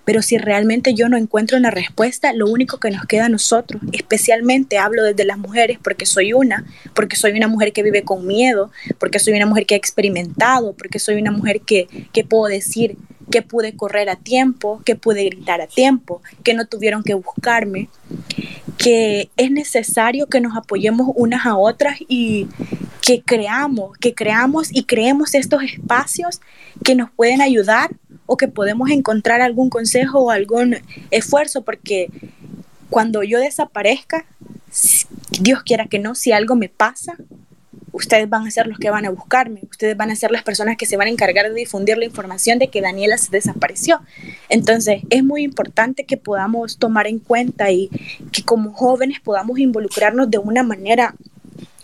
Pero 0.09 0.23
si 0.23 0.39
realmente 0.39 0.95
yo 0.95 1.07
no 1.07 1.17
encuentro 1.17 1.55
una 1.55 1.69
respuesta, 1.69 2.33
lo 2.33 2.49
único 2.49 2.79
que 2.79 2.89
nos 2.89 3.05
queda 3.05 3.25
a 3.25 3.29
nosotros, 3.29 3.79
especialmente 3.91 4.79
hablo 4.79 5.03
desde 5.03 5.23
las 5.23 5.37
mujeres 5.37 5.77
porque 5.83 6.07
soy 6.07 6.33
una, 6.33 6.65
porque 6.95 7.15
soy 7.15 7.33
una 7.33 7.47
mujer 7.47 7.73
que 7.73 7.83
vive 7.83 8.01
con 8.01 8.25
miedo, 8.25 8.71
porque 8.97 9.19
soy 9.19 9.35
una 9.35 9.45
mujer 9.45 9.67
que 9.67 9.75
ha 9.75 9.77
experimentado, 9.77 10.73
porque 10.73 10.97
soy 10.97 11.21
una 11.21 11.29
mujer 11.29 11.61
que, 11.61 11.87
que 12.11 12.23
puedo 12.23 12.45
decir, 12.45 12.97
que 13.29 13.43
pude 13.43 13.75
correr 13.75 14.09
a 14.09 14.15
tiempo, 14.15 14.81
que 14.83 14.95
pude 14.95 15.25
gritar 15.25 15.61
a 15.61 15.67
tiempo, 15.67 16.23
que 16.43 16.55
no 16.55 16.65
tuvieron 16.65 17.03
que 17.03 17.13
buscarme, 17.13 17.87
que 18.79 19.29
es 19.37 19.51
necesario 19.51 20.25
que 20.25 20.41
nos 20.41 20.57
apoyemos 20.57 21.11
unas 21.17 21.45
a 21.45 21.55
otras 21.55 21.97
y 22.07 22.47
que 23.03 23.21
creamos, 23.21 23.95
que 23.99 24.15
creamos 24.15 24.69
y 24.71 24.85
creemos 24.85 25.35
estos 25.35 25.61
espacios 25.61 26.41
que 26.83 26.95
nos 26.95 27.11
pueden 27.11 27.41
ayudar 27.41 27.91
o 28.31 28.37
que 28.37 28.47
podemos 28.47 28.91
encontrar 28.91 29.41
algún 29.41 29.71
consejo 29.71 30.19
o 30.19 30.29
algún 30.29 30.77
esfuerzo, 31.09 31.63
porque 31.63 32.09
cuando 32.91 33.23
yo 33.23 33.39
desaparezca, 33.39 34.27
Dios 35.39 35.63
quiera 35.63 35.87
que 35.87 35.97
no, 35.97 36.13
si 36.13 36.31
algo 36.31 36.55
me 36.55 36.69
pasa, 36.69 37.17
ustedes 37.91 38.29
van 38.29 38.45
a 38.45 38.51
ser 38.51 38.67
los 38.67 38.77
que 38.77 38.91
van 38.91 39.07
a 39.07 39.09
buscarme, 39.09 39.61
ustedes 39.71 39.97
van 39.97 40.11
a 40.11 40.15
ser 40.15 40.29
las 40.29 40.43
personas 40.43 40.77
que 40.77 40.85
se 40.85 40.95
van 40.95 41.07
a 41.07 41.09
encargar 41.09 41.49
de 41.49 41.55
difundir 41.55 41.97
la 41.97 42.05
información 42.05 42.59
de 42.59 42.67
que 42.67 42.81
Daniela 42.81 43.17
se 43.17 43.31
desapareció. 43.31 43.99
Entonces, 44.47 45.01
es 45.09 45.23
muy 45.23 45.41
importante 45.41 46.03
que 46.03 46.17
podamos 46.17 46.77
tomar 46.77 47.07
en 47.07 47.17
cuenta 47.17 47.71
y 47.71 47.89
que 48.31 48.43
como 48.43 48.73
jóvenes 48.73 49.19
podamos 49.21 49.57
involucrarnos 49.57 50.29
de 50.29 50.37
una 50.37 50.61
manera 50.61 51.15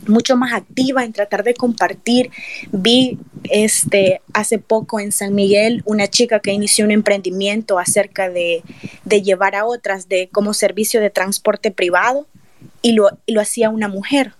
mucho 0.08 0.38
más 0.38 0.54
activa 0.54 1.04
en 1.04 1.12
tratar 1.12 1.44
de 1.44 1.56
compartir. 1.56 2.30
Vi 2.72 3.18
este 3.52 4.22
hace 4.34 4.60
poco 4.60 5.00
en 5.00 5.12
San 5.12 5.34
Miguel 5.34 5.82
una 5.86 6.08
chica 6.08 6.40
que 6.40 6.52
inició 6.52 6.86
un 6.86 6.92
emprendimiento 6.92 7.80
acerca 7.80 8.30
de, 8.30 8.64
llevar 9.24 9.56
a 9.56 9.66
otras 9.66 10.10
de 10.10 10.30
como 10.32 10.54
servicio 10.54 11.02
de 11.02 11.10
transporte 11.10 11.72
privado 11.72 12.28
y 12.82 12.94
lo, 12.94 13.10
y 13.26 13.34
lo 13.34 13.42
hacía 13.42 13.70
una 13.70 13.88
mujer. 13.88 14.34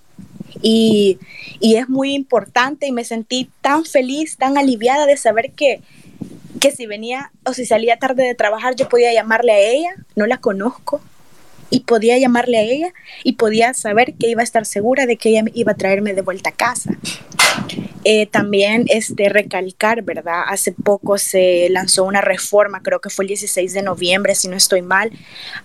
Y, 0.62 1.20
es 1.62 1.90
muy 1.90 2.14
importante 2.14 2.88
y 2.88 2.92
me 2.92 3.04
sentí 3.04 3.50
tan 3.62 3.86
feliz, 3.86 4.38
tan 4.38 4.58
aliviada 4.58 5.06
de 5.06 5.18
saber 5.18 5.52
que, 5.52 5.82
que 6.60 6.72
si 6.72 6.86
venía 6.86 7.32
o 7.44 7.54
si 7.54 7.66
salía 7.66 7.98
tarde 7.98 8.24
de 8.24 8.36
trabajar 8.36 8.76
yo 8.76 8.88
podía 8.88 9.14
llamarle 9.14 9.52
a 9.52 9.60
ella, 9.60 9.90
no 10.16 10.26
la 10.26 10.38
conozco, 10.38 11.02
y 11.76 11.82
podía 11.82 12.18
llamarle 12.18 12.58
a 12.58 12.62
ella 12.62 12.94
y 13.26 13.34
podía 13.34 13.74
saber 13.74 14.14
que 14.14 14.30
iba 14.30 14.40
a 14.40 14.46
estar 14.46 14.66
segura 14.66 15.06
de 15.06 15.18
que 15.18 15.30
ella 15.30 15.44
iba 15.54 15.74
a 15.74 15.76
traerme 15.76 16.14
de 16.14 16.22
vuelta 16.22 16.52
a 16.52 16.54
casa. 16.54 16.98
Eh, 18.06 18.28
también 18.28 18.86
este, 18.88 19.28
recalcar, 19.28 20.02
¿verdad? 20.04 20.44
Hace 20.48 20.72
poco 20.72 21.18
se 21.18 21.68
lanzó 21.72 22.06
una 22.06 22.22
reforma, 22.22 22.82
creo 22.82 23.02
que 23.02 23.10
fue 23.10 23.26
el 23.26 23.30
16 23.30 23.74
de 23.74 23.82
noviembre, 23.82 24.36
si 24.36 24.48
no 24.48 24.56
estoy 24.56 24.84
mal, 24.84 25.12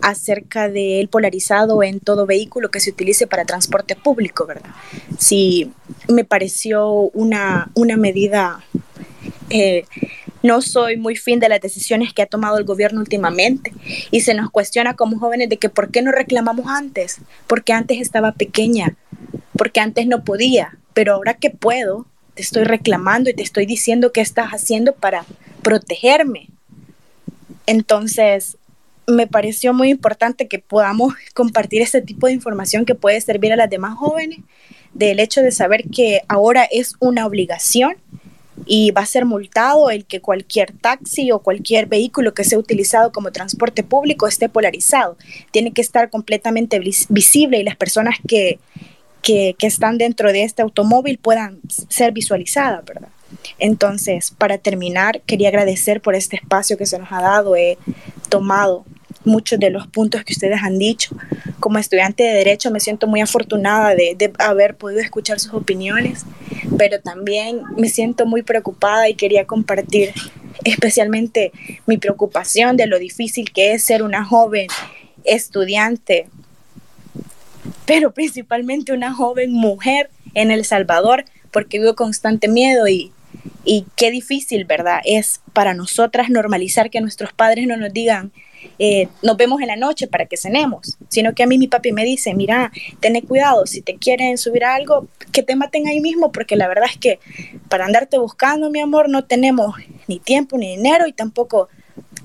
acerca 0.01 0.69
del 0.69 1.09
polarizado 1.09 1.81
en 1.85 2.01
todo 2.01 2.27
vehículo 2.27 2.73
que 2.73 2.81
se 2.81 2.91
utilice 2.91 3.29
para 3.29 3.45
transporte 3.45 3.95
público, 3.95 4.47
¿verdad? 4.47 4.71
Sí, 5.17 5.71
me 6.09 6.25
pareció 6.25 6.91
una, 6.91 7.71
una 7.75 7.97
medida... 7.97 8.65
Eh, 9.51 9.85
no 10.43 10.63
soy 10.63 10.97
muy 10.97 11.17
fin 11.17 11.39
de 11.39 11.49
las 11.49 11.61
decisiones 11.61 12.13
que 12.13 12.23
ha 12.23 12.27
tomado 12.27 12.59
el 12.59 12.65
gobierno 12.65 13.01
últimamente 13.01 13.73
y 14.11 14.21
se 14.21 14.35
nos 14.35 14.51
cuestiona 14.51 14.95
como 14.95 15.19
jóvenes 15.19 15.49
de 15.49 15.59
que 15.59 15.69
por 15.69 15.91
qué 15.91 16.03
no 16.03 16.13
reclamamos 16.13 16.67
antes, 16.69 17.19
porque 17.47 17.73
antes 17.73 18.01
estaba 18.01 18.33
pequeña, 18.33 18.97
porque 19.57 19.81
antes 19.81 20.07
no 20.07 20.25
podía, 20.25 20.79
pero 20.95 21.15
ahora 21.15 21.35
que 21.35 21.51
puedo, 21.51 22.07
te 22.35 22.43
estoy 22.43 22.65
reclamando 22.65 23.31
y 23.31 23.35
te 23.35 23.43
estoy 23.43 23.67
diciendo 23.67 24.13
qué 24.13 24.21
estás 24.21 24.51
haciendo 24.51 24.95
para 24.95 25.25
protegerme. 25.63 26.49
Entonces, 27.67 28.57
me 29.07 29.27
pareció 29.27 29.75
muy 29.75 29.91
importante 29.91 30.49
que 30.49 30.59
podamos 30.59 31.15
compartir 31.35 31.83
este 31.83 32.01
tipo 32.01 32.27
de 32.27 32.33
información 32.33 32.85
que 32.85 32.95
puede 32.95 33.21
servir 33.21 33.53
a 33.53 33.57
las 33.57 33.71
demás 33.71 33.97
jóvenes, 33.97 34.39
del 34.95 35.21
hecho 35.21 35.41
de 35.41 35.53
saber 35.53 35.85
que 35.85 36.23
ahora 36.27 36.65
es 36.65 36.95
una 36.99 37.27
obligación 37.27 37.97
y 38.67 38.91
va 38.91 39.03
a 39.03 39.07
ser 39.07 39.25
multado 39.25 39.91
el 39.91 40.05
que 40.05 40.21
cualquier 40.21 40.73
taxi 40.73 41.33
o 41.33 41.41
cualquier 41.41 41.87
vehículo 41.87 42.35
que 42.35 42.45
sea 42.45 42.59
utilizado 42.59 43.13
como 43.13 43.33
transporte 43.33 43.83
público 43.83 44.27
esté 44.27 44.49
polarizado. 44.49 45.17
Tiene 45.51 45.73
que 45.73 45.81
estar 45.81 46.11
completamente 46.11 46.81
visible 47.09 47.59
y 47.59 47.65
las 47.65 47.77
personas 47.77 48.17
que, 48.27 48.59
que, 49.23 49.55
están 49.61 49.99
dentro 49.99 50.33
de 50.33 50.45
este 50.45 50.63
automóvil 50.63 51.19
puedan 51.19 51.61
ser 51.89 52.13
visualizadas, 52.13 52.85
¿verdad? 52.85 53.09
Entonces, 53.59 54.33
para 54.37 54.59
terminar, 54.59 55.23
quería 55.23 55.49
agradecer 55.49 56.01
por 56.01 56.15
este 56.15 56.37
espacio 56.37 56.77
que 56.77 56.87
se 56.87 56.99
nos 56.99 57.11
ha 57.13 57.21
dado. 57.21 57.57
He 57.57 57.79
tomado 58.29 58.85
muchos 59.25 59.59
de 59.59 59.71
los 59.71 59.87
puntos 59.87 60.25
que 60.25 60.33
ustedes 60.33 60.61
han 60.63 60.79
dicho. 60.79 61.15
Como 61.61 61.79
estudiante 61.79 62.23
de 62.23 62.35
Derecho 62.35 62.71
me 62.71 62.81
siento 62.81 63.07
muy 63.07 63.21
afortunada 63.21 63.95
de, 63.95 64.15
de, 64.17 64.33
haber 64.39 64.77
podido 64.77 65.01
escuchar 65.01 65.39
sus 65.41 65.53
opiniones, 65.53 66.25
pero 66.79 67.01
también 67.01 67.63
me 67.77 67.89
siento 67.89 68.27
muy 68.27 68.43
preocupada 68.43 69.09
y 69.09 69.15
quería 69.15 69.47
compartir 69.47 70.13
especialmente 70.65 71.53
mi 71.87 71.99
preocupación 71.99 72.77
de 72.77 72.87
lo 72.87 72.99
difícil 72.99 73.51
que 73.53 73.73
es 73.73 73.85
ser 73.85 74.03
una 74.03 74.25
joven 74.25 74.67
estudiante 75.25 76.29
pero 77.91 78.13
principalmente 78.13 78.93
una 78.93 79.13
joven 79.13 79.53
mujer 79.53 80.11
en 80.35 80.53
El 80.53 80.65
Salvador, 80.65 81.25
porque 81.51 81.81
vivo 81.81 81.97
constante 81.97 82.47
miedo 82.47 82.87
y, 82.87 83.11
y 83.65 83.85
qué 83.97 84.13
difícil, 84.13 84.65
¿verdad? 84.65 85.01
Es 85.05 85.41
para 85.53 85.75
nosotras 85.75 86.31
normalizar 86.31 86.91
que 86.91 87.01
nuestros 87.01 87.33
padres 87.33 87.67
no 87.67 87.77
nos 87.77 87.93
digan, 87.93 88.31
eh, 88.79 89.09
nos 89.23 89.37
vemos 89.37 89.61
en 89.61 89.69
la 89.69 89.77
noche 89.77 90.07
para 90.07 90.27
que 90.27 90.37
cenemos, 90.37 90.97
sino 91.09 91.35
que 91.35 91.43
a 91.43 91.47
mí 91.47 91.59
mi 91.59 91.69
papi 91.69 91.93
me 91.93 92.05
dice, 92.05 92.35
mira, 92.35 92.73
ten 93.01 93.21
cuidado, 93.21 93.67
si 93.67 93.83
te 93.83 93.97
quieren 93.97 94.39
subir 94.39 94.65
algo, 94.65 95.07
que 95.33 95.43
te 95.43 95.57
maten 95.57 95.87
ahí 95.87 96.01
mismo, 96.01 96.33
porque 96.33 96.57
la 96.57 96.69
verdad 96.69 96.87
es 96.91 96.97
que 96.97 97.19
para 97.69 97.85
andarte 97.85 98.19
buscando, 98.19 98.71
mi 98.71 98.81
amor, 98.81 99.09
no 99.09 99.25
tenemos 99.25 99.75
ni 100.07 100.19
tiempo 100.19 100.57
ni 100.57 100.77
dinero 100.77 101.07
y 101.07 101.13
tampoco 101.13 101.69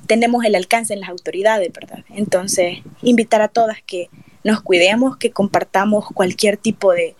tenemos 0.08 0.46
el 0.46 0.56
alcance 0.56 0.94
en 0.94 1.02
las 1.02 1.10
autoridades, 1.10 1.72
¿verdad? 1.74 2.06
Entonces, 2.10 2.80
invitar 3.02 3.42
a 3.42 3.48
todas 3.48 3.82
que 3.82 4.10
nos 4.44 4.62
cuidemos, 4.62 5.18
que 5.18 5.32
compartamos 5.32 6.06
cualquier 6.14 6.58
tipo 6.58 6.94
de, 6.94 7.16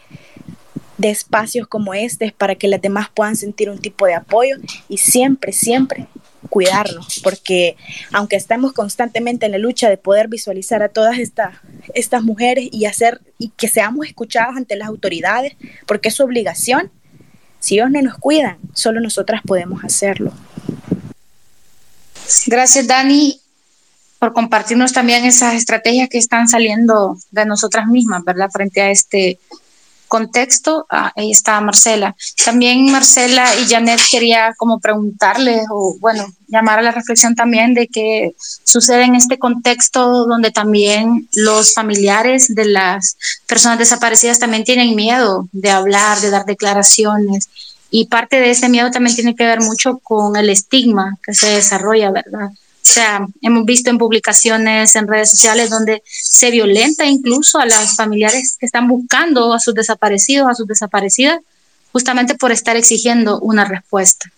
de 0.98 1.10
espacios 1.10 1.68
como 1.68 1.94
este 1.94 2.34
para 2.38 2.56
que 2.56 2.68
las 2.68 2.82
demás 2.82 3.10
puedan 3.14 3.36
sentir 3.36 3.70
un 3.70 3.80
tipo 3.80 4.06
de 4.06 4.14
apoyo 4.14 4.58
y 4.88 4.98
siempre, 4.98 5.52
siempre 5.52 6.08
cuidarnos, 6.50 7.20
porque 7.24 7.76
aunque 8.12 8.36
estemos 8.36 8.74
constantemente 8.74 9.46
en 9.46 9.54
la 9.54 9.58
lucha 9.58 9.90
de 9.90 9.98
poder 9.98 10.28
visualizar 10.28 10.84
a 10.84 10.90
todas 10.90 11.18
estas, 11.20 11.56
estas 11.94 12.24
mujeres 12.24 12.70
y 12.72 12.86
hacer 12.86 13.22
y 13.38 13.50
que 13.50 13.68
seamos 13.68 14.08
escuchados 14.08 14.56
ante 14.56 14.76
las 14.76 14.88
autoridades, 14.88 15.54
porque 15.86 16.10
es 16.10 16.16
su 16.16 16.24
obligación, 16.24 16.92
si 17.60 17.76
ellos 17.76 17.92
no 17.92 18.02
nos 18.02 18.18
cuidan, 18.18 18.58
solo 18.74 19.00
nosotras 19.02 19.42
podemos 19.46 19.84
hacerlo. 19.84 20.32
Gracias, 22.48 22.88
Dani, 22.88 23.40
por 24.20 24.34
compartirnos 24.34 24.94
también 24.94 25.26
esas 25.26 25.56
estrategias 25.56 26.10
que 26.10 26.18
están 26.18 26.48
saliendo 26.48 27.18
de 27.32 27.46
nosotras 27.46 27.88
mismas, 27.88 28.24
¿verdad? 28.24 28.50
Frente 28.52 28.82
a 28.82 28.92
este 28.92 29.40
contexto, 30.08 30.86
ah, 30.90 31.12
ahí 31.16 31.32
está 31.32 31.60
Marcela. 31.62 32.16
También 32.44 32.92
Marcela 32.92 33.46
y 33.56 33.68
Janet 33.68 34.00
quería 34.10 34.54
como 34.58 34.80
preguntarles 34.80 35.66
o 35.72 35.98
bueno, 36.00 36.26
llamar 36.48 36.80
a 36.80 36.82
la 36.82 36.92
reflexión 36.92 37.36
también 37.36 37.74
de 37.74 37.88
qué 37.88 38.36
sucede 38.64 39.04
en 39.04 39.16
este 39.16 39.38
contexto 39.38 40.26
donde 40.26 40.52
también 40.52 41.28
los 41.34 41.74
familiares 41.74 42.54
de 42.54 42.66
las 42.66 43.18
personas 43.48 43.80
desaparecidas 43.80 44.40
también 44.40 44.64
tienen 44.64 44.96
miedo 44.96 45.48
de 45.52 45.72
hablar, 45.72 46.20
de 46.20 46.30
dar 46.30 46.46
declaraciones. 46.46 47.50
Y 47.92 48.08
parte 48.08 48.38
de 48.38 48.52
ese 48.52 48.68
miedo 48.68 48.92
también 48.92 49.16
tiene 49.16 49.36
que 49.36 49.46
ver 49.46 49.62
mucho 49.62 50.00
con 50.00 50.36
el 50.36 50.50
estigma 50.50 51.18
que 51.24 51.34
se 51.34 51.48
desarrolla, 51.48 52.12
¿verdad? 52.12 52.50
O 52.88 52.92
sea, 52.96 53.28
hemos 53.42 53.66
visto 53.66 53.90
en 53.90 53.98
publicaciones 53.98 54.96
en 54.96 55.08
redes 55.08 55.32
sociales 55.32 55.70
donde 55.70 56.04
se 56.06 56.52
violenta 56.52 57.06
incluso 57.06 57.60
a 57.60 57.66
las 57.66 57.96
familiares 57.96 58.58
que 58.60 58.68
están 58.68 58.88
buscando 58.88 59.54
a 59.54 59.60
sus 59.60 59.74
desaparecidos, 59.74 60.48
a 60.48 60.54
sus 60.54 60.68
desaparecidas, 60.68 61.40
justamente 61.92 62.36
por 62.36 62.52
estar 62.52 62.78
exigiendo 62.78 63.40
una 63.40 63.66
respuesta. 63.66 64.30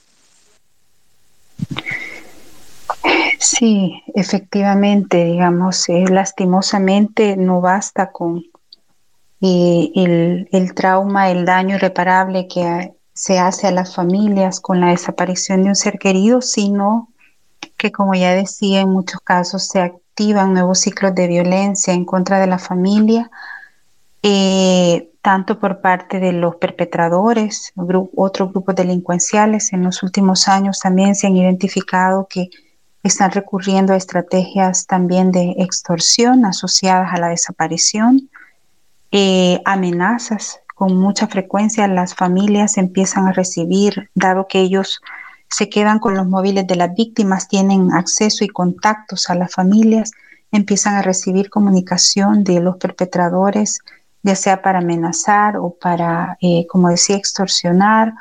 Sí, 3.39 4.01
efectivamente, 4.15 5.25
digamos, 5.25 5.87
eh, 5.89 6.05
lastimosamente 6.09 7.35
no 7.35 7.61
basta 7.61 8.11
con 8.11 8.43
eh, 9.41 9.91
el, 9.93 10.47
el, 10.51 10.73
trauma, 10.73 11.29
el 11.29 11.45
daño 11.45 11.75
irreparable 11.75 12.47
que 12.47 12.93
se 13.13 13.39
hace 13.39 13.67
a 13.67 13.71
las 13.71 13.93
familias 13.93 14.59
con 14.59 14.79
la 14.79 14.89
desaparición 14.89 15.63
de 15.63 15.69
un 15.69 15.75
ser 15.75 15.99
querido, 15.99 16.41
sino 16.41 17.09
que 17.77 17.91
como 17.91 18.15
ya 18.15 18.33
decía, 18.33 18.81
en 18.81 18.89
muchos 18.89 19.21
casos 19.21 19.67
se 19.67 19.79
activan 19.79 20.53
nuevos 20.53 20.79
ciclos 20.79 21.13
de 21.13 21.27
violencia 21.27 21.93
en 21.93 22.05
contra 22.05 22.39
de 22.39 22.47
la 22.47 22.57
familia, 22.57 23.29
eh, 24.23 25.11
tanto 25.21 25.59
por 25.59 25.81
parte 25.81 26.19
de 26.19 26.31
los 26.31 26.55
perpetradores, 26.55 27.73
otros 28.15 28.51
grupos 28.51 28.75
delincuenciales. 28.75 29.73
En 29.73 29.83
los 29.83 30.01
últimos 30.01 30.47
años 30.47 30.79
también 30.79 31.15
se 31.15 31.27
han 31.27 31.37
identificado 31.37 32.27
que 32.29 32.49
están 33.03 33.31
recurriendo 33.31 33.93
a 33.93 33.97
estrategias 33.97 34.87
también 34.87 35.31
de 35.31 35.55
extorsión 35.59 36.45
asociadas 36.45 37.13
a 37.13 37.19
la 37.19 37.29
desaparición, 37.29 38.29
eh, 39.11 39.61
amenazas. 39.65 40.59
Con 40.75 40.95
mucha 40.97 41.27
frecuencia 41.27 41.87
las 41.87 42.15
familias 42.15 42.77
empiezan 42.77 43.27
a 43.27 43.33
recibir, 43.33 44.09
dado 44.15 44.47
que 44.47 44.59
ellos 44.59 45.01
se 45.49 45.69
quedan 45.69 45.99
con 45.99 46.15
los 46.15 46.27
móviles 46.27 46.67
de 46.67 46.75
las 46.75 46.93
víctimas, 46.93 47.47
tienen 47.47 47.93
acceso 47.93 48.43
y 48.43 48.49
contactos 48.49 49.29
a 49.29 49.35
las 49.35 49.53
familias, 49.53 50.11
empiezan 50.51 50.95
a 50.95 51.01
recibir 51.01 51.49
comunicación 51.49 52.43
de 52.43 52.59
los 52.59 52.77
perpetradores, 52.77 53.79
ya 54.23 54.35
sea 54.35 54.61
para 54.61 54.79
amenazar 54.79 55.57
o 55.57 55.75
para, 55.79 56.37
eh, 56.41 56.65
como 56.67 56.89
decía, 56.89 57.15
extorsionar 57.15 58.13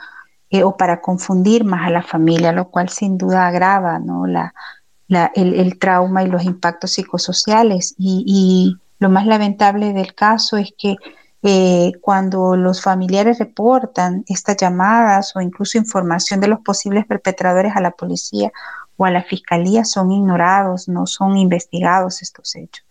eh, 0.51 0.63
o 0.63 0.77
para 0.77 1.01
confundir 1.01 1.65
más 1.65 1.87
a 1.87 1.91
la 1.91 2.03
familia, 2.03 2.53
lo 2.53 2.71
cual 2.71 2.89
sin 2.89 3.19
duda 3.19 3.47
agrava 3.47 3.99
¿no? 3.99 4.27
la, 4.27 4.53
el, 5.35 5.79
trauma 5.79 6.23
y 6.23 6.29
los 6.29 6.45
impactos 6.45 6.93
psicosociales. 6.93 7.95
y 7.99 8.77
lo 8.99 9.11
más 9.11 9.27
lamentable 9.27 9.93
del 9.93 10.15
caso 10.15 10.57
es 10.57 10.73
que 10.79 10.97
eh, 11.49 11.93
cuando 12.01 12.57
los 12.57 12.83
familiares 12.83 13.39
reportan 13.39 14.25
estas 14.27 14.57
llamadas 14.57 15.37
o 15.37 15.41
incluso 15.41 15.79
información 15.79 16.41
de 16.41 16.49
los 16.49 16.59
posibles 16.59 17.07
perpetradores 17.07 17.77
a 17.77 17.81
la 17.81 17.93
policía 17.93 18.51
o 18.97 19.05
a 19.05 19.13
la 19.13 19.23
fiscalía, 19.23 19.85
son 19.85 20.11
ignorados, 20.11 20.89
no 20.89 21.07
son 21.07 21.37
investigados 21.37 22.21
estos 22.21 22.57
hechos. 22.57 22.85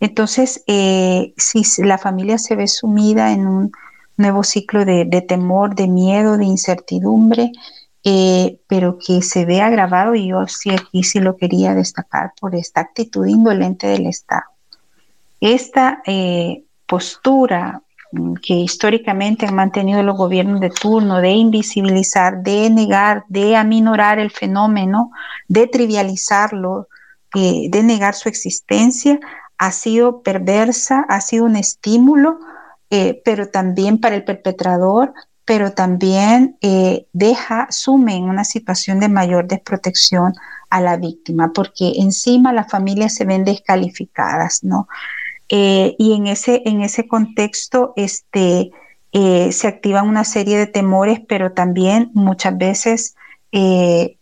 Entonces, 0.00 0.64
eh, 0.66 1.34
si 1.36 1.62
la 1.82 1.98
familia 1.98 2.38
se 2.38 2.56
ve 2.56 2.68
sumida 2.68 3.32
en 3.32 3.46
un 3.46 3.72
nuevo 4.16 4.44
ciclo 4.44 4.86
de, 4.86 5.04
temor, 5.28 5.74
de 5.74 5.86
miedo, 5.86 6.38
de 6.38 6.46
incertidumbre, 6.46 7.52
eh, 8.02 8.60
pero 8.66 8.96
que 8.98 9.20
se 9.20 9.44
ve 9.44 9.60
agravado, 9.60 10.14
y 10.14 10.28
yo 10.28 10.46
sí 10.46 10.70
aquí 10.70 11.02
sí 11.02 11.20
lo 11.20 11.36
quería 11.36 11.74
destacar 11.74 12.32
por 12.40 12.54
esta 12.54 12.80
actitud 12.80 13.26
indolente 13.26 13.88
del 13.88 14.06
Estado. 14.06 14.44
Esta 15.38 16.02
postura 16.86 17.82
mm, 18.12 18.34
que 18.42 18.54
históricamente 18.54 19.46
han 19.46 19.54
mantenido 19.54 20.02
los 20.02 20.16
gobiernos 20.16 20.60
de 20.60 20.70
turno 20.70 21.20
de 21.20 21.30
invisibilizar, 21.30 22.42
de 22.42 22.70
negar, 22.70 23.24
de 23.28 23.56
aminorar 23.56 24.18
el 24.18 24.30
fenómeno, 24.30 25.10
de 25.48 25.66
trivializarlo, 25.66 26.88
eh, 27.34 27.68
de 27.70 27.82
negar 27.82 28.14
su 28.14 28.28
existencia, 28.28 29.18
ha 29.58 29.72
sido 29.72 30.22
perversa, 30.22 31.04
ha 31.08 31.20
sido 31.20 31.44
un 31.44 31.56
estímulo, 31.56 32.38
eh, 32.90 33.20
pero 33.24 33.48
también 33.48 33.98
para 33.98 34.16
el 34.16 34.24
perpetrador, 34.24 35.12
pero 35.44 35.72
también 35.72 36.56
eh, 36.62 37.06
deja, 37.12 37.66
sume 37.70 38.16
en 38.16 38.24
una 38.24 38.44
situación 38.44 39.00
de 39.00 39.08
mayor 39.08 39.46
desprotección 39.46 40.32
a 40.70 40.80
la 40.80 40.96
víctima, 40.96 41.52
porque 41.52 41.92
encima 41.96 42.52
las 42.52 42.70
familias 42.70 43.14
se 43.14 43.24
ven 43.24 43.44
descalificadas, 43.44 44.64
¿no? 44.64 44.88
Eh, 45.56 45.94
y 46.00 46.14
en 46.14 46.26
ese, 46.26 46.62
en 46.64 46.80
ese 46.80 47.06
contexto 47.06 47.92
este, 47.94 48.72
eh, 49.12 49.52
se 49.52 49.68
activan 49.68 50.08
una 50.08 50.24
serie 50.24 50.58
de 50.58 50.66
temores, 50.66 51.20
pero 51.28 51.52
también 51.52 52.10
muchas 52.12 52.58
veces 52.58 53.14
eh, 53.52 54.16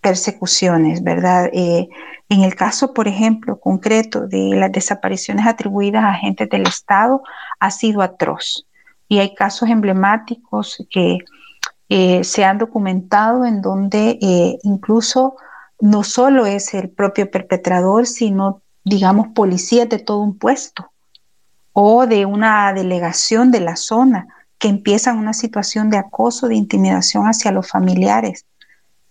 persecuciones, 0.00 1.04
¿verdad? 1.04 1.48
en 1.52 2.42
el 2.42 2.56
caso, 2.56 2.92
por 2.94 3.06
ejemplo, 3.06 3.60
concreto 3.60 4.26
de 4.26 4.56
las 4.56 4.72
desapariciones 4.72 5.46
atribuidas 5.46 6.02
a 6.02 6.14
agentes 6.14 6.48
del 6.50 6.66
Estado, 6.66 7.22
ha 7.60 7.70
sido 7.70 8.02
atroz. 8.02 8.66
Y 9.06 9.20
hay 9.20 9.36
casos 9.36 9.68
emblemáticos 9.68 10.84
que 10.90 11.18
se 12.24 12.44
han 12.44 12.58
documentado 12.58 13.44
en 13.44 13.62
donde 13.62 14.18
incluso 14.64 15.36
no 15.78 16.02
solo 16.02 16.46
es 16.46 16.74
el 16.74 16.88
propio 16.88 17.30
perpetrador, 17.30 18.08
sino 18.08 18.62
digamos, 18.84 19.28
policías 19.28 19.88
de 19.88 19.98
todo 19.98 20.18
un 20.18 20.38
puesto 20.38 20.90
o 21.72 22.06
de 22.06 22.26
una 22.26 22.72
delegación 22.72 23.50
de 23.50 23.60
la 23.60 23.76
zona 23.76 24.28
que 24.58 24.68
empiezan 24.68 25.18
una 25.18 25.32
situación 25.32 25.90
de 25.90 25.98
acoso, 25.98 26.48
de 26.48 26.54
intimidación 26.54 27.24
hacia 27.24 27.50
los 27.50 27.68
familiares, 27.68 28.46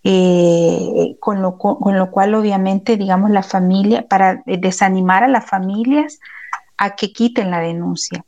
eh, 0.04 1.16
con, 1.20 1.42
lo, 1.42 1.58
con, 1.58 1.98
lo, 1.98 2.10
cual 2.10 2.34
obviamente, 2.34 2.96
digamos, 2.96 3.30
la 3.30 3.42
familia, 3.42 4.06
para 4.08 4.42
desanimar 4.46 5.24
a 5.24 5.28
las 5.28 5.46
familias 5.46 6.18
a 6.76 6.96
que 6.96 7.12
quiten 7.12 7.50
la 7.50 7.60
denuncia. 7.60 8.24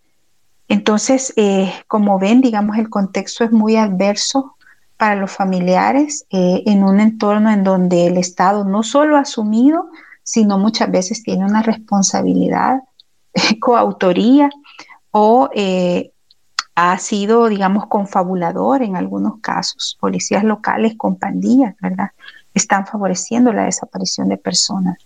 Entonces, 0.68 1.32
eh, 1.36 1.72
como 1.88 2.18
ven, 2.18 2.40
digamos, 2.40 2.76
el 2.78 2.90
contexto 2.90 3.44
es 3.44 3.52
muy 3.52 3.76
adverso 3.76 4.54
para 4.96 5.16
los 5.16 5.32
familiares 5.32 6.26
eh, 6.30 6.62
en 6.66 6.84
un 6.84 7.00
entorno 7.00 7.50
en 7.50 7.64
donde 7.64 8.06
el 8.06 8.16
Estado 8.16 8.64
no 8.64 8.82
solo 8.82 9.16
ha 9.16 9.20
asumido, 9.20 9.90
sino 10.24 10.58
muchas 10.58 10.90
veces 10.90 11.22
tiene 11.22 11.44
una 11.44 11.62
responsabilidad, 11.62 12.80
coautoría 13.60 14.50
o 15.12 15.48
eh, 15.54 16.10
ha 16.74 16.98
sido, 16.98 17.48
digamos, 17.48 17.86
confabulador 17.86 18.82
en 18.82 18.96
algunos 18.96 19.40
casos. 19.40 19.96
Policías 20.00 20.42
locales 20.42 20.94
con 20.96 21.16
pandillas, 21.16 21.76
¿verdad? 21.80 22.10
Están 22.52 22.86
favoreciendo 22.86 23.52
la 23.52 23.64
desaparición 23.64 24.28
de 24.28 24.38
personas. 24.38 24.98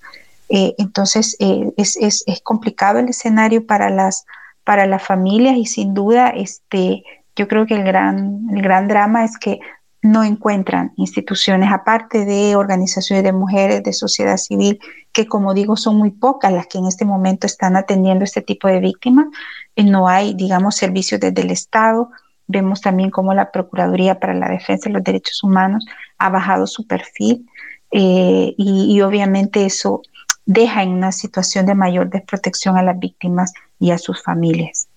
Eh, 0.49 0.75
entonces, 0.79 1.37
eh, 1.41 1.75
es, 1.77 2.25
complicado 2.43 3.01
el 3.01 3.09
escenario 3.09 3.67
para 3.67 3.91
las, 3.91 4.25
para 4.65 4.87
las 4.87 5.03
familias 5.03 5.57
y 5.57 5.67
sin 5.67 5.93
duda, 5.93 6.31
este, 6.31 7.03
yo 7.37 7.49
creo 7.49 7.67
que 7.67 7.75
el 7.75 7.85
gran, 7.85 8.49
el 8.51 8.63
gran 8.63 8.89
drama 8.89 9.25
es 9.25 9.37
que 9.39 9.61
no 10.03 10.23
encuentran 10.23 10.93
instituciones, 10.97 11.71
aparte 11.73 12.25
de 12.25 12.55
organizaciones 12.57 13.25
de 13.25 13.33
mujeres, 13.33 13.83
de 13.83 13.93
sociedad 13.93 14.37
civil, 14.37 14.79
que 15.13 15.27
como 15.27 15.55
digo 15.55 15.77
son 15.77 15.97
muy 15.97 16.11
pocas 16.11 16.53
las 16.53 16.67
que 16.69 16.79
en 16.79 16.87
este 16.87 17.05
momento 17.05 17.47
están 17.47 17.77
atendiendo 17.77 18.25
este 18.25 18.43
tipo 18.43 18.69
de 18.69 18.81
víctimas. 18.81 19.27
Eh, 19.75 19.85
no 19.85 20.09
hay, 20.09 20.35
digamos, 20.35 20.77
servicios 20.77 21.21
desde 21.21 21.43
el 21.43 21.51
Estado, 21.51 22.11
vemos 22.47 22.81
también 22.81 23.11
cómo 23.11 23.35
la 23.35 23.51
Procuraduría 23.51 24.19
para 24.19 24.35
la 24.35 24.49
Defensa 24.49 24.89
de 24.89 24.95
los 24.95 25.05
Derechos 25.05 25.43
Humanos 25.43 25.87
ha 26.17 26.31
bajado 26.31 26.67
su 26.67 26.87
perfil 26.87 27.49
eh, 27.91 28.55
y, 28.57 29.01
obviamente 29.01 29.65
eso 29.65 30.03
deja 30.45 30.83
en 30.83 30.91
una 30.91 31.13
situación 31.13 31.67
de 31.67 31.75
mayor 31.75 32.11
desprotección 32.11 32.77
a 32.77 32.83
las 32.83 32.99
víctimas 32.99 33.53
y 33.79 33.91
a 33.91 33.99
sus 33.99 34.23
familias. 34.23 34.89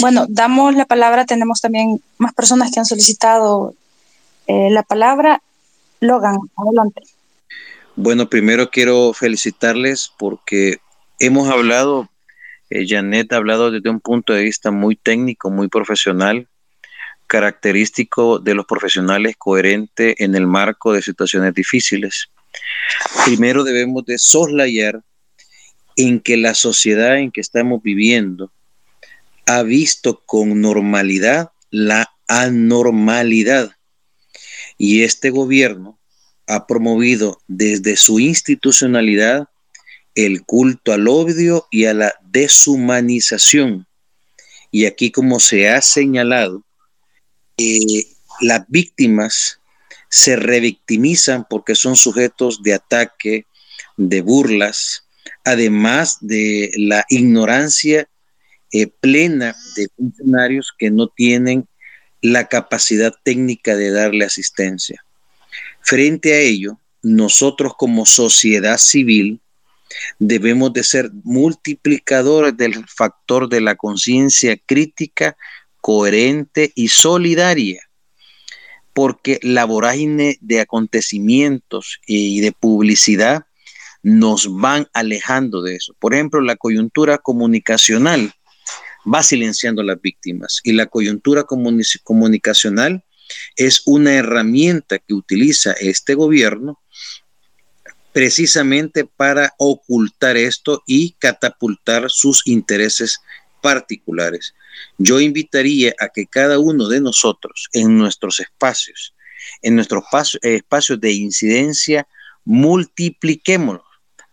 Bueno, 0.00 0.26
damos 0.28 0.74
la 0.74 0.84
palabra, 0.84 1.24
tenemos 1.24 1.60
también 1.60 2.00
más 2.18 2.34
personas 2.34 2.70
que 2.70 2.80
han 2.80 2.86
solicitado 2.86 3.74
eh, 4.46 4.70
la 4.70 4.82
palabra. 4.82 5.42
Logan, 6.00 6.36
adelante. 6.56 7.02
Bueno, 7.96 8.28
primero 8.28 8.70
quiero 8.70 9.12
felicitarles 9.14 10.12
porque 10.18 10.78
hemos 11.18 11.48
hablado, 11.48 12.10
eh, 12.68 12.84
Janet 12.86 13.32
ha 13.32 13.36
hablado 13.36 13.70
desde 13.70 13.88
un 13.88 14.00
punto 14.00 14.34
de 14.34 14.42
vista 14.42 14.70
muy 14.70 14.96
técnico, 14.96 15.50
muy 15.50 15.68
profesional, 15.68 16.46
característico 17.26 18.38
de 18.38 18.54
los 18.54 18.66
profesionales 18.66 19.36
coherente 19.36 20.22
en 20.22 20.34
el 20.34 20.46
marco 20.46 20.92
de 20.92 21.02
situaciones 21.02 21.54
difíciles. 21.54 22.28
Primero 23.24 23.64
debemos 23.64 24.04
de 24.04 24.18
soslayar 24.18 25.02
en 25.96 26.20
que 26.20 26.36
la 26.36 26.54
sociedad 26.54 27.18
en 27.18 27.32
que 27.32 27.40
estamos 27.40 27.82
viviendo 27.82 28.52
ha 29.46 29.62
visto 29.62 30.22
con 30.26 30.60
normalidad 30.60 31.50
la 31.70 32.12
anormalidad. 32.28 33.75
Y 34.78 35.02
este 35.02 35.30
gobierno 35.30 35.98
ha 36.46 36.66
promovido 36.66 37.40
desde 37.48 37.96
su 37.96 38.20
institucionalidad 38.20 39.48
el 40.14 40.44
culto 40.44 40.92
al 40.92 41.08
odio 41.08 41.66
y 41.70 41.84
a 41.84 41.94
la 41.94 42.14
deshumanización. 42.22 43.86
Y 44.70 44.86
aquí, 44.86 45.10
como 45.10 45.40
se 45.40 45.68
ha 45.68 45.80
señalado, 45.82 46.64
eh, 47.58 48.06
las 48.40 48.64
víctimas 48.68 49.60
se 50.08 50.36
revictimizan 50.36 51.46
porque 51.48 51.74
son 51.74 51.96
sujetos 51.96 52.62
de 52.62 52.74
ataque, 52.74 53.46
de 53.96 54.20
burlas, 54.20 55.04
además 55.44 56.18
de 56.20 56.70
la 56.76 57.04
ignorancia 57.08 58.08
eh, 58.72 58.86
plena 58.86 59.54
de 59.76 59.88
funcionarios 59.96 60.72
que 60.76 60.90
no 60.90 61.08
tienen 61.08 61.66
la 62.26 62.48
capacidad 62.48 63.14
técnica 63.22 63.76
de 63.76 63.92
darle 63.92 64.24
asistencia. 64.24 65.04
Frente 65.80 66.32
a 66.32 66.38
ello, 66.38 66.80
nosotros 67.02 67.74
como 67.78 68.04
sociedad 68.04 68.78
civil 68.78 69.40
debemos 70.18 70.72
de 70.72 70.82
ser 70.82 71.10
multiplicadores 71.22 72.56
del 72.56 72.84
factor 72.88 73.48
de 73.48 73.60
la 73.60 73.76
conciencia 73.76 74.56
crítica, 74.56 75.36
coherente 75.80 76.72
y 76.74 76.88
solidaria, 76.88 77.88
porque 78.92 79.38
la 79.42 79.64
vorágine 79.64 80.36
de 80.40 80.60
acontecimientos 80.60 82.00
y 82.08 82.40
de 82.40 82.50
publicidad 82.50 83.44
nos 84.02 84.52
van 84.52 84.88
alejando 84.92 85.62
de 85.62 85.76
eso. 85.76 85.94
Por 86.00 86.12
ejemplo, 86.12 86.40
la 86.40 86.56
coyuntura 86.56 87.18
comunicacional 87.18 88.32
va 89.12 89.22
silenciando 89.22 89.82
a 89.82 89.84
las 89.84 90.00
víctimas 90.00 90.60
y 90.64 90.72
la 90.72 90.86
coyuntura 90.86 91.44
comunicacional 91.44 93.04
es 93.56 93.82
una 93.86 94.14
herramienta 94.14 94.98
que 94.98 95.14
utiliza 95.14 95.72
este 95.72 96.14
gobierno 96.14 96.80
precisamente 98.12 99.04
para 99.04 99.52
ocultar 99.58 100.36
esto 100.36 100.82
y 100.86 101.12
catapultar 101.18 102.06
sus 102.08 102.46
intereses 102.46 103.20
particulares. 103.60 104.54
Yo 104.96 105.20
invitaría 105.20 105.94
a 106.00 106.08
que 106.08 106.26
cada 106.26 106.58
uno 106.58 106.88
de 106.88 107.00
nosotros 107.00 107.68
en 107.72 107.98
nuestros 107.98 108.40
espacios, 108.40 109.14
en 109.60 109.74
nuestros 109.76 110.04
espacios 110.42 111.00
de 111.00 111.12
incidencia, 111.12 112.08
multipliquémoslo, 112.44 113.84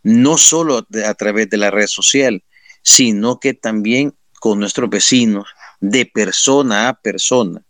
no 0.04 0.38
solo 0.38 0.88
a 1.06 1.14
través 1.16 1.50
de 1.50 1.58
la 1.58 1.72
red 1.72 1.88
social, 1.88 2.44
sino 2.84 3.40
que 3.40 3.54
también 3.54 4.14
con 4.44 4.60
nuestros 4.60 4.90
vecinos, 4.90 5.48
de 5.80 6.06
persona 6.06 6.90
a 6.90 7.00
persona, 7.00 7.64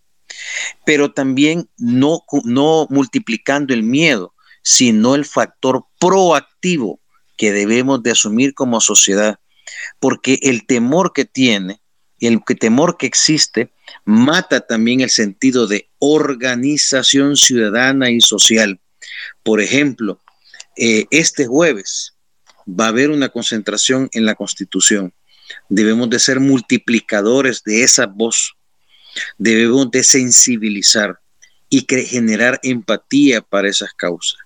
pero 0.88 1.14
también 1.14 1.70
no, 1.78 2.24
no 2.46 2.88
multiplicando 2.90 3.76
el 3.76 3.84
miedo, 3.84 4.34
sino 4.64 5.14
el 5.14 5.24
factor 5.24 5.86
proactivo 6.00 7.00
que 7.38 7.52
debemos 7.52 8.02
de 8.02 8.10
asumir 8.10 8.56
como 8.56 8.82
sociedad, 8.82 9.38
porque 10.00 10.40
el 10.42 10.66
temor 10.66 11.14
que 11.14 11.26
tiene, 11.26 11.80
el 12.20 12.42
temor 12.60 12.98
que 12.98 13.06
existe, 13.06 13.72
mata 14.04 14.62
también 14.62 15.02
el 15.02 15.12
sentido 15.12 15.68
de 15.68 15.92
organización 16.00 17.38
ciudadana 17.38 18.10
y 18.10 18.20
social. 18.20 18.82
Por 19.44 19.62
ejemplo, 19.62 20.24
eh, 20.76 21.06
este 21.12 21.46
jueves 21.46 22.16
va 22.68 22.86
a 22.86 22.90
haber 22.90 23.12
una 23.12 23.30
concentración 23.30 24.10
en 24.14 24.26
la 24.26 24.34
Constitución 24.34 25.14
Debemos 25.70 26.10
de 26.10 26.20
ser 26.20 26.40
multiplicadores 26.40 27.64
de 27.64 27.84
esa 27.84 28.06
voz. 28.06 28.54
Debemos 29.38 29.92
de 29.92 30.04
sensibilizar 30.04 31.20
y 31.70 31.86
generar 31.90 32.60
empatía 32.64 33.42
para 33.42 33.70
esas 33.70 33.94
causas. 33.94 34.40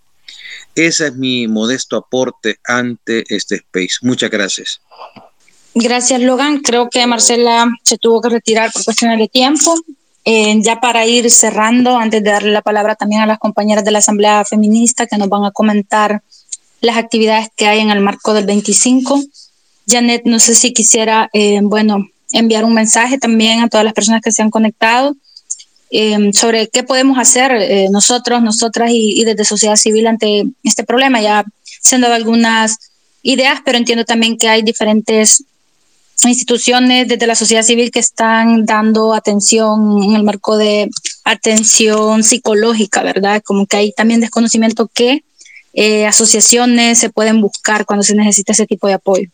Ese 0.75 1.07
es 1.07 1.15
mi 1.15 1.47
modesto 1.47 1.97
aporte 1.97 2.57
ante 2.65 3.23
este 3.34 3.55
space. 3.55 3.95
Muchas 4.01 4.29
gracias. 4.29 4.81
Gracias, 5.73 6.21
Logan. 6.21 6.59
Creo 6.59 6.89
que 6.89 7.05
Marcela 7.05 7.67
se 7.84 7.97
tuvo 7.97 8.21
que 8.21 8.29
retirar 8.29 8.71
por 8.71 8.84
cuestiones 8.84 9.19
de 9.19 9.27
tiempo. 9.27 9.75
Eh, 10.25 10.59
ya 10.61 10.79
para 10.79 11.05
ir 11.05 11.29
cerrando, 11.31 11.97
antes 11.97 12.23
de 12.23 12.31
darle 12.31 12.51
la 12.51 12.61
palabra 12.61 12.95
también 12.95 13.21
a 13.21 13.25
las 13.25 13.39
compañeras 13.39 13.85
de 13.85 13.91
la 13.91 13.99
Asamblea 13.99 14.43
Feminista 14.43 15.07
que 15.07 15.17
nos 15.17 15.29
van 15.29 15.45
a 15.45 15.51
comentar 15.51 16.21
las 16.81 16.97
actividades 16.97 17.47
que 17.55 17.67
hay 17.67 17.79
en 17.79 17.91
el 17.91 18.01
marco 18.01 18.34
del 18.34 18.45
25. 18.45 19.21
Janet, 19.88 20.23
no 20.26 20.39
sé 20.39 20.53
si 20.53 20.73
quisiera, 20.73 21.30
eh, 21.34 21.59
bueno, 21.64 22.09
enviar 22.34 22.65
un 22.65 22.73
mensaje 22.73 23.18
también 23.18 23.61
a 23.61 23.69
todas 23.69 23.85
las 23.85 23.93
personas 23.93 24.22
que 24.22 24.34
se 24.34 24.41
han 24.41 24.51
conectado 24.51 25.15
eh, 25.89 26.31
sobre 26.34 26.68
qué 26.68 26.84
podemos 26.84 27.18
hacer 27.18 27.51
eh, 27.53 27.88
nosotros, 27.89 28.41
nosotras 28.41 28.91
y, 28.91 29.23
desde 29.23 29.45
sociedad 29.45 29.77
civil 29.77 30.07
ante 30.07 30.43
este 30.64 30.84
problema. 30.84 31.22
Ya 31.22 31.45
se 31.81 31.95
han 31.95 32.01
dado 32.01 32.15
algunas 32.15 32.77
ideas, 33.23 33.61
pero 33.64 33.77
entiendo 33.77 34.03
también 34.03 34.38
que 34.38 34.49
hay 34.49 34.61
diferentes 34.61 35.43
instituciones 36.26 37.07
desde 37.07 37.27
la 37.27 37.35
sociedad 37.35 37.64
civil 37.64 37.91
que 37.91 37.99
están 37.99 38.65
dando 38.65 39.14
atención 39.14 40.03
en 40.03 40.15
el 40.15 40.23
marco 40.23 40.57
de 40.57 40.89
atención 41.23 42.23
psicológica, 42.23 43.03
¿verdad? 43.03 43.41
Como 43.45 43.68
que 43.68 43.77
hay 43.77 43.91
también 43.93 44.19
desconocimiento 44.19 44.89
que 44.93 45.23
asociaciones 46.07 46.97
se 46.97 47.11
pueden 47.11 47.39
buscar 47.39 47.85
cuando 47.85 48.01
se 48.01 48.15
necesita 48.15 48.51
ese 48.51 48.65
tipo 48.65 48.88
de 48.88 48.95
apoyo. 48.95 49.30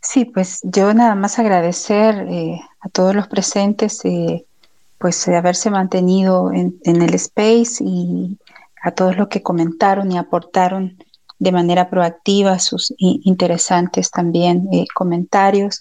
Sí, 0.00 0.24
pues 0.24 0.60
yo 0.62 0.94
nada 0.94 1.14
más 1.14 1.38
agradecer 1.38 2.26
eh, 2.28 2.60
a 2.80 2.88
todos 2.88 3.14
los 3.14 3.26
presentes, 3.26 4.04
eh, 4.04 4.44
pues 4.98 5.26
de 5.26 5.36
haberse 5.36 5.70
mantenido 5.70 6.52
en, 6.52 6.78
el 6.84 7.14
space 7.14 7.82
y 7.84 8.38
a 8.82 8.92
todos 8.92 9.16
los 9.16 9.28
que 9.28 9.42
comentaron 9.42 10.10
y 10.12 10.18
aportaron 10.18 10.98
de 11.40 11.52
manera 11.52 11.90
proactiva 11.90 12.58
sus 12.58 12.94
interesantes 12.98 14.10
también 14.10 14.68
eh, 14.72 14.86
comentarios. 14.94 15.78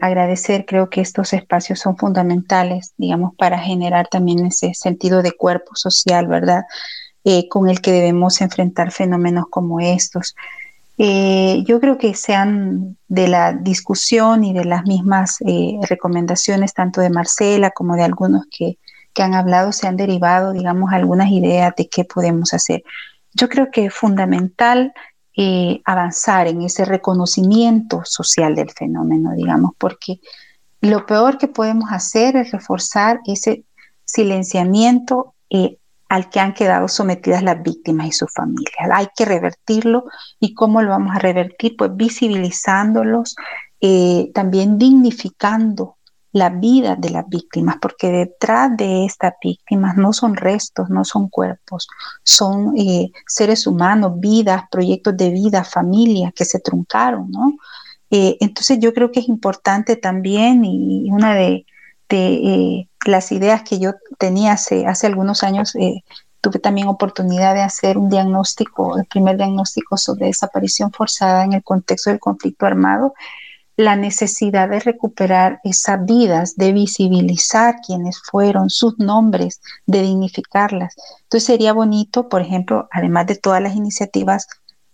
agradecer, 0.00 0.66
creo 0.66 0.88
que 0.88 1.00
estos 1.00 1.32
espacios 1.32 1.80
son 1.80 1.96
fundamentales, 1.96 2.94
digamos, 2.96 3.34
para 3.36 3.58
generar 3.58 4.08
también 4.08 4.46
ese 4.46 4.72
sentido 4.74 5.22
de 5.22 5.32
cuerpo 5.32 5.74
social, 5.74 6.28
¿verdad? 6.28 6.62
con 7.50 7.70
el 7.70 7.80
que 7.80 7.92
debemos 7.92 8.40
enfrentar 8.42 8.92
fenómenos 8.92 9.46
como 9.50 9.80
estos. 9.80 10.34
Eh, 10.96 11.64
yo 11.66 11.80
creo 11.80 11.98
que 11.98 12.14
sean 12.14 12.96
de 13.08 13.26
la 13.26 13.52
discusión 13.52 14.44
y 14.44 14.52
de 14.52 14.64
las 14.64 14.84
mismas 14.84 15.38
eh, 15.46 15.78
recomendaciones, 15.88 16.72
tanto 16.72 17.00
de 17.00 17.10
Marcela 17.10 17.70
como 17.70 17.96
de 17.96 18.04
algunos 18.04 18.44
que, 18.50 18.78
han 19.16 19.34
hablado, 19.34 19.70
se 19.70 19.86
han 19.86 19.96
derivado, 19.96 20.52
digamos, 20.52 20.92
algunas 20.92 21.30
ideas 21.30 21.72
de 21.76 21.88
qué 21.88 22.04
podemos 22.04 22.52
hacer. 22.52 22.82
Yo 23.32 23.48
creo 23.48 23.70
que 23.70 23.86
es 23.86 23.94
fundamental 23.94 24.92
eh, 25.36 25.80
avanzar 25.84 26.48
en 26.48 26.62
ese 26.62 26.84
reconocimiento 26.84 28.02
social 28.04 28.56
del 28.56 28.70
fenómeno, 28.72 29.32
digamos, 29.36 29.72
porque 29.78 30.18
lo 30.80 31.06
peor 31.06 31.38
que 31.38 31.46
podemos 31.46 31.92
hacer 31.92 32.36
es 32.36 32.50
reforzar 32.50 33.20
ese 33.24 33.64
silenciamiento 34.04 35.34
al 36.08 36.30
que 36.30 36.40
han 36.40 36.54
quedado 36.54 36.88
sometidas 36.88 37.42
las 37.42 37.62
víctimas 37.62 38.06
y 38.08 38.12
sus 38.12 38.32
familias. 38.32 38.88
Hay 38.92 39.08
que 39.16 39.24
revertirlo 39.24 40.04
y 40.40 40.54
cómo 40.54 40.82
lo 40.82 40.90
vamos 40.90 41.16
a 41.16 41.18
revertir, 41.18 41.76
pues 41.76 41.94
visibilizándolos, 41.94 43.36
eh, 43.80 44.30
también 44.34 44.78
dignificando 44.78 45.96
la 46.32 46.50
vida 46.50 46.96
de 46.96 47.10
las 47.10 47.28
víctimas, 47.28 47.76
porque 47.80 48.10
detrás 48.10 48.76
de 48.76 49.06
estas 49.06 49.34
víctimas 49.42 49.96
no 49.96 50.12
son 50.12 50.34
restos, 50.34 50.90
no 50.90 51.04
son 51.04 51.28
cuerpos, 51.28 51.86
son 52.24 52.74
eh, 52.76 53.12
seres 53.26 53.66
humanos, 53.68 54.14
vidas, 54.18 54.64
proyectos 54.70 55.16
de 55.16 55.30
vida, 55.30 55.62
familias 55.62 56.32
que 56.34 56.44
se 56.44 56.58
truncaron, 56.58 57.30
¿no? 57.30 57.52
Eh, 58.10 58.36
entonces 58.40 58.78
yo 58.80 58.92
creo 58.92 59.12
que 59.12 59.20
es 59.20 59.28
importante 59.28 59.96
también 59.96 60.64
y 60.64 61.08
una 61.10 61.34
de, 61.34 61.66
de 62.08 62.34
eh, 62.34 62.88
las 63.06 63.32
ideas 63.32 63.62
que 63.62 63.78
yo 63.78 63.92
tenía 64.18 64.52
hace, 64.52 64.86
algunos 65.06 65.42
años. 65.42 65.74
Eh, 65.76 66.02
tuve 66.40 66.58
también 66.58 66.88
oportunidad 66.88 67.54
de 67.54 67.62
hacer 67.62 67.96
un 67.96 68.10
diagnóstico, 68.10 68.98
el 68.98 69.06
primer 69.06 69.38
diagnóstico 69.38 69.96
sobre 69.96 70.26
desaparición 70.26 70.92
forzada 70.92 71.42
en 71.44 71.54
el 71.54 71.62
contexto 71.62 72.10
del 72.10 72.20
conflicto 72.20 72.66
armado, 72.66 73.14
la 73.76 73.96
necesidad 73.96 74.68
de 74.68 74.80
recuperar 74.80 75.60
esas 75.64 76.04
vidas, 76.04 76.56
de 76.56 76.72
visibilizar 76.72 77.76
quiénes 77.84 78.20
fueron, 78.20 78.70
sus 78.70 78.98
nombres, 78.98 79.60
de 79.86 80.02
dignificarlas. 80.02 80.94
Entonces 81.22 81.46
sería 81.46 81.72
bonito, 81.72 82.28
por 82.28 82.42
ejemplo, 82.42 82.88
además 82.92 83.26
de 83.26 83.36
todas 83.36 83.62
las 83.62 83.74
iniciativas 83.74 84.46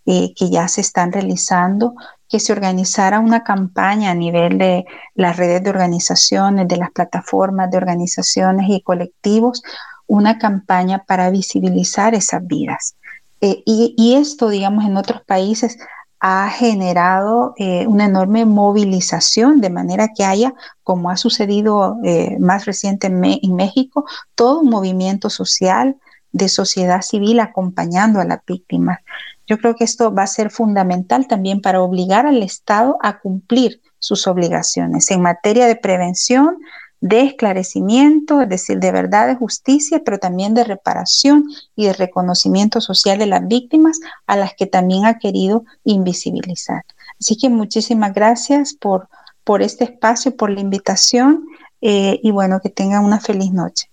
eh, 0.07 0.33
que 0.35 0.51
ya 0.51 0.67
se 0.69 0.81
están 0.81 1.13
realizando, 1.13 1.95
que 2.31 2.41
se 2.41 2.53
organizara 2.53 3.19
una 3.19 3.43
campaña 3.43 4.13
a 4.13 4.15
nivel 4.15 4.57
de 4.57 4.87
las 5.15 5.37
redes 5.37 5.63
de 5.65 5.71
organizaciones, 5.71 6.69
de 6.69 6.77
las 6.77 6.93
plataformas 6.93 7.71
de 7.71 7.77
organizaciones 7.77 8.71
y 8.71 8.81
colectivos, 8.83 9.63
una 10.07 10.39
campaña 10.39 11.05
para 11.07 11.31
visibilizar 11.31 12.15
esas 12.15 12.47
vidas. 12.47 12.95
Eh, 13.41 13.63
y, 13.67 14.15
esto, 14.15 14.49
digamos, 14.49 14.85
en 14.85 14.97
otros 14.97 15.23
países 15.23 15.77
ha 16.21 16.49
generado 16.51 17.55
eh, 17.57 17.87
una 17.87 18.05
enorme 18.05 18.45
movilización, 18.45 19.61
de 19.61 19.71
manera 19.71 20.11
que 20.15 20.25
haya, 20.25 20.55
como 20.85 21.11
ha 21.11 21.17
sucedido 21.17 21.97
más 22.39 22.65
recientemente 22.67 23.45
en 23.45 23.57
México, 23.57 24.05
todo 24.35 24.61
un 24.61 24.71
movimiento 24.71 25.31
social 25.31 25.97
de 26.33 26.49
sociedad 26.49 27.03
civil 27.03 27.41
acompañando 27.41 28.21
a 28.21 28.25
las 28.25 28.41
víctimas. 28.47 29.01
Yo 29.47 29.59
creo 29.59 29.75
que 29.75 29.85
esto 29.85 30.15
va 30.15 30.23
a 30.23 30.29
ser 30.29 30.51
fundamental 30.51 31.27
también 31.27 31.61
para 31.61 31.83
obligar 31.83 32.27
al 32.27 32.43
Estado 32.43 32.99
a 33.03 33.19
cumplir 33.19 33.81
sus 33.99 34.27
obligaciones 34.27 35.11
en 35.11 35.23
materia 35.23 35.67
de 35.67 35.77
prevención, 35.77 36.59
de 37.01 37.23
esclarecimiento, 37.23 38.43
es 38.43 38.49
decir, 38.49 38.79
de 38.79 38.93
verdad, 38.93 39.27
de 39.27 39.35
justicia, 39.35 40.03
pero 40.05 40.19
también 40.19 40.55
de 40.55 40.65
reparación 40.65 41.45
y 41.75 41.87
de 41.87 41.95
reconocimiento 41.95 42.81
social 42.81 43.19
de 43.19 43.27
las 43.27 43.47
víctimas 43.49 44.01
a 44.27 44.37
las 44.37 44.55
que 44.55 44.67
también 44.67 45.07
ha 45.07 45.19
querido 45.19 45.65
invisibilizar. 45.85 46.85
Así 47.19 47.37
que 47.37 47.49
muchísimas 47.49 48.13
gracias 48.13 48.75
por, 48.75 49.09
por 49.45 49.63
este 49.63 49.85
espacio, 49.85 50.37
por 50.37 50.51
la 50.51 50.61
invitación 50.61 51.47
eh, 51.81 52.21
y 52.23 52.31
bueno, 52.31 52.61
que 52.61 52.69
tengan 52.69 53.05
una 53.05 53.21
feliz 53.21 53.51
noche. 53.53 53.91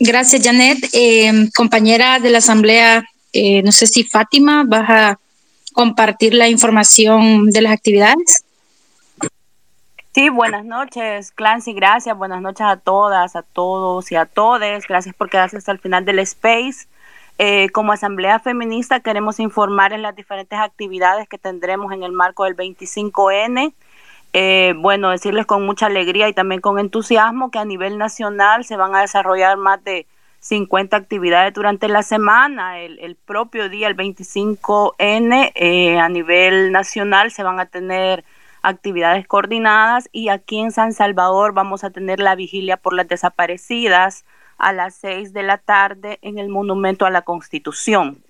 Gracias, 0.00 0.42
Janet. 0.42 0.78
Eh, 0.92 1.48
compañera 1.54 2.18
de 2.20 2.30
la 2.30 2.38
Asamblea 2.38 3.04
eh, 3.32 3.62
no 3.62 3.72
sé 3.72 3.86
si 3.86 4.04
Fátima 4.04 4.64
vas 4.66 4.88
a 4.88 5.18
compartir 5.72 6.34
la 6.34 6.48
información 6.48 7.46
de 7.46 7.60
las 7.60 7.72
actividades. 7.72 8.44
Sí, 10.14 10.30
buenas 10.30 10.64
noches, 10.64 11.30
Clancy, 11.32 11.72
gracias. 11.74 12.16
Buenas 12.16 12.40
noches 12.40 12.66
a 12.66 12.76
todas, 12.76 13.36
a 13.36 13.42
todos 13.42 14.10
y 14.10 14.16
a 14.16 14.26
todes. 14.26 14.86
Gracias 14.88 15.14
por 15.14 15.30
quedarse 15.30 15.58
hasta 15.58 15.72
el 15.72 15.78
final 15.78 16.04
del 16.04 16.18
space. 16.20 16.88
Eh, 17.40 17.68
como 17.70 17.92
Asamblea 17.92 18.40
Feminista 18.40 18.98
queremos 18.98 19.38
informar 19.38 19.92
en 19.92 20.02
las 20.02 20.16
diferentes 20.16 20.58
actividades 20.58 21.28
que 21.28 21.38
tendremos 21.38 21.92
en 21.92 22.02
el 22.02 22.10
marco 22.10 22.44
del 22.44 22.56
25N. 22.56 23.72
Eh, 24.32 24.74
bueno, 24.76 25.10
decirles 25.10 25.46
con 25.46 25.64
mucha 25.64 25.86
alegría 25.86 26.28
y 26.28 26.34
también 26.34 26.60
con 26.60 26.78
entusiasmo 26.78 27.50
que 27.50 27.58
a 27.58 27.64
nivel 27.64 27.98
nacional 27.98 28.64
se 28.64 28.76
van 28.76 28.94
a 28.94 29.00
desarrollar 29.00 29.56
más 29.56 29.82
de 29.84 30.06
50 30.40 30.96
actividades 30.96 31.54
durante 31.54 31.88
la 31.88 32.02
semana. 32.02 32.80
El, 32.80 33.16
propio 33.16 33.68
día, 33.68 33.88
el 33.88 33.96
25N, 33.96 35.52
eh, 35.54 35.98
a 35.98 36.08
nivel 36.08 36.72
nacional 36.72 37.30
se 37.30 37.42
van 37.42 37.58
a 37.58 37.66
tener 37.66 38.24
actividades 38.62 39.26
coordinadas 39.26 40.08
y 40.12 40.28
aquí 40.28 40.58
en 40.58 40.72
San 40.72 40.92
Salvador 40.92 41.52
vamos 41.54 41.84
a 41.84 41.90
tener 41.90 42.20
la 42.20 42.34
vigilia 42.34 42.76
por 42.76 42.92
las 42.92 43.08
desaparecidas 43.08 44.24
a 44.58 44.72
las 44.72 44.94
6 44.96 45.32
de 45.32 45.44
la 45.44 45.58
tarde 45.58 46.18
en 46.22 46.38
el 46.38 46.48
Monumento 46.48 47.06
a 47.06 47.10
la 47.10 47.22
Constitución. 47.22 48.22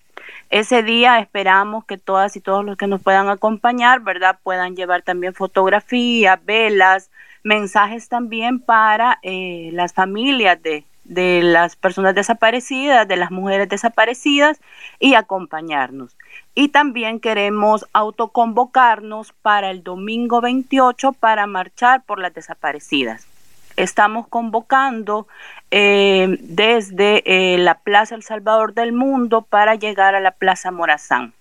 Ese 0.50 0.82
día 0.82 1.18
esperamos 1.18 1.84
que 1.84 1.98
todas 1.98 2.36
y 2.36 2.40
todos 2.40 2.64
los 2.64 2.76
que 2.76 2.86
nos 2.86 3.02
puedan 3.02 3.28
acompañar, 3.28 4.00
¿verdad? 4.00 4.38
Puedan 4.42 4.76
llevar 4.76 5.02
también 5.02 5.34
fotografías, 5.34 6.44
velas, 6.44 7.10
mensajes 7.42 8.08
también 8.08 8.60
para 8.60 9.18
eh, 9.22 9.70
las 9.72 9.92
familias 9.92 10.62
de, 10.62 10.84
de 11.08 11.42
las 11.42 11.74
personas 11.74 12.14
desaparecidas, 12.14 13.08
de 13.08 13.16
las 13.16 13.30
mujeres 13.30 13.68
desaparecidas 13.68 14.60
y 15.00 15.14
acompañarnos. 15.14 16.16
Y 16.54 16.68
también 16.68 17.18
queremos 17.20 17.86
autoconvocarnos 17.92 19.32
para 19.42 19.70
el 19.70 19.82
domingo 19.82 20.40
28 20.40 21.12
para 21.12 21.46
marchar 21.46 22.02
por 22.02 22.20
las 22.20 22.34
desaparecidas. 22.34 23.26
Estamos 23.76 24.26
convocando 24.28 25.28
eh, 25.70 26.38
desde 26.40 27.22
eh, 27.26 27.58
la 27.58 27.74
Plaza 27.78 28.14
El 28.14 28.22
Salvador 28.22 28.74
del 28.74 28.92
Mundo 28.92 29.42
para 29.42 29.74
llegar 29.74 30.14
a 30.14 30.20
la 30.20 30.30
Plaza 30.30 30.70
Morazán. 30.70 31.34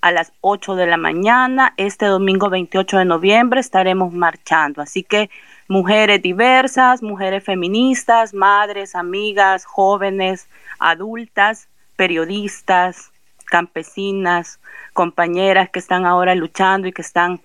A 0.00 0.12
las 0.12 0.32
8 0.40 0.76
de 0.76 0.86
la 0.86 0.96
mañana, 0.96 1.74
este 1.76 2.06
domingo 2.06 2.48
28 2.48 2.98
de 2.98 3.04
noviembre, 3.04 3.60
estaremos 3.60 4.12
marchando. 4.12 4.80
Así 4.80 5.02
que 5.02 5.30
mujeres 5.68 6.22
diversas, 6.22 7.02
mujeres 7.02 7.44
feministas, 7.44 8.32
madres, 8.32 8.94
amigas, 8.94 9.64
jóvenes, 9.66 10.48
adultas, 10.78 11.68
periodistas, 11.96 13.12
campesinas, 13.44 14.58
compañeras 14.94 15.68
que 15.68 15.78
están 15.78 16.06
ahora 16.06 16.34
luchando 16.34 16.88
y 16.88 16.92
que 16.92 17.02
están 17.02 17.40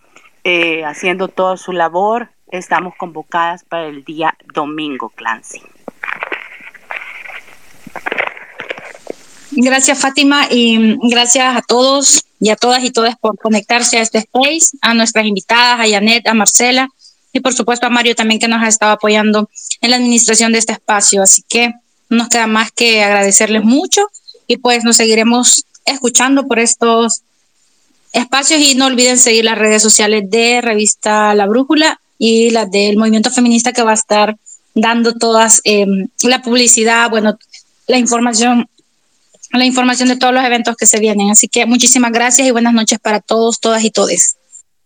eh, 0.46 0.86
haciendo 0.86 1.28
toda 1.28 1.58
su 1.58 1.74
labor, 1.74 2.30
estamos 2.52 2.96
convocadas 2.96 3.64
para 3.66 3.88
el 3.88 4.06
día 4.06 4.36
domingo, 4.54 5.10
Clancy. 5.10 5.62
Gracias, 9.58 10.00
Fátima, 10.00 10.48
y 10.52 10.98
gracias 11.10 11.56
a 11.56 11.62
todos 11.62 12.26
y 12.42 12.50
a 12.50 12.58
todas 12.58 12.84
y 12.84 12.92
todas 12.92 13.16
por 13.18 13.38
conectarse 13.38 13.98
a 13.98 14.02
este 14.02 14.18
space, 14.18 14.78
a 14.82 14.94
nuestras 14.94 15.26
invitadas, 15.26 15.80
a 15.80 15.90
Janet, 15.90 16.28
a 16.28 16.34
Marcela 16.34 16.90
y 17.32 17.40
por 17.40 17.54
supuesto 17.54 17.86
a 17.86 17.90
Mario 17.90 18.16
también 18.16 18.40
que 18.40 18.50
nos 18.50 18.62
ha 18.62 18.68
estado 18.68 18.92
apoyando 18.92 19.50
en 19.80 19.92
la 19.92 19.96
administración 19.96 20.52
de 20.52 20.60
este 20.60 20.74
espacio. 20.74 21.24
Así 21.24 21.42
que 21.48 21.70
no 22.10 22.18
nos 22.18 22.28
queda 22.28 22.48
más 22.48 22.72
que 22.74 23.02
agradecerles 23.02 23.64
mucho 23.64 24.02
y 24.46 24.58
pues 24.58 24.84
nos 24.84 24.98
seguiremos 24.98 25.64
escuchando 25.86 26.48
por 26.48 26.60
estos 26.60 27.22
espacios 28.12 28.60
y 28.60 28.76
no 28.76 28.88
olviden 28.88 29.18
seguir 29.18 29.46
las 29.46 29.58
redes 29.58 29.82
sociales 29.82 30.30
de 30.30 30.60
Revista 30.62 31.34
La 31.34 31.46
Brújula 31.46 32.02
y 32.18 32.50
las 32.50 32.70
del 32.70 32.98
Movimiento 32.98 33.32
Feminista 33.32 33.72
que 33.72 33.84
va 33.84 33.92
a 33.92 33.96
estar 33.96 34.38
dando 34.74 35.14
todas 35.14 35.62
em, 35.64 36.10
la 36.24 36.42
publicidad, 36.42 37.10
bueno, 37.10 37.38
la 37.88 37.98
información 37.98 38.68
la 39.58 39.66
información 39.66 40.10
de 40.10 40.18
todos 40.18 40.34
los 40.34 40.44
eventos 40.44 40.76
que 40.76 40.86
se 40.86 41.00
vienen. 41.00 41.30
Así 41.30 41.48
que 41.48 41.66
muchísimas 41.66 42.12
gracias 42.12 42.48
y 42.48 42.52
buenas 42.52 42.74
noches 42.74 43.00
para 43.00 43.20
todos, 43.20 43.60
todas 43.60 43.84
y 43.84 43.92
todes. 43.92 44.38